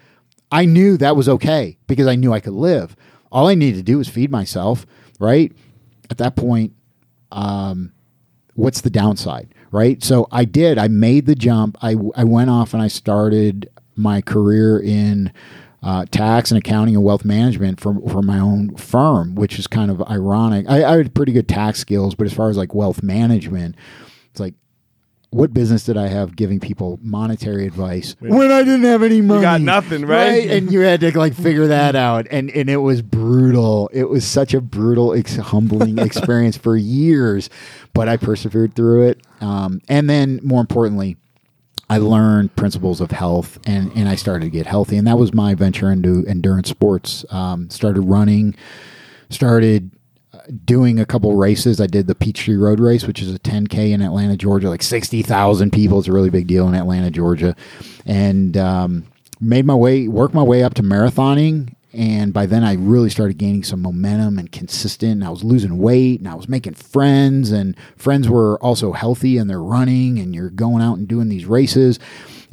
I 0.51 0.65
knew 0.65 0.97
that 0.97 1.17
was 1.17 1.29
okay 1.29 1.79
because 1.87 2.07
I 2.07 2.17
knew 2.17 2.33
I 2.33 2.41
could 2.41 2.55
live. 2.55 2.97
All 3.31 3.49
I 3.49 3.55
needed 3.55 3.77
to 3.79 3.83
do 3.83 3.99
was 3.99 4.09
feed 4.09 4.31
myself, 4.31 4.87
right? 5.19 5.53
At 6.11 6.19
that 6.19 6.35
point, 6.35 6.73
what's 8.55 8.81
the 8.83 8.91
downside 8.91 9.55
right 9.71 10.03
so 10.03 10.27
i 10.31 10.45
did 10.45 10.77
i 10.79 10.89
made 10.89 11.27
the 11.27 11.35
jump 11.35 11.77
i, 11.83 11.95
I 12.15 12.25
went 12.25 12.51
off 12.51 12.75
and 12.75 12.83
i 12.83 12.89
started 12.89 13.71
my 13.97 14.21
career 14.21 14.79
in 14.79 15.33
uh, 15.83 16.05
tax 16.11 16.51
and 16.51 16.59
accounting 16.59 16.95
and 16.95 17.03
wealth 17.03 17.25
management 17.25 17.81
for, 17.81 17.95
for 18.11 18.21
my 18.21 18.39
own 18.39 18.77
firm 18.77 19.35
which 19.35 19.59
is 19.59 19.67
kind 19.67 19.91
of 19.91 20.03
ironic 20.03 20.67
I, 20.69 20.85
I 20.85 20.97
had 20.99 21.15
pretty 21.15 21.33
good 21.33 21.49
tax 21.49 21.79
skills 21.79 22.15
but 22.15 22.27
as 22.27 22.35
far 22.35 22.51
as 22.51 22.59
like 22.59 22.75
wealth 22.75 23.03
management 23.03 23.77
it's 24.31 24.41
like 24.41 24.55
what 25.31 25.55
business 25.55 25.85
did 25.85 25.97
I 25.97 26.09
have 26.09 26.35
giving 26.35 26.59
people 26.59 26.99
monetary 27.03 27.65
advice 27.67 28.17
when 28.19 28.51
I 28.51 28.65
didn't 28.65 28.85
have 28.85 29.03
any 29.05 29.21
money? 29.21 29.41
You 29.41 29.45
got 29.47 29.61
nothing, 29.61 30.05
right? 30.05 30.51
And 30.51 30.73
you 30.73 30.81
had 30.81 31.01
to 31.01 31.17
like 31.17 31.35
figure 31.35 31.69
that 31.69 31.95
out, 31.95 32.27
and 32.31 32.51
and 32.51 32.69
it 32.69 32.79
was 32.79 33.01
brutal. 33.01 33.89
It 33.93 34.09
was 34.09 34.25
such 34.25 34.55
a 34.55 34.61
brutal, 34.61 35.15
ex- 35.15 35.37
humbling 35.37 35.99
experience 36.01 36.57
for 36.57 36.77
years, 36.77 37.49
but 37.95 38.09
I 38.09 38.17
persevered 38.17 38.75
through 38.75 39.09
it. 39.09 39.23
Um, 39.41 39.81
and 39.89 40.11
then, 40.11 40.41
more 40.43 40.61
importantly, 40.61 41.17
I 41.89 41.99
learned 41.99 42.57
principles 42.57 43.01
of 43.01 43.13
health, 43.13 43.61
and 43.67 43.93
and 43.95 44.09
I 44.09 44.17
started 44.17 44.47
to 44.47 44.51
get 44.51 44.67
healthy, 44.67 44.97
and 44.97 45.07
that 45.07 45.19
was 45.19 45.33
my 45.33 45.55
venture 45.55 45.93
into 45.93 46.25
endurance 46.27 46.69
sports. 46.69 47.25
Um, 47.31 47.71
started 47.71 48.01
running, 48.01 48.57
started 49.29 49.93
doing 50.65 50.99
a 50.99 51.07
couple 51.07 51.35
races. 51.37 51.81
I 51.81 51.87
did 51.87 52.07
the 52.07 52.15
Peachtree 52.15 52.57
Road 52.57 52.81
Race, 52.81 53.07
which 53.07 53.23
is 53.23 53.35
a 53.35 53.39
10K 53.39 53.93
in 53.93 54.03
Atlanta, 54.03 54.37
Georgia, 54.37 54.69
like 54.69 54.83
60,000 54.83 55.73
people. 55.73 55.99
It's 55.99 56.09
a 56.09 56.13
really 56.13 56.31
big 56.31 56.47
deal 56.47 56.69
in 56.69 56.75
Atlanta, 56.75 57.11
Georgia. 57.11 57.55
And 58.07 58.57
um, 58.57 59.07
made 59.41 59.65
my 59.65 59.75
way, 59.75 60.09
worked 60.09 60.35
my 60.35 60.43
way 60.43 60.63
up 60.63 60.75
to 60.75 60.83
marathoning. 60.83 61.75
And 61.93 62.33
by 62.33 62.47
then, 62.47 62.63
I 62.63 62.75
really 62.75 63.11
started 63.11 63.39
gaining 63.39 63.65
some 63.65 63.83
momentum 63.83 64.39
and 64.39 64.53
consistent. 64.53 65.13
And 65.13 65.25
I 65.25 65.31
was 65.31 65.43
losing 65.43 65.79
weight 65.79 66.21
and 66.21 66.29
I 66.29 66.35
was 66.35 66.49
making 66.49 66.75
friends, 66.75 67.51
and 67.51 67.77
friends 67.97 68.29
were 68.29 68.59
also 68.63 68.93
healthy 68.93 69.39
and 69.39 69.51
they're 69.51 69.63
running, 69.63 70.19
and 70.19 70.35
you're 70.35 70.51
going 70.51 70.83
out 70.83 70.99
and 70.99 71.09
doing 71.09 71.29
these 71.29 71.47
races. 71.47 71.99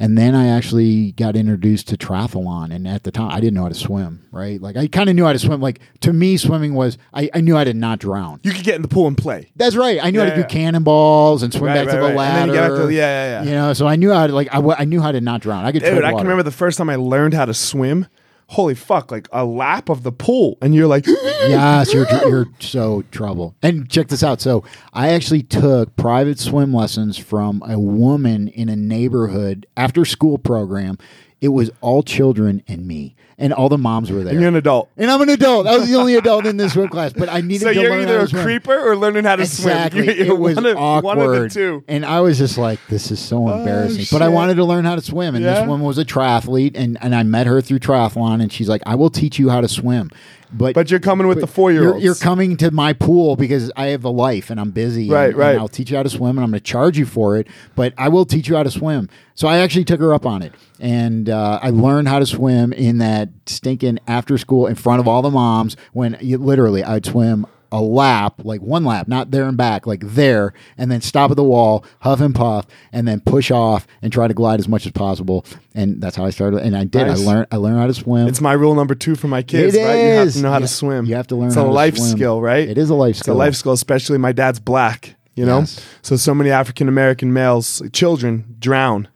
And 0.00 0.16
then 0.16 0.34
I 0.34 0.46
actually 0.48 1.12
got 1.12 1.34
introduced 1.34 1.88
to 1.88 1.96
triathlon. 1.96 2.72
And 2.74 2.86
at 2.86 3.02
the 3.02 3.10
time, 3.10 3.30
I 3.32 3.40
didn't 3.40 3.54
know 3.54 3.62
how 3.62 3.68
to 3.68 3.74
swim, 3.74 4.26
right? 4.30 4.60
Like, 4.60 4.76
I 4.76 4.86
kind 4.86 5.10
of 5.10 5.16
knew 5.16 5.24
how 5.24 5.32
to 5.32 5.38
swim. 5.38 5.60
Like, 5.60 5.80
to 6.00 6.12
me, 6.12 6.36
swimming 6.36 6.74
was, 6.74 6.98
I, 7.12 7.28
I 7.34 7.40
knew 7.40 7.56
how 7.56 7.64
to 7.64 7.74
not 7.74 7.98
drown. 7.98 8.38
You 8.44 8.52
could 8.52 8.64
get 8.64 8.76
in 8.76 8.82
the 8.82 8.88
pool 8.88 9.08
and 9.08 9.18
play. 9.18 9.50
That's 9.56 9.74
right. 9.74 9.98
I 10.02 10.10
knew 10.10 10.20
how 10.20 10.26
Yeah, 10.26 10.36
to 10.36 10.42
do 10.42 10.48
cannonballs 10.48 11.42
and 11.42 11.52
swim 11.52 11.64
Right, 11.64 11.74
back 11.74 11.86
right, 11.86 11.92
to 11.94 11.96
the 11.98 12.02
right. 12.02 12.08
And 12.10 12.16
ladder. 12.16 12.52
then 12.52 12.62
you 12.70 12.76
get 12.76 12.84
to- 12.86 12.94
yeah, 12.94 13.00
yeah, 13.00 13.42
yeah. 13.42 13.48
You 13.48 13.54
know, 13.56 13.72
so 13.72 13.86
I 13.88 13.96
knew 13.96 14.12
how 14.12 14.26
to, 14.28 14.32
like, 14.32 14.48
I, 14.54 14.60
I 14.60 14.84
knew 14.84 15.00
how 15.00 15.10
to 15.12 15.20
not 15.20 15.40
drown. 15.40 15.64
I 15.64 15.72
could 15.72 15.82
Dude, 15.82 16.04
I 16.04 16.10
can 16.12 16.22
remember 16.22 16.42
the 16.44 16.50
first 16.52 16.78
time 16.78 16.88
I 16.90 16.96
learned 16.96 17.34
how 17.34 17.44
to 17.44 17.54
swim. 17.54 18.06
Holy 18.50 18.74
fuck, 18.74 19.10
like 19.10 19.28
a 19.30 19.44
lap 19.44 19.88
of 19.88 20.02
the 20.02 20.12
pool. 20.12 20.56
And 20.62 20.74
you're 20.74 20.86
like, 20.86 21.06
yes, 21.06 21.92
you're 21.92 22.06
you're 22.26 22.46
so 22.60 23.02
trouble. 23.10 23.54
And 23.62 23.88
check 23.90 24.08
this 24.08 24.22
out. 24.22 24.40
So 24.40 24.64
I 24.92 25.10
actually 25.10 25.42
took 25.42 25.94
private 25.96 26.38
swim 26.38 26.72
lessons 26.72 27.18
from 27.18 27.62
a 27.68 27.78
woman 27.78 28.48
in 28.48 28.68
a 28.68 28.76
neighborhood 28.76 29.66
after 29.76 30.04
school 30.04 30.38
program. 30.38 30.98
It 31.40 31.48
was 31.48 31.70
all 31.80 32.02
children 32.02 32.62
and 32.66 32.86
me, 32.86 33.14
and 33.40 33.52
all 33.52 33.68
the 33.68 33.78
moms 33.78 34.10
were 34.10 34.24
there. 34.24 34.34
you're 34.34 34.48
an 34.48 34.56
adult. 34.56 34.90
and 34.96 35.10
I'm 35.10 35.20
an 35.20 35.28
adult. 35.28 35.66
I 35.68 35.78
was 35.78 35.88
the 35.88 35.94
only 35.96 36.16
adult 36.16 36.44
in 36.44 36.56
this 36.56 36.72
swim 36.72 36.88
class, 36.88 37.12
but 37.12 37.28
I 37.28 37.40
needed 37.40 37.60
to 37.60 37.64
learn. 37.66 37.74
So 37.74 37.80
to 37.80 37.80
you're 37.80 37.90
learn 37.92 38.00
either 38.08 38.18
how 38.18 38.24
a 38.24 38.28
swim. 38.28 38.42
creeper 38.42 38.78
or 38.90 38.96
learning 38.96 39.24
how 39.24 39.36
to 39.36 39.42
Exactly. 39.48 40.02
swim. 40.06 40.16
You're, 40.16 40.26
you're 40.26 40.34
it 40.36 40.38
was 40.40 40.56
one, 40.56 40.66
of, 40.66 40.76
awkward. 40.76 41.18
one 41.18 41.34
of 41.36 41.42
the 41.42 41.48
two. 41.48 41.84
And 41.88 42.04
I 42.04 42.20
was 42.20 42.36
just 42.38 42.58
like, 42.58 42.80
this 42.88 43.10
is 43.10 43.20
so 43.20 43.48
embarrassing. 43.48 44.06
but 44.10 44.22
I 44.22 44.28
wanted 44.28 44.56
to 44.56 44.64
learn 44.64 44.84
how 44.84 44.96
to 44.96 45.00
swim. 45.02 45.34
And 45.36 45.44
Yeah? 45.44 45.60
this 45.60 45.68
woman 45.68 45.86
was 45.86 45.98
a 45.98 46.04
triathlete. 46.04 46.72
And, 46.76 46.98
and 47.00 47.14
I 47.14 47.22
met 47.22 47.46
her 47.46 47.60
through 47.60 47.78
triathlon. 47.78 48.42
And 48.42 48.52
she's 48.52 48.68
like, 48.68 48.82
I 48.86 48.96
will 48.96 49.10
teach 49.10 49.38
you 49.38 49.50
how 49.50 49.60
to 49.60 49.68
swim. 49.68 50.10
But, 50.50 50.74
But 50.74 50.90
you're 50.90 50.98
coming 50.98 51.26
with 51.26 51.40
the 51.42 51.46
four 51.46 51.70
year 51.70 51.82
you're, 51.82 51.92
olds. 51.92 52.04
you're 52.04 52.14
coming 52.14 52.56
to 52.56 52.70
my 52.70 52.94
pool 52.94 53.36
because 53.36 53.70
I 53.76 53.88
have 53.88 54.02
a 54.04 54.08
life 54.08 54.48
and 54.48 54.58
I'm 54.58 54.70
busy. 54.70 55.10
Right, 55.10 55.28
and, 55.28 55.36
right. 55.36 55.50
And 55.50 55.58
I'll 55.60 55.68
teach 55.68 55.90
you 55.90 55.96
how 55.98 56.02
to 56.02 56.08
swim 56.08 56.38
and 56.38 56.40
I'm 56.40 56.50
going 56.50 56.58
to 56.60 56.64
charge 56.64 56.96
you 56.96 57.04
for 57.04 57.36
it. 57.36 57.48
But 57.76 57.92
I 57.98 58.08
will 58.08 58.24
teach 58.24 58.48
you 58.48 58.56
how 58.56 58.62
to 58.62 58.70
swim. 58.70 59.10
So 59.34 59.46
I 59.46 59.58
actually 59.58 59.84
took 59.84 60.00
her 60.00 60.14
up 60.14 60.24
on 60.24 60.40
it. 60.42 60.54
And 60.80 61.28
uh, 61.28 61.58
I 61.62 61.68
learned 61.68 62.08
how 62.08 62.18
to 62.18 62.24
swim 62.26 62.72
in 62.72 62.96
that 62.98 63.27
stinking 63.46 63.98
after 64.06 64.38
school 64.38 64.66
in 64.66 64.74
front 64.74 65.00
of 65.00 65.08
all 65.08 65.22
the 65.22 65.30
moms 65.30 65.76
when 65.92 66.16
you, 66.20 66.38
literally 66.38 66.82
I'd 66.84 67.06
swim 67.06 67.46
a 67.70 67.82
lap, 67.82 68.40
like 68.44 68.62
one 68.62 68.82
lap, 68.82 69.08
not 69.08 69.30
there 69.30 69.44
and 69.44 69.56
back, 69.58 69.86
like 69.86 70.00
there, 70.02 70.54
and 70.78 70.90
then 70.90 71.02
stop 71.02 71.30
at 71.30 71.36
the 71.36 71.44
wall, 71.44 71.84
huff 72.00 72.18
and 72.22 72.34
puff, 72.34 72.66
and 72.92 73.06
then 73.06 73.20
push 73.20 73.50
off 73.50 73.86
and 74.00 74.10
try 74.10 74.26
to 74.26 74.32
glide 74.32 74.58
as 74.58 74.66
much 74.66 74.86
as 74.86 74.92
possible. 74.92 75.44
And 75.74 76.00
that's 76.00 76.16
how 76.16 76.24
I 76.24 76.30
started. 76.30 76.60
And 76.62 76.74
I 76.74 76.84
did. 76.84 77.06
Nice. 77.06 77.20
I 77.20 77.24
learned. 77.26 77.46
I 77.52 77.56
learned 77.56 77.78
how 77.78 77.86
to 77.86 77.92
swim. 77.92 78.26
It's 78.26 78.40
my 78.40 78.54
rule 78.54 78.74
number 78.74 78.94
two 78.94 79.16
for 79.16 79.28
my 79.28 79.42
kids, 79.42 79.74
It 79.74 79.84
right? 79.84 79.96
You 79.96 80.10
have 80.12 80.32
to 80.32 80.40
know 80.40 80.48
how 80.48 80.54
Yeah. 80.54 80.60
to 80.60 80.68
swim. 80.68 81.04
You 81.04 81.14
have 81.16 81.26
to 81.26 81.36
learn 81.36 81.48
It's 81.48 81.56
how 81.56 81.64
a 81.64 81.66
to 81.66 81.70
life 81.72 81.98
skill, 81.98 82.40
right? 82.40 82.66
It 82.66 82.78
is 82.78 82.88
a 82.88 82.94
life 82.94 83.18
It's 83.18 83.28
a 83.28 83.34
life 83.34 83.54
skill, 83.54 83.72
especially 83.72 84.16
my 84.16 84.32
dad's 84.32 84.60
black, 84.60 85.14
you 85.34 85.44
know? 85.44 85.58
Yes. 85.58 85.78
So, 86.00 86.16
so 86.16 86.34
many 86.34 86.48
African 86.50 86.88
American 86.88 87.34
males, 87.34 87.82
children, 87.92 88.56
drown, 88.58 89.08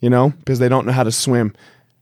you 0.00 0.10
know, 0.10 0.34
because 0.40 0.58
they 0.58 0.68
don't 0.68 0.84
know 0.86 0.92
how 0.92 1.04
to 1.04 1.12
swim. 1.12 1.54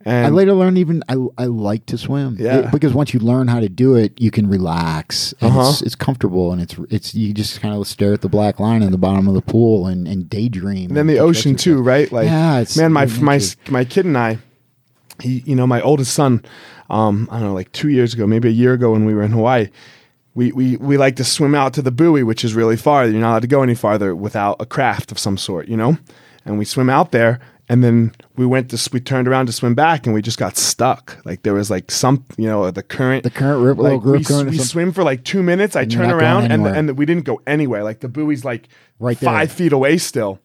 And 0.07 0.27
I 0.27 0.29
later 0.31 0.53
learned 0.53 0.79
even 0.79 1.03
I, 1.09 1.17
I 1.37 1.47
like 1.47 1.85
to 1.87 1.99
swim. 1.99 2.37
Yeah. 2.39 2.59
It- 2.59 2.71
because 2.73 2.95
once 2.95 3.13
you 3.13 3.19
learn 3.21 3.49
how 3.49 3.59
to 3.61 3.69
do 3.69 3.95
it, 3.97 4.19
you 4.21 4.31
can 4.31 4.49
relax 4.49 5.35
Uh-huh. 5.43 5.71
it's, 5.71 5.83
it's 5.83 5.95
comfortable 5.97 6.53
and 6.53 6.63
it's 6.63 6.77
it's 6.91 7.15
you 7.15 7.35
just 7.35 7.61
kind 7.61 7.75
of 7.75 7.87
stare 7.89 8.13
at 8.13 8.21
the 8.21 8.29
black 8.29 8.61
line 8.61 8.83
in 8.83 8.93
the 8.93 8.99
bottom 8.99 9.27
of 9.29 9.35
the 9.35 9.43
pool 9.43 9.87
and, 9.87 10.07
and 10.07 10.31
daydream. 10.31 10.91
And 10.91 10.97
then 10.97 11.07
the 11.09 11.19
ocean 11.19 11.57
too, 11.57 11.83
right? 11.83 12.11
Like, 12.13 12.27
Yeah, 12.27 12.61
it's 12.61 12.77
man, 12.77 12.93
my 12.93 13.07
my 13.21 13.41
my 13.69 13.85
kid 13.85 14.07
and 14.07 14.17
I, 14.17 14.39
he, 15.21 15.43
you 15.45 15.57
know, 15.57 15.67
my 15.67 15.81
oldest 15.81 16.13
son, 16.15 16.45
um, 16.91 17.29
I 17.33 17.39
don't 17.41 17.49
know, 17.49 17.55
like 17.55 17.73
two 17.73 17.89
years 17.89 18.15
ago, 18.15 18.27
maybe 18.27 18.49
a 18.49 18.53
year 18.53 18.75
ago 18.75 18.93
when 18.93 19.07
we 19.07 19.15
were 19.15 19.23
in 19.23 19.33
Hawaii, 19.33 19.69
we 20.35 20.53
we 20.53 20.77
we 20.77 20.97
like 20.99 21.17
to 21.17 21.25
swim 21.25 21.55
out 21.55 21.73
to 21.75 21.83
the 21.83 21.91
buoy, 21.91 22.23
which 22.23 22.45
is 22.45 22.55
really 22.55 22.77
far. 22.77 23.07
You're 23.07 23.21
not 23.21 23.31
allowed 23.31 23.43
to 23.43 23.49
go 23.49 23.63
any 23.63 23.75
farther 23.75 24.15
without 24.15 24.57
a 24.61 24.67
craft 24.67 25.11
of 25.11 25.19
some 25.19 25.37
sort, 25.39 25.67
you 25.69 25.77
know. 25.77 25.99
And 26.45 26.59
we 26.59 26.65
swim 26.65 26.89
out 26.91 27.11
there, 27.11 27.41
and 27.69 27.83
then 27.83 28.13
we 28.37 28.47
went 28.47 28.71
to 28.71 28.91
we 28.93 29.01
turned 29.01 29.27
around 29.29 29.47
to 29.47 29.53
swim 29.53 29.75
back, 29.75 30.07
and 30.07 30.15
we 30.15 30.23
just 30.23 30.39
got 30.39 30.57
stuck. 30.57 31.19
Like 31.25 31.43
there 31.43 31.55
was 31.55 31.71
like 31.71 31.91
some, 31.91 32.25
you 32.37 32.47
know, 32.47 32.71
the 32.71 32.83
current, 32.83 33.25
The 33.25 33.31
current 33.31 33.63
rip- 33.65 33.79
like 33.79 34.03
we, 34.03 34.23
current 34.25 34.51
we 34.51 34.59
swim 34.59 34.93
for 34.93 35.03
like 35.05 35.25
two 35.25 35.43
minutes. 35.43 35.75
I 35.77 35.85
turn 35.85 36.11
around, 36.11 36.51
and 36.53 36.67
and 36.67 36.97
we 36.99 37.07
didn't 37.07 37.25
go 37.25 37.41
anywhere. 37.47 37.83
Like 37.85 38.01
the 38.01 38.09
buoy's 38.09 38.45
like 38.45 38.69
Right 38.99 39.19
there. 39.19 39.29
five 39.29 39.53
feet 39.53 39.73
away 39.73 39.99
still. 39.99 40.39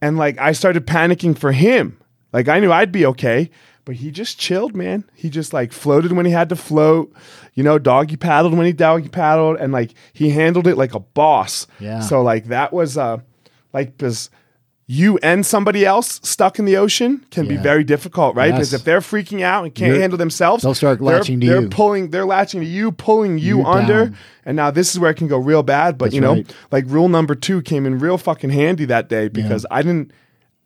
And 0.00 0.16
like 0.18 0.38
I 0.38 0.52
started 0.52 0.86
panicking 0.86 1.36
for 1.38 1.52
him. 1.52 1.96
Like 2.32 2.48
I 2.48 2.60
knew 2.60 2.72
I'd 2.72 2.92
be 2.92 3.06
okay, 3.06 3.50
but 3.84 3.96
he 3.96 4.10
just 4.10 4.38
chilled, 4.38 4.74
man. 4.74 5.04
He 5.14 5.30
just 5.30 5.52
like 5.52 5.72
floated 5.72 6.12
when 6.12 6.26
he 6.26 6.32
had 6.32 6.48
to 6.48 6.56
float, 6.56 7.12
you 7.54 7.62
know, 7.62 7.78
doggy 7.78 8.16
paddled 8.16 8.54
when 8.56 8.66
he 8.66 8.72
doggy 8.72 9.08
paddled, 9.08 9.56
and 9.58 9.72
like 9.72 9.92
he 10.12 10.30
handled 10.30 10.66
it 10.66 10.76
like 10.76 10.94
a 10.94 11.00
boss. 11.00 11.66
Yeah. 11.80 12.00
So 12.00 12.22
like 12.22 12.46
that 12.46 12.72
was 12.72 12.98
uh 12.98 13.18
like 13.72 13.96
because 13.96 14.28
you 14.94 15.18
and 15.22 15.46
somebody 15.46 15.86
else 15.86 16.20
stuck 16.22 16.58
in 16.58 16.64
the 16.66 16.76
ocean 16.76 17.24
can 17.30 17.48
be 17.48 17.56
very 17.56 17.82
difficult, 17.82 18.36
right? 18.36 18.48
Yes. 18.48 18.56
Because 18.58 18.74
if 18.74 18.84
they're 18.84 19.00
freaking 19.00 19.40
out 19.40 19.64
and 19.64 19.74
can't 19.74 19.88
You're- 19.88 20.00
handle 20.00 20.18
themselves, 20.18 20.62
they'll 20.62 20.74
start 20.74 21.00
latching 21.00 21.40
to 21.40 21.46
they're 21.46 21.62
you. 21.62 21.68
pulling, 21.68 22.10
they're 22.10 22.26
latching 22.26 22.60
to 22.60 22.66
you, 22.66 22.92
pulling 22.92 23.38
you, 23.38 23.58
You 23.60 23.64
under. 23.64 24.06
down. 24.06 24.16
And 24.44 24.56
now 24.56 24.70
this 24.70 24.92
is 24.92 24.98
where 25.00 25.10
it 25.10 25.16
can 25.16 25.28
go 25.28 25.38
real 25.38 25.62
bad. 25.62 25.96
But 25.96 26.06
That's 26.06 26.14
you 26.16 26.20
know, 26.20 26.34
right. 26.34 26.54
like 26.70 26.84
rule 26.88 27.08
number 27.08 27.34
two 27.34 27.62
came 27.62 27.86
in 27.86 27.98
real 28.00 28.18
fucking 28.18 28.50
handy 28.50 28.84
that 28.86 29.08
day 29.08 29.28
because 29.28 29.64
I 29.70 29.80
didn't. 29.82 30.10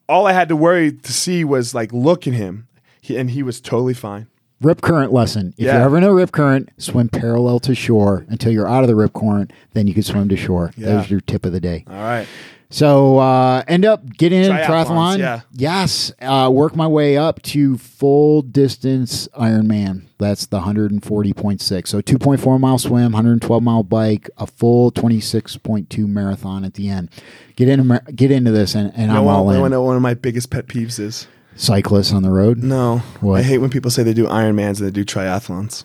All 0.08 0.26
I 0.26 0.32
had 0.32 0.48
to 0.48 0.56
worry 0.56 0.92
to 0.92 1.12
see 1.12 1.44
was 1.44 1.74
like 1.74 1.92
look 1.92 2.26
at 2.26 2.32
him, 2.34 2.66
he, 3.00 3.16
and 3.16 3.30
he 3.30 3.42
was 3.44 3.60
totally 3.60 3.94
fine. 3.94 4.26
Rip 4.62 4.80
current 4.80 5.12
lesson. 5.12 5.52
If 5.58 5.64
Yeah. 5.66 5.74
you're 5.74 5.82
ever 5.82 5.98
in 5.98 6.04
a 6.04 6.12
rip 6.14 6.32
current, 6.32 6.70
swim 6.78 7.10
parallel 7.10 7.60
to 7.60 7.74
shore 7.74 8.24
until 8.28 8.50
you're 8.52 8.66
out 8.68 8.82
of 8.82 8.88
the 8.88 8.96
rip 8.96 9.12
current. 9.12 9.52
Then 9.74 9.86
you 9.86 9.92
can 9.94 10.02
swim 10.02 10.28
to 10.30 10.36
shore. 10.36 10.72
Yeah. 10.76 10.86
There's 10.86 11.10
your 11.10 11.20
tip 11.20 11.44
of 11.44 11.52
the 11.52 11.60
day. 11.60 11.84
All 11.88 11.94
right, 11.96 12.26
So 12.68 13.18
uh, 13.18 13.62
end 13.68 13.84
up 13.84 14.04
getting 14.16 14.42
in 14.42 14.50
triathlon. 14.50 15.18
yeah. 15.18 15.42
Yes. 15.52 16.12
Uh, 16.20 16.50
work 16.52 16.74
my 16.74 16.86
way 16.86 17.16
up 17.16 17.40
to 17.42 17.78
full 17.78 18.42
distance 18.42 19.28
Ironman. 19.38 20.02
That's 20.18 20.46
the 20.46 20.60
140.6. 20.60 21.86
So 21.88 22.00
2.4 22.00 22.58
mile 22.60 22.78
swim, 22.78 23.12
112 23.12 23.62
mile 23.62 23.82
bike, 23.82 24.28
a 24.38 24.46
full 24.46 24.90
26.2 24.90 26.06
marathon 26.08 26.64
at 26.64 26.74
the 26.74 26.88
end. 26.88 27.10
Get 27.54 27.68
into 27.68 28.02
get 28.14 28.30
into 28.30 28.50
this, 28.50 28.74
and, 28.74 28.92
and 28.96 29.10
I'm 29.12 29.26
all 29.26 29.48
in. 29.50 29.70
know 29.70 29.82
one 29.82 29.96
of 29.96 30.02
my 30.02 30.14
biggest 30.14 30.50
pet 30.50 30.66
peeves 30.66 30.98
is? 30.98 31.26
Cyclists 31.54 32.12
on 32.12 32.22
the 32.22 32.30
road. 32.30 32.58
No, 32.58 32.98
What? 33.20 33.38
I 33.40 33.42
hate 33.42 33.58
when 33.58 33.70
people 33.70 33.90
say 33.90 34.02
they 34.02 34.12
do 34.12 34.26
Ironmans 34.26 34.78
and 34.78 34.86
they 34.88 34.90
do 34.90 35.04
triathlons. 35.06 35.84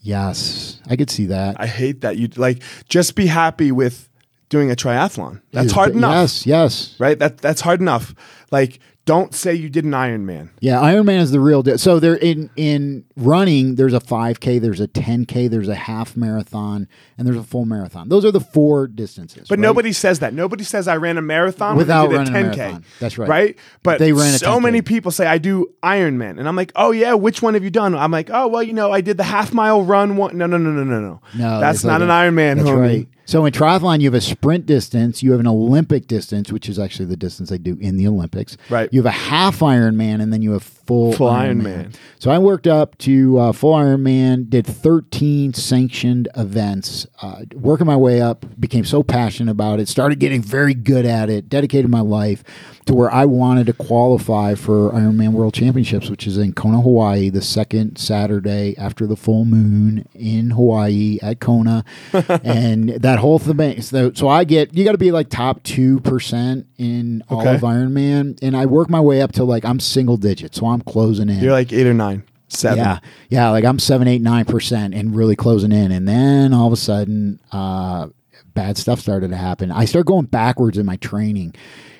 Yes, 0.00 0.80
I 0.88 0.96
could 0.96 1.10
see 1.10 1.26
that. 1.26 1.56
I 1.58 1.66
hate 1.66 2.02
that. 2.02 2.16
You 2.16 2.28
like 2.36 2.62
just 2.88 3.14
be 3.16 3.26
happy 3.26 3.72
with 3.72 4.08
doing 4.48 4.70
a 4.70 4.76
triathlon. 4.76 5.40
That's 5.52 5.72
hard 5.72 5.94
enough, 5.94 6.12
Yes, 6.14 6.46
yes. 6.46 6.96
right? 6.98 7.18
That 7.18 7.38
that's 7.38 7.60
hard 7.60 7.80
enough. 7.80 8.14
Like, 8.50 8.78
don't 9.06 9.32
say 9.34 9.54
you 9.54 9.68
did 9.70 9.84
an 9.84 9.92
Ironman. 9.92 10.50
Yeah, 10.60 10.80
Ironman 10.80 11.20
is 11.20 11.30
the 11.30 11.38
real 11.38 11.62
deal. 11.62 11.78
So 11.78 12.00
there 12.00 12.16
in 12.16 12.50
in 12.56 13.04
running, 13.16 13.76
there's 13.76 13.94
a 13.94 14.00
5K, 14.00 14.60
there's 14.60 14.80
a 14.80 14.88
10K, 14.88 15.48
there's 15.48 15.68
a 15.68 15.76
half 15.76 16.16
marathon, 16.16 16.88
and 17.16 17.24
there's 17.26 17.36
a 17.36 17.44
full 17.44 17.64
marathon. 17.66 18.08
Those 18.08 18.24
are 18.24 18.32
the 18.32 18.40
four 18.40 18.88
distances. 18.88 19.46
But 19.48 19.58
right? 19.58 19.62
nobody 19.62 19.92
says 19.92 20.18
that. 20.20 20.34
Nobody 20.34 20.64
says 20.64 20.88
I 20.88 20.96
ran 20.96 21.18
a 21.18 21.22
marathon 21.22 21.76
Without 21.76 22.10
running 22.10 22.34
a 22.34 22.36
10K. 22.36 22.56
marathon. 22.56 22.84
That's 22.98 23.16
right. 23.16 23.28
Right? 23.28 23.58
But 23.84 24.00
They 24.00 24.12
ran 24.12 24.34
a 24.34 24.38
so 24.38 24.58
10K. 24.58 24.62
many 24.62 24.82
people 24.82 25.12
say 25.12 25.26
I 25.26 25.38
do 25.38 25.72
Ironman, 25.84 26.38
and 26.40 26.48
I'm 26.48 26.56
like, 26.56 26.72
oh 26.74 26.90
yeah, 26.90 27.14
which 27.14 27.40
one 27.42 27.54
have 27.54 27.62
you 27.62 27.70
done? 27.70 27.94
I'm 27.94 28.10
like, 28.10 28.28
oh 28.32 28.48
well, 28.48 28.62
you 28.64 28.72
know, 28.72 28.90
I 28.92 29.02
did 29.02 29.18
the 29.18 29.24
half 29.24 29.52
mile 29.52 29.82
run 29.84 30.16
one. 30.16 30.36
No, 30.36 30.46
no, 30.46 30.56
no, 30.56 30.70
no, 30.70 30.82
no, 30.82 31.00
no. 31.00 31.20
No, 31.36 31.60
that's 31.60 31.84
not 31.84 32.02
an 32.02 32.10
a- 32.10 32.12
Ironman, 32.12 32.60
homie. 32.60 32.76
right. 32.80 33.08
So 33.26 33.44
in 33.44 33.52
triathlon, 33.52 34.00
you 34.00 34.06
have 34.06 34.14
a 34.14 34.20
sprint 34.20 34.66
distance, 34.66 35.20
you 35.20 35.32
have 35.32 35.40
an 35.40 35.48
Olympic 35.48 36.06
distance, 36.06 36.52
which 36.52 36.68
is 36.68 36.78
actually 36.78 37.06
the 37.06 37.16
distance 37.16 37.50
they 37.50 37.58
do 37.58 37.76
in 37.80 37.96
the 37.96 38.06
Olympics. 38.06 38.56
Right. 38.70 38.88
You 38.92 39.00
have 39.00 39.06
a 39.06 39.10
half 39.10 39.58
Ironman, 39.58 40.22
and 40.22 40.32
then 40.32 40.42
you 40.42 40.52
have 40.52 40.62
full 40.86 41.12
Full 41.12 41.28
Ironman. 41.30 41.62
Ironman. 41.90 41.94
So 42.18 42.30
I 42.30 42.38
worked 42.38 42.66
up 42.66 42.96
to 42.98 43.38
uh, 43.38 43.52
full 43.52 43.74
Ironman, 43.74 44.48
did 44.48 44.66
13 44.66 45.52
sanctioned 45.54 46.28
events, 46.36 47.06
uh, 47.22 47.42
working 47.54 47.86
my 47.86 47.96
way 47.96 48.20
up, 48.20 48.46
became 48.58 48.84
so 48.84 49.02
passionate 49.02 49.50
about 49.50 49.80
it, 49.80 49.88
started 49.88 50.18
getting 50.18 50.42
very 50.42 50.74
good 50.74 51.04
at 51.06 51.28
it, 51.28 51.48
dedicated 51.48 51.90
my 51.90 52.00
life 52.00 52.42
to 52.86 52.94
where 52.94 53.12
I 53.12 53.24
wanted 53.24 53.66
to 53.66 53.72
qualify 53.72 54.54
for 54.54 54.90
Ironman 54.92 55.32
World 55.32 55.54
Championships, 55.54 56.08
which 56.08 56.26
is 56.26 56.38
in 56.38 56.52
Kona, 56.52 56.80
Hawaii, 56.80 57.28
the 57.30 57.42
second 57.42 57.98
Saturday 57.98 58.76
after 58.78 59.06
the 59.06 59.16
full 59.16 59.44
moon 59.44 60.06
in 60.14 60.50
Hawaii 60.50 61.18
at 61.20 61.40
Kona. 61.40 61.84
and 62.44 62.90
that 62.90 63.18
whole 63.18 63.38
thing. 63.40 63.82
So, 63.82 64.12
so 64.12 64.28
I 64.28 64.44
get, 64.44 64.74
you 64.74 64.84
got 64.84 64.92
to 64.92 64.98
be 64.98 65.10
like 65.10 65.28
top 65.30 65.62
2% 65.64 66.64
in 66.78 67.22
all 67.28 67.40
Okay. 67.40 67.54
of 67.56 67.60
Ironman. 67.60 68.38
And 68.40 68.56
I 68.56 68.66
work 68.66 68.88
my 68.88 69.00
way 69.00 69.20
up 69.20 69.32
to 69.32 69.44
like, 69.44 69.64
I'm 69.64 69.80
single 69.80 70.16
digits. 70.16 70.58
So 70.58 70.66
I'm 70.66 70.75
closing 70.82 71.28
in. 71.28 71.40
You're 71.40 71.52
like 71.52 71.72
eight 71.72 71.86
or 71.86 71.94
nine. 71.94 72.24
Seven. 72.48 72.78
Yeah, 72.78 72.98
yeah. 73.28 73.50
Like 73.50 73.64
I'm 73.64 73.78
seven, 73.78 74.06
eight, 74.06 74.22
nine 74.22 74.44
percent, 74.44 74.94
and 74.94 75.16
really 75.16 75.34
closing 75.34 75.72
in, 75.72 75.90
and 75.90 76.06
then 76.06 76.54
all 76.54 76.68
of 76.68 76.72
a 76.72 76.76
sudden, 76.76 77.40
uh, 77.50 78.08
bad 78.54 78.78
stuff 78.78 79.00
started 79.00 79.30
to 79.30 79.36
happen. 79.36 79.72
I 79.72 79.84
start 79.84 80.06
going 80.06 80.26
backwards 80.26 80.78
in 80.78 80.86
my 80.86 80.96
training, 80.96 81.56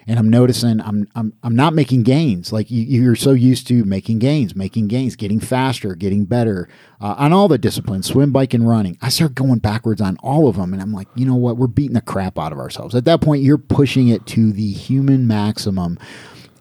and 0.07 0.19
I'm 0.19 0.31
noticing 0.31 0.81
I'm 0.81 1.09
I'm 1.17 1.33
I'm 1.43 1.57
not 1.57 1.75
making 1.75 2.05
gains. 2.05 2.53
Like 2.53 2.71
you, 2.71 2.83
you're 2.83 3.17
so 3.17 3.33
used 3.33 3.67
to 3.69 3.85
making 3.85 4.21
gains, 4.21 4.55
making 4.55 4.87
gains, 4.87 5.17
getting 5.17 5.41
faster, 5.41 5.97
getting 5.97 6.25
better 6.25 6.69
uh, 7.01 7.17
on 7.19 7.33
all 7.33 7.49
the 7.49 7.59
disciplines, 7.59 8.07
swim, 8.07 8.31
bike, 8.31 8.55
and 8.55 8.69
running. 8.69 8.97
I 9.03 9.09
start 9.09 9.35
going 9.35 9.59
backwards 9.59 10.01
on 10.01 10.17
all 10.19 10.49
of 10.49 10.57
them, 10.57 10.73
and 10.73 10.81
I'm 10.81 10.93
like, 10.93 11.09
you 11.17 11.27
know 11.27 11.35
what? 11.35 11.57
We're 11.57 11.67
beating 11.67 11.95
the 11.95 12.01
crap 12.01 12.39
out 12.39 12.53
of 12.53 12.59
ourselves. 12.59 12.95
At 12.95 13.05
that 13.07 13.21
point, 13.21 13.43
you're 13.43 13.59
pushing 13.59 14.09
it 14.09 14.27
to 14.27 14.53
the 14.53 14.71
human 14.71 15.27
maximum. 15.27 15.99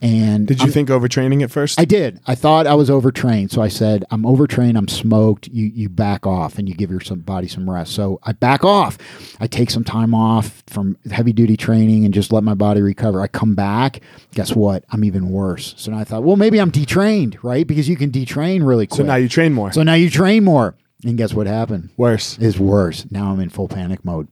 And 0.02 0.46
Did 0.46 0.58
you 0.58 0.64
I'm- 0.66 0.72
think 0.72 0.88
overtraining 0.90 1.42
at 1.42 1.50
first? 1.50 1.80
I 1.80 1.84
did. 1.84 2.20
I 2.26 2.34
thought 2.34 2.66
I 2.66 2.74
was 2.74 2.90
overtrained, 2.90 3.50
so 3.50 3.62
I 3.62 3.68
said, 3.68 4.04
"I'm 4.10 4.26
overtrained. 4.26 4.76
I'm 4.76 4.88
smoked. 4.88 5.48
You 5.48 5.70
you 5.74 5.88
back 5.88 6.26
off 6.26 6.58
and 6.58 6.68
you 6.68 6.74
give 6.74 6.90
your 6.90 7.00
some 7.00 7.20
body 7.20 7.48
some 7.48 7.68
rest." 7.68 7.92
So 7.92 8.20
I 8.22 8.32
back 8.32 8.62
off. 8.64 8.98
I 9.40 9.46
take 9.46 9.70
some 9.70 9.84
time 9.84 10.14
off 10.14 10.62
from 10.66 10.96
heavy 11.10 11.32
duty 11.32 11.56
training 11.56 12.04
and 12.04 12.12
just 12.12 12.32
let 12.32 12.44
my 12.44 12.54
body 12.54 12.82
recover. 12.82 13.20
I 13.22 13.26
come 13.28 13.54
back. 13.54 14.00
Guess 14.34 14.54
what? 14.54 14.84
I'm 14.90 15.02
even 15.04 15.30
worse. 15.30 15.74
So 15.78 15.90
now 15.92 15.98
I 15.98 16.04
thought, 16.04 16.22
well, 16.24 16.36
maybe 16.36 16.60
I'm 16.60 16.70
detrained, 16.70 17.38
right? 17.42 17.66
Because 17.66 17.88
you 17.88 17.96
can 17.96 18.10
detrain 18.10 18.64
really 18.66 18.86
quick. 18.86 18.98
so 18.98 19.02
now 19.04 19.14
you 19.16 19.28
train 19.28 19.52
more. 19.54 19.72
so 19.72 19.82
now 19.82 19.94
you 19.94 20.10
train 20.10 20.44
more, 20.44 20.74
and 21.04 21.16
guess 21.16 21.32
what 21.32 21.46
happened? 21.46 21.90
Worse. 21.96 22.38
Is 22.38 22.58
worse. 22.58 23.06
Now 23.10 23.30
I'm 23.32 23.40
in 23.40 23.48
full 23.48 23.68
panic 23.68 24.04
mode. 24.04 24.28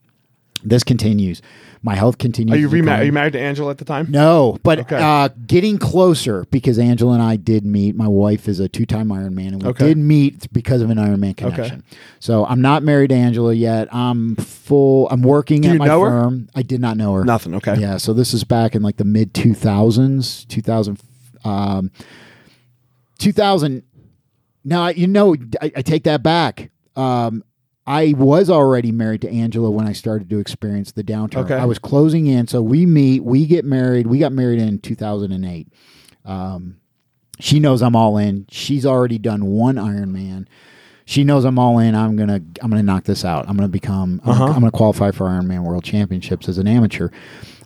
This 0.64 0.82
continues. 0.82 1.42
My 1.82 1.94
health 1.94 2.16
continues. 2.16 2.56
Are 2.56 2.58
you 2.58 2.68
remarried? 2.68 3.02
Are 3.02 3.04
you 3.04 3.12
married 3.12 3.34
to 3.34 3.40
Angela 3.40 3.70
at 3.70 3.76
the 3.78 3.84
time? 3.84 4.06
No, 4.10 4.56
but 4.62 4.78
Okay. 4.80 4.96
uh, 4.98 5.28
getting 5.46 5.76
closer 5.76 6.46
because 6.50 6.78
Angela 6.78 7.12
and 7.12 7.22
I 7.22 7.36
did 7.36 7.66
meet. 7.66 7.94
My 7.94 8.08
wife 8.08 8.48
is 8.48 8.58
a 8.60 8.68
two-time 8.68 9.08
Ironman, 9.08 9.48
and 9.48 9.62
we 9.62 9.68
Okay. 9.68 9.88
did 9.88 9.98
meet 9.98 10.50
because 10.52 10.80
of 10.80 10.88
an 10.88 10.96
Ironman 10.96 11.36
connection. 11.36 11.82
So 12.20 12.46
I'm 12.46 12.62
not 12.62 12.82
married 12.82 13.10
to 13.10 13.16
Angela 13.16 13.52
yet. 13.52 13.94
I'm 13.94 14.36
full. 14.36 15.08
I'm 15.10 15.20
working 15.20 15.60
Do 15.60 15.72
at 15.72 15.76
my 15.76 15.86
know 15.86 16.00
her? 16.00 16.08
firm. 16.08 16.48
I 16.54 16.62
did 16.62 16.80
not 16.80 16.96
know 16.96 17.12
her. 17.12 17.24
Nothing. 17.24 17.54
Okay. 17.56 17.76
Yeah. 17.78 17.98
So 17.98 18.14
this 18.14 18.32
is 18.32 18.44
back 18.44 18.74
in 18.74 18.80
like 18.82 18.96
the 18.96 19.04
mid 19.04 19.34
2000s, 19.34 20.46
2000, 20.48 20.98
um, 21.44 21.90
2000. 23.18 23.82
Now 24.64 24.88
you 24.88 25.06
know 25.06 25.34
I, 25.60 25.72
I 25.76 25.82
take 25.82 26.04
that 26.04 26.22
back. 26.22 26.70
Um, 26.96 27.44
I 27.86 28.14
was 28.16 28.48
already 28.48 28.92
married 28.92 29.20
to 29.22 29.30
Angela 29.30 29.70
when 29.70 29.86
I 29.86 29.92
started 29.92 30.30
to 30.30 30.38
experience 30.38 30.92
the 30.92 31.04
downturn. 31.04 31.44
Okay. 31.44 31.54
I 31.54 31.66
was 31.66 31.78
closing 31.78 32.26
in, 32.26 32.46
so 32.46 32.62
we 32.62 32.86
meet, 32.86 33.22
we 33.24 33.46
get 33.46 33.64
married. 33.64 34.06
We 34.06 34.18
got 34.18 34.32
married 34.32 34.58
in 34.60 34.78
2008. 34.78 35.68
Um, 36.24 36.76
she 37.40 37.60
knows 37.60 37.82
I'm 37.82 37.94
all 37.96 38.16
in. 38.16 38.46
She's 38.50 38.86
already 38.86 39.18
done 39.18 39.44
one 39.46 39.74
Ironman. 39.76 40.46
She 41.04 41.24
knows 41.24 41.44
I'm 41.44 41.58
all 41.58 41.78
in. 41.78 41.94
I'm 41.94 42.16
gonna 42.16 42.40
I'm 42.62 42.70
gonna 42.70 42.82
knock 42.82 43.04
this 43.04 43.24
out. 43.26 43.46
I'm 43.48 43.56
gonna 43.56 43.68
become 43.68 44.22
I'm, 44.24 44.30
Uh-huh. 44.30 44.38
gonna, 44.40 44.52
I'm 44.52 44.60
gonna 44.60 44.70
qualify 44.70 45.10
for 45.10 45.26
Ironman 45.26 45.62
World 45.64 45.84
Championships 45.84 46.48
as 46.48 46.56
an 46.56 46.66
amateur. 46.66 47.10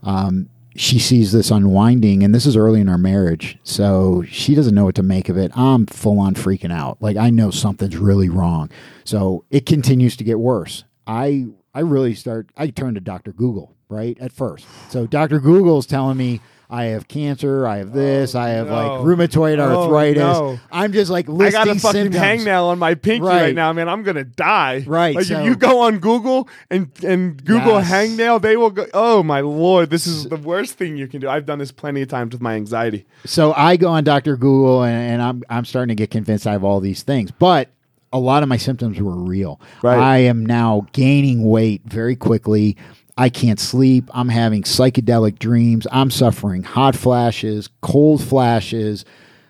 Um, 0.02 0.48
she 0.76 0.98
sees 0.98 1.32
this 1.32 1.50
unwinding, 1.50 2.22
and 2.22 2.34
this 2.34 2.46
is 2.46 2.56
early 2.56 2.80
in 2.80 2.88
our 2.88 2.98
marriage, 2.98 3.58
so 3.62 4.22
she 4.28 4.54
doesn't 4.54 4.74
know 4.74 4.84
what 4.84 4.94
to 4.96 5.02
make 5.02 5.28
of 5.28 5.36
it. 5.36 5.50
I'm 5.56 5.86
full 5.86 6.18
on 6.20 6.34
freaking 6.34 6.72
out. 6.72 6.98
Like 7.00 7.16
I 7.16 7.30
know 7.30 7.50
something's 7.50 7.96
really 7.96 8.28
wrong. 8.28 8.70
So 9.04 9.44
it 9.50 9.66
continues 9.66 10.16
to 10.16 10.24
get 10.24 10.38
worse. 10.38 10.84
I 11.06 11.46
I 11.74 11.80
really 11.80 12.14
start. 12.14 12.50
I 12.56 12.68
turn 12.68 12.94
to 12.94 13.00
Doctor 13.00 13.32
Google 13.32 13.74
right 13.88 14.16
at 14.20 14.32
first. 14.32 14.66
So 14.90 15.06
Doctor 15.06 15.40
Google's 15.40 15.86
telling 15.86 16.16
me. 16.16 16.40
I 16.70 16.84
have 16.86 17.08
cancer. 17.08 17.66
I 17.66 17.78
have 17.78 17.92
this. 17.92 18.34
Oh, 18.34 18.40
I 18.40 18.48
have 18.50 18.68
like 18.68 18.86
no. 18.86 19.02
rheumatoid 19.04 19.58
Oh, 19.58 19.84
arthritis. 19.84 20.20
no. 20.20 20.60
I'm 20.70 20.92
just 20.92 21.10
like 21.10 21.26
I 21.28 21.50
got 21.50 21.66
a 21.68 21.74
fucking 21.76 22.12
symptoms. 22.12 22.16
hangnail 22.16 22.64
on 22.68 22.78
my 22.78 22.94
pinky 22.94 23.22
right. 23.26 23.40
Right. 23.42 23.54
now, 23.54 23.72
man. 23.72 23.88
I'm 23.88 24.02
gonna 24.02 24.24
die. 24.24 24.84
Right, 24.86 25.16
Like 25.16 25.24
so- 25.24 25.40
if 25.40 25.46
you 25.46 25.56
go 25.56 25.80
on 25.80 25.98
Google 25.98 26.46
and 26.70 26.90
and 27.02 27.42
Google 27.42 27.80
Yes. 27.80 27.90
hangnail, 27.90 28.42
they 28.42 28.56
will 28.58 28.70
go. 28.70 28.86
Oh 28.92 29.22
my 29.22 29.40
lord, 29.40 29.88
this 29.88 30.06
is 30.06 30.28
the 30.28 30.36
worst 30.36 30.74
thing 30.74 30.96
you 30.98 31.06
can 31.08 31.20
do. 31.22 31.28
I've 31.28 31.46
done 31.46 31.58
this 31.58 31.72
plenty 31.72 32.02
of 32.02 32.08
times 32.08 32.32
with 32.32 32.42
my 32.42 32.54
anxiety. 32.54 33.06
So 33.24 33.54
I 33.54 33.76
go 33.76 33.88
on 33.88 34.04
Dr. 34.04 34.36
Google 34.36 34.82
and, 34.82 35.12
and 35.14 35.22
I'm 35.22 35.42
I'm 35.48 35.64
starting 35.64 35.88
to 35.96 36.00
get 36.00 36.10
convinced 36.10 36.46
I 36.46 36.52
have 36.52 36.64
all 36.64 36.80
these 36.80 37.02
things. 37.02 37.30
But 37.30 37.70
a 38.12 38.18
lot 38.18 38.42
of 38.42 38.48
my 38.48 38.56
symptoms 38.58 39.00
were 39.00 39.16
real. 39.16 39.60
Right. 39.82 39.98
I 39.98 40.18
am 40.18 40.44
now 40.44 40.86
gaining 40.92 41.44
weight 41.44 41.82
very 41.86 42.14
quickly. 42.16 42.76
I 43.18 43.30
can't 43.30 43.58
sleep. 43.58 44.08
I'm 44.14 44.28
having 44.28 44.62
psychedelic 44.62 45.40
dreams. 45.40 45.88
I'm 45.90 46.08
suffering 46.08 46.62
hot 46.62 46.94
flashes, 46.94 47.68
cold 47.80 48.22
flashes, 48.22 49.04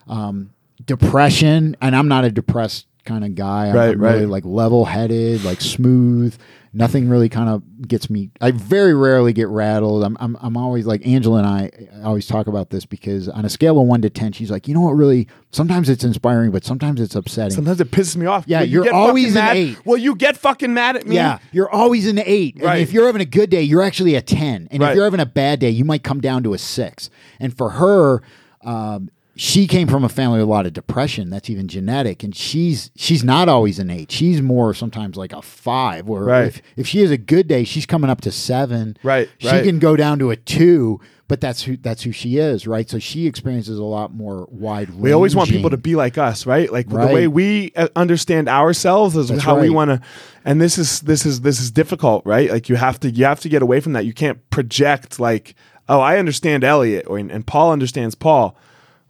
um, 0.09 0.55
depression. 0.87 1.77
And 1.83 1.95
I'm 1.95 2.09
not 2.09 2.25
a 2.25 2.31
depressed 2.31 2.87
kind 3.09 3.25
of 3.25 3.35
guy. 3.35 3.69
I'm 3.71 3.75
Right, 3.75 3.99
really 3.99 4.21
right. 4.21 4.29
like 4.29 4.45
level 4.45 4.85
headed, 4.85 5.43
like 5.45 5.61
smooth. 5.61 6.37
Nothing 6.75 7.09
really 7.09 7.31
kind 7.31 7.49
of 7.49 7.63
gets 7.89 8.11
me. 8.11 8.31
I 8.43 8.51
very 8.51 8.95
rarely 8.95 9.33
get 9.33 9.49
rattled. 9.49 10.05
I'm, 10.05 10.19
I'm, 10.21 10.37
I'm 10.41 10.55
always 10.57 10.87
like 10.87 11.05
Angela 11.07 11.39
and 11.39 11.47
I 11.47 11.71
always 12.05 12.27
talk 12.27 12.47
about 12.47 12.69
this 12.69 12.85
because 12.85 13.27
on 13.27 13.47
a 13.47 13.49
scale 13.49 13.81
of 13.81 13.87
one 13.87 14.03
to 14.03 14.11
ten, 14.11 14.33
she's 14.33 14.51
like, 14.51 14.69
you 14.69 14.75
know 14.75 14.83
what? 14.83 14.91
Really, 14.93 15.29
sometimes 15.51 15.89
it's 15.89 16.05
inspiring, 16.05 16.51
but 16.51 16.65
sometimes 16.67 17.01
it's 17.01 17.17
upsetting. 17.17 17.55
Sometimes 17.55 17.81
it 17.81 17.91
pisses 17.91 18.17
me 18.17 18.27
off. 18.27 18.45
Yeah, 18.47 18.61
you 18.61 18.75
you're 18.75 18.85
get 18.85 18.93
always 18.93 19.29
an 19.29 19.35
mad. 19.45 19.57
eight. 19.57 19.87
Well, 19.87 19.97
you 19.97 20.15
get 20.15 20.37
fucking 20.37 20.73
mad 20.75 20.97
at 20.97 21.07
me. 21.07 21.17
Yeah, 21.17 21.39
you're 21.53 21.71
always 21.71 22.07
an 22.07 22.19
eight. 22.25 22.57
And 22.57 22.65
Right. 22.65 22.83
if 22.83 22.93
you're 22.93 23.07
having 23.07 23.23
a 23.23 23.27
good 23.27 23.49
day, 23.49 23.63
you're 23.63 23.83
actually 23.83 24.15
a 24.15 24.21
10. 24.23 24.69
And 24.71 24.83
Right. 24.83 24.91
if 24.91 24.95
you're 24.97 25.05
having 25.05 25.21
a 25.21 25.27
bad 25.27 25.61
day, 25.61 25.71
you 25.71 25.87
might 25.87 26.03
come 26.05 26.21
down 26.21 26.43
to 26.43 26.53
a 26.53 26.59
six. 26.59 27.09
And 27.41 27.57
for 27.57 27.71
her, 27.71 28.21
um, 28.63 29.09
she 29.41 29.69
came 29.69 29.87
from 29.87 30.03
a 30.03 30.09
family 30.09 30.41
with 30.41 30.49
a 30.49 30.51
lot 30.51 30.67
of 30.67 30.73
depression. 30.73 31.31
That's 31.31 31.49
even 31.49 31.69
genetic. 31.69 32.25
And 32.25 32.35
she's 32.35 32.91
she's 32.97 33.23
not 33.23 33.49
always 33.49 33.79
an 33.79 33.89
eight. 33.89 34.11
She's 34.11 34.43
more 34.43 34.75
sometimes 34.75 35.17
like 35.17 35.33
a 35.33 35.41
five. 35.41 36.09
Where 36.09 36.25
Right. 36.25 36.47
if, 36.49 36.61
if 36.77 36.87
she 36.89 37.03
has 37.03 37.13
a 37.13 37.17
good 37.17 37.47
day, 37.47 37.63
she's 37.63 37.87
coming 37.87 38.11
up 38.11 38.21
to 38.23 38.33
seven. 38.33 38.97
Right, 39.05 39.29
She 39.39 39.47
right. 39.47 39.63
can 39.63 39.79
go 39.79 39.95
down 39.95 40.19
to 40.19 40.33
a 40.33 40.37
two, 40.37 41.01
but 41.29 41.41
that's 41.41 41.63
who 41.63 41.77
that's 41.77 42.03
who 42.03 42.11
she 42.11 42.39
is, 42.39 42.67
right? 42.67 42.91
So 42.91 42.99
she 42.99 43.29
experiences 43.29 43.79
a 43.79 43.85
lot 43.85 44.13
more 44.13 44.49
wide. 44.51 44.91
Range. 44.91 45.01
We 45.03 45.13
always 45.13 45.37
want 45.37 45.51
people 45.51 45.71
to 45.71 45.77
be 45.77 45.95
like 45.95 46.19
us, 46.19 46.45
right? 46.45 46.73
Like 46.73 46.89
the 46.89 46.97
way 46.97 47.29
we 47.29 47.71
uh, 47.77 47.87
understand 47.95 48.49
ourselves 48.49 49.17
is 49.17 49.29
That's 49.29 49.45
how 49.45 49.61
we 49.61 49.71
want 49.71 49.91
to. 49.93 50.01
And 50.45 50.61
this 50.61 50.79
is 50.79 51.03
this 51.03 51.25
is 51.25 51.43
this 51.43 51.61
is 51.61 51.71
difficult, 51.71 52.27
right? 52.27 52.51
Like 52.51 52.69
you 52.69 52.75
have 52.75 52.99
to 53.01 53.11
you 53.11 53.25
have 53.25 53.39
to 53.41 53.49
get 53.49 53.63
away 53.63 53.79
from 53.79 53.93
that. 53.93 54.05
You 54.05 54.13
can't 54.15 54.51
project 54.51 55.21
like, 55.21 55.55
oh, 55.89 56.01
I 56.01 56.19
understand 56.19 56.65
Elliot, 56.65 57.05
or 57.07 57.19
and 57.19 57.47
Paul 57.47 57.71
understands 57.71 58.17
Paul. 58.17 58.57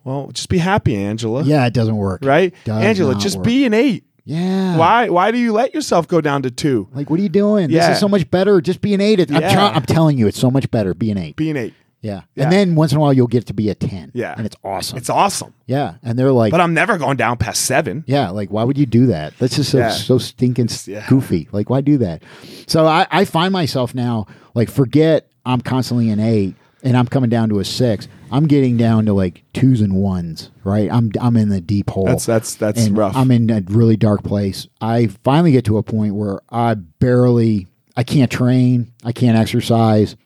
Well, 0.09 0.31
just 0.33 0.49
be 0.49 0.57
happy, 0.59 0.97
Angela. 0.97 1.43
Yeah, 1.43 1.67
it 1.67 1.75
doesn't 1.75 1.97
work. 1.97 2.21
Right, 2.25 2.55
Does 2.65 2.83
Angela. 2.83 3.15
Just 3.15 3.37
work. 3.37 3.45
be 3.45 3.67
an 3.67 3.75
eight. 3.75 4.05
Yeah. 4.25 4.77
Why 4.79 5.09
why 5.11 5.31
do 5.31 5.39
you 5.39 5.53
let 5.53 5.75
yourself 5.75 6.09
go 6.09 6.21
down 6.23 6.43
to 6.43 6.51
two? 6.51 6.89
Like, 6.95 7.11
what 7.11 7.19
are 7.21 7.23
you 7.23 7.29
doing? 7.29 7.69
This 7.69 7.77
Yeah. 7.77 7.93
is 7.93 7.99
so 7.99 8.09
much 8.09 8.31
better. 8.31 8.61
Just 8.63 8.81
be 8.81 8.95
an 8.95 9.01
eight. 9.03 9.21
I'm, 9.31 9.41
Yeah. 9.43 9.53
try- 9.53 9.71
I'm 9.71 9.83
telling 9.85 10.17
you, 10.19 10.27
it's 10.27 10.39
so 10.39 10.51
much 10.51 10.71
better. 10.71 10.95
Be 10.95 11.11
an 11.11 11.19
eight. 11.19 11.37
Be 11.37 11.51
an 11.51 11.57
eight. 11.59 11.75
yeah. 12.03 12.23
Yeah. 12.35 12.45
And 12.45 12.53
then 12.53 12.75
once 12.75 12.93
in 12.93 12.99
a 12.99 13.01
while, 13.01 13.13
you'll 13.13 13.27
get 13.27 13.47
to 13.47 13.55
be 13.55 13.69
a 13.71 13.75
10. 13.75 14.13
Yeah. 14.15 14.35
And 14.37 14.47
it's 14.47 14.57
awesome. 14.63 14.97
It's 14.99 15.11
awesome, 15.11 15.53
yeah. 15.67 15.95
And 16.03 16.19
they're 16.19 16.31
like, 16.33 16.53
but 16.53 16.61
I'm 16.61 16.73
never 16.75 16.97
going 16.97 17.17
down 17.17 17.37
past 17.39 17.63
seven. 17.65 18.05
yeah, 18.07 18.31
like, 18.31 18.51
why 18.51 18.63
would 18.65 18.79
you 18.79 18.87
do 18.87 19.07
that? 19.09 19.33
That's 19.39 19.57
just 19.57 19.71
so, 19.73 19.79
Yeah. 19.79 19.91
so 19.91 20.17
stinking 20.19 20.69
Yeah. 20.87 21.05
goofy. 21.09 21.49
Like, 21.53 21.69
why 21.71 21.81
do 21.81 21.99
that? 21.99 22.23
So 22.67 22.87
I, 22.87 23.07
I 23.11 23.25
find 23.25 23.53
myself 23.53 23.95
now, 23.95 24.27
like, 24.55 24.71
forget 24.71 25.27
I'm 25.45 25.61
constantly 25.61 26.11
an 26.11 26.21
eight 26.21 26.55
and 26.85 26.97
I'm 26.97 27.07
coming 27.07 27.31
down 27.31 27.49
to 27.49 27.59
a 27.61 27.65
six. 27.65 28.07
I'm 28.31 28.47
getting 28.47 28.77
down 28.77 29.07
to 29.07 29.13
like 29.13 29.45
twos 29.53 29.81
and 29.81 29.95
ones, 29.95 30.51
right? 30.65 30.91
I'm, 30.91 31.11
I'm 31.21 31.37
in 31.37 31.49
the 31.49 31.61
deep 31.61 31.91
hole. 31.91 32.07
That's 32.07 32.27
that's 32.27 32.55
that's 32.55 32.87
and 32.87 32.97
rough. 32.97 33.17
I'm 33.17 33.31
in 33.31 33.51
a 33.51 33.63
really 33.67 33.97
dark 33.97 34.23
place. 34.23 34.67
I 34.81 35.07
finally 35.25 35.53
get 35.53 35.65
to 35.67 35.79
a 35.79 35.83
point 35.83 36.15
where 36.15 36.41
I 36.51 36.75
barely, 36.75 37.67
I 37.97 38.05
can't 38.05 38.31
train, 38.31 38.93
I 39.05 39.13
can't 39.13 39.37
exercise. 39.37 40.17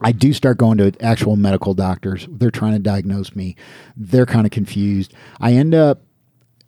I 0.00 0.12
do 0.12 0.32
start 0.32 0.58
going 0.58 0.76
to 0.78 0.92
actual 1.00 1.36
medical 1.36 1.72
doctors. 1.72 2.26
They're 2.30 2.50
trying 2.50 2.74
to 2.74 2.78
diagnose 2.78 3.34
me. 3.34 3.56
They're 3.96 4.26
kind 4.26 4.44
of 4.46 4.52
confused. 4.52 5.14
I 5.40 5.52
end 5.52 5.74
up, 5.74 6.02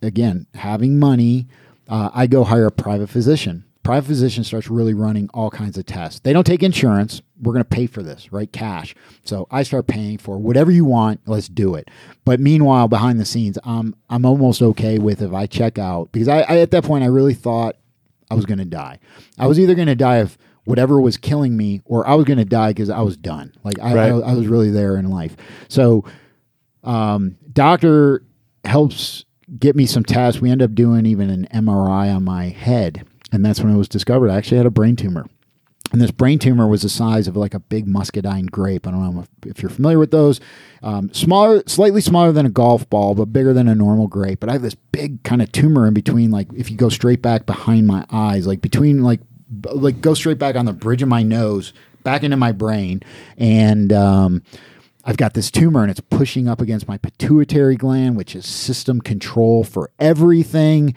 again, 0.01 0.47
having 0.55 0.97
money. 0.97 1.47
Uh, 1.87 2.09
I 2.13 2.25
go 2.25 2.43
hire 2.43 2.65
a 2.65 2.71
private 2.71 3.07
physician. 3.09 3.65
Private 3.83 4.07
physician 4.07 4.43
starts 4.43 4.67
really 4.69 4.93
running 4.93 5.29
all 5.33 5.51
kinds 5.51 5.77
of 5.77 5.85
tests. 5.85 6.19
They 6.21 6.33
don't 6.33 6.43
take 6.43 6.63
insurance. 6.63 7.21
We're 7.41 7.53
going 7.53 7.63
to 7.63 7.69
pay 7.69 7.87
for 7.87 8.03
this, 8.03 8.31
right? 8.31 8.51
Cash. 8.51 8.95
So 9.23 9.47
I 9.49 9.63
start 9.63 9.87
paying 9.87 10.17
for 10.17 10.37
whatever 10.37 10.71
you 10.71 10.85
want. 10.85 11.21
Let's 11.25 11.47
do 11.47 11.75
it. 11.75 11.89
But 12.25 12.39
meanwhile, 12.39 12.87
behind 12.87 13.19
the 13.19 13.25
scenes, 13.25 13.57
I'm 13.63 13.95
I'm 14.09 14.25
almost 14.25 14.61
okay 14.61 14.99
with 14.99 15.21
if 15.21 15.33
I 15.33 15.45
check 15.45 15.77
out 15.77 16.11
because 16.11 16.27
I, 16.27 16.41
I 16.41 16.59
at 16.59 16.71
that 16.71 16.83
point 16.83 17.03
I 17.03 17.07
really 17.07 17.33
thought 17.33 17.75
I 18.29 18.35
was 18.35 18.45
going 18.45 18.59
to 18.59 18.65
die. 18.65 18.99
I 19.37 19.47
was 19.47 19.59
either 19.59 19.75
going 19.75 19.87
to 19.87 19.95
die 19.95 20.17
of 20.17 20.37
whatever 20.65 21.01
was 21.01 21.17
killing 21.17 21.57
me, 21.57 21.81
or 21.85 22.07
I 22.07 22.13
was 22.13 22.25
going 22.25 22.37
to 22.37 22.45
die 22.45 22.71
because 22.71 22.89
I 22.89 23.01
was 23.01 23.17
done. 23.17 23.53
Like 23.63 23.79
I, 23.79 23.93
Right. 23.95 24.11
I, 24.11 24.31
I 24.31 24.33
was 24.33 24.47
really 24.47 24.69
there 24.69 24.97
in 24.97 25.09
life. 25.09 25.35
So, 25.67 26.05
um, 26.83 27.37
doctor 27.51 28.23
helps 28.65 29.25
get 29.57 29.75
me 29.75 29.85
some 29.85 30.03
tests. 30.03 30.39
We 30.39 30.51
end 30.51 30.61
up 30.61 30.75
doing 30.75 31.05
even 31.05 31.29
an 31.29 31.47
MRI 31.53 32.15
on 32.15 32.23
my 32.23 32.49
head, 32.49 33.05
and 33.31 33.43
that's 33.43 33.61
when 33.61 33.73
it 33.73 33.77
was 33.77 33.89
discovered 33.89 34.29
I 34.29 34.37
actually 34.37 34.57
had 34.57 34.67
a 34.67 34.71
brain 34.71 34.95
tumor. 34.95 35.25
And 35.91 35.99
this 35.99 36.11
brain 36.11 36.37
tumor 36.37 36.67
was 36.67 36.83
the 36.83 36.89
size 36.89 37.27
of 37.27 37.35
like 37.35 37.53
a 37.53 37.59
big 37.59 37.87
muscadine 37.87 38.45
grape. 38.45 38.87
I 38.87 38.91
don't 38.91 39.15
know 39.15 39.25
if, 39.45 39.61
you're 39.61 39.71
familiar 39.71 39.97
with 39.97 40.11
those. 40.11 40.39
Um, 40.83 41.11
smaller, 41.13 41.63
slightly 41.65 42.01
smaller 42.01 42.31
than 42.31 42.45
a 42.45 42.49
golf 42.49 42.87
ball, 42.89 43.15
but 43.15 43.33
bigger 43.33 43.53
than 43.53 43.67
a 43.67 43.73
normal 43.73 44.07
grape. 44.07 44.39
But 44.39 44.49
I 44.49 44.53
have 44.53 44.61
this 44.61 44.75
big 44.75 45.23
kind 45.23 45.41
of 45.41 45.51
tumor 45.51 45.87
in 45.87 45.93
between, 45.93 46.29
like 46.29 46.47
if 46.53 46.69
you 46.69 46.77
go 46.77 46.89
straight 46.89 47.21
back 47.21 47.45
behind 47.45 47.87
my 47.87 48.05
eyes, 48.11 48.45
like 48.45 48.61
between 48.61 49.03
like 49.03 49.21
like 49.71 49.99
go 49.99 50.13
straight 50.13 50.37
back 50.37 50.55
on 50.55 50.65
the 50.65 50.73
bridge 50.73 51.01
of 51.01 51.09
my 51.09 51.23
nose, 51.23 51.73
back 52.03 52.23
into 52.23 52.37
my 52.37 52.51
brain, 52.51 53.01
and 53.37 53.91
um, 53.91 54.43
I've 55.05 55.17
got 55.17 55.33
this 55.33 55.49
tumor 55.49 55.81
and 55.81 55.89
it's 55.89 55.99
pushing 55.99 56.47
up 56.47 56.61
against 56.61 56.87
my 56.87 56.97
pituitary 56.97 57.75
gland, 57.75 58.15
which 58.15 58.35
is 58.35 58.45
system 58.45 59.01
control 59.01 59.63
for 59.63 59.89
everything. 59.97 60.93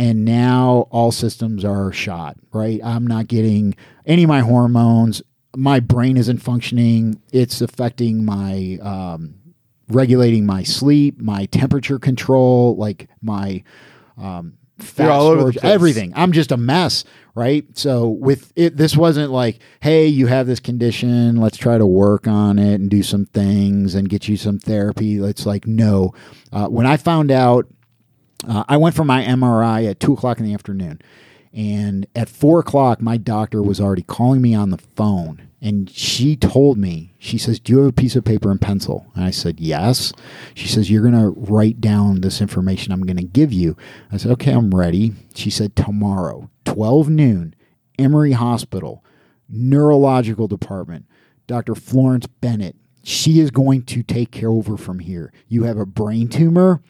And 0.00 0.24
now 0.24 0.88
all 0.90 1.12
systems 1.12 1.62
are 1.62 1.92
shot, 1.92 2.38
right? 2.54 2.80
I'm 2.82 3.06
not 3.06 3.26
getting 3.26 3.74
any 4.06 4.22
of 4.22 4.28
my 4.28 4.40
hormones. 4.40 5.20
My 5.54 5.78
brain 5.78 6.16
isn't 6.16 6.38
functioning. 6.38 7.20
It's 7.32 7.60
affecting 7.60 8.24
my, 8.24 8.78
um, 8.80 9.34
regulating 9.88 10.46
my 10.46 10.62
sleep, 10.62 11.20
my 11.20 11.44
temperature 11.44 11.98
control, 11.98 12.76
like 12.76 13.10
my, 13.20 13.62
um, 14.16 14.54
fat 14.78 15.20
storage, 15.20 15.58
everything. 15.58 16.14
I'm 16.16 16.32
just 16.32 16.50
a 16.50 16.56
mess, 16.56 17.04
right? 17.34 17.66
So 17.76 18.08
with 18.08 18.54
it, 18.56 18.78
this 18.78 18.96
wasn't 18.96 19.30
like, 19.30 19.58
hey, 19.80 20.06
you 20.06 20.28
have 20.28 20.46
this 20.46 20.60
condition, 20.60 21.36
let's 21.36 21.58
try 21.58 21.76
to 21.76 21.84
work 21.84 22.26
on 22.26 22.58
it 22.58 22.80
and 22.80 22.88
do 22.88 23.02
some 23.02 23.26
things 23.26 23.94
and 23.94 24.08
get 24.08 24.28
you 24.28 24.38
some 24.38 24.58
therapy. 24.58 25.18
It's 25.18 25.44
like, 25.44 25.66
no. 25.66 26.14
Uh, 26.50 26.68
when 26.68 26.86
I 26.86 26.96
found 26.96 27.30
out, 27.30 27.66
uh, 28.48 28.64
I 28.68 28.76
went 28.76 28.94
for 28.94 29.04
my 29.04 29.24
MRI 29.24 29.88
at 29.88 30.00
two 30.00 30.12
o'clock 30.14 30.38
in 30.38 30.46
the 30.46 30.54
afternoon, 30.54 31.00
and 31.52 32.06
at 32.14 32.28
four 32.28 32.60
o'clock, 32.60 33.00
my 33.00 33.16
doctor 33.16 33.62
was 33.62 33.80
already 33.80 34.02
calling 34.02 34.40
me 34.40 34.54
on 34.54 34.70
the 34.70 34.78
phone. 34.78 35.48
And 35.62 35.90
she 35.90 36.36
told 36.36 36.78
me, 36.78 37.12
she 37.18 37.36
says, 37.36 37.60
Do 37.60 37.72
you 37.72 37.78
have 37.80 37.88
a 37.88 37.92
piece 37.92 38.16
of 38.16 38.24
paper 38.24 38.50
and 38.50 38.60
pencil? 38.60 39.06
And 39.14 39.24
I 39.24 39.30
said, 39.30 39.60
Yes. 39.60 40.12
She 40.54 40.68
says, 40.68 40.90
You're 40.90 41.02
going 41.02 41.20
to 41.20 41.38
write 41.38 41.80
down 41.80 42.22
this 42.22 42.40
information 42.40 42.92
I'm 42.92 43.02
going 43.02 43.18
to 43.18 43.22
give 43.22 43.52
you. 43.52 43.76
I 44.10 44.16
said, 44.16 44.30
Okay, 44.32 44.52
I'm 44.52 44.74
ready. 44.74 45.12
She 45.34 45.50
said, 45.50 45.76
Tomorrow, 45.76 46.50
12 46.64 47.10
noon, 47.10 47.54
Emory 47.98 48.32
Hospital, 48.32 49.04
neurological 49.50 50.48
department, 50.48 51.06
Dr. 51.46 51.74
Florence 51.74 52.26
Bennett. 52.26 52.76
She 53.02 53.40
is 53.40 53.50
going 53.50 53.82
to 53.84 54.02
take 54.02 54.30
care 54.30 54.50
over 54.50 54.76
from 54.76 55.00
here. 55.00 55.32
You 55.48 55.64
have 55.64 55.78
a 55.78 55.86
brain 55.86 56.28
tumor. 56.28 56.82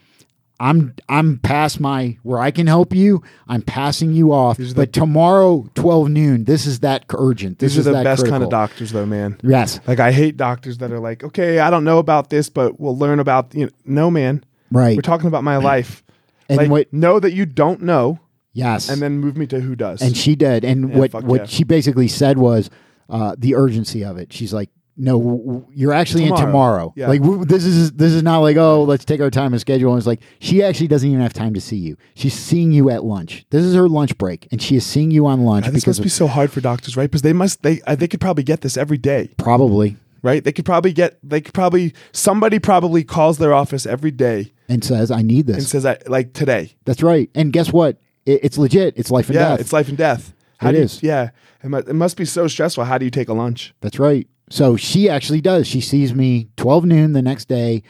I'm 0.60 0.94
I'm 1.08 1.38
past 1.38 1.80
my 1.80 2.18
where 2.22 2.38
I 2.38 2.50
can 2.50 2.66
help 2.66 2.94
you. 2.94 3.22
I'm 3.48 3.62
passing 3.62 4.12
you 4.12 4.32
off. 4.32 4.60
Are 4.60 4.74
But 4.74 4.92
tomorrow, 4.92 5.66
12 5.74 6.10
noon, 6.10 6.44
this 6.44 6.66
is 6.66 6.80
that 6.80 7.06
urgent. 7.16 7.58
This 7.58 7.72
These 7.72 7.78
is 7.78 7.86
are 7.88 7.90
the 7.90 7.96
that 7.96 8.04
best 8.04 8.26
kind 8.28 8.42
of 8.44 8.50
doctors, 8.50 8.92
though, 8.92 9.06
man. 9.06 9.38
Yes, 9.42 9.80
Like 9.86 10.00
I 10.00 10.12
hate 10.12 10.36
doctors 10.36 10.78
that 10.78 10.92
are 10.92 11.00
like, 11.00 11.24
okay, 11.24 11.58
I 11.60 11.70
don't 11.70 11.84
know 11.84 11.98
about 11.98 12.28
this, 12.28 12.50
but 12.50 12.78
we'll 12.78 12.96
learn 12.96 13.18
about. 13.20 13.54
You 13.54 13.64
know, 13.66 13.70
no, 13.86 14.10
man, 14.10 14.44
right. 14.70 14.94
we're 14.96 15.02
talking 15.02 15.28
about 15.28 15.44
my 15.44 15.56
life. 15.56 16.04
And 16.50 16.58
like, 16.58 16.70
what- 16.70 16.92
know 16.92 17.18
that 17.18 17.32
you 17.32 17.46
don't 17.46 17.80
know, 17.80 18.20
yes, 18.52 18.90
and 18.90 19.00
then 19.00 19.18
move 19.18 19.36
me 19.38 19.46
to 19.46 19.60
who 19.60 19.74
does. 19.74 20.02
and 20.02 20.14
she 20.16 20.34
did. 20.36 20.64
And 20.64 20.90
Yeah, 20.90 20.98
what 20.98 21.24
what 21.24 21.40
yeah. 21.42 21.46
she 21.46 21.64
basically 21.64 22.08
said 22.08 22.36
was 22.36 22.68
uh, 23.08 23.34
the 23.38 23.54
urgency 23.54 24.04
of 24.04 24.18
it. 24.18 24.30
She's 24.32 24.52
like, 24.52 24.68
"No, 25.00 25.66
you're 25.74 25.92
actually 25.92 26.22
in 26.24 26.28
Tomorrow. 26.28 26.46
tomorrow. 26.46 26.92
Yeah. 26.96 27.08
Like 27.08 27.22
w- 27.22 27.44
this 27.44 27.64
is 27.64 27.92
this 27.92 28.12
is 28.12 28.22
not 28.22 28.38
like 28.38 28.56
oh, 28.56 28.84
let's 28.84 29.04
take 29.04 29.20
our 29.20 29.30
time 29.30 29.52
and 29.52 29.60
schedule." 29.60 29.92
And 29.92 29.98
it's 29.98 30.06
like 30.06 30.20
she 30.38 30.62
actually 30.62 30.88
doesn't 30.88 31.08
even 31.08 31.20
have 31.20 31.32
time 31.32 31.54
to 31.54 31.60
see 31.60 31.76
you. 31.76 31.96
She's 32.14 32.34
seeing 32.34 32.70
you 32.72 32.90
at 32.90 33.02
lunch. 33.04 33.44
This 33.50 33.64
is 33.64 33.74
her 33.74 33.88
lunch 33.88 34.16
break, 34.18 34.46
and 34.52 34.60
she 34.62 34.76
is 34.76 34.84
seeing 34.86 35.10
you 35.10 35.26
on 35.26 35.44
lunch 35.44 35.66
this 35.66 35.86
must 35.86 36.02
be 36.02 36.08
so 36.08 36.26
hard 36.26 36.50
for 36.52 36.60
doctors, 36.60 36.96
right? 36.96 37.10
Because 37.10 37.22
they 37.22 37.32
must 37.32 37.62
they 37.62 37.80
they 37.96 38.06
could 38.08 38.20
probably 38.20 38.44
get 38.44 38.60
this 38.60 38.76
every 38.76 38.98
day, 38.98 39.30
probably 39.38 39.96
right? 40.22 40.44
They 40.44 40.52
could 40.52 40.66
probably 40.66 40.92
get 40.92 41.18
they 41.22 41.40
could 41.40 41.54
probably 41.54 41.94
somebody 42.12 42.58
probably 42.58 43.02
calls 43.04 43.38
their 43.38 43.54
office 43.54 43.86
every 43.86 44.10
day 44.10 44.52
and 44.68 44.84
says, 44.84 45.10
"I 45.10 45.22
need 45.22 45.46
this." 45.46 45.56
and 45.56 45.66
says, 45.66 45.86
"I 45.86 45.96
like 46.06 46.34
today." 46.34 46.74
That's 46.84 47.02
right. 47.02 47.30
And 47.34 47.52
guess 47.52 47.72
what? 47.72 47.98
It, 48.26 48.40
it's 48.42 48.58
legit. 48.58 48.94
It's 48.98 49.10
life 49.10 49.28
and 49.28 49.34
Yeah, 49.36 49.48
death. 49.50 49.60
it's 49.60 49.72
life 49.72 49.88
and 49.88 49.96
death. 49.96 50.34
How 50.58 50.68
It 50.68 50.74
you, 50.76 50.82
is. 50.82 51.02
Yeah, 51.02 51.30
it 51.64 51.68
must, 51.70 51.88
it 51.88 51.94
must 51.94 52.18
be 52.18 52.26
so 52.26 52.46
stressful. 52.46 52.84
How 52.84 52.98
do 52.98 53.06
you 53.06 53.10
take 53.10 53.30
a 53.30 53.32
lunch? 53.32 53.72
That's 53.80 53.98
right. 53.98 54.26
So 54.50 54.76
she 54.76 55.08
actually 55.08 55.40
does. 55.40 55.66
She 55.66 55.80
sees 55.80 56.14
me 56.14 56.48
12 56.56 56.84
noon 56.84 57.12
the 57.12 57.22
next 57.22 57.46
day. 57.46 57.82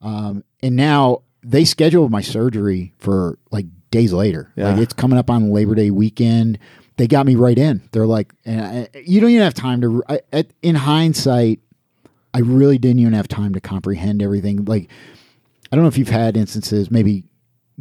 Um, 0.00 0.42
and 0.62 0.74
now 0.74 1.22
they 1.42 1.64
scheduled 1.64 2.10
my 2.10 2.22
surgery 2.22 2.94
for 2.98 3.38
like 3.50 3.66
days 3.90 4.12
later. 4.12 4.52
Yeah. 4.56 4.70
Like 4.70 4.82
it's 4.82 4.94
coming 4.94 5.18
up 5.18 5.30
on 5.30 5.50
Labor 5.50 5.74
Day 5.74 5.90
weekend. 5.90 6.58
They 6.96 7.06
got 7.06 7.26
me 7.26 7.36
right 7.36 7.58
in. 7.58 7.88
They're 7.92 8.06
like, 8.06 8.32
and 8.44 8.60
I, 8.60 8.88
you 9.04 9.20
don't 9.20 9.30
even 9.30 9.42
have 9.42 9.54
time 9.54 9.80
to, 9.82 10.02
I, 10.08 10.20
at, 10.32 10.48
in 10.62 10.74
hindsight, 10.74 11.60
I 12.34 12.40
really 12.40 12.78
didn't 12.78 13.00
even 13.00 13.12
have 13.12 13.28
time 13.28 13.52
to 13.54 13.60
comprehend 13.60 14.22
everything. 14.22 14.64
Like, 14.64 14.90
I 15.70 15.76
don't 15.76 15.84
know 15.84 15.88
if 15.88 15.98
you've 15.98 16.08
had 16.08 16.36
instances, 16.36 16.90
maybe 16.90 17.24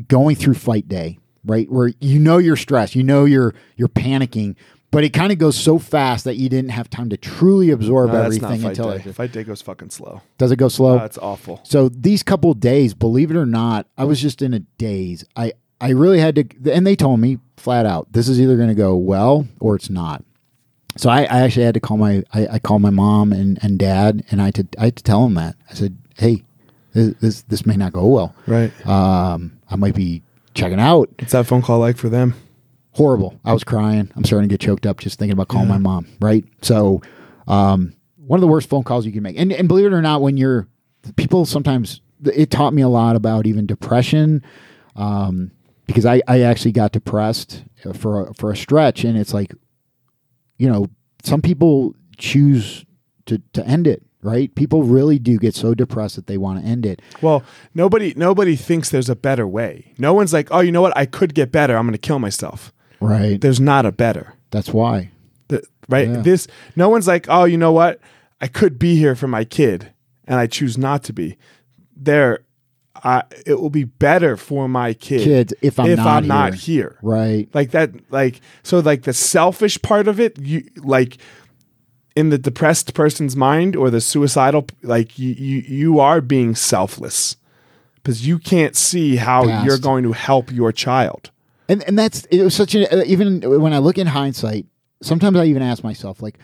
going 0.08 0.36
through 0.36 0.56
fight 0.56 0.88
day, 0.88 1.20
right, 1.46 1.70
where 1.72 1.92
you 2.00 2.20
know 2.20 2.38
you're 2.38 2.56
stressed, 2.56 2.96
you 2.96 3.04
know 3.04 3.26
you're 3.26 3.56
you're 3.76 3.88
panicking, 3.88 4.56
but 4.92 5.04
it 5.04 5.10
kind 5.10 5.32
of 5.32 5.38
goes 5.38 5.56
so 5.58 5.78
fast 5.80 6.24
that 6.26 6.36
you 6.38 6.50
didn't 6.50 6.70
have 6.72 6.90
time 6.90 7.10
to 7.10 7.18
truly 7.18 7.72
absorb 7.72 8.12
No, 8.12 8.22
everything 8.22 8.62
fight 8.62 8.70
until 8.70 8.92
day. 8.98 9.04
it 9.06 9.14
Fight 9.14 9.32
day 9.32 9.44
goes 9.44 9.62
fucking 9.62 9.90
slow. 9.90 10.22
does 10.38 10.52
it 10.52 10.56
go 10.58 10.68
slow. 10.70 10.98
That's 10.98 11.18
it's 11.18 11.24
awful. 11.24 11.60
so 11.64 11.90
these 11.90 12.24
couple 12.24 12.54
days, 12.54 12.94
believe 12.94 13.30
it 13.32 13.38
or 13.38 13.46
not, 13.46 13.88
I 13.98 14.06
was 14.06 14.22
just 14.22 14.42
in 14.42 14.54
a 14.54 14.60
daze. 14.60 15.24
I 15.36 15.54
I 15.80 15.90
really 15.90 16.20
had 16.20 16.36
to, 16.36 16.74
and 16.74 16.88
they 16.88 16.96
told 16.96 17.20
me 17.20 17.38
flat 17.56 17.86
out, 17.86 18.12
this 18.12 18.28
is 18.28 18.42
either 18.42 18.56
going 18.58 18.70
to 18.70 18.74
go 18.76 18.96
well 18.96 19.48
or 19.60 19.76
it's 19.76 19.92
not. 19.92 20.24
So 20.96 21.08
I, 21.12 21.22
I 21.26 21.42
actually 21.42 21.66
had 21.66 21.76
to 21.76 21.80
call 21.80 21.98
my 21.98 22.24
I, 22.34 22.48
I 22.54 22.60
called 22.60 22.82
my 22.82 22.90
mom 22.90 23.32
and, 23.32 23.60
and 23.62 23.78
dad, 23.78 24.24
and 24.32 24.42
I 24.42 24.46
had 24.46 24.56
to 24.56 24.68
I 24.80 24.86
had 24.86 24.96
to 24.96 25.04
tell 25.04 25.24
them 25.24 25.36
that 25.36 25.56
I 25.70 25.74
said, 25.76 25.96
hey, 26.18 26.44
this 26.94 27.14
this, 27.22 27.42
this 27.44 27.66
may 27.68 27.76
not 27.76 27.94
go 27.94 28.08
well. 28.08 28.34
Right. 28.48 28.72
Um, 28.88 29.60
I 29.70 29.76
might 29.76 29.94
be 29.94 30.24
checking 30.56 30.80
out. 30.80 31.10
What's 31.20 31.34
that 31.34 31.46
phone 31.46 31.62
call 31.62 31.78
like 31.78 31.98
for 31.98 32.10
them? 32.10 32.34
Horrible. 32.98 33.40
I 33.46 33.54
was 33.54 33.64
crying. 33.64 34.12
I'm 34.16 34.24
starting 34.24 34.50
to 34.50 34.54
get 34.54 34.60
choked 34.60 34.88
up 34.88 35.00
just 35.00 35.20
thinking 35.20 35.34
about 35.34 35.50
calling 35.50 35.68
my 35.68 35.78
mom. 35.78 36.08
Right. 36.20 36.44
So, 36.64 37.02
um, 37.48 37.94
one 38.16 38.40
of 38.40 38.42
the 38.42 38.48
worst 38.48 38.68
phone 38.70 38.84
calls 38.84 39.06
you 39.06 39.12
can 39.12 39.22
make. 39.22 39.38
And 39.38 39.54
and 39.54 39.68
believe 39.68 39.86
it 39.86 39.94
or 39.94 40.02
not, 40.02 40.24
when 40.24 40.36
you're 40.36 40.68
people 41.16 41.46
sometimes 41.46 42.02
it 42.26 42.50
taught 42.50 42.74
me 42.74 42.82
a 42.82 42.90
lot 42.90 43.16
about 43.16 43.46
even 43.46 43.68
depression. 43.68 44.44
Um, 44.96 45.52
because 45.86 46.08
I, 46.08 46.22
I 46.28 46.42
actually 46.42 46.72
got 46.72 46.92
depressed 46.92 47.64
for 47.94 48.28
a, 48.28 48.34
for 48.34 48.52
a 48.52 48.58
stretch, 48.58 49.04
and 49.04 49.16
it's 49.16 49.34
like, 49.34 49.54
you 50.58 50.68
know, 50.68 50.88
some 51.24 51.44
people 51.44 51.94
choose 52.18 52.84
to 53.28 53.42
to 53.54 53.64
end 53.66 53.86
it. 53.86 54.02
Right? 54.24 54.54
People 54.56 54.82
really 54.82 55.20
do 55.20 55.38
get 55.38 55.54
so 55.54 55.76
depressed 55.76 56.16
that 56.16 56.26
they 56.26 56.40
want 56.40 56.60
to 56.60 56.68
end 56.68 56.84
it. 56.84 57.04
Well, 57.22 57.44
nobody 57.76 58.14
nobody 58.18 58.56
thinks 58.56 58.90
there's 58.90 59.08
a 59.08 59.16
better 59.16 59.48
way. 59.48 59.94
No 60.00 60.14
one's 60.14 60.34
like, 60.34 60.48
oh, 60.50 60.62
you 60.62 60.72
know 60.72 60.82
what? 60.82 60.98
I 60.98 61.06
could 61.06 61.36
get 61.36 61.52
better. 61.52 61.78
I'm 61.78 61.86
going 61.86 61.94
to 61.94 62.00
kill 62.00 62.18
myself. 62.18 62.74
Right. 63.00 63.40
There's 63.40 63.60
not 63.60 63.86
a 63.86 63.92
better. 63.92 64.34
That's 64.52 64.70
why. 64.70 65.12
The- 65.48 65.64
right? 65.90 66.08
Yeah. 66.08 66.22
This 66.22 66.48
no 66.76 66.90
one's 66.90 67.08
like, 67.08 67.28
oh, 67.30 67.46
you 67.46 67.58
know 67.58 67.72
what? 67.72 68.00
I 68.42 68.48
could 68.48 68.78
be 68.78 68.96
here 68.96 69.16
for 69.16 69.28
my 69.28 69.44
kid, 69.44 69.92
and 70.26 70.40
I 70.40 70.48
choose 70.48 70.78
not 70.78 71.04
to 71.06 71.14
be. 71.14 71.38
There, 71.96 72.40
I 73.04 73.24
it 73.46 73.60
will 73.60 73.70
be 73.70 73.84
better 73.84 74.38
for 74.38 74.68
my 74.68 74.94
kid 74.94 75.22
Kids, 75.24 75.54
if 75.62 75.80
I'm 75.80 75.90
if 75.90 75.98
not 75.98 76.08
I'm 76.08 76.28
not 76.28 76.54
here. 76.54 76.60
here. 76.92 77.00
Right. 77.02 77.50
Like 77.54 77.72
that. 77.72 77.92
Like 78.12 78.42
so. 78.64 78.80
Like 78.80 79.04
the 79.04 79.14
selfish 79.14 79.82
part 79.82 80.08
of 80.08 80.20
it. 80.20 80.38
You 80.40 80.64
like 80.78 81.18
in 82.16 82.30
the 82.30 82.38
depressed 82.38 82.94
person's 82.94 83.36
mind 83.36 83.76
or 83.76 83.90
the 83.90 84.02
suicidal. 84.02 84.68
Like 84.84 85.18
you 85.18 85.34
you 85.34 85.64
you 85.68 86.00
are 86.00 86.22
being 86.22 86.54
selfless 86.56 87.38
because 87.96 88.28
you 88.28 88.40
can't 88.40 88.76
see 88.76 89.16
how 89.18 89.46
Past. 89.46 89.66
you're 89.66 89.80
going 89.80 90.04
to 90.04 90.14
help 90.14 90.52
your 90.52 90.72
child. 90.72 91.32
And 91.70 91.84
and 91.84 91.98
that's 91.98 92.26
it 92.26 92.42
was 92.44 92.56
such 92.56 92.76
an 92.76 92.86
uh, 92.92 93.04
even 93.06 93.42
when 93.62 93.74
I 93.74 93.80
look 93.80 93.98
in 93.98 94.08
hindsight, 94.08 94.66
sometimes 95.02 95.38
I 95.38 95.46
even 95.46 95.62
ask 95.62 95.84
myself 95.84 96.22
like, 96.22 96.38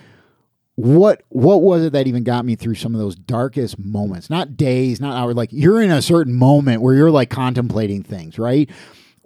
what 0.75 1.21
what 1.29 1.61
was 1.61 1.83
it 1.83 1.93
that 1.93 2.07
even 2.07 2.23
got 2.23 2.45
me 2.45 2.55
through 2.55 2.75
some 2.75 2.93
of 2.93 2.99
those 2.99 3.15
darkest 3.15 3.77
moments? 3.79 4.29
Not 4.29 4.57
days, 4.57 4.99
not 4.99 5.15
hours. 5.15 5.35
Like 5.35 5.49
you're 5.51 5.81
in 5.81 5.91
a 5.91 6.01
certain 6.01 6.33
moment 6.33 6.81
where 6.81 6.95
you're 6.95 7.11
like 7.11 7.29
contemplating 7.29 8.03
things, 8.03 8.39
right? 8.39 8.69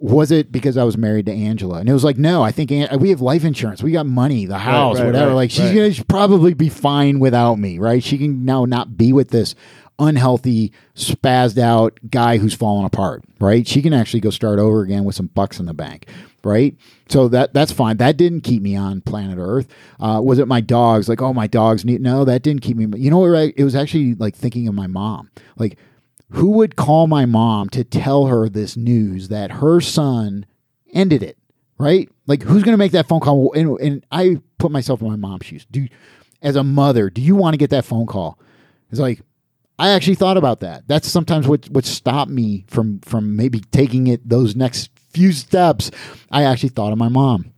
Was 0.00 0.30
it 0.30 0.52
because 0.52 0.76
I 0.76 0.84
was 0.84 0.96
married 0.96 1.26
to 1.26 1.32
Angela? 1.32 1.80
And 1.80 1.88
it 1.88 1.92
was 1.92 2.04
like, 2.04 2.18
no, 2.18 2.40
I 2.40 2.52
think 2.52 2.70
An- 2.70 3.00
we 3.00 3.10
have 3.10 3.20
life 3.20 3.44
insurance. 3.44 3.82
We 3.82 3.90
got 3.90 4.06
money, 4.06 4.46
the 4.46 4.58
house, 4.58 4.98
right, 4.98 5.06
whatever. 5.06 5.28
right, 5.30 5.34
like 5.34 5.50
she's 5.50 5.70
right. 5.70 5.74
gonna 5.74 5.92
she'd 5.92 6.06
probably 6.06 6.54
be 6.54 6.68
fine 6.68 7.18
without 7.18 7.56
me, 7.56 7.80
right? 7.80 8.02
She 8.02 8.16
can 8.18 8.44
now 8.44 8.64
not 8.64 8.96
be 8.96 9.12
with 9.12 9.30
this 9.30 9.56
unhealthy, 9.98 10.72
spazzed 10.94 11.58
out 11.58 11.98
guy 12.10 12.38
who's 12.38 12.54
fallen 12.54 12.84
apart, 12.84 13.24
right? 13.40 13.66
She 13.66 13.82
can 13.82 13.92
actually 13.92 14.20
go 14.20 14.30
start 14.30 14.58
over 14.58 14.82
again 14.82 15.04
with 15.04 15.14
some 15.14 15.26
bucks 15.28 15.58
in 15.58 15.66
the 15.66 15.74
bank, 15.74 16.08
right? 16.44 16.76
So 17.08 17.28
that 17.28 17.54
that's 17.54 17.72
fine. 17.72 17.96
That 17.96 18.16
didn't 18.16 18.42
keep 18.42 18.62
me 18.62 18.76
on 18.76 19.00
planet 19.00 19.38
Earth. 19.40 19.68
Uh, 19.98 20.20
was 20.22 20.38
it 20.38 20.48
my 20.48 20.60
dogs? 20.60 21.08
Like, 21.08 21.22
oh, 21.22 21.32
my 21.32 21.46
dogs 21.46 21.84
need 21.84 22.00
no. 22.00 22.24
That 22.24 22.42
didn't 22.42 22.62
keep 22.62 22.76
me. 22.76 22.86
You 22.98 23.10
know 23.10 23.18
what? 23.18 23.26
Right? 23.26 23.54
It 23.56 23.64
was 23.64 23.74
actually 23.74 24.14
like 24.14 24.34
thinking 24.34 24.68
of 24.68 24.74
my 24.74 24.86
mom. 24.86 25.30
Like, 25.56 25.78
who 26.30 26.50
would 26.52 26.76
call 26.76 27.06
my 27.06 27.26
mom 27.26 27.68
to 27.70 27.84
tell 27.84 28.26
her 28.26 28.48
this 28.48 28.76
news 28.76 29.28
that 29.28 29.52
her 29.52 29.80
son 29.80 30.46
ended 30.92 31.22
it? 31.22 31.38
Right? 31.78 32.08
Like, 32.26 32.42
who's 32.42 32.64
going 32.64 32.74
to 32.74 32.78
make 32.78 32.92
that 32.92 33.08
phone 33.08 33.20
call? 33.20 33.52
And, 33.52 33.78
and 33.80 34.06
I 34.10 34.40
put 34.58 34.72
myself 34.72 35.00
in 35.00 35.08
my 35.08 35.16
mom's 35.16 35.46
shoes. 35.46 35.66
Do 35.70 35.86
as 36.42 36.56
a 36.56 36.64
mother, 36.64 37.10
do 37.10 37.20
you 37.20 37.34
want 37.34 37.54
to 37.54 37.58
get 37.58 37.70
that 37.70 37.84
phone 37.84 38.06
call? 38.06 38.38
It's 38.90 39.00
like 39.00 39.22
I 39.78 39.90
actually 39.90 40.16
thought 40.16 40.36
about 40.36 40.60
that. 40.60 40.88
That's 40.88 41.08
sometimes 41.08 41.46
what 41.46 41.68
what 41.70 41.84
stopped 41.84 42.30
me 42.30 42.64
from 42.66 43.00
from 43.00 43.36
maybe 43.36 43.60
taking 43.60 44.06
it 44.06 44.28
those 44.28 44.56
next 44.56 44.90
few 45.10 45.32
steps. 45.32 45.90
I 46.30 46.44
actually 46.44 46.70
thought 46.70 46.92
of 46.92 46.98
my 46.98 47.08
mom. 47.08 47.52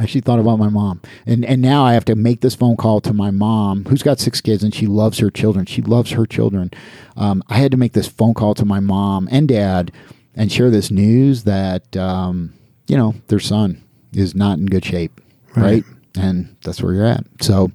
I 0.00 0.04
actually 0.04 0.22
thought 0.22 0.38
about 0.38 0.58
my 0.58 0.68
mom, 0.68 1.00
and 1.26 1.44
and 1.44 1.60
now 1.60 1.84
I 1.84 1.92
have 1.92 2.04
to 2.06 2.16
make 2.16 2.40
this 2.40 2.54
phone 2.54 2.76
call 2.76 3.00
to 3.02 3.12
my 3.12 3.30
mom, 3.30 3.84
who's 3.84 4.02
got 4.02 4.18
six 4.18 4.40
kids, 4.40 4.64
and 4.64 4.74
she 4.74 4.86
loves 4.86 5.18
her 5.18 5.30
children. 5.30 5.66
She 5.66 5.82
loves 5.82 6.12
her 6.12 6.26
children. 6.26 6.70
Um, 7.16 7.42
I 7.48 7.58
had 7.58 7.70
to 7.72 7.76
make 7.76 7.92
this 7.92 8.08
phone 8.08 8.34
call 8.34 8.54
to 8.54 8.64
my 8.64 8.80
mom 8.80 9.28
and 9.30 9.46
dad, 9.46 9.92
and 10.34 10.50
share 10.50 10.70
this 10.70 10.90
news 10.90 11.44
that 11.44 11.94
um, 11.96 12.54
you 12.88 12.96
know 12.96 13.14
their 13.28 13.38
son 13.38 13.82
is 14.14 14.34
not 14.34 14.58
in 14.58 14.66
good 14.66 14.84
shape, 14.84 15.20
right? 15.54 15.62
Right. 15.64 15.84
And 16.16 16.56
that's 16.64 16.82
where 16.82 16.94
you're 16.94 17.06
at. 17.06 17.24
So 17.40 17.70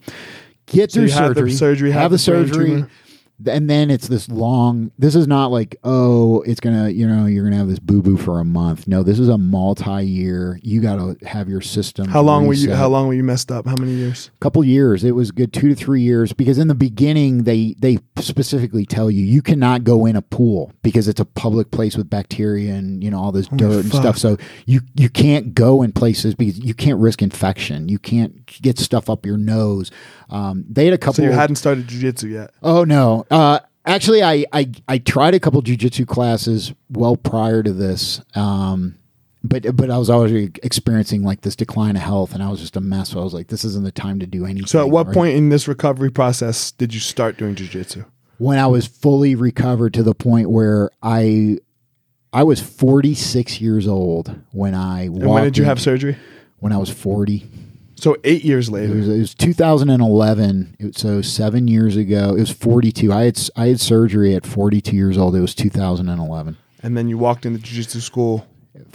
get 0.66 0.92
So 0.92 1.00
through 1.00 1.08
you 1.08 1.14
have 1.14 1.36
the 1.36 1.42
surgery, 1.42 1.52
surgery, 1.54 1.92
have, 1.92 2.02
have 2.02 2.12
the 2.12 2.18
surgery, 2.18 2.66
tumor. 2.66 2.90
And 3.46 3.70
then 3.70 3.90
it's 3.90 4.08
this 4.08 4.30
long. 4.30 4.92
This 4.98 5.16
is 5.16 5.28
not 5.28 5.52
like 5.52 5.78
oh, 5.84 6.42
it's 6.42 6.60
gonna 6.60 6.90
you 6.90 7.08
know 7.08 7.26
you're 7.26 7.44
gonna 7.44 7.58
have 7.58 7.68
this 7.68 7.80
boo 7.80 8.02
boo 8.02 8.18
for 8.18 8.40
a 8.40 8.46
month. 8.46 8.88
No, 8.88 9.04
this 9.04 9.20
is 9.20 9.30
a 9.30 9.38
multi 9.38 10.06
year. 10.06 10.60
You 10.64 10.82
got 10.82 10.96
to 10.96 11.26
have 11.26 11.50
your 11.50 11.62
system. 11.62 12.08
How 12.08 12.22
long 12.22 12.48
were 12.48 12.54
you? 12.54 12.74
How 12.74 12.88
long 12.88 13.08
were 13.08 13.14
you 13.14 13.24
messed 13.24 13.52
up? 13.52 13.66
How 13.66 13.76
many 13.76 13.92
years? 13.92 14.32
A 14.36 14.40
couple 14.40 14.64
years 14.64 15.04
it 15.04 15.12
was 15.12 15.32
good 15.32 15.54
two 15.54 15.70
to 15.70 15.76
three 15.76 16.02
years 16.02 16.34
because 16.34 16.58
in 16.58 16.68
the 16.68 16.76
beginning 16.76 17.44
they 17.44 17.76
they 17.80 17.98
specifically 18.20 18.86
tell 18.86 19.10
you 19.10 19.24
you 19.24 19.42
cannot 19.42 19.84
go 19.84 20.06
in 20.06 20.16
a 20.16 20.22
pool 20.22 20.72
because 20.84 21.08
it's 21.08 21.20
a 21.20 21.26
public 21.26 21.72
place 21.72 21.96
with 21.96 22.10
bacteria 22.10 22.74
and 22.74 23.04
you 23.04 23.10
know 23.10 23.20
all 23.20 23.32
this 23.32 23.48
oh 23.52 23.58
dirt 23.58 23.84
and 23.84 23.92
fuck. 23.92 24.02
stuff 24.02 24.18
so 24.18 24.38
you 24.66 24.82
you 24.96 25.10
can't 25.10 25.54
go 25.54 25.82
in 25.82 25.92
places 25.92 26.36
because 26.36 26.60
you 26.60 26.74
can't 26.74 27.00
risk 27.00 27.22
infection 27.22 27.90
you 27.90 28.00
can't 28.00 28.46
get 28.62 28.78
stuff 28.78 29.10
up 29.10 29.26
your 29.26 29.38
nose 29.38 29.92
um, 30.30 30.66
they 30.70 30.86
had 30.86 30.94
a 30.94 30.98
couple 30.98 31.16
So 31.16 31.24
you 31.24 31.32
hadn't 31.32 31.56
started 31.58 31.88
jujitsu 31.88 32.32
yet. 32.32 32.52
Oh 32.62 32.84
no. 32.84 33.26
Uh, 33.32 33.60
actually, 33.86 34.24
I, 34.24 34.46
I 34.52 34.72
I 34.88 34.98
tried 34.98 35.34
a 35.34 35.40
couple 35.40 35.62
jujitsu 35.62 36.08
classes 36.08 36.74
well 36.90 37.16
prior 37.16 37.64
to 37.64 37.72
this, 37.74 38.22
um, 38.36 38.98
but 39.44 39.76
but 39.76 39.90
I 39.90 39.98
was 39.98 40.10
already 40.10 40.52
experiencing 40.64 41.24
like 41.24 41.42
this 41.42 41.56
decline 41.56 41.96
of 41.96 42.02
health, 42.02 42.34
and 42.34 42.44
I 42.44 42.50
was 42.50 42.60
just 42.60 42.76
a 42.76 42.82
mess. 42.82 43.10
So 43.10 43.20
I 43.20 43.24
was 43.24 43.34
like, 43.34 43.48
this 43.48 43.64
isn't 43.64 43.84
the 43.84 43.92
time 43.92 44.20
to 44.20 44.28
do 44.28 44.46
anything. 44.46 44.68
So 44.68 44.82
at 44.86 44.90
what 44.90 45.08
right? 45.08 45.14
point 45.14 45.36
in 45.36 45.50
this 45.50 45.68
recovery 45.68 46.12
process 46.12 46.72
did 46.72 46.94
you 46.94 47.00
start 47.00 47.38
doing 47.38 47.56
jujitsu? 47.56 48.06
When 48.40 48.60
I 48.60 48.68
was 48.68 48.86
fully 48.86 49.34
recovered 49.36 49.94
to 49.96 50.04
the 50.04 50.16
point 50.16 50.50
where 50.50 50.90
I. 51.02 51.60
I 52.34 52.44
was 52.44 52.60
46 52.60 53.62
years 53.62 53.88
old 53.88 54.36
when 54.52 54.76
I 54.76 55.04
And 55.04 55.26
when 55.28 55.44
did 55.46 55.58
you 55.58 55.64
have 55.64 55.80
surgery? 55.82 56.18
when 56.60 56.74
I 56.74 56.78
was 56.78 56.90
40. 56.90 57.50
So 58.00 58.16
eight 58.24 58.44
years 58.44 58.70
It 58.70 58.74
later. 58.74 58.94
was, 58.96 59.08
it 59.10 59.18
was 59.20 59.34
2011. 59.36 60.76
It 60.80 60.98
so 60.98 61.22
seven 61.22 61.68
years 61.68 61.96
ago. 61.98 62.36
It 62.36 62.40
was 62.42 62.52
42. 62.52 63.12
I 63.12 63.24
had 63.26 63.40
I 63.56 63.68
had 63.68 63.80
surgery 63.80 64.36
at 64.36 64.46
42 64.46 64.96
years 64.96 65.18
old. 65.18 65.36
It 65.36 65.42
was 65.42 65.56
2011. 65.56 66.58
and 66.84 66.96
then 66.98 67.10
you 67.10 67.18
walked 67.18 67.46
into 67.46 67.60
jiu-jitsu 67.60 68.00
school 68.02 68.46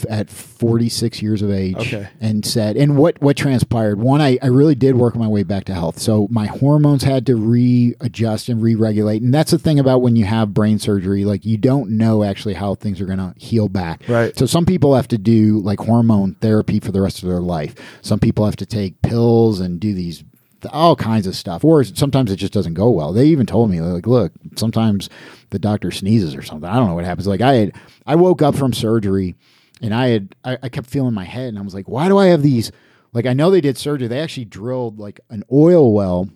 at 0.09 0.31
46 0.31 1.23
years 1.23 1.43
of 1.43 1.51
age 1.51 1.77
Okay. 1.77 2.09
and 2.21 2.45
said 2.45 2.77
and 2.77 2.97
what 2.97 3.21
what 3.21 3.37
transpired? 3.37 3.99
One 4.01 4.21
I, 4.21 4.39
I 4.43 4.47
really 4.47 4.75
did 4.75 4.97
work 4.97 5.15
my 5.17 5.29
way 5.29 5.43
back 5.43 5.65
to 5.65 5.75
health. 5.75 5.99
So 5.99 6.29
my 6.31 6.47
hormones 6.47 7.03
had 7.03 7.27
to 7.27 7.37
readjust 7.37 8.49
and 8.49 8.63
re-regulate. 8.63 9.23
And 9.23 9.33
that's 9.33 9.51
the 9.51 9.59
thing 9.59 9.79
about 9.79 10.03
when 10.03 10.17
you 10.17 10.25
have 10.25 10.55
brain 10.55 10.79
surgery 10.79 11.25
like 11.25 11.45
you 11.45 11.57
don't 11.57 11.91
know 11.91 12.25
actually 12.25 12.55
how 12.55 12.75
things 12.75 13.01
are 13.01 13.07
going 13.07 13.19
to 13.19 13.35
heal 13.37 13.69
back. 13.69 14.03
Right. 14.09 14.37
so 14.37 14.47
some 14.47 14.67
people 14.67 14.95
have 14.95 15.09
to 15.09 15.19
do 15.19 15.59
like 15.61 15.81
hormone 15.81 16.35
therapy 16.37 16.81
for 16.81 16.93
the 16.93 17.01
rest 17.01 17.23
of 17.23 17.29
their 17.29 17.41
life. 17.41 17.75
Some 18.03 18.19
people 18.21 18.45
have 18.45 18.57
to 18.57 18.67
take 18.67 19.01
pills 19.03 19.61
and 19.61 19.79
do 19.81 19.95
these 19.95 20.25
all 20.73 20.95
kinds 20.95 21.27
of 21.27 21.35
stuff. 21.35 21.65
Or 21.65 21.83
sometimes 21.83 22.31
it 22.31 22.37
just 22.37 22.53
doesn't 22.53 22.75
go 22.75 22.89
well. 22.91 23.13
They 23.13 23.27
even 23.27 23.47
told 23.47 23.71
me 23.71 23.81
like 23.81 24.07
look 24.07 24.33
sometimes 24.57 25.09
the 25.51 25.59
doctor 25.59 25.91
sneezes 25.91 26.35
or 26.37 26.43
something. 26.43 26.69
I 26.71 26.77
don't 26.77 26.87
know 26.89 26.95
what 26.95 27.05
happens. 27.05 27.27
Like 27.27 27.41
i 27.41 27.55
had 27.55 27.73
i 28.07 28.15
woke 28.15 28.43
up 28.43 28.55
from 28.55 28.73
surgery 28.73 29.35
and 29.83 29.95
i 29.95 30.09
had 30.09 30.35
I, 30.45 30.59
I 30.63 30.69
kept 30.71 30.89
feeling 30.89 31.15
my 31.15 31.25
head 31.25 31.49
and 31.49 31.59
i 31.59 31.63
was 31.63 31.75
like 31.75 31.89
why 31.89 32.09
do 32.09 32.17
i 32.17 32.27
have 32.27 32.43
these 32.43 32.73
like 33.13 33.27
i 33.27 33.35
know 33.35 33.51
they 33.51 33.61
did 33.61 33.77
surgery 33.77 34.09
they 34.09 34.21
actually 34.21 34.47
drilled 34.47 34.99
like 34.99 35.21
an 35.29 35.45
oil 35.53 35.93
well 35.93 36.31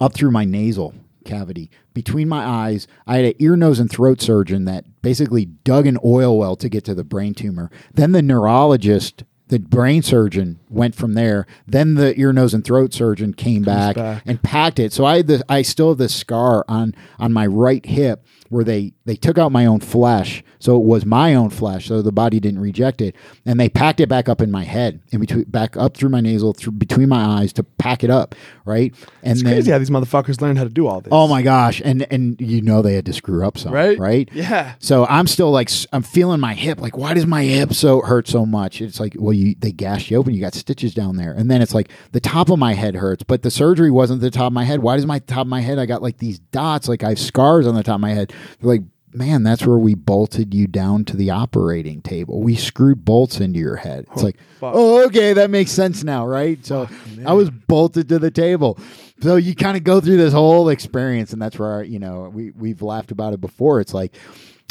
up 0.00 0.12
through 0.12 0.32
my 0.32 0.44
nasal 0.44 0.94
cavity 1.24 1.70
between 1.94 2.28
my 2.28 2.44
eyes. 2.44 2.86
I 3.06 3.16
had 3.16 3.24
an 3.24 3.34
ear, 3.38 3.56
nose, 3.56 3.78
and 3.78 3.90
throat 3.90 4.20
surgeon 4.20 4.64
that 4.66 5.02
basically 5.02 5.46
dug 5.46 5.86
an 5.86 5.98
oil 6.04 6.36
well 6.38 6.56
to 6.56 6.68
get 6.68 6.84
to 6.84 6.94
the 6.94 7.04
brain 7.04 7.34
tumor. 7.34 7.70
Then 7.94 8.12
the 8.12 8.22
neurologist, 8.22 9.24
the 9.48 9.58
brain 9.58 10.02
surgeon, 10.02 10.60
went 10.68 10.94
from 10.94 11.14
there. 11.14 11.46
Then 11.66 11.94
the 11.94 12.18
ear, 12.18 12.32
nose, 12.32 12.54
and 12.54 12.64
throat 12.64 12.92
surgeon 12.92 13.34
came 13.34 13.62
back, 13.62 13.96
back. 13.96 14.22
and 14.26 14.42
packed 14.42 14.78
it. 14.78 14.92
So 14.92 15.04
I 15.04 15.22
the, 15.22 15.44
I 15.48 15.62
still 15.62 15.90
have 15.90 15.98
this 15.98 16.14
scar 16.14 16.64
on 16.68 16.94
on 17.18 17.32
my 17.32 17.46
right 17.46 17.84
hip 17.84 18.26
where 18.52 18.64
they 18.64 18.92
they 19.06 19.16
took 19.16 19.38
out 19.38 19.50
my 19.50 19.66
own 19.66 19.80
flesh. 19.80 20.44
So 20.58 20.76
it 20.76 20.84
was 20.84 21.04
my 21.04 21.34
own 21.34 21.50
flesh. 21.50 21.86
So 21.86 22.02
the 22.02 22.12
body 22.12 22.38
didn't 22.38 22.60
reject 22.60 23.00
it, 23.00 23.16
and 23.44 23.58
they 23.58 23.68
packed 23.68 23.98
it 23.98 24.08
back 24.08 24.28
up 24.28 24.40
in 24.40 24.50
my 24.50 24.62
head, 24.62 25.00
in 25.10 25.18
between, 25.20 25.44
back 25.44 25.76
up 25.76 25.96
through 25.96 26.10
my 26.10 26.20
nasal, 26.20 26.52
through 26.52 26.72
between 26.72 27.08
my 27.08 27.24
eyes 27.24 27.52
to 27.54 27.64
pack 27.64 28.04
it 28.04 28.10
up, 28.10 28.34
right? 28.64 28.94
And 29.22 29.32
It's 29.32 29.42
then, 29.42 29.54
crazy 29.54 29.72
how 29.72 29.78
these 29.78 29.90
motherfuckers 29.90 30.40
learned 30.40 30.58
how 30.58 30.64
to 30.64 30.70
do 30.70 30.86
all 30.86 31.00
this. 31.00 31.08
Oh 31.10 31.26
my 31.26 31.42
gosh! 31.42 31.80
And 31.84 32.06
and 32.12 32.40
you 32.40 32.60
know 32.62 32.82
they 32.82 32.94
had 32.94 33.06
to 33.06 33.12
screw 33.12 33.44
up 33.46 33.58
some, 33.58 33.72
Right? 33.72 33.98
Right? 33.98 34.28
Yeah. 34.32 34.74
So 34.78 35.06
I'm 35.06 35.26
still 35.26 35.50
like 35.50 35.70
I'm 35.92 36.02
feeling 36.02 36.38
my 36.38 36.54
hip. 36.54 36.80
Like, 36.80 36.96
why 36.96 37.14
does 37.14 37.26
my 37.26 37.42
hip 37.42 37.72
so 37.72 38.02
hurt 38.02 38.28
so 38.28 38.44
much? 38.46 38.80
It's 38.80 39.00
like, 39.00 39.16
well, 39.18 39.32
you 39.32 39.56
they 39.58 39.72
gashed 39.72 40.10
you 40.10 40.18
open. 40.18 40.34
You 40.34 40.40
got 40.40 40.54
stitches 40.54 40.94
down 40.94 41.16
there, 41.16 41.32
and 41.32 41.50
then 41.50 41.62
it's 41.62 41.74
like 41.74 41.88
the 42.12 42.20
top 42.20 42.50
of 42.50 42.58
my 42.58 42.74
head 42.74 42.96
hurts, 42.96 43.22
but 43.24 43.42
the 43.42 43.50
surgery 43.50 43.90
wasn't 43.90 44.20
the 44.20 44.30
top 44.30 44.48
of 44.48 44.52
my 44.52 44.64
head. 44.64 44.80
Why 44.80 44.96
does 44.96 45.06
my 45.06 45.18
top 45.20 45.42
of 45.42 45.46
my 45.48 45.60
head? 45.60 45.78
I 45.78 45.86
got 45.86 46.02
like 46.02 46.18
these 46.18 46.38
dots, 46.38 46.86
like 46.88 47.02
I 47.02 47.10
have 47.10 47.18
scars 47.18 47.66
on 47.66 47.74
the 47.74 47.82
top 47.82 47.96
of 47.96 48.00
my 48.00 48.10
head. 48.10 48.32
They're 48.60 48.70
like, 48.70 48.82
man, 49.14 49.42
that's 49.42 49.66
where 49.66 49.78
we 49.78 49.94
bolted 49.94 50.54
you 50.54 50.66
down 50.66 51.04
to 51.06 51.16
the 51.16 51.30
operating 51.30 52.02
table. 52.02 52.40
We 52.40 52.56
screwed 52.56 53.04
bolts 53.04 53.40
into 53.40 53.58
your 53.58 53.76
head. 53.76 54.06
It's 54.12 54.22
oh, 54.22 54.26
like, 54.26 54.38
fuck. 54.58 54.72
oh, 54.74 55.04
okay, 55.06 55.32
that 55.34 55.50
makes 55.50 55.70
sense 55.70 56.02
now, 56.02 56.26
right? 56.26 56.64
So 56.64 56.88
I 57.26 57.32
was 57.32 57.50
bolted 57.50 58.08
to 58.08 58.18
the 58.18 58.30
table. 58.30 58.78
So 59.20 59.36
you 59.36 59.54
kind 59.54 59.76
of 59.76 59.84
go 59.84 60.00
through 60.00 60.16
this 60.16 60.32
whole 60.32 60.68
experience, 60.68 61.32
and 61.32 61.40
that's 61.40 61.58
where 61.58 61.82
you 61.82 61.98
know 61.98 62.30
we 62.32 62.50
we've 62.50 62.82
laughed 62.82 63.12
about 63.12 63.34
it 63.34 63.40
before. 63.40 63.80
It's 63.80 63.94
like 63.94 64.14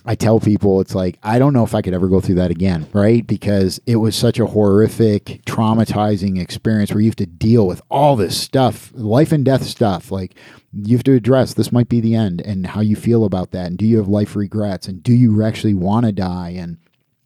I 0.06 0.16
tell 0.16 0.40
people, 0.40 0.82
it's 0.82 0.96
like 0.96 1.20
I 1.22 1.38
don't 1.38 1.54
know 1.54 1.64
if 1.64 1.76
I 1.76 1.82
could 1.82 1.94
ever 1.94 2.08
go 2.08 2.20
through 2.20 2.36
that 2.36 2.52
again, 2.52 2.88
right? 2.94 3.26
Because 3.26 3.80
it 3.86 3.98
was 3.98 4.16
such 4.16 4.40
a 4.40 4.48
horrific, 4.48 5.44
traumatizing 5.46 6.42
experience 6.42 6.92
where 6.92 7.02
you 7.02 7.10
have 7.10 7.16
to 7.18 7.26
deal 7.28 7.68
with 7.68 7.82
all 7.90 8.16
this 8.16 8.40
stuff, 8.40 8.92
life 8.96 9.32
and 9.32 9.46
death 9.46 9.64
stuff. 9.64 10.12
Like 10.12 10.36
you 10.74 10.98
have 10.98 11.04
to 11.04 11.14
address 11.14 11.54
this 11.54 11.72
might 11.72 11.90
be 11.90 12.02
the 12.02 12.16
end, 12.16 12.42
and 12.42 12.68
how 12.68 12.82
you 12.82 12.96
feel 12.96 13.26
about 13.26 13.52
that, 13.52 13.68
and 13.68 13.78
do 13.78 13.86
you 13.86 13.98
have 13.98 14.08
life 14.08 14.36
regrets, 14.36 14.88
and 14.88 15.04
do 15.04 15.14
you 15.14 15.44
actually 15.44 15.76
want 15.76 16.06
to 16.08 16.12
die, 16.12 16.50
and 16.50 16.78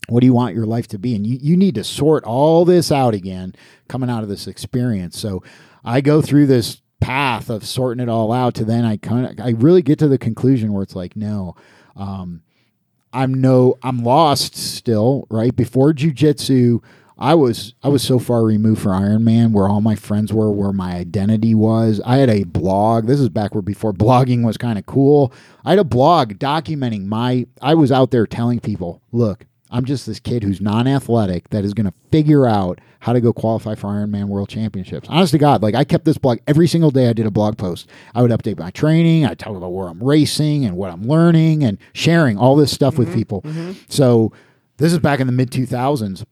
what 0.08 0.20
do 0.20 0.28
you 0.28 0.34
want 0.34 0.56
your 0.56 0.66
life 0.66 0.88
to 0.88 1.00
be 1.00 1.16
and 1.16 1.26
you, 1.26 1.38
you 1.42 1.58
need 1.58 1.74
to 1.74 1.84
sort 1.84 2.24
all 2.26 2.64
this 2.64 2.92
out 2.92 3.16
again 3.16 3.56
coming 3.88 4.10
out 4.10 4.22
of 4.22 4.30
this 4.30 4.46
experience 4.46 5.18
so 5.18 5.42
i 5.84 6.00
go 6.00 6.22
through 6.22 6.46
this 6.46 6.82
path 7.00 7.50
of 7.50 7.66
sorting 7.66 8.04
it 8.04 8.10
all 8.10 8.32
out 8.32 8.54
to 8.54 8.64
then 8.64 8.86
i 8.86 8.98
kind 8.98 9.26
of 9.40 9.46
i 9.46 9.50
really 9.50 9.82
get 9.82 9.98
to 9.98 10.08
the 10.08 10.20
conclusion 10.20 10.74
where 10.74 10.84
it's 10.84 10.96
like 10.96 11.16
no 11.16 11.56
um, 11.96 12.42
i'm 13.16 13.34
no 13.34 13.78
i'm 13.82 14.04
lost 14.04 14.56
still 14.56 15.26
right 15.30 15.56
before 15.56 15.94
jujitsu 15.94 16.82
I 17.18 17.34
was 17.34 17.74
I 17.82 17.88
was 17.88 18.04
so 18.04 18.20
far 18.20 18.44
removed 18.44 18.82
from 18.82 19.02
Ironman 19.02 19.52
where 19.52 19.70
all 19.70 19.80
my 19.80 19.96
friends 19.96 20.34
were, 20.34 20.52
where 20.52 20.74
my 20.74 20.96
identity 20.96 21.56
was. 21.56 22.02
I 22.06 22.18
had 22.18 22.30
a 22.30 22.44
blog. 22.44 23.08
This 23.08 23.22
is 23.22 23.30
back 23.30 23.56
where 23.56 23.62
before 23.62 23.94
blogging 23.94 24.44
was 24.44 24.58
kind 24.58 24.78
of 24.78 24.86
cool. 24.86 25.32
I 25.64 25.72
had 25.72 25.80
a 25.80 25.86
blog 25.86 26.34
documenting 26.34 27.06
my 27.06 27.48
I 27.62 27.74
was 27.74 27.92
out 27.92 28.12
there 28.12 28.28
telling 28.28 28.60
people, 28.60 29.02
look, 29.14 29.46
I'm 29.72 29.86
just 29.86 30.06
this 30.06 30.20
kid 30.20 30.44
who's 30.44 30.60
non-athletic 30.60 31.50
that 31.50 31.64
is 31.64 31.74
going 31.74 31.88
to 31.88 31.94
figure 32.12 32.46
out 32.46 32.80
how 33.06 33.14
to 33.14 33.22
go 33.22 33.32
qualify 33.32 33.76
for 33.76 33.86
Ironman 33.86 34.30
World 34.30 34.50
Championships. 34.50 35.08
Honest 35.12 35.32
to 35.34 35.38
God, 35.38 35.62
like 35.62 35.76
I 35.76 35.84
kept 35.84 36.06
this 36.06 36.18
blog 36.18 36.40
every 36.48 36.68
single 36.68 36.90
day. 36.90 37.08
I 37.08 37.14
did 37.14 37.28
a 37.28 37.32
blog 37.32 37.56
post. 37.56 37.88
I 38.16 38.24
would 38.24 38.32
update 38.32 38.58
my 38.58 38.72
training. 38.72 39.28
I 39.28 39.36
talk 39.36 39.56
about 39.56 39.74
where 39.74 39.88
I'm 39.88 40.04
racing 40.04 40.66
and 40.66 40.76
what 40.76 40.90
I'm 40.90 41.04
learning 41.04 41.64
and 41.64 41.78
sharing 41.94 42.36
all 42.36 42.56
this 42.56 42.72
stuff 42.72 42.98
with 42.98 43.10
mm-hmm, 43.10 43.18
people. 43.18 43.42
Mm-hmm. 43.44 43.74
So 43.90 44.34
this 44.78 44.92
is 44.92 44.98
back 44.98 45.20
in 45.20 45.28
the 45.28 45.34
mid 45.34 45.52
2000s. 45.52 46.26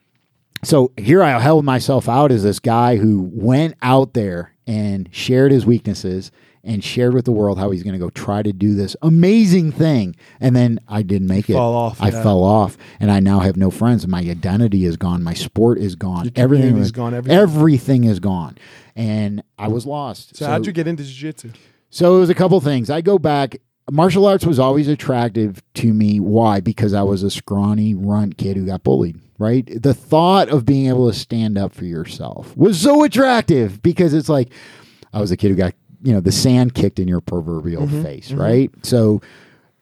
So 0.64 0.92
here 0.98 1.22
I 1.22 1.38
held 1.38 1.64
myself 1.64 2.10
out 2.10 2.32
as 2.32 2.42
this 2.42 2.60
guy 2.60 2.96
who 2.96 3.30
went 3.32 3.76
out 3.84 4.16
there 4.16 4.56
and 4.66 5.08
shared 5.12 5.52
his 5.52 5.68
weaknesses 5.68 6.32
and 6.64 6.84
shared 6.84 7.14
with 7.14 7.26
the 7.26 7.32
world 7.32 7.60
how 7.60 7.72
he's 7.72 7.84
going 7.84 7.94
to 7.94 8.00
go 8.00 8.10
try 8.10 8.42
to 8.42 8.54
do 8.54 8.74
this 8.74 8.96
amazing 9.02 9.72
thing. 9.72 10.16
And 10.40 10.56
then 10.56 10.80
I 10.88 11.02
didn't 11.04 11.28
make 11.28 11.50
it. 11.50 11.54
Fall 11.54 11.76
off, 11.76 12.02
I 12.02 12.10
yeah. 12.10 12.24
fell 12.24 12.44
off, 12.44 12.78
and 13.00 13.12
I 13.12 13.20
now 13.20 13.40
have 13.40 13.58
no 13.58 13.70
friends. 13.70 14.08
My 14.08 14.20
identity 14.20 14.86
is 14.86 14.98
gone. 14.98 15.24
My 15.24 15.34
sport 15.34 15.78
is 15.78 15.96
gone. 15.96 16.32
everything 16.36 16.78
is 16.78 16.92
gone, 16.92 17.14
everything. 17.14 17.38
Everything 17.38 18.04
is 18.06 18.20
gone, 18.20 18.58
and 18.96 19.44
I 19.58 19.68
was 19.68 19.86
lost. 19.86 20.38
So, 20.38 20.46
how'd 20.46 20.66
you 20.66 20.72
get 20.72 20.88
into 20.88 21.04
jiu-jitsu? 21.04 21.52
So 21.90 22.18
it 22.18 22.20
was 22.22 22.30
a 22.32 22.36
couple 22.36 22.60
things. 22.60 22.90
I 22.90 23.02
go 23.02 23.20
back 23.20 23.58
martial 23.92 24.26
arts 24.26 24.46
was 24.46 24.60
always 24.60 24.88
attractive 24.88 25.62
to 25.76 25.94
me. 25.94 26.20
Why? 26.20 26.60
Because 26.60 26.94
I 26.94 27.04
was 27.04 27.24
a 27.24 27.30
scrawny 27.30 27.96
runt 27.96 28.38
kid 28.38 28.58
who 28.58 28.66
got 28.66 28.84
bullied. 28.84 29.20
Right. 29.40 29.70
The 29.82 29.94
thought 29.94 30.50
of 30.50 30.66
being 30.66 30.88
able 30.88 31.12
to 31.12 31.18
stand 31.18 31.58
up 31.58 31.74
for 31.74 31.86
yourself 31.86 32.56
was 32.56 32.80
so 32.80 33.04
attractive 33.04 33.82
because 33.82 34.14
it's 34.14 34.30
like 34.30 34.50
I 35.12 35.20
was 35.20 35.32
a 35.32 35.38
kid 35.38 35.50
who 35.50 35.56
got 35.56 35.74
you 36.04 36.14
know 36.14 36.20
the 36.20 36.32
sand 36.32 36.76
kicked 36.76 37.00
in 37.00 37.08
your 37.08 37.22
proverbial 37.22 37.88
mm-hmm. 37.88 38.04
face. 38.04 38.30
Mm-hmm. 38.30 38.42
Right. 38.42 38.72
So 38.84 39.22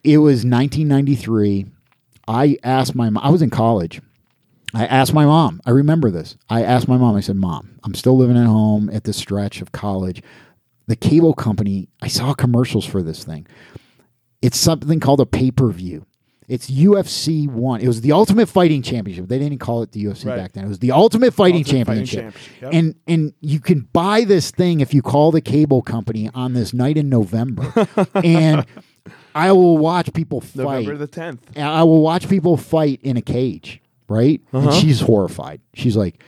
it 0.03 0.19
was 0.19 0.45
1993. 0.45 1.65
I 2.27 2.57
asked 2.63 2.95
my 2.95 3.09
mom. 3.09 3.23
I 3.23 3.29
was 3.29 3.41
in 3.41 3.49
college. 3.49 4.01
I 4.73 4.85
asked 4.85 5.13
my 5.13 5.25
mom. 5.25 5.61
I 5.65 5.71
remember 5.71 6.09
this. 6.09 6.37
I 6.49 6.63
asked 6.63 6.87
my 6.87 6.97
mom. 6.97 7.15
I 7.15 7.19
said, 7.19 7.35
"Mom, 7.35 7.79
I'm 7.83 7.93
still 7.93 8.17
living 8.17 8.37
at 8.37 8.45
home 8.45 8.89
at 8.91 9.03
the 9.03 9.13
stretch 9.13 9.61
of 9.61 9.71
college. 9.71 10.21
The 10.87 10.95
cable 10.95 11.33
company. 11.33 11.89
I 12.01 12.07
saw 12.07 12.33
commercials 12.33 12.85
for 12.85 13.03
this 13.03 13.23
thing. 13.23 13.47
It's 14.41 14.57
something 14.57 14.99
called 14.99 15.19
a 15.19 15.25
pay 15.25 15.51
per 15.51 15.69
view. 15.71 16.05
It's 16.51 16.69
UFC 16.69 17.47
one. 17.47 17.79
It 17.79 17.87
was 17.87 18.01
the 18.01 18.11
Ultimate 18.11 18.47
Fighting 18.49 18.81
Championship. 18.81 19.29
They 19.29 19.39
didn't 19.39 19.59
call 19.59 19.83
it 19.83 19.93
the 19.93 20.03
UFC 20.03 20.25
Right. 20.25 20.35
back 20.35 20.51
then. 20.51 20.65
It 20.65 20.67
was 20.67 20.79
the 20.79 20.91
Ultimate 20.91 21.33
Fighting 21.33 21.61
Ultimate 21.61 21.85
Fighting 21.87 22.03
Championship. 22.05 22.33
Championship, 22.33 22.61
yep. 22.61 22.73
And 22.73 22.95
and 23.07 23.33
you 23.39 23.61
can 23.61 23.87
buy 23.93 24.25
this 24.25 24.51
thing 24.51 24.81
if 24.81 24.93
you 24.93 25.01
call 25.01 25.31
the 25.31 25.39
cable 25.39 25.81
company 25.81 26.29
on 26.33 26.51
this 26.51 26.73
night 26.73 26.97
in 26.97 27.07
November, 27.07 27.71
and 28.15 28.65
I 29.33 29.53
will 29.53 29.77
watch 29.77 30.11
people 30.11 30.41
fight. 30.41 30.57
November 30.57 30.97
the 30.97 31.07
tenth. 31.07 31.57
I 31.57 31.83
will 31.83 32.01
watch 32.01 32.27
people 32.27 32.57
fight 32.57 32.99
in 33.01 33.15
a 33.15 33.21
cage, 33.21 33.81
right? 34.09 34.41
Uh-huh. 34.51 34.71
And 34.71 34.77
she's 34.77 34.99
horrified. 34.99 35.61
She's 35.73 35.95
like, 35.95 36.21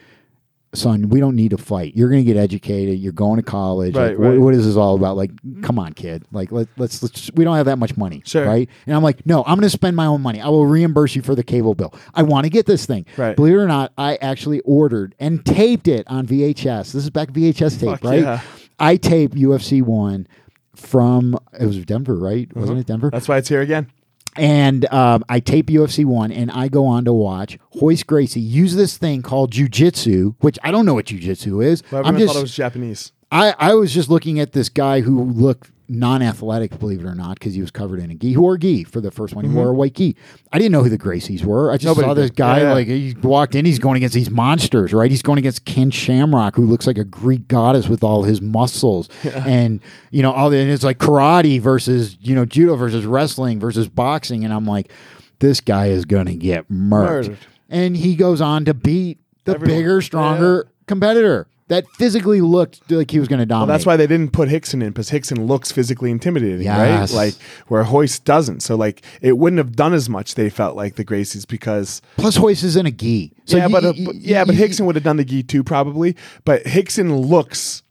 "Son, 0.74 1.10
we 1.10 1.20
don't 1.20 1.36
need 1.36 1.52
to 1.52 1.58
fight. 1.58 1.96
You're 1.96 2.10
going 2.10 2.24
to 2.24 2.34
get 2.34 2.40
educated. 2.40 3.00
You're 3.00 3.12
going 3.12 3.38
to 3.38 3.44
college. 3.44 3.96
Right, 3.96 4.10
like, 4.10 4.18
what- 4.18 4.40
what 4.40 4.54
is 4.54 4.66
this 4.66 4.76
all 4.76 4.96
about? 4.96 5.18
Like, 5.18 5.32
come 5.62 5.80
on, 5.80 5.94
kid. 5.94 6.24
Like, 6.32 6.52
let, 6.52 6.68
let's 6.78 7.02
let's. 7.02 7.32
We 7.34 7.44
don't 7.44 7.56
have 7.56 7.66
that 7.66 7.80
much 7.80 7.96
money, 7.98 8.22
Sure. 8.26 8.46
right? 8.46 8.70
And 8.86 8.96
I'm 8.96 9.04
like, 9.04 9.26
no, 9.26 9.44
I'm 9.44 9.56
going 9.56 9.62
to 9.62 9.70
spend 9.70 9.96
my 9.96 10.06
own 10.06 10.22
money. 10.22 10.42
I 10.42 10.50
will 10.50 10.66
reimburse 10.66 11.16
you 11.16 11.22
for 11.22 11.36
the 11.36 11.44
cable 11.44 11.76
bill. 11.76 11.94
I 12.14 12.24
want 12.24 12.46
to 12.46 12.50
get 12.50 12.66
this 12.66 12.86
thing. 12.86 13.06
Right. 13.18 13.36
Believe 13.36 13.54
it 13.54 13.58
or 13.58 13.68
not, 13.68 13.94
I 13.98 14.16
actually 14.18 14.60
ordered 14.62 15.16
and 15.20 15.46
taped 15.46 15.88
it 15.88 16.06
on 16.08 16.28
VHS. 16.28 16.92
This 16.92 17.04
is 17.04 17.10
back 17.10 17.32
VHS 17.32 17.80
tape, 17.80 17.90
Fuck 17.90 18.04
right? 18.04 18.22
yeah. 18.22 18.42
I 18.80 18.98
taped 18.98 19.36
UFC 19.36 19.82
one 19.82 20.28
from 20.76 21.38
it 21.60 21.66
was 21.66 21.84
Denver, 21.86 22.16
right? 22.16 22.54
Wasn't 22.56 22.72
mm-hmm. 22.72 22.80
it 22.82 22.88
Denver? 22.88 23.10
That's 23.12 23.28
why 23.28 23.38
it's 23.38 23.50
here 23.50 23.62
again. 23.62 23.92
And 24.36 24.92
um, 24.92 25.24
I 25.30 25.40
tape 25.40 25.68
UFC 25.68 26.06
one, 26.06 26.32
and 26.32 26.50
I 26.52 26.68
go 26.68 26.86
on 26.86 27.06
to 27.06 27.14
watch 27.14 27.58
Royce 27.80 28.04
Gracie 28.04 28.40
use 28.40 28.76
this 28.76 28.98
thing 28.98 29.22
called 29.22 29.52
jujitsu, 29.52 30.36
which 30.40 30.58
I 30.64 30.72
don't 30.72 30.86
know 30.86 30.96
what 30.96 31.06
jujitsu 31.06 31.64
is. 31.64 31.84
Well, 31.92 32.06
I'm 32.06 32.18
just 32.18 32.34
thought 32.34 32.40
it 32.40 32.44
was 32.44 32.56
Japanese. 32.56 33.12
I, 33.34 33.56
I 33.58 33.74
was 33.74 33.94
just 33.94 34.10
looking 34.10 34.40
at 34.40 34.52
this 34.52 34.70
guy 34.70 35.02
who 35.02 35.24
looked 35.24 35.72
non-athletic, 35.90 36.80
believe 36.80 37.02
it 37.02 37.06
or 37.06 37.16
not, 37.16 37.38
because 37.40 37.54
he 37.54 37.62
was 37.62 37.72
covered 37.72 38.00
in 38.00 38.10
a 38.12 38.16
gi. 38.16 38.30
He 38.30 38.38
wore 38.38 38.56
a 38.56 38.60
gi 38.60 38.84
for 38.84 39.02
the 39.02 39.12
first 39.12 39.34
one. 39.36 39.44
He 39.44 39.52
wore 39.52 39.70
a 39.70 39.74
white 39.74 39.96
gi. 39.96 40.16
I 40.52 40.58
didn't 40.58 40.72
know 40.72 40.84
who 40.84 40.90
the 40.90 40.98
Gracies 40.98 41.44
were. 41.44 41.72
I 41.72 41.78
just 41.78 41.84
Mm-hmm. 41.98 42.02
Nobody 42.02 42.08
saw 42.10 42.14
this 42.14 42.30
did. 42.30 42.36
guy 42.38 42.58
Yeah, 42.60 42.64
yeah. 42.64 42.74
like 42.74 42.88
he 42.88 43.16
walked 43.22 43.56
in. 43.56 43.66
He's 43.66 43.80
going 43.80 43.98
against 43.98 44.14
these 44.16 44.30
monsters, 44.30 44.94
right? 44.94 45.10
He's 45.12 45.22
going 45.22 45.40
against 45.40 45.66
Ken 45.66 45.92
Shamrock, 45.92 46.56
who 46.56 46.66
looks 46.66 46.88
like 46.88 46.98
a 46.98 47.04
Greek 47.04 47.48
goddess 47.48 47.88
with 47.88 48.04
all 48.04 48.24
his 48.24 48.40
muscles, 48.42 49.10
and 49.24 49.82
you 50.12 50.22
know 50.22 50.32
all 50.32 50.50
the. 50.50 50.58
And 50.60 50.70
it's 50.72 50.84
like 50.84 51.00
karate 51.00 51.60
versus 51.60 52.18
you 52.22 52.36
know 52.36 52.46
judo 52.46 52.76
versus 52.76 53.06
wrestling 53.06 53.60
versus 53.60 53.88
boxing, 53.90 54.46
and 54.46 54.54
I'm 54.54 54.66
like, 54.66 54.92
this 55.40 55.60
guy 55.60 55.88
is 55.88 56.06
gonna 56.06 56.36
get 56.36 56.70
murdered. 56.70 57.30
Murdered. 57.30 57.38
And 57.70 57.98
he 57.98 58.16
goes 58.16 58.42
on 58.42 58.66
to 58.66 58.74
beat 58.76 59.20
the 59.46 59.56
Everyone. 59.56 59.78
bigger, 59.80 60.02
stronger 60.02 60.68
competitor 60.88 61.48
that 61.70 61.88
physically 61.92 62.42
looked 62.42 62.92
like 62.92 63.10
he 63.10 63.20
was 63.20 63.28
going 63.28 63.40
to 63.40 63.46
dominate. 63.46 63.68
Well, 63.70 63.78
that's 63.78 63.86
why 63.86 63.96
they 63.98 64.06
didn't 64.08 64.32
put 64.34 64.50
Rickson 64.50 64.82
in 64.84 64.90
because 64.90 65.10
Rickson 65.10 65.48
looks 65.48 65.72
physically 65.72 66.12
intimidating, 66.12 66.62
Yes. 66.62 67.14
right? 67.14 67.26
Like 67.26 67.36
where 67.68 67.84
Royce 67.84 68.20
doesn't. 68.20 68.62
So 68.62 68.76
like 68.76 69.02
it 69.22 69.38
wouldn't 69.38 69.58
have 69.60 69.76
done 69.76 69.94
as 69.94 70.10
much. 70.10 70.36
They 70.36 70.50
felt 70.50 70.76
like 70.76 70.96
the 70.96 71.06
Gracies 71.06 71.48
because 71.48 72.02
Plus, 72.18 72.38
Royce 72.38 72.64
is 72.64 72.76
in 72.76 72.86
a 72.86 72.92
gi. 72.92 73.32
So 73.46 73.58
yeah, 73.58 73.68
but, 73.70 73.86
uh, 73.86 73.94
but- 74.06 74.16
yeah, 74.16 74.44
but 74.46 74.56
Rickson 74.56 74.86
would 74.86 74.96
have 74.96 75.04
done 75.04 75.18
the 75.18 75.26
gi 75.26 75.44
too 75.44 75.64
probably. 75.64 76.16
But 76.46 76.64
Rickson 76.66 77.26
looks 77.28 77.82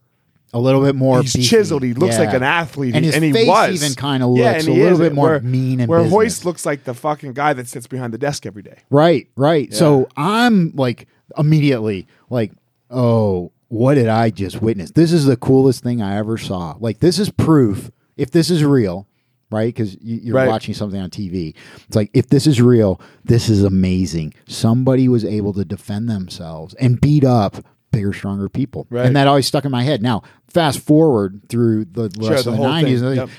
a 0.54 0.60
little 0.60 0.82
bit 0.82 0.94
more. 0.94 1.22
he's 1.22 1.32
beefy. 1.32 1.48
chiseled. 1.48 1.82
He 1.82 1.94
looks 1.94 2.18
Yeah. 2.18 2.24
like 2.26 2.34
an 2.34 2.42
athlete, 2.42 2.94
and 2.94 3.06
his 3.06 3.14
he 3.14 3.32
face 3.32 3.48
was 3.48 3.82
even 3.82 3.94
kind 3.96 4.22
of 4.22 4.36
Yeah, 4.36 4.52
looks 4.52 4.66
and 4.66 4.74
a 4.76 4.78
little 4.78 4.92
is. 4.92 5.08
bit 5.08 5.14
more 5.14 5.28
Where- 5.30 5.40
mean 5.40 5.80
and 5.80 5.88
where 5.88 6.00
business. 6.00 6.12
Royce 6.14 6.44
looks 6.44 6.66
like 6.66 6.84
the 6.84 6.92
fucking 6.92 7.32
guy 7.32 7.54
that 7.54 7.68
sits 7.68 7.86
behind 7.86 8.12
the 8.12 8.18
desk 8.18 8.44
every 8.44 8.62
day. 8.62 8.76
Right, 8.90 9.28
right. 9.34 9.72
So 9.72 10.08
I'm 10.14 10.72
like 10.76 11.06
immediately 11.38 12.06
like, 12.28 12.52
oh, 12.90 13.50
what 13.72 13.94
did 13.94 14.06
I 14.06 14.28
just 14.28 14.60
witness? 14.60 14.90
This 14.90 15.14
is 15.14 15.24
the 15.24 15.36
coolest 15.38 15.82
thing 15.82 16.02
I 16.02 16.18
ever 16.18 16.36
saw. 16.36 16.76
Like 16.78 16.98
this 16.98 17.18
is 17.18 17.30
proof 17.30 17.90
if 18.18 18.30
this 18.30 18.50
is 18.50 18.62
real, 18.62 19.08
right? 19.50 19.74
Because 19.74 19.94
you, 20.02 20.20
you're 20.22 20.34
Right. 20.36 20.46
watching 20.48 20.74
something 20.74 21.00
on 21.00 21.08
TV. 21.08 21.54
It's 21.86 21.96
like 21.96 22.10
if 22.12 22.28
this 22.28 22.46
is 22.46 22.60
real, 22.60 23.00
this 23.24 23.48
is 23.48 23.64
amazing. 23.64 24.34
Somebody 24.46 25.08
was 25.08 25.24
able 25.24 25.54
to 25.54 25.64
defend 25.64 26.10
themselves 26.10 26.74
and 26.74 27.00
beat 27.00 27.24
up 27.24 27.64
bigger, 27.92 28.12
stronger 28.12 28.50
people, 28.50 28.86
Right. 28.90 29.06
and 29.06 29.16
that 29.16 29.26
always 29.26 29.46
stuck 29.46 29.64
in 29.64 29.70
my 29.70 29.84
head. 29.84 30.02
Now, 30.02 30.22
fast 30.48 30.80
forward 30.80 31.40
through 31.48 31.86
the 31.86 32.10
rest 32.18 32.22
Sure, 32.22 32.36
of 32.36 32.44
the 32.44 32.50
the 32.50 32.56
whole 32.58 32.66
thing. 32.66 32.72
nineties 32.74 33.00
Yep. 33.02 33.30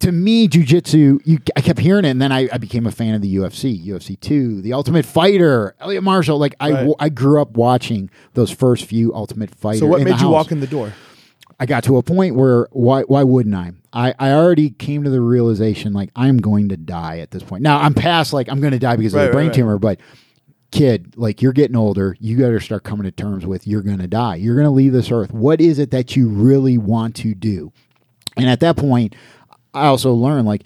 To 0.00 0.12
me, 0.12 0.48
jujitsu, 0.48 1.20
you, 1.24 1.38
I 1.56 1.60
kept 1.60 1.78
hearing 1.78 2.04
it, 2.04 2.10
and 2.10 2.20
then 2.20 2.32
I, 2.32 2.48
I 2.52 2.58
became 2.58 2.86
a 2.86 2.90
fan 2.90 3.14
of 3.14 3.22
the 3.22 3.36
UFC, 3.36 3.84
UFC 3.86 4.18
two, 4.18 4.60
the 4.62 4.72
Ultimate 4.72 5.04
Fighter, 5.06 5.74
Elliot 5.80 6.02
Marshall. 6.02 6.38
Like 6.38 6.54
I, 6.60 6.70
Right. 6.72 6.94
I 6.98 7.08
grew 7.10 7.40
up 7.40 7.52
watching 7.52 8.10
those 8.34 8.50
first 8.50 8.86
few 8.86 9.14
Ultimate 9.14 9.54
Fighter. 9.54 9.80
So 9.80 9.86
what 9.86 10.00
made 10.02 10.10
you 10.10 10.16
house. 10.16 10.32
walk 10.32 10.52
in 10.52 10.60
the 10.60 10.66
door? 10.66 10.92
I 11.58 11.66
got 11.66 11.84
to 11.84 11.98
a 11.98 12.02
point 12.02 12.34
where 12.36 12.68
why 12.72 13.02
why 13.02 13.22
wouldn't 13.22 13.54
I? 13.54 13.72
I, 13.92 14.14
I 14.18 14.32
already 14.32 14.70
came 14.70 15.02
to 15.04 15.10
the 15.10 15.20
realization 15.20 15.92
like 15.92 16.10
I'm 16.16 16.38
going 16.38 16.70
to 16.70 16.76
die 16.78 17.18
at 17.18 17.32
this 17.32 17.42
point. 17.42 17.62
Now 17.62 17.78
I'm 17.80 17.92
past 17.92 18.32
like 18.32 18.48
I'm 18.48 18.60
going 18.60 18.72
to 18.72 18.78
die 18.78 18.96
because 18.96 19.12
of 19.12 19.18
Right, 19.18 19.24
a 19.24 19.26
right, 19.26 19.32
brain 19.32 19.46
right. 19.48 19.54
tumor, 19.54 19.78
but 19.78 20.00
kid, 20.70 21.14
like 21.16 21.42
you're 21.42 21.52
getting 21.52 21.76
older, 21.76 22.16
you 22.20 22.38
got 22.38 22.50
to 22.50 22.60
start 22.60 22.84
coming 22.84 23.04
to 23.04 23.10
terms 23.10 23.44
with 23.44 23.66
you're 23.66 23.82
going 23.82 23.98
to 23.98 24.06
die. 24.06 24.36
You're 24.36 24.54
going 24.54 24.64
to 24.66 24.70
leave 24.70 24.92
this 24.92 25.10
earth. 25.10 25.32
What 25.32 25.60
is 25.60 25.78
it 25.78 25.90
that 25.90 26.16
you 26.16 26.28
really 26.28 26.78
want 26.78 27.16
to 27.16 27.34
do? 27.34 27.72
And 28.36 28.48
at 28.48 28.60
that 28.60 28.76
point, 28.76 29.14
I 29.74 29.86
also 29.86 30.12
learned 30.12 30.46
like 30.46 30.64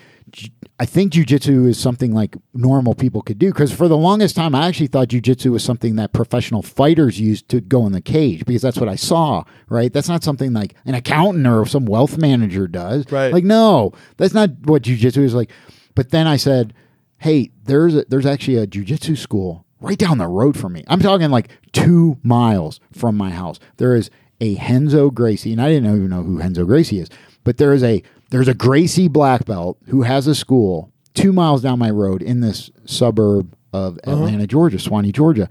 I 0.81 0.87
think 0.87 1.13
jujitsu 1.13 1.69
is 1.69 1.79
something 1.79 2.13
like 2.13 2.37
normal 2.53 2.95
people 2.95 3.23
could 3.23 3.39
do 3.39 3.53
because 3.53 3.73
for 3.73 3.87
the 3.87 3.97
longest 3.97 4.35
time 4.35 4.55
I 4.55 4.67
actually 4.67 4.89
thought 4.89 5.09
jujitsu 5.09 5.53
was 5.53 5.63
something 5.63 5.97
that 5.97 6.13
professional 6.13 6.63
fighters 6.63 7.21
used 7.21 7.49
to 7.51 7.61
go 7.61 7.87
in 7.87 7.93
the 7.93 8.01
cage 8.01 8.45
because 8.45 8.63
that's 8.63 8.79
what 8.79 8.89
I 8.89 8.97
saw. 8.97 9.45
Right? 9.69 9.93
That's 9.93 10.09
not 10.09 10.25
something 10.25 10.53
like 10.53 10.75
an 10.85 10.95
accountant 10.95 11.47
or 11.47 11.65
some 11.67 11.87
wealth 11.87 12.19
manager 12.19 12.67
does. 12.67 13.11
Right. 13.11 13.33
Like 13.33 13.45
no, 13.45 13.93
that's 14.17 14.35
not 14.35 14.51
what 14.65 14.83
jujitsu 14.83 15.19
is 15.19 15.35
like. 15.35 15.51
But 15.95 16.11
then 16.11 16.27
I 16.27 16.37
said, 16.37 16.75
hey, 17.19 17.53
there's 17.63 17.95
a, 17.95 18.05
there's 18.09 18.27
actually 18.27 18.57
a 18.57 18.67
jujitsu 18.67 19.17
school 19.17 19.65
right 19.81 19.99
down 19.99 20.19
the 20.19 20.27
road 20.27 20.59
from 20.59 20.73
me. 20.73 20.83
I'm 20.89 21.01
talking 21.01 21.31
like 21.31 21.51
two 21.73 22.19
miles 22.23 22.81
from 22.93 23.17
my 23.17 23.31
house. 23.31 23.61
There 23.77 23.95
is 23.95 24.11
a 24.41 24.57
Renzo 24.57 25.11
Gracie, 25.11 25.53
and 25.53 25.63
I 25.63 25.69
didn't 25.69 25.95
even 25.95 26.11
know 26.11 26.23
who 26.23 26.39
Renzo 26.39 26.65
Gracie 26.65 26.99
is, 26.99 27.09
but 27.45 27.59
there 27.59 27.73
is 27.73 27.85
a 27.85 28.03
there's 28.35 28.49
a 28.49 28.55
Gracie 28.55 29.07
black 29.07 29.45
belt 29.45 29.79
who 29.87 30.03
has 30.03 30.27
a 30.27 30.35
school 30.35 30.91
two 31.15 31.33
miles 31.33 31.63
down 31.63 31.79
my 31.79 31.91
road 31.91 32.21
in 32.21 32.41
this 32.41 32.69
suburb 32.85 33.55
of 33.73 33.97
uh-huh. 33.99 34.11
Atlanta, 34.11 34.45
Georgia, 34.49 34.77
Suwanee, 34.77 35.13
Georgia. 35.13 35.49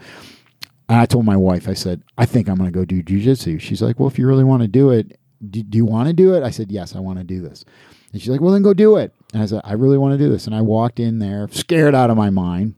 And 0.89 0.99
I 0.99 1.05
told 1.05 1.23
my 1.23 1.37
wife, 1.37 1.69
I 1.69 1.75
said, 1.75 2.03
I 2.17 2.25
think 2.25 2.49
I'm 2.49 2.57
going 2.57 2.69
to 2.69 2.77
go 2.77 2.83
do 2.83 3.01
jujitsu. 3.01 3.61
She's 3.61 3.81
like, 3.81 4.01
Well, 4.01 4.09
if 4.09 4.19
you 4.19 4.27
really 4.27 4.43
want 4.43 4.63
to 4.63 4.67
do 4.67 4.89
it, 4.89 5.17
do, 5.49 5.63
do 5.63 5.77
you 5.77 5.85
want 5.85 6.09
to 6.09 6.13
do 6.13 6.33
it? 6.33 6.43
I 6.43 6.49
said, 6.49 6.73
Yes, 6.73 6.93
I 6.93 6.99
want 6.99 7.19
to 7.19 7.23
do 7.23 7.41
this. 7.41 7.63
And 8.11 8.21
she's 8.21 8.29
like, 8.29 8.41
Well, 8.41 8.51
then 8.51 8.63
go 8.63 8.73
do 8.73 8.97
it. 8.97 9.13
And 9.33 9.41
I 9.41 9.45
said, 9.45 9.61
I 9.63 9.73
really 9.73 9.97
want 9.97 10.15
to 10.15 10.17
do 10.17 10.29
this. 10.29 10.45
And 10.45 10.53
I 10.53 10.59
walked 10.59 10.99
in 10.99 11.19
there, 11.19 11.47
scared 11.51 11.95
out 11.95 12.09
of 12.09 12.17
my 12.17 12.31
mind. 12.31 12.75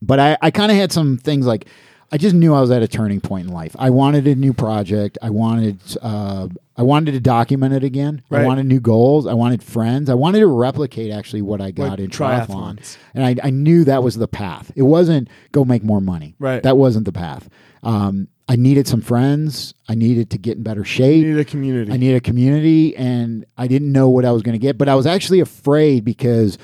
But 0.00 0.18
I, 0.18 0.38
I 0.40 0.50
kind 0.50 0.72
of 0.72 0.78
had 0.78 0.92
some 0.92 1.18
things 1.18 1.46
like, 1.46 1.66
I 2.12 2.18
just 2.18 2.34
knew 2.34 2.54
I 2.54 2.60
was 2.60 2.70
at 2.70 2.82
a 2.82 2.88
turning 2.88 3.20
point 3.20 3.48
in 3.48 3.52
life. 3.52 3.74
I 3.78 3.90
wanted 3.90 4.26
a 4.28 4.34
new 4.36 4.52
project. 4.52 5.18
I 5.20 5.30
wanted, 5.30 5.78
uh, 6.00 6.48
I 6.76 6.82
wanted 6.82 7.12
to 7.12 7.20
document 7.20 7.74
it 7.74 7.82
again. 7.82 8.22
I 8.30 8.44
wanted 8.44 8.66
new 8.66 8.78
goals. 8.80 9.26
I 9.26 9.34
wanted 9.34 9.62
friends. 9.62 10.08
I 10.08 10.14
wanted 10.14 10.38
to 10.40 10.46
replicate 10.46 11.10
actually 11.10 11.42
what 11.42 11.60
I 11.60 11.72
got 11.72 11.90
Like 11.90 11.98
in 11.98 12.10
triathlon. 12.10 12.46
triathlons. 12.78 12.96
And 13.14 13.24
I, 13.24 13.46
I 13.46 13.50
knew 13.50 13.82
that 13.84 14.02
was 14.04 14.16
the 14.16 14.28
path. 14.28 14.70
It 14.76 14.82
wasn't 14.82 15.28
go 15.52 15.64
make 15.64 15.82
more 15.82 16.00
money. 16.00 16.36
Right. 16.38 16.62
That 16.62 16.76
wasn't 16.76 17.06
the 17.06 17.12
path. 17.12 17.48
Um, 17.82 18.28
I 18.48 18.54
needed 18.54 18.86
some 18.86 19.00
friends. 19.00 19.74
I 19.88 19.96
needed 19.96 20.30
to 20.30 20.38
get 20.38 20.56
in 20.58 20.62
better 20.62 20.84
shape. 20.84 21.24
I 21.24 21.28
need 21.30 21.38
a 21.40 21.44
community. 21.44 21.92
I 21.92 21.96
needed 21.96 22.16
a 22.16 22.20
community, 22.20 22.96
and 22.96 23.44
I 23.58 23.66
didn't 23.66 23.90
know 23.90 24.08
what 24.08 24.24
I 24.24 24.30
was 24.30 24.42
going 24.42 24.52
to 24.52 24.58
get. 24.60 24.78
But 24.78 24.88
I 24.88 24.94
was 24.94 25.06
actually 25.06 25.40
afraid 25.40 26.04
because 26.04 26.56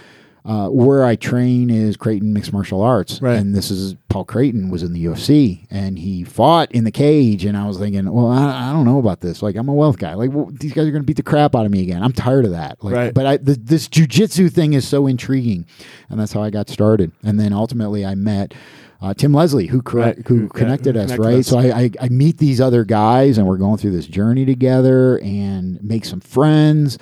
uh, 0.45 0.68
where 0.68 1.05
I 1.05 1.14
train 1.14 1.70
is 1.70 1.97
Creighton 1.97 2.32
Mixed 2.32 2.53
Martial 2.53 2.80
Arts, 2.82 3.22
Right. 3.22 3.36
and 3.38 3.55
this 3.55 3.70
is 3.70 3.95
Paul 4.09 4.24
Creighton 4.24 4.70
was 4.70 4.82
in 4.82 4.93
the 4.93 5.05
UFC, 5.05 5.66
and 5.70 5.99
he 5.99 6.24
fought 6.24 6.72
in 6.72 6.82
the 6.84 6.90
cage, 6.90 7.45
and 7.45 7.57
I 7.57 7.66
was 7.66 7.78
thinking, 7.78 8.11
well, 8.12 8.26
I, 8.26 8.70
I 8.70 8.72
don't 8.72 8.84
know 8.84 8.99
about 8.99 9.20
this. 9.20 9.40
Like, 9.43 9.55
I'm 9.57 9.68
a 9.68 9.74
wealth 9.74 9.99
guy. 9.99 10.14
Like, 10.14 10.32
well, 10.32 10.49
these 10.53 10.72
guys 10.72 10.86
are 10.86 10.90
going 10.90 11.03
to 11.03 11.07
beat 11.07 11.16
the 11.16 11.22
crap 11.22 11.55
out 11.55 11.64
of 11.64 11.70
me 11.70 11.80
again. 11.82 12.03
I'm 12.03 12.12
tired 12.12 12.45
of 12.45 12.51
that. 12.51 12.82
Like, 12.82 12.95
Right. 12.95 13.14
But 13.14 13.26
I, 13.26 13.36
th- 13.36 13.59
this 13.62 13.88
jujitsu 13.88 14.51
thing 14.53 14.72
is 14.72 14.86
so 14.86 15.07
intriguing, 15.07 15.64
and 16.11 16.18
that's 16.18 16.32
how 16.32 16.43
I 16.43 16.51
got 16.51 16.68
started. 16.68 17.12
And 17.22 17.38
then 17.38 17.53
ultimately, 17.53 18.05
I 18.05 18.14
met. 18.14 18.53
Uh, 19.01 19.12
Tim 19.12 19.32
Leslie, 19.32 19.66
who 19.66 19.82
correct, 19.82 20.18
Right. 20.18 20.26
who 20.28 20.43
yeah, 20.43 20.49
connected 20.55 20.95
who 20.95 21.01
us, 21.01 21.11
connected 21.11 21.26
right? 21.26 21.38
us. 21.40 21.47
So 21.49 21.59
I, 21.59 21.64
I, 21.76 21.90
I 22.03 22.09
meet 22.09 22.38
these 22.38 22.61
other 22.61 22.84
guys, 22.84 23.36
and 23.36 23.49
we're 23.49 23.57
going 23.57 23.76
through 23.78 23.90
this 23.90 24.07
journey 24.07 24.47
together, 24.47 25.18
and 25.18 25.82
make 25.82 26.05
some 26.05 26.20
friends. 26.20 26.99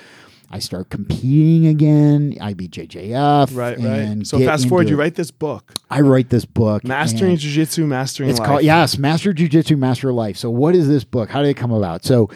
I 0.51 0.59
start 0.59 0.91
competing 0.91 1.67
again. 1.69 2.35
IBJJF. 2.41 3.57
Right, 3.57 3.79
and 3.79 4.19
right. 4.19 4.27
So 4.27 4.39
fast 4.41 4.69
forward, 4.69 4.89
you 4.89 4.97
it. 4.97 4.99
write 4.99 5.15
this 5.15 5.31
book, 5.31 5.73
I 5.89 6.01
write 6.01 6.29
this 6.31 6.45
book. 6.45 6.85
Mastering 6.85 7.33
and 7.33 7.41
Jiu-Jitsu, 7.41 7.87
Mastering 7.87 8.31
It's 8.31 8.39
Life. 8.41 8.49
called 8.49 8.63
yes, 8.63 8.99
Master 8.99 9.33
Jiu 9.33 9.49
Jitsu, 9.49 9.77
Master 9.77 10.13
Life. 10.13 10.37
So 10.37 10.51
what 10.51 10.75
is 10.75 10.89
this 10.89 11.05
book? 11.05 11.31
How 11.31 11.43
did 11.43 11.51
it 11.51 11.57
come 11.57 11.71
about? 11.73 12.05
So 12.05 12.31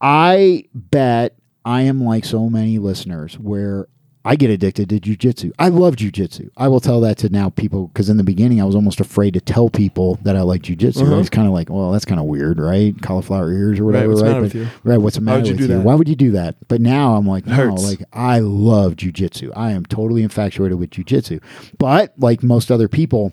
I 0.00 0.64
bet 0.74 1.36
I 1.64 1.82
am 1.82 2.02
like 2.04 2.24
so 2.24 2.50
many 2.50 2.78
listeners 2.78 3.38
where 3.38 3.88
I 4.22 4.36
get 4.36 4.50
addicted 4.50 4.90
to 4.90 5.00
jujitsu. 5.00 5.52
I 5.58 5.68
love 5.68 5.96
jujitsu. 5.96 6.50
I 6.56 6.68
will 6.68 6.80
tell 6.80 7.00
that 7.00 7.16
to 7.18 7.30
now 7.30 7.48
people 7.48 7.88
because 7.88 8.10
in 8.10 8.18
the 8.18 8.24
beginning 8.24 8.60
I 8.60 8.64
was 8.64 8.74
almost 8.74 9.00
afraid 9.00 9.32
to 9.34 9.40
tell 9.40 9.70
people 9.70 10.18
that 10.22 10.36
I 10.36 10.42
like 10.42 10.60
jujitsu. 10.62 11.02
Uh-huh. 11.02 11.16
It's 11.18 11.30
kind 11.30 11.46
of 11.46 11.54
like, 11.54 11.70
well, 11.70 11.90
that's 11.92 12.04
kind 12.04 12.20
of 12.20 12.26
weird, 12.26 12.60
right? 12.60 12.94
Cauliflower 13.00 13.50
ears 13.50 13.80
or 13.80 13.86
whatever, 13.86 14.10
what's 14.10 14.22
right? 14.22 14.40
But- 14.42 14.54
you? 14.54 14.68
Right, 14.84 14.98
what's 14.98 15.16
the 15.16 15.22
matter 15.22 15.46
you 15.46 15.52
with 15.52 15.60
you? 15.62 15.66
that? 15.68 15.80
Why 15.80 15.94
would 15.94 16.08
you 16.08 16.16
do 16.16 16.32
that? 16.32 16.56
But 16.68 16.82
now 16.82 17.14
I'm 17.16 17.26
like, 17.26 17.46
no, 17.46 17.74
like 17.74 18.02
I 18.12 18.40
love 18.40 18.96
jujitsu. 18.96 19.52
I 19.56 19.70
am 19.70 19.86
totally 19.86 20.22
infatuated 20.22 20.78
with 20.78 20.90
jujitsu. 20.90 21.42
But 21.78 22.12
like 22.18 22.42
most 22.42 22.70
other 22.70 22.88
people, 22.88 23.32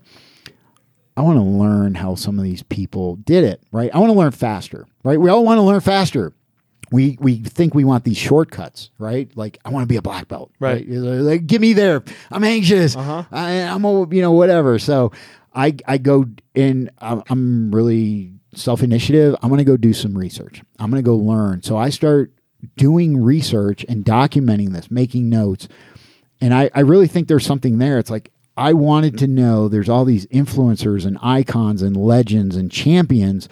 I 1.18 1.22
want 1.22 1.38
to 1.38 1.44
learn 1.44 1.96
how 1.96 2.16
some 2.16 2.38
of 2.38 2.46
these 2.46 2.64
people 2.64 3.18
did 3.18 3.44
it, 3.44 3.62
right? 3.72 3.90
I 3.94 3.98
want 3.98 4.12
to 4.14 4.18
learn 4.18 4.32
faster, 4.32 4.86
right? 5.04 5.20
We 5.20 5.30
all 5.30 5.44
want 5.44 5.58
to 5.58 5.64
learn 5.64 5.82
faster. 5.82 6.32
We 6.92 7.18
we 7.20 7.40
think 7.40 7.76
we 7.76 7.84
want 7.84 8.04
these 8.04 8.18
shortcuts, 8.18 8.92
right? 8.98 9.30
Like 9.36 9.60
I 9.66 9.70
want 9.70 9.84
to 9.84 9.88
be 9.88 9.98
a 9.98 10.02
black 10.02 10.28
belt, 10.28 10.52
Right. 10.60 10.88
Like 10.88 11.46
get 11.46 11.60
me 11.62 11.74
there. 11.74 12.04
I'm 12.32 12.44
anxious. 12.44 12.96
Uh-huh. 12.96 13.24
I, 13.32 13.62
I'm 13.62 13.84
a, 13.84 14.08
you 14.14 14.22
know 14.22 14.32
whatever. 14.32 14.80
So 14.80 15.12
I 15.54 15.76
I 15.86 15.98
go 15.98 16.26
in. 16.56 16.90
I'm, 17.00 17.24
I'm 17.30 17.72
really 17.72 18.32
self 18.56 18.84
initiative. 18.84 19.36
I'm 19.42 19.50
going 19.50 19.60
to 19.60 19.64
go 19.66 19.78
do 19.78 19.94
some 19.94 20.18
research. 20.18 20.62
I'm 20.80 20.90
going 20.90 21.04
to 21.04 21.06
go 21.06 21.16
learn. 21.16 21.62
So 21.64 21.78
I 21.78 21.90
start 21.90 22.32
doing 22.76 23.22
research 23.22 23.86
and 23.88 24.04
documenting 24.04 24.74
this, 24.74 24.90
making 24.90 25.30
notes. 25.30 25.68
And 26.42 26.54
I, 26.54 26.70
I 26.74 26.82
really 26.82 27.08
think 27.08 27.28
there's 27.28 27.46
something 27.46 27.78
there. 27.78 28.00
It's 28.00 28.10
like 28.10 28.32
I 28.56 28.74
wanted 28.74 29.18
to 29.20 29.28
know 29.28 29.68
there's 29.68 29.90
all 29.90 30.06
these 30.06 30.26
influencers 30.28 31.06
and 31.06 31.18
icons 31.22 31.82
and 31.82 31.96
legends 31.96 32.56
and 32.56 32.72
champions. 32.72 33.48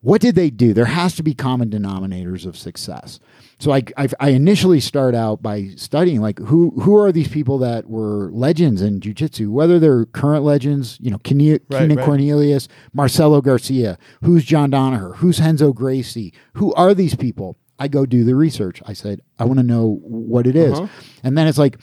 What 0.00 0.20
did 0.20 0.34
they 0.34 0.50
do? 0.50 0.72
There 0.72 0.84
has 0.84 1.16
to 1.16 1.22
be 1.22 1.34
common 1.34 1.70
denominators 1.70 2.46
of 2.46 2.56
success. 2.56 3.18
So 3.58 3.72
I, 3.72 3.82
I, 3.96 4.08
I 4.20 4.28
initially 4.30 4.80
start 4.80 5.14
out 5.14 5.42
by 5.42 5.70
studying 5.76 6.20
like 6.20 6.38
who 6.38 6.70
who 6.82 6.94
are 6.96 7.10
these 7.10 7.28
people 7.28 7.58
that 7.58 7.88
were 7.88 8.30
legends 8.30 8.82
in 8.82 9.00
jujitsu, 9.00 9.48
whether 9.48 9.78
they're 9.78 10.04
current 10.04 10.44
legends, 10.44 10.98
you 11.00 11.10
know, 11.10 11.18
Keenan 11.18 11.60
Right, 11.70 11.90
right. 11.90 12.04
Cornelius, 12.04 12.68
Marcelo 12.92 13.40
Garcia, 13.40 13.98
who's 14.22 14.44
John 14.44 14.70
Danaher, 14.70 15.16
who's 15.16 15.40
Renzo 15.40 15.72
Gracie, 15.72 16.34
who 16.54 16.72
are 16.74 16.92
these 16.94 17.14
people? 17.14 17.56
I 17.78 17.88
go 17.88 18.06
do 18.06 18.24
the 18.24 18.34
research. 18.34 18.82
I 18.86 18.92
said, 18.92 19.20
I 19.38 19.44
want 19.44 19.58
to 19.58 19.62
know 19.62 20.00
what 20.02 20.46
it 20.46 20.56
is. 20.56 20.78
Uh-huh. 20.78 20.88
And 21.22 21.36
then 21.36 21.46
it's 21.46 21.58
like, 21.58 21.78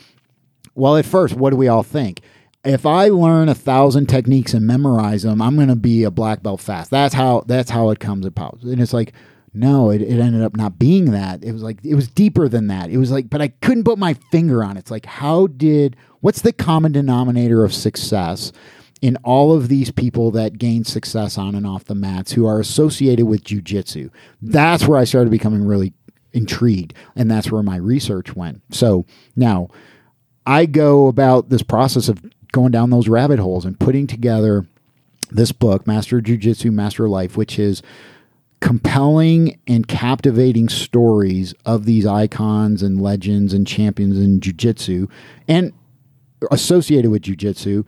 well, 0.76 0.95
at 0.97 1.05
first, 1.05 1.36
what 1.36 1.51
do 1.51 1.55
we 1.55 1.68
all 1.68 1.84
think? 1.84 2.22
If 2.66 2.86
I 2.86 3.09
learn 3.09 3.49
a 3.49 3.55
thousand 3.55 4.07
techniques 4.07 4.53
and 4.53 4.66
memorize 4.66 5.24
them, 5.24 5.41
I'm 5.41 5.55
going 5.55 5.68
to 5.68 5.76
be 5.76 6.03
a 6.03 6.11
black 6.11 6.43
belt 6.43 6.61
fast. 6.61 6.91
That's 6.91 7.14
how 7.14 7.43
that's 7.45 7.70
how 7.70 7.89
it 7.89 7.99
comes 7.99 8.26
about. 8.26 8.59
And 8.61 8.82
it's 8.82 8.93
like, 8.93 9.14
no, 9.53 9.91
it, 9.91 10.01
it 10.01 10.20
ended 10.20 10.41
up 10.41 10.55
not 10.55 10.80
being 10.80 11.11
that. 11.11 11.43
It 11.43 11.51
was 11.51 11.61
like 11.61 11.84
it 11.84 11.95
was 11.95 12.07
deeper 12.07 12.47
than 12.47 12.68
that. 12.68 12.89
It 12.89 12.97
was 12.97 13.11
like, 13.11 13.30
but 13.30 13.41
I 13.41 13.49
couldn't 13.49 13.84
put 13.84 13.99
my 13.99 14.16
finger 14.32 14.64
on 14.64 14.78
it. 14.78 14.82
It's 14.82 14.91
like, 14.91 15.05
how 15.05 15.47
did 15.47 15.95
what's 16.22 16.41
the 16.41 16.53
common 16.53 16.91
denominator 16.91 17.64
of 17.64 17.74
success 17.74 18.51
in 19.01 19.18
all 19.18 19.51
of 19.51 19.68
these 19.68 19.91
people 19.91 20.32
that 20.32 20.57
gain 20.57 20.86
success 20.86 21.38
on 21.38 21.55
and 21.55 21.68
off 21.68 21.84
the 21.84 21.95
mats 21.95 22.32
who 22.32 22.47
are 22.47 22.59
associated 22.59 23.26
with 23.26 23.43
jujitsu? 23.43 24.09
That's 24.41 24.88
where 24.88 24.97
I 24.97 25.03
started 25.03 25.30
becoming 25.30 25.66
really 25.66 25.93
intrigued, 26.32 26.93
and 27.16 27.30
that's 27.30 27.51
where 27.51 27.61
my 27.61 27.76
research 27.76 28.36
went. 28.36 28.61
So 28.72 29.05
now 29.36 29.70
I 30.45 30.66
go 30.66 31.07
about 31.07 31.49
this 31.49 31.64
process 31.64 32.09
of 32.09 32.24
going 32.54 32.72
down 32.72 32.89
those 32.89 33.10
rabbit 33.10 33.39
holes 33.39 33.66
and 33.66 33.78
putting 33.78 34.08
together 34.08 34.66
this 35.30 35.51
book, 35.51 35.86
Master 35.86 36.22
Jiu 36.22 36.38
Jitsu, 36.38 36.72
Master 36.72 37.10
Life, 37.10 37.36
which 37.36 37.60
is 37.60 37.82
compelling 38.62 39.60
and 39.68 39.86
captivating 39.89 40.70
stories 40.70 41.54
of 41.66 41.84
these 41.84 42.06
icons 42.06 42.82
and 42.82 43.01
legends 43.01 43.54
and 43.54 43.68
champions 43.68 44.18
in 44.18 44.39
Jiu 44.39 44.54
Jitsu 44.54 45.08
and 45.49 45.74
associated 46.51 47.12
with 47.12 47.24
Jiu 47.24 47.36
Jitsu, 47.36 47.84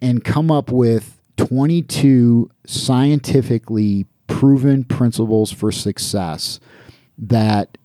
and 0.00 0.22
come 0.24 0.50
up 0.50 0.70
with 0.70 1.20
22 1.36 2.50
scientifically 2.66 4.06
proven 4.26 4.84
principles 4.84 5.50
for 5.52 5.72
success 5.72 6.60
that 7.16 7.78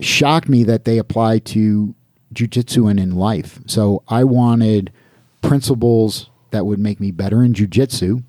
shocked 0.00 0.48
me 0.48 0.64
that 0.64 0.84
they 0.84 0.98
apply 0.98 1.38
to 1.38 1.94
jujitsu 2.34 2.90
and 2.90 2.98
in 2.98 3.14
life. 3.14 3.60
So 3.66 4.02
I 4.08 4.24
wanted 4.24 4.90
principles 5.42 6.30
that 6.50 6.64
would 6.64 6.78
make 6.78 7.00
me 7.00 7.10
better 7.10 7.42
in 7.42 7.52
jujitsu. 7.52 8.22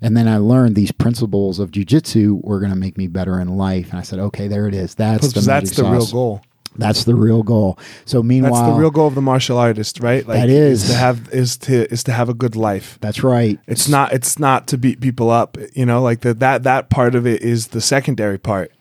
And 0.00 0.16
then 0.16 0.28
I 0.28 0.36
learned 0.36 0.76
these 0.76 0.92
principles 0.92 1.58
of 1.58 1.70
jujitsu 1.70 2.44
were 2.44 2.60
going 2.60 2.70
to 2.70 2.76
make 2.76 2.98
me 2.98 3.06
better 3.06 3.40
in 3.40 3.56
life. 3.56 3.90
And 3.90 3.98
I 3.98 4.02
said, 4.02 4.18
okay, 4.18 4.48
there 4.48 4.68
it 4.68 4.74
is. 4.74 4.94
That's 4.94 5.32
the 5.32 5.40
that's 5.40 5.76
the 5.76 5.84
real 5.84 6.06
goal. 6.06 6.42
That's 6.76 7.04
the 7.04 7.14
real 7.14 7.42
goal. 7.42 7.78
So 8.04 8.22
meanwhile, 8.22 8.52
That's 8.52 8.74
the 8.74 8.80
real 8.80 8.90
goal 8.90 9.06
of 9.06 9.14
the 9.14 9.22
martial 9.22 9.58
artist, 9.58 10.00
right? 10.00 10.26
Like 10.26 10.40
That 10.40 10.48
is. 10.48 10.88
to 10.88 10.94
have 10.94 11.28
is 11.32 11.56
to 11.58 11.90
is 11.92 12.02
to 12.04 12.12
have 12.12 12.28
a 12.28 12.34
good 12.34 12.56
life. 12.56 12.98
That's 13.00 13.22
right. 13.22 13.58
It's 13.66 13.88
not 13.88 14.12
it's 14.12 14.38
not 14.38 14.66
to 14.68 14.78
beat 14.78 15.00
people 15.00 15.30
up, 15.30 15.56
you 15.74 15.86
know, 15.86 16.02
like 16.02 16.20
the, 16.20 16.34
that 16.34 16.64
that 16.64 16.90
part 16.90 17.14
of 17.14 17.26
it 17.26 17.42
is 17.42 17.68
the 17.68 17.80
secondary 17.80 18.38
part. 18.38 18.72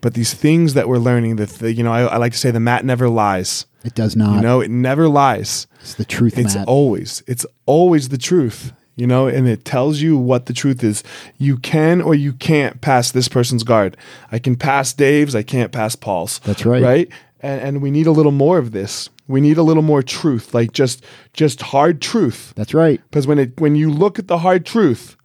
But 0.00 0.14
these 0.14 0.32
things 0.32 0.74
that 0.74 0.88
we're 0.88 0.98
learning, 0.98 1.36
that 1.36 1.48
the, 1.50 1.72
you 1.72 1.82
know, 1.82 1.92
I, 1.92 2.02
I 2.02 2.16
like 2.18 2.32
to 2.32 2.38
say 2.38 2.50
the 2.52 2.60
mat 2.60 2.84
never 2.84 3.08
lies. 3.08 3.66
It 3.84 3.94
does 3.94 4.14
not. 4.14 4.36
You 4.36 4.40
know, 4.42 4.60
it 4.60 4.70
never 4.70 5.08
lies. 5.08 5.66
it's 5.80 5.94
the 5.94 6.04
truth, 6.04 6.38
It's 6.38 6.54
Matt. 6.54 6.68
always 6.68 7.22
it's 7.26 7.46
always 7.66 8.08
the 8.10 8.18
truth. 8.18 8.72
You 8.96 9.06
know, 9.06 9.28
and 9.28 9.46
it 9.46 9.64
tells 9.64 10.00
you 10.00 10.18
what 10.18 10.46
the 10.46 10.52
truth 10.52 10.82
is. 10.82 11.04
You 11.36 11.56
can 11.56 12.00
or 12.00 12.16
you 12.16 12.32
can't 12.32 12.80
pass 12.80 13.12
this 13.12 13.28
person's 13.28 13.62
guard. 13.62 13.96
I 14.32 14.40
can 14.40 14.56
pass 14.56 14.92
Dave's, 14.92 15.36
I 15.36 15.44
can't 15.44 15.70
pass 15.70 15.94
Paul's. 15.94 16.40
That's 16.40 16.66
right. 16.66 16.82
Right? 16.82 17.08
And 17.40 17.60
and 17.60 17.82
we 17.82 17.92
need 17.92 18.08
a 18.08 18.12
little 18.12 18.32
more 18.32 18.58
of 18.58 18.72
this. 18.72 19.08
We 19.28 19.40
need 19.40 19.58
a 19.58 19.62
little 19.62 19.82
more 19.84 20.02
truth, 20.02 20.52
like 20.54 20.72
just 20.72 21.04
just 21.32 21.62
hard 21.62 22.00
truth. 22.00 22.52
That's 22.56 22.74
right. 22.74 23.00
Because 23.10 23.26
when 23.28 23.38
it 23.38 23.60
when 23.60 23.76
you 23.76 23.90
look 23.90 24.18
at 24.18 24.26
the 24.26 24.38
hard 24.38 24.66
truth, 24.66 25.16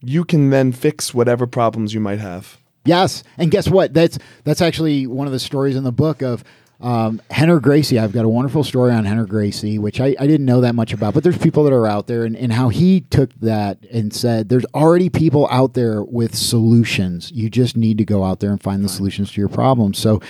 you 0.00 0.24
can 0.24 0.48
then 0.50 0.72
fix 0.72 1.12
whatever 1.12 1.46
problems 1.46 1.92
you 1.92 2.00
might 2.00 2.20
have. 2.20 2.56
Yes, 2.88 3.22
and 3.36 3.50
guess 3.50 3.68
what? 3.68 3.92
That's 3.92 4.18
that's 4.44 4.62
actually 4.62 5.06
one 5.06 5.26
of 5.26 5.32
the 5.34 5.38
stories 5.38 5.76
in 5.76 5.84
the 5.84 5.92
book 5.92 6.22
of 6.22 6.42
um, 6.80 7.20
Rener 7.30 7.60
Gracie. 7.60 7.98
I've 7.98 8.12
got 8.12 8.24
a 8.24 8.30
wonderful 8.30 8.64
story 8.64 8.92
on 8.92 9.04
Rener 9.04 9.28
Gracie, 9.28 9.78
which 9.78 10.00
I, 10.00 10.16
I 10.18 10.26
didn't 10.26 10.46
know 10.46 10.62
that 10.62 10.74
much 10.74 10.94
about, 10.94 11.12
but 11.12 11.22
there's 11.22 11.36
people 11.36 11.64
that 11.64 11.72
are 11.74 11.86
out 11.86 12.06
there, 12.06 12.24
and, 12.24 12.34
and 12.34 12.50
how 12.50 12.70
he 12.70 13.02
took 13.02 13.34
that 13.40 13.84
and 13.92 14.14
said, 14.14 14.48
"There's 14.48 14.64
already 14.74 15.10
people 15.10 15.46
out 15.50 15.74
there 15.74 16.02
with 16.02 16.34
solutions. 16.34 17.30
You 17.30 17.50
just 17.50 17.76
need 17.76 17.98
to 17.98 18.06
go 18.06 18.24
out 18.24 18.40
there 18.40 18.50
and 18.50 18.62
find 18.62 18.82
the 18.82 18.88
solutions 18.88 19.32
to 19.32 19.40
your 19.40 19.50
problems." 19.50 19.98
So, 19.98 20.22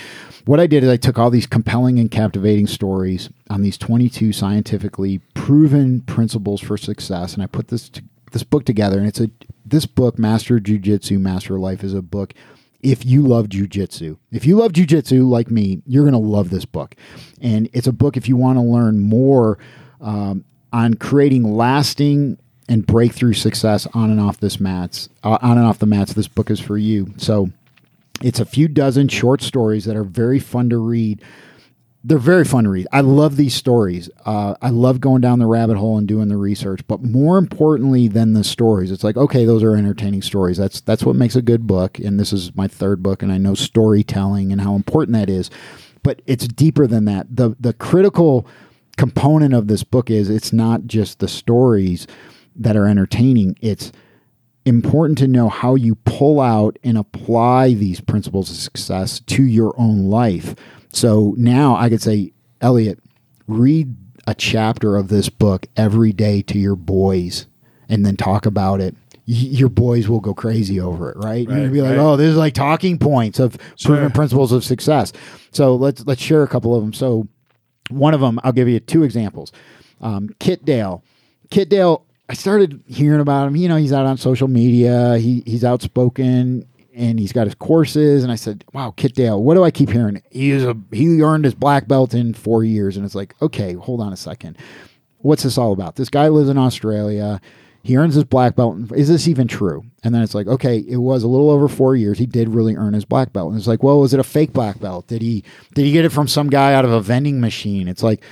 what 0.45 0.59
I 0.59 0.67
did 0.67 0.83
is 0.83 0.91
I 0.91 0.97
took 0.97 1.17
all 1.17 1.31
these 1.31 1.47
compelling 1.47 2.01
and 2.01 2.11
captivating 2.11 2.67
stories 2.67 3.31
on 3.49 3.63
these 3.63 3.79
22 3.79 4.33
scientifically 4.33 5.19
proven 5.35 6.01
principles 6.01 6.61
for 6.61 6.77
success, 6.77 7.35
and 7.35 7.43
I 7.45 7.47
put 7.47 7.69
this 7.69 7.89
to, 7.91 8.03
this 8.31 8.43
book 8.43 8.65
together. 8.65 8.99
And 8.99 9.07
it's 9.07 9.21
a 9.21 9.31
this 9.65 9.87
book, 9.87 10.19
Master 10.19 10.59
Jiu-Jitsu, 10.61 11.19
Master 11.19 11.59
Life, 11.59 11.85
is 11.85 11.95
a 11.95 12.03
book. 12.03 12.33
If 12.81 13.05
you 13.05 13.23
love 13.23 13.49
jujitsu, 13.49 14.19
if 14.31 14.47
you 14.47 14.57
love 14.57 14.73
jujitsu 14.73 15.29
like 15.29 15.51
me, 15.51 15.83
you're 15.85 16.09
to 16.11 16.19
love 16.19 16.51
this 16.51 16.65
book. 16.65 16.95
And 17.41 17.69
it's 17.73 17.89
a 17.89 17.93
book 17.93 18.17
if 18.17 18.29
you 18.29 18.37
want 18.37 18.57
to 18.57 18.63
learn 18.63 19.01
more 19.01 19.59
um, 20.01 20.45
on 20.73 20.95
creating 20.95 21.57
lasting 21.57 22.39
and 22.69 22.87
breakthrough 22.87 23.33
success 23.33 23.87
on 23.95 24.11
and 24.11 24.21
off 24.21 24.39
this 24.39 24.61
mats, 24.61 25.09
uh, 25.25 25.39
on 25.43 25.59
and 25.59 25.67
off 25.67 25.81
the 25.81 25.87
mats. 25.87 26.13
This 26.13 26.29
book 26.29 26.51
is 26.51 26.61
for 26.61 26.79
you. 26.79 27.13
So 27.17 27.51
it's 28.23 28.41
a 28.41 28.45
few 28.45 28.69
dozen 28.69 29.09
short 29.09 29.43
stories 29.43 29.85
that 29.87 29.97
are 29.97 30.05
very 30.05 30.39
fun 30.39 30.71
to 30.71 30.79
read. 30.79 31.23
They're 32.05 32.19
very 32.19 32.45
fun 32.45 32.65
to 32.65 32.71
read. 32.71 32.87
I 32.93 33.01
love 33.01 33.37
these 33.37 33.55
stories. 33.55 34.09
Uh, 34.25 34.55
I 34.63 34.71
love 34.71 35.01
going 35.01 35.21
down 35.21 35.41
the 35.41 35.47
rabbit 35.47 35.77
hole 35.77 35.99
and 35.99 36.07
doing 36.07 36.29
the 36.29 36.37
research. 36.37 36.81
But 36.87 37.03
more 37.03 37.39
importantly 37.39 38.07
than 38.07 38.35
the 38.35 38.45
stories, 38.45 38.91
it's 38.91 39.03
like 39.03 39.17
okay, 39.17 39.45
those 39.45 39.63
are 39.63 39.75
entertaining 39.75 40.23
stories. 40.23 40.57
That's 40.57 40.81
that's 40.81 41.05
what 41.05 41.17
makes 41.17 41.35
a 41.37 41.43
good 41.43 41.67
book. 41.67 41.99
And 41.99 42.19
this 42.19 42.33
is 42.33 42.55
my 42.55 42.69
third 42.69 43.03
book, 43.03 43.23
and 43.23 43.33
I 43.33 43.39
know 43.39 43.55
storytelling 43.55 44.53
and 44.53 44.61
how 44.61 44.75
important 44.75 45.15
that 45.15 45.29
is. 45.29 45.51
But 46.05 46.23
it's 46.27 46.47
deeper 46.47 46.87
than 46.87 47.05
that. 47.07 47.27
the 47.35 47.57
The 47.59 47.73
critical 47.73 48.47
component 48.97 49.55
of 49.55 49.69
this 49.69 49.83
book 49.83 50.11
is 50.11 50.31
it's 50.31 50.53
not 50.53 50.87
just 50.87 51.19
the 51.19 51.29
stories 51.29 52.07
that 52.55 52.77
are 52.77 52.87
entertaining. 52.87 53.57
It's 53.61 53.93
important 54.65 55.19
to 55.19 55.29
know 55.29 55.49
how 55.49 55.75
you 55.75 55.95
pull 55.95 56.41
out 56.41 56.79
and 56.85 56.99
apply 56.99 57.75
these 57.75 58.01
principles 58.01 58.51
of 58.51 58.57
success 58.57 59.21
to 59.21 59.43
your 59.43 59.75
own 59.79 60.05
life. 60.11 60.55
So 60.93 61.35
now 61.37 61.77
I 61.77 61.89
could 61.89 62.03
say, 62.03 62.33
Elliot, 62.61 62.99
read 63.47 63.95
a 64.27 64.35
chapter 64.35 64.97
of 64.97 65.09
this 65.09 65.29
book 65.29 65.67
every 65.77 66.13
day 66.13 66.43
to 66.43 66.59
your 66.59 66.77
boys 66.77 67.47
and 67.89 68.05
then 68.05 68.17
talk 68.17 68.47
about 68.47 68.81
it. 68.81 68.95
your 69.31 69.69
boys 69.69 70.09
will 70.09 70.21
go 70.21 70.33
crazy 70.33 70.81
over 70.81 71.11
it, 71.11 71.17
right? 71.19 71.47
You're 71.47 71.57
gonna 71.59 71.69
be 71.71 71.83
like, 71.83 71.91
right. 71.97 71.99
"Oh, 71.99 72.17
this 72.17 72.31
is 72.31 72.37
like 72.37 72.55
talking 72.55 72.97
points 72.99 73.39
of 73.39 73.59
Sure. 73.77 73.95
proven 73.97 74.11
principles 74.11 74.53
of 74.53 74.65
success." 74.65 75.13
So 75.51 75.77
let's 75.77 76.03
let's 76.07 76.23
share 76.23 76.43
a 76.43 76.49
couple 76.49 76.75
of 76.75 76.81
them. 76.83 76.95
So 76.95 77.29
one 77.91 78.15
of 78.15 78.23
them, 78.23 78.41
I'll 78.43 78.53
give 78.53 78.69
you 78.69 78.81
two 78.81 79.03
examples. 79.03 79.53
Um, 80.01 80.31
Kit 80.39 80.65
Dale. 80.65 81.03
Kit 81.51 81.69
Dale, 81.69 82.07
I 82.31 82.33
started 82.33 82.81
hearing 82.87 83.21
about 83.21 83.49
him. 83.49 83.57
You 83.57 83.69
know, 83.69 83.77
he's 83.77 83.93
out 83.93 84.07
on 84.07 84.17
social 84.17 84.49
media. 84.49 85.19
He 85.19 85.43
he's 85.45 85.63
outspoken 85.63 86.65
and 86.99 87.19
he's 87.19 87.33
got 87.33 87.47
his 87.47 87.55
courses. 87.55 88.23
And 88.23 88.33
I 88.33 88.35
said, 88.35 88.65
"Wow, 88.73 88.93
Kit 88.97 89.15
Dale, 89.15 89.43
what 89.43 89.55
do 89.55 89.65
I 89.65 89.71
keep 89.71 89.91
hearing? 89.91 90.23
He 90.31 90.51
is 90.51 90.65
a 90.65 90.77
he 90.93 91.23
earned 91.23 91.45
his 91.45 91.55
black 91.55 91.89
belt 91.89 92.15
in 92.15 92.35
four 92.35 92.65
years." 92.65 92.97
And 92.97 93.07
it's 93.07 93.15
like, 93.15 93.35
okay, 93.41 93.75
hold 93.75 94.01
on 94.01 94.13
a 94.13 94.17
second. 94.17 94.59
What's 95.19 95.43
this 95.43 95.59
all 95.59 95.73
about? 95.73 95.97
This 95.97 96.11
guy 96.11 96.29
lives 96.29 96.49
in 96.49 96.59
Australia. 96.59 97.41
He 97.83 97.97
earns 97.97 98.15
his 98.15 98.25
black 98.25 98.55
belt. 98.55 98.77
Is 98.95 99.09
this 99.09 99.29
even 99.29 99.49
true? 99.49 99.85
And 100.05 100.15
then 100.15 100.23
it's 100.23 100.35
like, 100.35 100.47
okay, 100.47 100.79
it 100.79 100.99
was 100.99 101.23
a 101.23 101.29
little 101.29 101.51
over 101.51 101.69
four 101.69 101.97
years. 101.97 102.19
He 102.19 102.27
did 102.27 102.49
really 102.49 102.77
earn 102.77 102.93
his 102.93 103.05
black 103.05 103.33
belt. 103.33 103.51
And 103.51 103.59
it's 103.59 103.67
like, 103.69 103.83
well, 103.83 104.01
was 104.01 104.13
it 104.13 104.21
a 104.21 104.25
fake 104.25 104.53
black 104.53 104.79
belt? 104.81 105.07
Did 105.07 105.23
he 105.23 105.43
did 105.75 105.85
he 105.85 105.93
get 105.93 106.05
it 106.05 106.11
from 106.11 106.29
some 106.29 106.51
guy 106.51 106.75
out 106.75 106.85
of 106.85 106.91
a 106.91 107.01
vending 107.01 107.41
machine? 107.41 107.89
It's 107.89 108.03
like, 108.03 108.23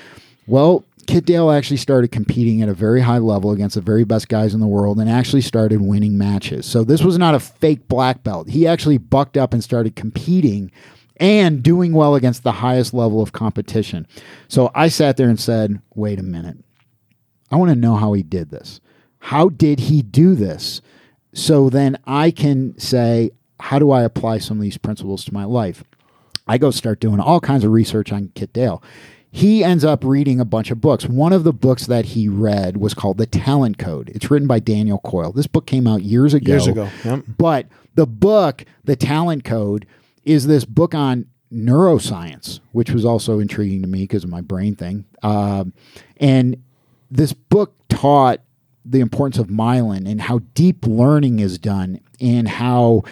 well, 0.46 0.84
Kit 1.06 1.24
Dale 1.24 1.50
actually 1.50 1.76
started 1.76 2.12
competing 2.12 2.62
at 2.62 2.68
a 2.68 2.74
very 2.74 3.00
high 3.00 3.18
level 3.18 3.52
against 3.52 3.74
the 3.74 3.80
very 3.80 4.04
best 4.04 4.28
guys 4.28 4.54
in 4.54 4.60
the 4.60 4.66
world 4.66 4.98
and 4.98 5.08
actually 5.08 5.42
started 5.42 5.80
winning 5.80 6.18
matches. 6.18 6.66
So 6.66 6.84
this 6.84 7.02
was 7.02 7.18
not 7.18 7.34
a 7.34 7.40
fake 7.40 7.88
black 7.88 8.22
belt. 8.22 8.48
He 8.48 8.66
actually 8.66 8.98
bucked 8.98 9.36
up 9.36 9.52
and 9.52 9.62
started 9.62 9.96
competing 9.96 10.70
and 11.18 11.62
doing 11.62 11.92
well 11.92 12.14
against 12.14 12.42
the 12.42 12.52
highest 12.52 12.92
level 12.92 13.22
of 13.22 13.32
competition. 13.32 14.06
So 14.48 14.70
I 14.74 14.88
sat 14.88 15.16
there 15.16 15.28
and 15.28 15.40
said, 15.40 15.80
wait 15.94 16.18
a 16.18 16.22
minute. 16.22 16.58
I 17.50 17.56
want 17.56 17.70
to 17.70 17.76
know 17.76 17.96
how 17.96 18.12
he 18.12 18.22
did 18.22 18.50
this. 18.50 18.80
How 19.18 19.48
did 19.48 19.80
he 19.80 20.02
do 20.02 20.34
this? 20.34 20.80
So 21.32 21.70
then 21.70 21.98
I 22.06 22.30
can 22.30 22.78
say, 22.78 23.30
how 23.60 23.78
do 23.78 23.90
I 23.90 24.02
apply 24.02 24.38
some 24.38 24.58
of 24.58 24.62
these 24.62 24.78
principles 24.78 25.24
to 25.24 25.34
my 25.34 25.44
life? 25.44 25.84
I 26.46 26.58
go 26.58 26.70
start 26.70 27.00
doing 27.00 27.20
all 27.20 27.40
kinds 27.40 27.64
of 27.64 27.72
research 27.72 28.12
on 28.12 28.30
Kit 28.34 28.52
Dale. 28.52 28.82
He 29.36 29.62
ends 29.62 29.84
up 29.84 30.02
reading 30.02 30.40
a 30.40 30.46
bunch 30.46 30.70
of 30.70 30.80
books. 30.80 31.04
One 31.04 31.34
of 31.34 31.44
the 31.44 31.52
books 31.52 31.84
that 31.84 32.06
he 32.06 32.26
read 32.26 32.78
was 32.78 32.94
called 32.94 33.18
The 33.18 33.26
Talent 33.26 33.76
Code. 33.76 34.08
It's 34.14 34.30
written 34.30 34.48
by 34.48 34.60
Daniel 34.60 34.98
Coyle. 35.00 35.30
This 35.30 35.46
book 35.46 35.66
came 35.66 35.86
out 35.86 36.00
years 36.00 36.32
ago. 36.32 36.52
Years 36.52 36.66
ago. 36.66 36.88
Yep. 37.04 37.24
But 37.36 37.66
the 37.96 38.06
book, 38.06 38.64
The 38.84 38.96
Talent 38.96 39.44
Code, 39.44 39.86
is 40.24 40.46
this 40.46 40.64
book 40.64 40.94
on 40.94 41.26
neuroscience, 41.52 42.60
which 42.72 42.90
was 42.90 43.04
also 43.04 43.38
intriguing 43.38 43.82
to 43.82 43.88
me 43.88 44.04
because 44.04 44.24
of 44.24 44.30
my 44.30 44.40
brain 44.40 44.74
thing. 44.74 45.04
Um, 45.22 45.74
and 46.16 46.62
this 47.10 47.34
book 47.34 47.74
taught 47.90 48.40
the 48.86 49.00
importance 49.00 49.36
of 49.36 49.48
myelin 49.48 50.10
and 50.10 50.22
how 50.22 50.38
deep 50.54 50.86
learning 50.86 51.40
is 51.40 51.58
done 51.58 52.00
and 52.22 52.48
how 52.48 53.02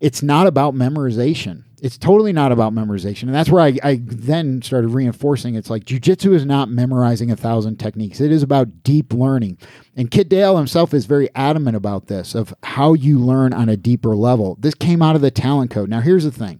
it's 0.00 0.22
not 0.22 0.46
about 0.46 0.74
memorization. 0.74 1.64
It's 1.86 1.96
totally 1.96 2.32
not 2.32 2.50
about 2.50 2.74
memorization. 2.74 3.22
And 3.24 3.34
that's 3.34 3.48
where 3.48 3.62
I, 3.62 3.78
I 3.80 4.00
then 4.02 4.60
started 4.60 4.88
reinforcing 4.88 5.54
it's 5.54 5.70
like 5.70 5.84
jujitsu 5.84 6.34
is 6.34 6.44
not 6.44 6.68
memorizing 6.68 7.30
a 7.30 7.36
thousand 7.36 7.76
techniques. 7.76 8.20
It 8.20 8.32
is 8.32 8.42
about 8.42 8.82
deep 8.82 9.12
learning. 9.12 9.58
And 9.94 10.10
Kit 10.10 10.28
Dale 10.28 10.56
himself 10.56 10.92
is 10.92 11.06
very 11.06 11.28
adamant 11.36 11.76
about 11.76 12.08
this 12.08 12.34
of 12.34 12.52
how 12.64 12.94
you 12.94 13.20
learn 13.20 13.52
on 13.52 13.68
a 13.68 13.76
deeper 13.76 14.16
level. 14.16 14.56
This 14.58 14.74
came 14.74 15.00
out 15.00 15.14
of 15.14 15.22
the 15.22 15.30
talent 15.30 15.70
code. 15.70 15.88
Now 15.88 16.00
here's 16.00 16.24
the 16.24 16.32
thing. 16.32 16.58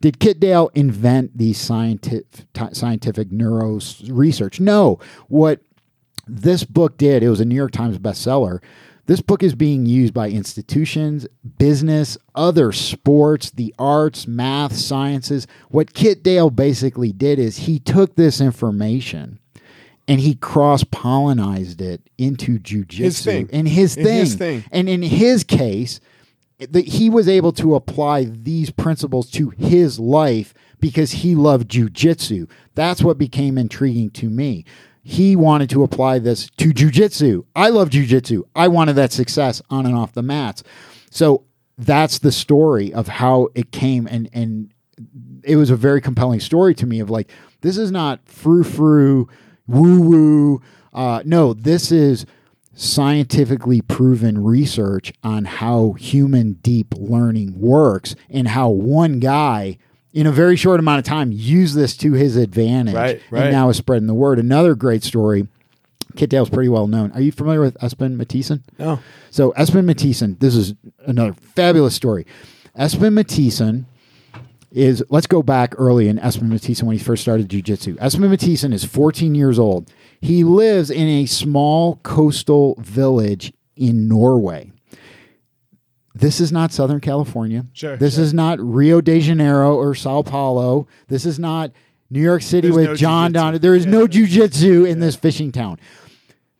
Did 0.00 0.20
Kit 0.20 0.38
Dale 0.38 0.70
invent 0.74 1.36
these 1.36 1.58
scientific 1.58 2.26
scientific 2.70 3.32
neuro 3.32 3.80
research? 4.08 4.60
No. 4.60 5.00
What 5.26 5.58
this 6.28 6.62
book 6.62 6.98
did, 6.98 7.24
it 7.24 7.28
was 7.28 7.40
a 7.40 7.44
New 7.44 7.56
York 7.56 7.72
Times 7.72 7.98
bestseller. 7.98 8.60
This 9.06 9.20
book 9.20 9.42
is 9.42 9.54
being 9.54 9.84
used 9.84 10.14
by 10.14 10.28
institutions, 10.30 11.26
business, 11.58 12.16
other 12.34 12.70
sports, 12.70 13.50
the 13.50 13.74
arts, 13.78 14.28
math, 14.28 14.76
sciences. 14.76 15.46
What 15.70 15.92
Kit 15.92 16.22
Dale 16.22 16.50
basically 16.50 17.12
did 17.12 17.38
is 17.40 17.58
he 17.58 17.78
took 17.80 18.14
this 18.14 18.40
information 18.40 19.40
and 20.06 20.20
he 20.20 20.34
cross 20.34 20.84
pollinized 20.84 21.80
it 21.80 22.00
into 22.16 22.58
jujitsu 22.60 22.98
His 22.98 23.24
thing. 23.24 23.48
and 23.52 23.66
his 23.66 23.96
In 23.96 24.04
thing. 24.04 24.18
his 24.20 24.34
thing. 24.36 24.64
And 24.70 24.88
in 24.88 25.02
his 25.02 25.42
case, 25.42 25.98
that 26.58 26.86
he 26.86 27.10
was 27.10 27.28
able 27.28 27.52
to 27.54 27.74
apply 27.74 28.24
these 28.24 28.70
principles 28.70 29.28
to 29.32 29.50
his 29.50 29.98
life 29.98 30.54
because 30.78 31.10
he 31.12 31.34
loved 31.34 31.68
jujitsu. 31.68 32.48
That's 32.76 33.02
what 33.02 33.18
became 33.18 33.58
intriguing 33.58 34.10
to 34.10 34.30
me. 34.30 34.64
He 35.02 35.34
wanted 35.34 35.68
to 35.70 35.82
apply 35.82 36.20
this 36.20 36.48
to 36.58 36.72
jujitsu. 36.72 37.44
I 37.56 37.70
love 37.70 37.90
jujitsu. 37.90 38.44
I 38.54 38.68
wanted 38.68 38.94
that 38.94 39.12
success 39.12 39.60
on 39.68 39.84
and 39.84 39.96
off 39.96 40.12
the 40.12 40.22
mats. 40.22 40.62
So 41.10 41.44
that's 41.76 42.18
the 42.18 42.32
story 42.32 42.92
of 42.92 43.08
how 43.08 43.48
it 43.54 43.72
came 43.72 44.06
and 44.06 44.28
and 44.32 44.72
it 45.42 45.56
was 45.56 45.70
a 45.70 45.76
very 45.76 46.00
compelling 46.00 46.38
story 46.40 46.74
to 46.74 46.86
me 46.86 47.00
of 47.00 47.10
like 47.10 47.30
this 47.62 47.76
is 47.76 47.90
not 47.90 48.20
frou 48.26 48.62
frou 48.62 49.28
woo 49.66 50.00
woo 50.00 50.62
uh, 50.92 51.22
no 51.24 51.54
this 51.54 51.90
is 51.90 52.26
scientifically 52.74 53.80
proven 53.80 54.42
research 54.42 55.12
on 55.22 55.44
how 55.44 55.92
human 55.92 56.54
deep 56.54 56.94
learning 56.96 57.58
works 57.58 58.14
and 58.30 58.48
how 58.48 58.68
one 58.68 59.18
guy 59.18 59.76
in 60.12 60.26
a 60.26 60.32
very 60.32 60.56
short 60.56 60.78
amount 60.80 60.98
of 60.98 61.04
time 61.04 61.30
used 61.32 61.74
this 61.74 61.96
to 61.98 62.12
his 62.12 62.36
advantage 62.36 62.94
Right, 62.94 63.20
right. 63.30 63.44
and 63.44 63.52
now 63.52 63.68
is 63.68 63.76
spreading 63.76 64.06
the 64.06 64.14
word 64.14 64.38
another 64.38 64.74
great 64.74 65.02
story 65.02 65.48
Kit 66.16 66.28
Dale's 66.28 66.50
pretty 66.50 66.68
well 66.68 66.86
known. 66.88 67.10
Are 67.12 67.22
you 67.22 67.32
familiar 67.32 67.60
with 67.62 67.74
Espen 67.78 68.16
Mathiesen? 68.16 68.60
No. 68.78 69.00
So 69.30 69.52
Espen 69.52 69.86
Mathiesen, 69.86 70.38
this 70.40 70.54
is 70.54 70.74
another 71.06 71.32
fabulous 71.32 71.94
story. 71.94 72.26
Espen 72.78 73.14
Mathiesen 73.18 73.86
is 74.70 75.02
let's 75.08 75.26
go 75.26 75.42
back 75.42 75.74
early 75.78 76.08
in 76.08 76.18
Espen 76.18 76.48
Mathiesen 76.50 76.82
when 76.84 76.96
he 76.96 77.02
first 77.02 77.22
started 77.22 77.48
jiu-jitsu. 77.48 77.96
Espen 77.96 78.28
Mathiesen 78.30 78.72
is 78.72 78.84
14 78.84 79.34
years 79.34 79.58
old. 79.58 79.90
He 80.20 80.44
lives 80.44 80.90
in 80.90 81.08
a 81.08 81.26
small 81.26 81.96
coastal 82.02 82.74
village 82.78 83.52
in 83.76 84.08
Norway. 84.08 84.71
This 86.14 86.40
is 86.40 86.52
not 86.52 86.72
Southern 86.72 87.00
California. 87.00 87.66
Sure, 87.72 87.96
This 87.96 88.14
sure. 88.16 88.24
is 88.24 88.34
not 88.34 88.58
Rio 88.60 89.00
de 89.00 89.20
Janeiro 89.20 89.74
or 89.74 89.94
Sao 89.94 90.22
Paulo. 90.22 90.86
This 91.08 91.24
is 91.24 91.38
not 91.38 91.72
New 92.10 92.20
York 92.20 92.42
City 92.42 92.68
There's 92.68 92.76
with 92.76 92.86
no 92.90 92.94
John 92.96 93.32
jiu-jitsu. 93.32 93.52
Don. 93.52 93.60
There 93.60 93.74
is 93.74 93.84
Yeah. 93.86 93.90
no 93.90 94.06
jujitsu 94.06 94.88
in 94.88 95.00
this 95.00 95.16
fishing 95.16 95.52
town 95.52 95.78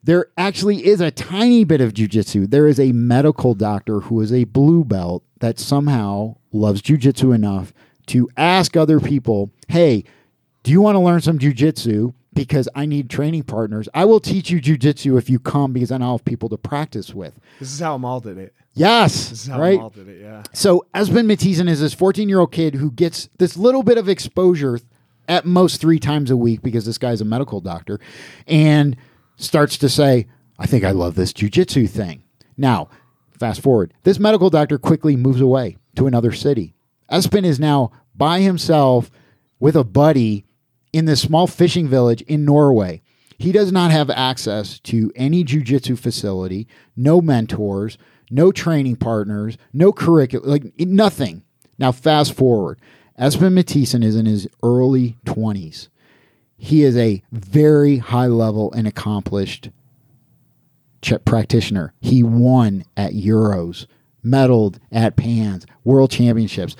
there 0.05 0.26
actually 0.36 0.84
is 0.84 1.00
a 1.00 1.12
tiny 1.12 1.62
bit 1.62 1.80
of 1.80 1.94
jujitsu. 1.94 2.50
There 2.50 2.66
is 2.66 2.80
a 2.80 2.90
medical 2.90 3.55
doctor 3.55 4.00
who 4.00 4.20
is 4.20 4.32
a 4.32 4.42
blue 4.42 4.84
belt 4.84 5.22
that 5.38 5.61
somehow 5.61 6.34
loves 6.53 6.82
jujitsu 6.82 7.32
enough 7.32 7.72
to 8.09 8.28
ask 8.36 8.76
other 8.76 8.98
people, 8.98 9.53
hey, 9.68 10.03
do 10.64 10.72
you 10.72 10.80
want 10.80 10.96
to 10.96 11.00
learn 11.00 11.20
some 11.20 11.38
jujitsu? 11.38 12.14
Because 12.35 12.68
I 12.74 12.87
need 12.87 13.11
training 13.11 13.43
partners. 13.43 13.89
I 13.93 14.07
will 14.07 14.20
teach 14.20 14.51
you 14.51 14.61
jujitsu 14.61 15.18
if 15.18 15.28
you 15.28 15.39
come 15.39 15.72
because 15.72 15.91
then 15.91 16.01
I'll 16.03 16.16
have 16.18 16.24
people 16.24 16.49
to 16.49 16.57
practice 16.57 17.14
with. 17.14 17.39
This 17.61 17.72
is 17.72 17.80
how 17.80 17.99
Mal 17.99 18.20
did 18.20 18.39
it. 18.39 18.55
Yes. 18.72 19.28
This 19.28 19.43
is 19.43 19.47
how 19.49 19.61
right? 19.61 19.78
Mal 19.78 19.91
did 19.91 20.09
it. 20.09 20.22
Yeah. 20.22 20.43
So 20.55 20.87
Espen 20.95 21.26
Mathiesen 21.26 21.68
is 21.68 21.80
this 21.80 21.93
14 21.93 22.28
year 22.28 22.41
old 22.41 22.53
kid 22.53 22.76
who 22.76 22.91
gets 22.91 23.28
this 23.39 23.57
little 23.57 23.83
bit 23.83 23.99
of 23.99 24.09
exposure 24.09 24.80
at 25.28 25.45
most 25.45 25.80
three 25.80 25.99
times 25.99 26.30
a 26.30 26.37
week 26.37 26.62
because 26.62 26.87
this 26.87 26.99
guy's 26.99 27.20
a 27.20 27.24
medical 27.24 27.61
doctor 27.61 28.01
and 28.47 28.97
starts 29.37 29.76
to 29.78 29.89
say, 29.89 30.26
I 30.59 30.66
think 30.66 30.85
I 30.85 30.91
love 30.93 31.14
this 31.14 31.33
jujitsu 31.33 31.89
thing. 31.89 32.22
Now, 32.57 32.89
fast 33.39 33.61
forward, 33.61 33.93
this 34.05 34.18
medical 34.18 34.51
doctor 34.51 34.78
quickly 34.78 35.16
moves 35.16 35.41
away 35.41 35.76
to 35.97 36.07
another 36.07 36.33
city. 36.33 36.74
Espen 37.11 37.45
is 37.45 37.61
now 37.61 37.93
by 38.14 38.41
himself 38.41 39.11
with 39.59 39.76
a 39.76 39.85
buddy 39.85 40.45
in 40.93 41.05
this 41.07 41.22
small 41.22 41.47
fishing 41.47 41.88
village 41.88 42.22
in 42.22 42.45
Norway. 42.45 43.03
He 43.38 43.51
does 43.51 43.72
not 43.72 43.90
have 43.90 44.11
access 44.11 44.78
to 44.80 45.11
any 45.16 45.45
jujitsu 45.45 45.99
facility, 45.99 46.68
no 46.97 47.20
mentors, 47.20 47.99
no 48.30 48.53
training 48.53 48.97
partners, 48.97 49.59
no 49.72 49.93
curriculum, 49.93 50.49
like 50.49 50.72
nothing. 50.78 51.43
Now, 51.78 51.93
fast 51.93 52.34
forward. 52.34 52.80
Espen 53.18 53.53
Mathiesen 53.53 54.05
is 54.05 54.16
in 54.16 54.26
his 54.26 54.47
early 54.62 55.18
20s. 55.26 55.88
He 56.57 56.82
is 56.82 56.97
a 56.97 57.22
very 57.32 57.99
high 57.99 58.28
level 58.28 58.72
and 58.72 58.86
accomplished 58.86 59.70
practitioner. 61.24 61.93
He 62.01 62.22
won 62.22 62.84
at 62.97 63.12
Euros, 63.12 63.86
medaled 64.24 64.78
at 64.93 65.16
Pans, 65.16 65.66
World 65.84 66.11
Championships. 66.11 66.76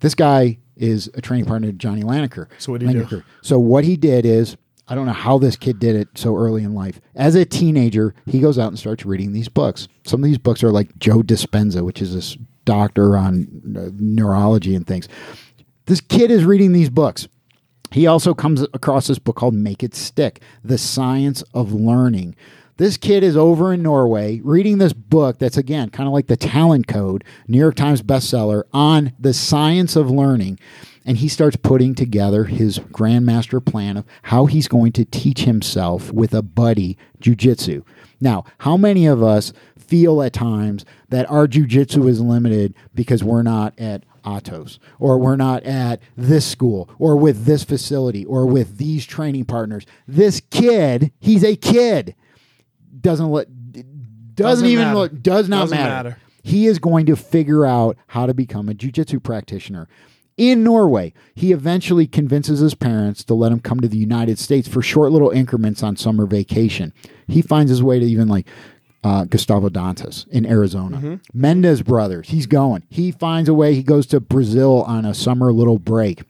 This 0.00 0.14
guy 0.14 0.58
is 0.76 1.10
a 1.14 1.20
training 1.20 1.46
partner 1.46 1.68
to 1.68 1.72
John 1.72 2.00
Danaher. 2.00 2.48
So 2.58 2.72
what'd 2.72 2.88
he 2.88 2.94
do? 2.94 3.22
So 3.42 3.58
what 3.58 3.84
he 3.84 3.96
did 3.96 4.26
is, 4.26 4.56
I 4.88 4.94
don't 4.94 5.06
know 5.06 5.12
how 5.12 5.38
this 5.38 5.56
kid 5.56 5.78
did 5.78 5.96
it 5.96 6.08
so 6.14 6.36
early 6.36 6.62
in 6.62 6.74
life. 6.74 7.00
As 7.14 7.34
a 7.34 7.44
teenager, 7.44 8.14
he 8.26 8.40
goes 8.40 8.58
out 8.58 8.68
and 8.68 8.78
starts 8.78 9.04
reading 9.04 9.32
these 9.32 9.48
books. 9.48 9.88
Some 10.04 10.22
of 10.22 10.26
these 10.28 10.38
books 10.38 10.62
are 10.62 10.70
like 10.70 10.96
Joe 10.98 11.22
Dispenza, 11.22 11.82
which 11.82 12.00
is 12.00 12.14
this 12.14 12.36
doctor 12.64 13.16
on 13.16 13.76
uh, 13.76 13.90
neurology 13.98 14.74
and 14.74 14.86
things. 14.86 15.08
This 15.86 16.00
kid 16.00 16.30
is 16.30 16.44
reading 16.44 16.72
these 16.72 16.90
books. 16.90 17.28
He 17.92 18.06
also 18.06 18.34
comes 18.34 18.62
across 18.74 19.06
this 19.06 19.18
book 19.18 19.36
called 19.36 19.54
Make 19.54 19.82
It 19.82 19.94
Stick 19.94 20.42
The 20.64 20.78
Science 20.78 21.42
of 21.54 21.72
Learning. 21.72 22.34
This 22.78 22.98
kid 22.98 23.22
is 23.22 23.38
over 23.38 23.72
in 23.72 23.82
Norway 23.82 24.40
reading 24.44 24.76
this 24.76 24.92
book 24.92 25.38
that's, 25.38 25.56
again, 25.56 25.88
kind 25.88 26.06
of 26.06 26.12
like 26.12 26.26
the 26.26 26.36
talent 26.36 26.86
code, 26.86 27.24
New 27.48 27.58
York 27.58 27.74
Times 27.74 28.02
bestseller 28.02 28.64
on 28.70 29.14
the 29.18 29.32
science 29.32 29.96
of 29.96 30.10
learning. 30.10 30.58
And 31.06 31.16
he 31.16 31.28
starts 31.28 31.56
putting 31.56 31.94
together 31.94 32.44
his 32.44 32.78
grandmaster 32.78 33.64
plan 33.64 33.96
of 33.96 34.04
how 34.24 34.44
he's 34.44 34.68
going 34.68 34.92
to 34.92 35.06
teach 35.06 35.40
himself 35.40 36.12
with 36.12 36.34
a 36.34 36.42
buddy 36.42 36.98
jujitsu. 37.18 37.82
Now, 38.20 38.44
how 38.58 38.76
many 38.76 39.06
of 39.06 39.22
us 39.22 39.54
feel 39.78 40.20
at 40.20 40.34
times 40.34 40.84
that 41.08 41.30
our 41.30 41.46
jujitsu 41.46 42.08
is 42.08 42.20
limited 42.20 42.74
because 42.94 43.24
we're 43.24 43.42
not 43.42 43.78
at 43.78 44.04
Atos, 44.24 44.78
or 44.98 45.18
we're 45.18 45.36
not 45.36 45.62
at 45.62 46.00
this 46.16 46.44
school, 46.44 46.90
or 46.98 47.16
with 47.16 47.44
this 47.44 47.62
facility, 47.62 48.24
or 48.24 48.44
with 48.44 48.76
these 48.76 49.06
training 49.06 49.44
partners. 49.44 49.86
This 50.08 50.40
kid, 50.50 51.12
he's 51.20 51.44
a 51.44 51.54
kid, 51.54 52.16
doesn't 53.06 53.30
let 53.30 53.46
doesn't, 53.72 54.34
Doesn't 54.34 54.66
even 54.68 54.84
matter. 54.86 54.98
look, 54.98 55.22
does 55.22 55.48
not 55.48 55.60
Doesn't 55.62 55.78
matter. 55.78 56.08
matter. 56.10 56.18
He 56.42 56.66
is 56.66 56.78
going 56.78 57.06
to 57.06 57.16
figure 57.16 57.64
out 57.64 57.96
how 58.08 58.26
to 58.26 58.34
become 58.34 58.68
a 58.68 58.74
jujitsu 58.74 59.22
practitioner. 59.22 59.88
In 60.36 60.62
Norway, 60.62 61.14
he 61.34 61.52
eventually 61.52 62.06
convinces 62.06 62.60
his 62.60 62.74
parents 62.74 63.24
to 63.24 63.34
let 63.34 63.50
him 63.52 63.60
come 63.60 63.80
to 63.80 63.88
the 63.88 63.96
United 63.96 64.38
States 64.38 64.68
for 64.68 64.82
short 64.82 65.10
little 65.10 65.30
increments 65.30 65.82
on 65.82 65.96
summer 65.96 66.26
vacation. 66.26 66.92
He 67.26 67.40
finds 67.40 67.70
his 67.70 67.82
way 67.82 67.98
to 67.98 68.04
even 68.04 68.28
like 68.28 68.46
uh, 69.02 69.24
Gustavo 69.24 69.70
Dantas 69.70 70.28
in 70.28 70.44
Arizona. 70.44 71.20
Mendes 71.32 71.80
brothers, 71.82 72.28
he's 72.28 72.46
going. 72.46 72.82
He 72.90 73.12
finds 73.12 73.48
a 73.48 73.54
way. 73.54 73.74
He 73.74 73.82
goes 73.82 74.06
to 74.08 74.20
Brazil 74.20 74.82
on 74.82 75.06
a 75.06 75.14
summer 75.14 75.52
little 75.52 75.78
break 75.78 76.22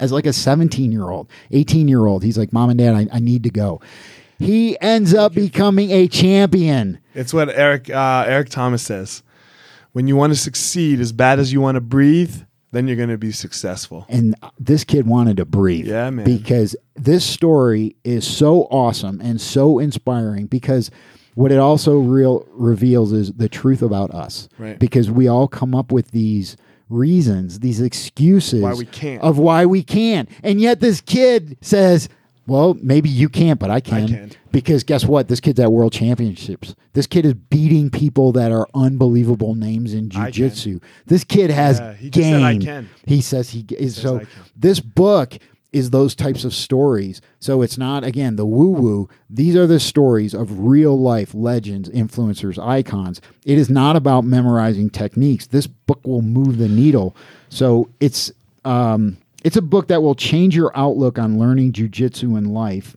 as 0.00 0.10
like 0.10 0.26
a 0.26 0.32
17 0.32 0.90
year 0.90 1.08
old, 1.08 1.30
18 1.52 1.86
year 1.86 2.04
old. 2.06 2.24
He's 2.24 2.36
like, 2.36 2.52
Mom 2.52 2.70
and 2.70 2.78
Dad, 2.78 2.94
I, 2.96 3.06
I 3.12 3.20
need 3.20 3.44
to 3.44 3.50
go. 3.50 3.80
He 4.38 4.78
ends 4.80 5.14
up 5.14 5.34
becoming 5.34 5.90
a 5.90 6.08
champion. 6.08 6.98
It's 7.14 7.32
what 7.32 7.48
Eric 7.48 7.88
uh, 7.90 8.24
Eric 8.26 8.50
Thomas 8.50 8.82
says. 8.82 9.22
When 9.92 10.06
you 10.06 10.16
want 10.16 10.32
to 10.34 10.38
succeed 10.38 11.00
as 11.00 11.12
bad 11.12 11.38
as 11.38 11.52
you 11.54 11.60
want 11.62 11.76
to 11.76 11.80
breathe, 11.80 12.42
then 12.72 12.86
you're 12.86 12.96
going 12.96 13.08
to 13.08 13.16
be 13.16 13.32
successful. 13.32 14.04
and 14.10 14.34
this 14.58 14.84
kid 14.84 15.06
wanted 15.06 15.38
to 15.38 15.46
breathe. 15.46 15.86
Yeah, 15.86 16.10
man. 16.10 16.26
Because 16.26 16.76
this 16.94 17.24
story 17.24 17.96
is 18.04 18.26
so 18.26 18.64
awesome 18.64 19.20
and 19.22 19.40
so 19.40 19.78
inspiring. 19.78 20.46
Because 20.46 20.90
what 21.34 21.50
it 21.50 21.58
also 21.58 21.98
real 21.98 22.46
reveals 22.50 23.12
is 23.12 23.32
the 23.32 23.48
truth 23.48 23.80
about 23.80 24.10
us. 24.10 24.50
Right. 24.58 24.78
Because 24.78 25.10
we 25.10 25.28
all 25.28 25.48
come 25.48 25.74
up 25.74 25.90
with 25.92 26.10
these 26.10 26.58
reasons, 26.90 27.60
these 27.60 27.80
excuses 27.80 28.60
Why 28.60 28.74
we 28.74 28.84
can't. 28.86 29.22
of 29.22 29.38
why 29.38 29.64
we 29.64 29.82
can't, 29.82 30.28
and 30.42 30.60
yet 30.60 30.80
this 30.80 31.00
kid 31.00 31.56
says. 31.62 32.08
Well, 32.46 32.74
maybe 32.80 33.08
you 33.08 33.28
can't, 33.28 33.58
but 33.58 33.70
I 33.70 33.80
can. 33.80 34.08
can. 34.08 34.32
Because 34.52 34.84
guess 34.84 35.04
what? 35.04 35.28
This 35.28 35.40
kid's 35.40 35.58
at 35.60 35.72
world 35.72 35.92
championships. 35.92 36.74
This 36.92 37.06
kid 37.06 37.26
is 37.26 37.34
beating 37.34 37.90
people 37.90 38.32
that 38.32 38.52
are 38.52 38.68
unbelievable 38.74 39.54
names 39.54 39.92
in 39.92 40.10
I 40.14 40.30
can. 40.30 40.50
jujitsu. 40.50 40.80
This 41.06 41.24
kid 41.24 41.50
has 41.50 41.78
Yeah, 41.80 41.94
he 41.94 42.10
game. 42.10 42.22
said 42.34 42.42
I 42.42 42.58
can. 42.58 42.88
He 43.06 43.20
says 43.20 43.50
he 43.50 43.64
is 43.70 44.00
so. 44.00 44.20
I. 44.20 44.26
This 44.56 44.80
book 44.80 45.38
is 45.72 45.90
those 45.90 46.14
types 46.14 46.44
of 46.44 46.54
stories. 46.54 47.20
So 47.40 47.60
it's 47.60 47.76
not 47.76 48.02
again 48.04 48.36
the 48.36 48.46
woo 48.46 48.70
woo. 48.70 49.08
These 49.28 49.56
are 49.56 49.66
the 49.66 49.80
stories 49.80 50.32
of 50.32 50.60
real 50.60 50.98
life 50.98 51.34
legends, 51.34 51.90
influencers, 51.90 52.58
icons. 52.64 53.20
It 53.44 53.58
is 53.58 53.68
not 53.68 53.96
about 53.96 54.24
memorizing 54.24 54.88
techniques. 54.88 55.48
This 55.48 55.66
book 55.66 56.00
will 56.06 56.22
move 56.22 56.56
the 56.58 56.68
needle. 56.68 57.14
So 57.50 57.90
it's 58.00 58.30
um, 58.64 59.18
it's 59.46 59.56
a 59.56 59.62
book 59.62 59.86
that 59.86 60.02
will 60.02 60.16
change 60.16 60.56
your 60.56 60.76
outlook 60.76 61.20
on 61.20 61.38
learning 61.38 61.70
jujitsu 61.70 62.36
in 62.36 62.46
life 62.52 62.96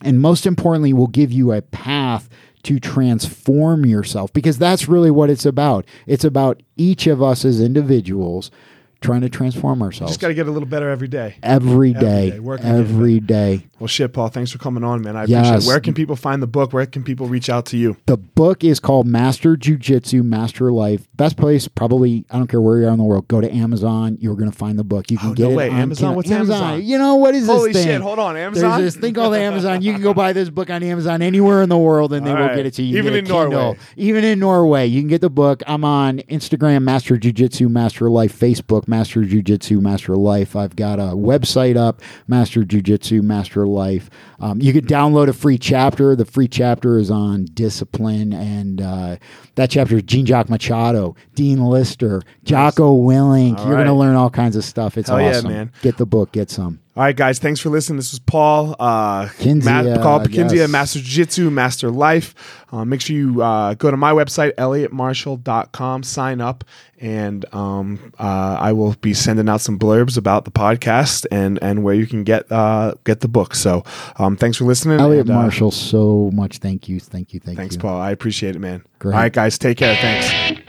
and 0.00 0.20
most 0.20 0.46
importantly 0.46 0.92
will 0.92 1.08
give 1.08 1.32
you 1.32 1.50
a 1.50 1.60
path 1.60 2.28
to 2.62 2.78
transform 2.78 3.84
yourself 3.84 4.32
because 4.32 4.58
that's 4.58 4.86
really 4.86 5.10
what 5.10 5.28
it's 5.28 5.44
about. 5.44 5.84
It's 6.06 6.22
about 6.22 6.62
each 6.76 7.08
of 7.08 7.20
us 7.20 7.44
as 7.44 7.60
individuals 7.60 8.52
trying 9.00 9.20
to 9.20 9.28
transform 9.28 9.80
ourselves 9.82 10.10
Just 10.12 10.20
got 10.20 10.28
to 10.28 10.34
get 10.34 10.46
a 10.48 10.50
little 10.50 10.68
better 10.68 10.88
every 10.90 11.08
day. 11.08 11.36
every 11.42 11.90
Every 11.90 11.92
day 11.92 12.30
day, 12.30 12.38
on 12.38 12.56
getting 12.56 12.66
every 12.72 13.20
day 13.20 13.66
Well, 13.78 13.86
shit, 13.88 14.12
Paul. 14.12 14.28
Thanks 14.28 14.50
for 14.50 14.58
coming 14.58 14.82
on, 14.84 15.02
man. 15.02 15.16
I 15.16 15.22
appreciate 15.24 15.62
it. 15.62 15.64
Where 15.66 15.80
can 15.80 15.94
people 15.94 16.16
find 16.16 16.42
the 16.42 16.46
book? 16.48 16.72
Where 16.72 16.84
can 16.86 17.04
people 17.04 17.26
reach 17.28 17.48
out 17.48 17.66
to 17.66 17.76
you? 17.76 17.96
the 18.06 18.16
book 18.16 18.64
is 18.64 18.80
called 18.80 19.06
master 19.06 19.56
jiu-jitsu 19.56 20.22
master 20.22 20.72
life 20.72 21.06
best 21.16 21.36
place 21.36 21.68
probably 21.68 22.24
i 22.30 22.36
don't 22.38 22.46
care 22.48 22.60
where 22.60 22.78
you 22.80 22.86
are 22.86 22.90
in 22.90 22.98
the 22.98 23.04
world 23.04 23.26
go 23.28 23.40
to 23.40 23.50
amazon 23.52 24.16
you're 24.20 24.34
going 24.36 24.50
to 24.50 24.56
find 24.56 24.78
the 24.78 24.84
book 24.84 25.10
you 25.10 25.18
can 25.18 25.30
Oh, 25.30 25.34
get 25.34 25.42
no 25.44 25.50
it 25.50 25.56
way. 25.56 25.68
on 25.70 25.76
Amazon? 25.76 26.00
Kindle. 26.02 26.16
What's 26.16 26.30
Amazon? 26.30 26.82
you 26.82 26.98
know 26.98 27.14
what 27.16 27.34
is 27.34 27.46
Holy 27.46 27.72
this 27.72 27.82
thing 27.84 27.92
shit, 27.94 28.00
hold 28.00 28.18
on, 28.18 28.36
Amazon? 28.36 28.80
There's 28.80 28.94
this 28.94 29.00
thing 29.00 29.14
called 29.14 29.34
Amazon. 29.34 29.82
You 29.82 29.92
can 29.92 30.02
go 30.02 30.14
buy 30.14 30.32
this 30.32 30.48
book 30.50 30.70
on 30.70 30.82
Amazon 30.82 31.22
anywhere 31.22 31.62
in 31.62 31.68
the 31.68 31.78
world, 31.78 32.12
and 32.12 32.26
they 32.26 32.32
will 32.34 32.48
get 32.48 32.66
it 32.66 32.74
to 32.74 32.82
you. 32.82 32.98
Even 32.98 33.14
in 33.14 33.24
Kindle. 33.26 33.50
Norway. 33.50 33.78
Even 33.96 34.24
in 34.24 34.38
Norway, 34.38 34.86
you 34.86 35.00
can 35.00 35.08
get 35.08 35.20
the 35.20 35.30
book. 35.30 35.62
I'm 35.66 35.84
on 35.84 36.18
Instagram, 36.28 36.82
Master 36.82 37.16
Jiu 37.16 37.32
Jitsu, 37.32 37.68
Master 37.68 38.08
Life, 38.10 38.38
Facebook, 38.38 38.87
Master 38.88 39.22
Jiu 39.22 39.42
Jitsu, 39.42 39.80
Master 39.80 40.16
Life. 40.16 40.56
I've 40.56 40.74
got 40.74 40.98
a 40.98 41.14
website 41.14 41.76
up, 41.76 42.00
Master 42.26 42.64
Jiu 42.64 42.80
Jitsu, 42.80 43.22
Master 43.22 43.66
Life. 43.66 44.08
Um, 44.40 44.60
you 44.60 44.72
can 44.72 44.86
download 44.86 45.28
a 45.28 45.32
free 45.32 45.58
chapter. 45.58 46.14
The 46.14 46.24
free 46.24 46.48
chapter 46.48 46.98
is 46.98 47.10
on 47.10 47.46
discipline, 47.46 48.32
and 48.32 48.80
uh, 48.80 49.16
that 49.56 49.70
chapter 49.70 49.96
is 49.96 50.04
Jean 50.04 50.26
Jacques 50.26 50.48
Machado, 50.48 51.16
Dean 51.34 51.64
Lister, 51.64 52.22
Jocko 52.44 52.96
Willink. 52.96 53.58
All 53.58 53.66
You're 53.66 53.76
going 53.76 53.86
to 53.86 53.94
learn 53.94 54.14
all 54.14 54.30
kinds 54.30 54.56
of 54.56 54.64
stuff. 54.64 54.96
It's 54.96 55.08
Hell 55.08 55.20
yeah, 55.20 55.30
awesome. 55.30 55.50
man. 55.50 55.72
Get 55.82 55.96
the 55.96 56.06
book. 56.06 56.32
Get 56.32 56.50
some. 56.50 56.80
All 56.98 57.04
right, 57.04 57.14
guys. 57.14 57.38
Thanks 57.38 57.60
for 57.60 57.68
listening. 57.68 57.98
This 57.98 58.10
was 58.10 58.18
Paul. 58.18 58.74
Uh, 58.80 59.26
Kindzia, 59.26 59.64
Matt, 59.64 60.00
Paul 60.02 60.18
Kindzia, 60.18 60.56
yes. 60.56 60.68
Master 60.68 60.98
Jiu 60.98 61.24
Jitsu, 61.24 61.48
Master 61.48 61.92
Life. 61.92 62.34
Uh, 62.72 62.84
make 62.84 63.00
sure 63.00 63.14
you 63.14 63.40
uh, 63.40 63.74
go 63.74 63.92
to 63.92 63.96
my 63.96 64.10
website, 64.10 64.52
elliottmarshall.com, 64.56 66.02
sign 66.02 66.40
up, 66.40 66.64
and 67.00 67.46
um, 67.54 68.12
uh, 68.18 68.56
I 68.58 68.72
will 68.72 68.94
be 69.00 69.14
sending 69.14 69.48
out 69.48 69.60
some 69.60 69.78
blurbs 69.78 70.18
about 70.18 70.44
the 70.44 70.50
podcast 70.50 71.24
and, 71.30 71.60
and 71.62 71.84
where 71.84 71.94
you 71.94 72.08
can 72.08 72.24
get 72.24 72.50
uh, 72.50 72.94
get 73.04 73.20
the 73.20 73.28
book. 73.28 73.54
So 73.54 73.84
um, 74.16 74.27
thanks 74.36 74.56
for 74.56 74.64
listening. 74.64 75.00
Elliot 75.00 75.26
and, 75.28 75.36
uh, 75.36 75.42
Marshall, 75.42 75.70
so 75.70 76.30
much. 76.32 76.58
Thank 76.58 76.88
you. 76.88 77.00
Thank 77.00 77.32
you. 77.32 77.40
Thank 77.40 77.58
Thanks, 77.58 77.74
you. 77.76 77.80
Paul. 77.80 78.00
I 78.00 78.10
appreciate 78.10 78.56
it, 78.56 78.58
man. 78.60 78.82
Great. 78.98 79.14
All 79.14 79.20
right, 79.20 79.32
guys. 79.32 79.58
Take 79.58 79.78
care. 79.78 79.96
Thanks. 79.96 80.62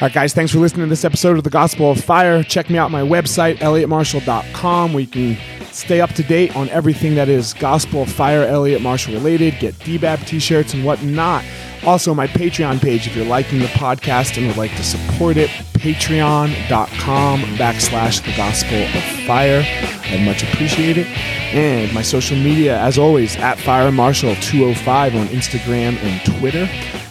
All 0.00 0.06
right, 0.06 0.14
guys, 0.14 0.32
thanks 0.32 0.50
for 0.50 0.60
listening 0.60 0.86
to 0.86 0.88
this 0.88 1.04
episode 1.04 1.36
of 1.36 1.44
The 1.44 1.50
Gospel 1.50 1.90
of 1.90 2.02
Fire. 2.02 2.42
Check 2.42 2.70
me 2.70 2.78
out 2.78 2.86
on 2.86 2.92
my 2.92 3.02
website, 3.02 3.56
elliottmarshall.com, 3.58 4.94
where 4.94 5.02
you 5.02 5.06
can 5.06 5.36
stay 5.72 6.00
up 6.00 6.12
to 6.12 6.22
date 6.22 6.56
on 6.56 6.70
everything 6.70 7.16
that 7.16 7.28
is 7.28 7.52
Gospel 7.52 8.04
of 8.04 8.10
Fire, 8.10 8.44
Elliot 8.44 8.80
Marshall 8.80 9.12
related, 9.12 9.58
get 9.58 9.74
DBAB 9.80 10.26
t 10.26 10.38
shirts 10.38 10.72
and 10.72 10.86
whatnot. 10.86 11.44
Also, 11.84 12.14
my 12.14 12.26
Patreon 12.26 12.80
page, 12.80 13.06
if 13.06 13.16
you're 13.16 13.24
liking 13.24 13.58
the 13.58 13.66
podcast 13.66 14.36
and 14.36 14.46
would 14.46 14.56
like 14.56 14.74
to 14.76 14.82
support 14.82 15.36
it, 15.36 15.48
patreon.com 15.74 17.40
backslash 17.56 18.22
The 18.22 18.36
Gospel 18.36 18.76
of 18.82 19.26
Fire. 19.26 19.62
I'd 19.64 20.24
much 20.26 20.42
appreciate 20.42 20.98
it. 20.98 21.06
And 21.54 21.92
my 21.94 22.02
social 22.02 22.36
media, 22.36 22.78
as 22.80 22.98
always, 22.98 23.36
at 23.36 23.58
Fire 23.58 23.90
Marshall 23.90 24.34
205 24.36 25.16
on 25.16 25.26
Instagram 25.28 25.96
and 26.02 26.38
Twitter. 26.38 26.68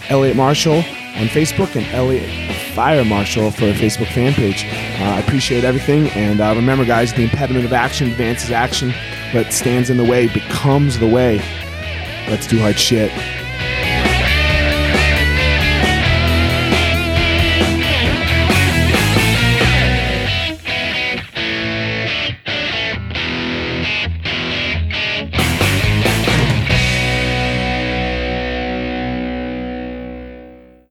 Elliot 0.09 0.35
Marshall 0.35 0.77
on 0.77 1.27
Facebook 1.27 1.75
and 1.75 1.85
Elliot 1.93 2.29
Fire 2.75 3.03
Marshall 3.03 3.51
for 3.51 3.65
a 3.65 3.73
Facebook 3.73 4.11
fan 4.13 4.33
page. 4.33 4.65
Uh, 4.99 5.15
I 5.15 5.19
appreciate 5.19 5.63
everything. 5.63 6.09
And 6.09 6.39
uh, 6.41 6.53
remember, 6.55 6.85
guys, 6.85 7.11
the 7.13 7.23
impediment 7.23 7.65
of 7.65 7.73
action 7.73 8.09
advances 8.09 8.51
action. 8.51 8.93
but 9.33 9.51
stands 9.51 9.89
in 9.89 9.97
the 9.97 10.03
way 10.05 10.27
becomes 10.27 10.99
the 10.99 11.07
way. 11.07 11.37
Let's 12.27 12.47
do 12.47 12.59
hard 12.59 12.77
shit. 12.77 13.11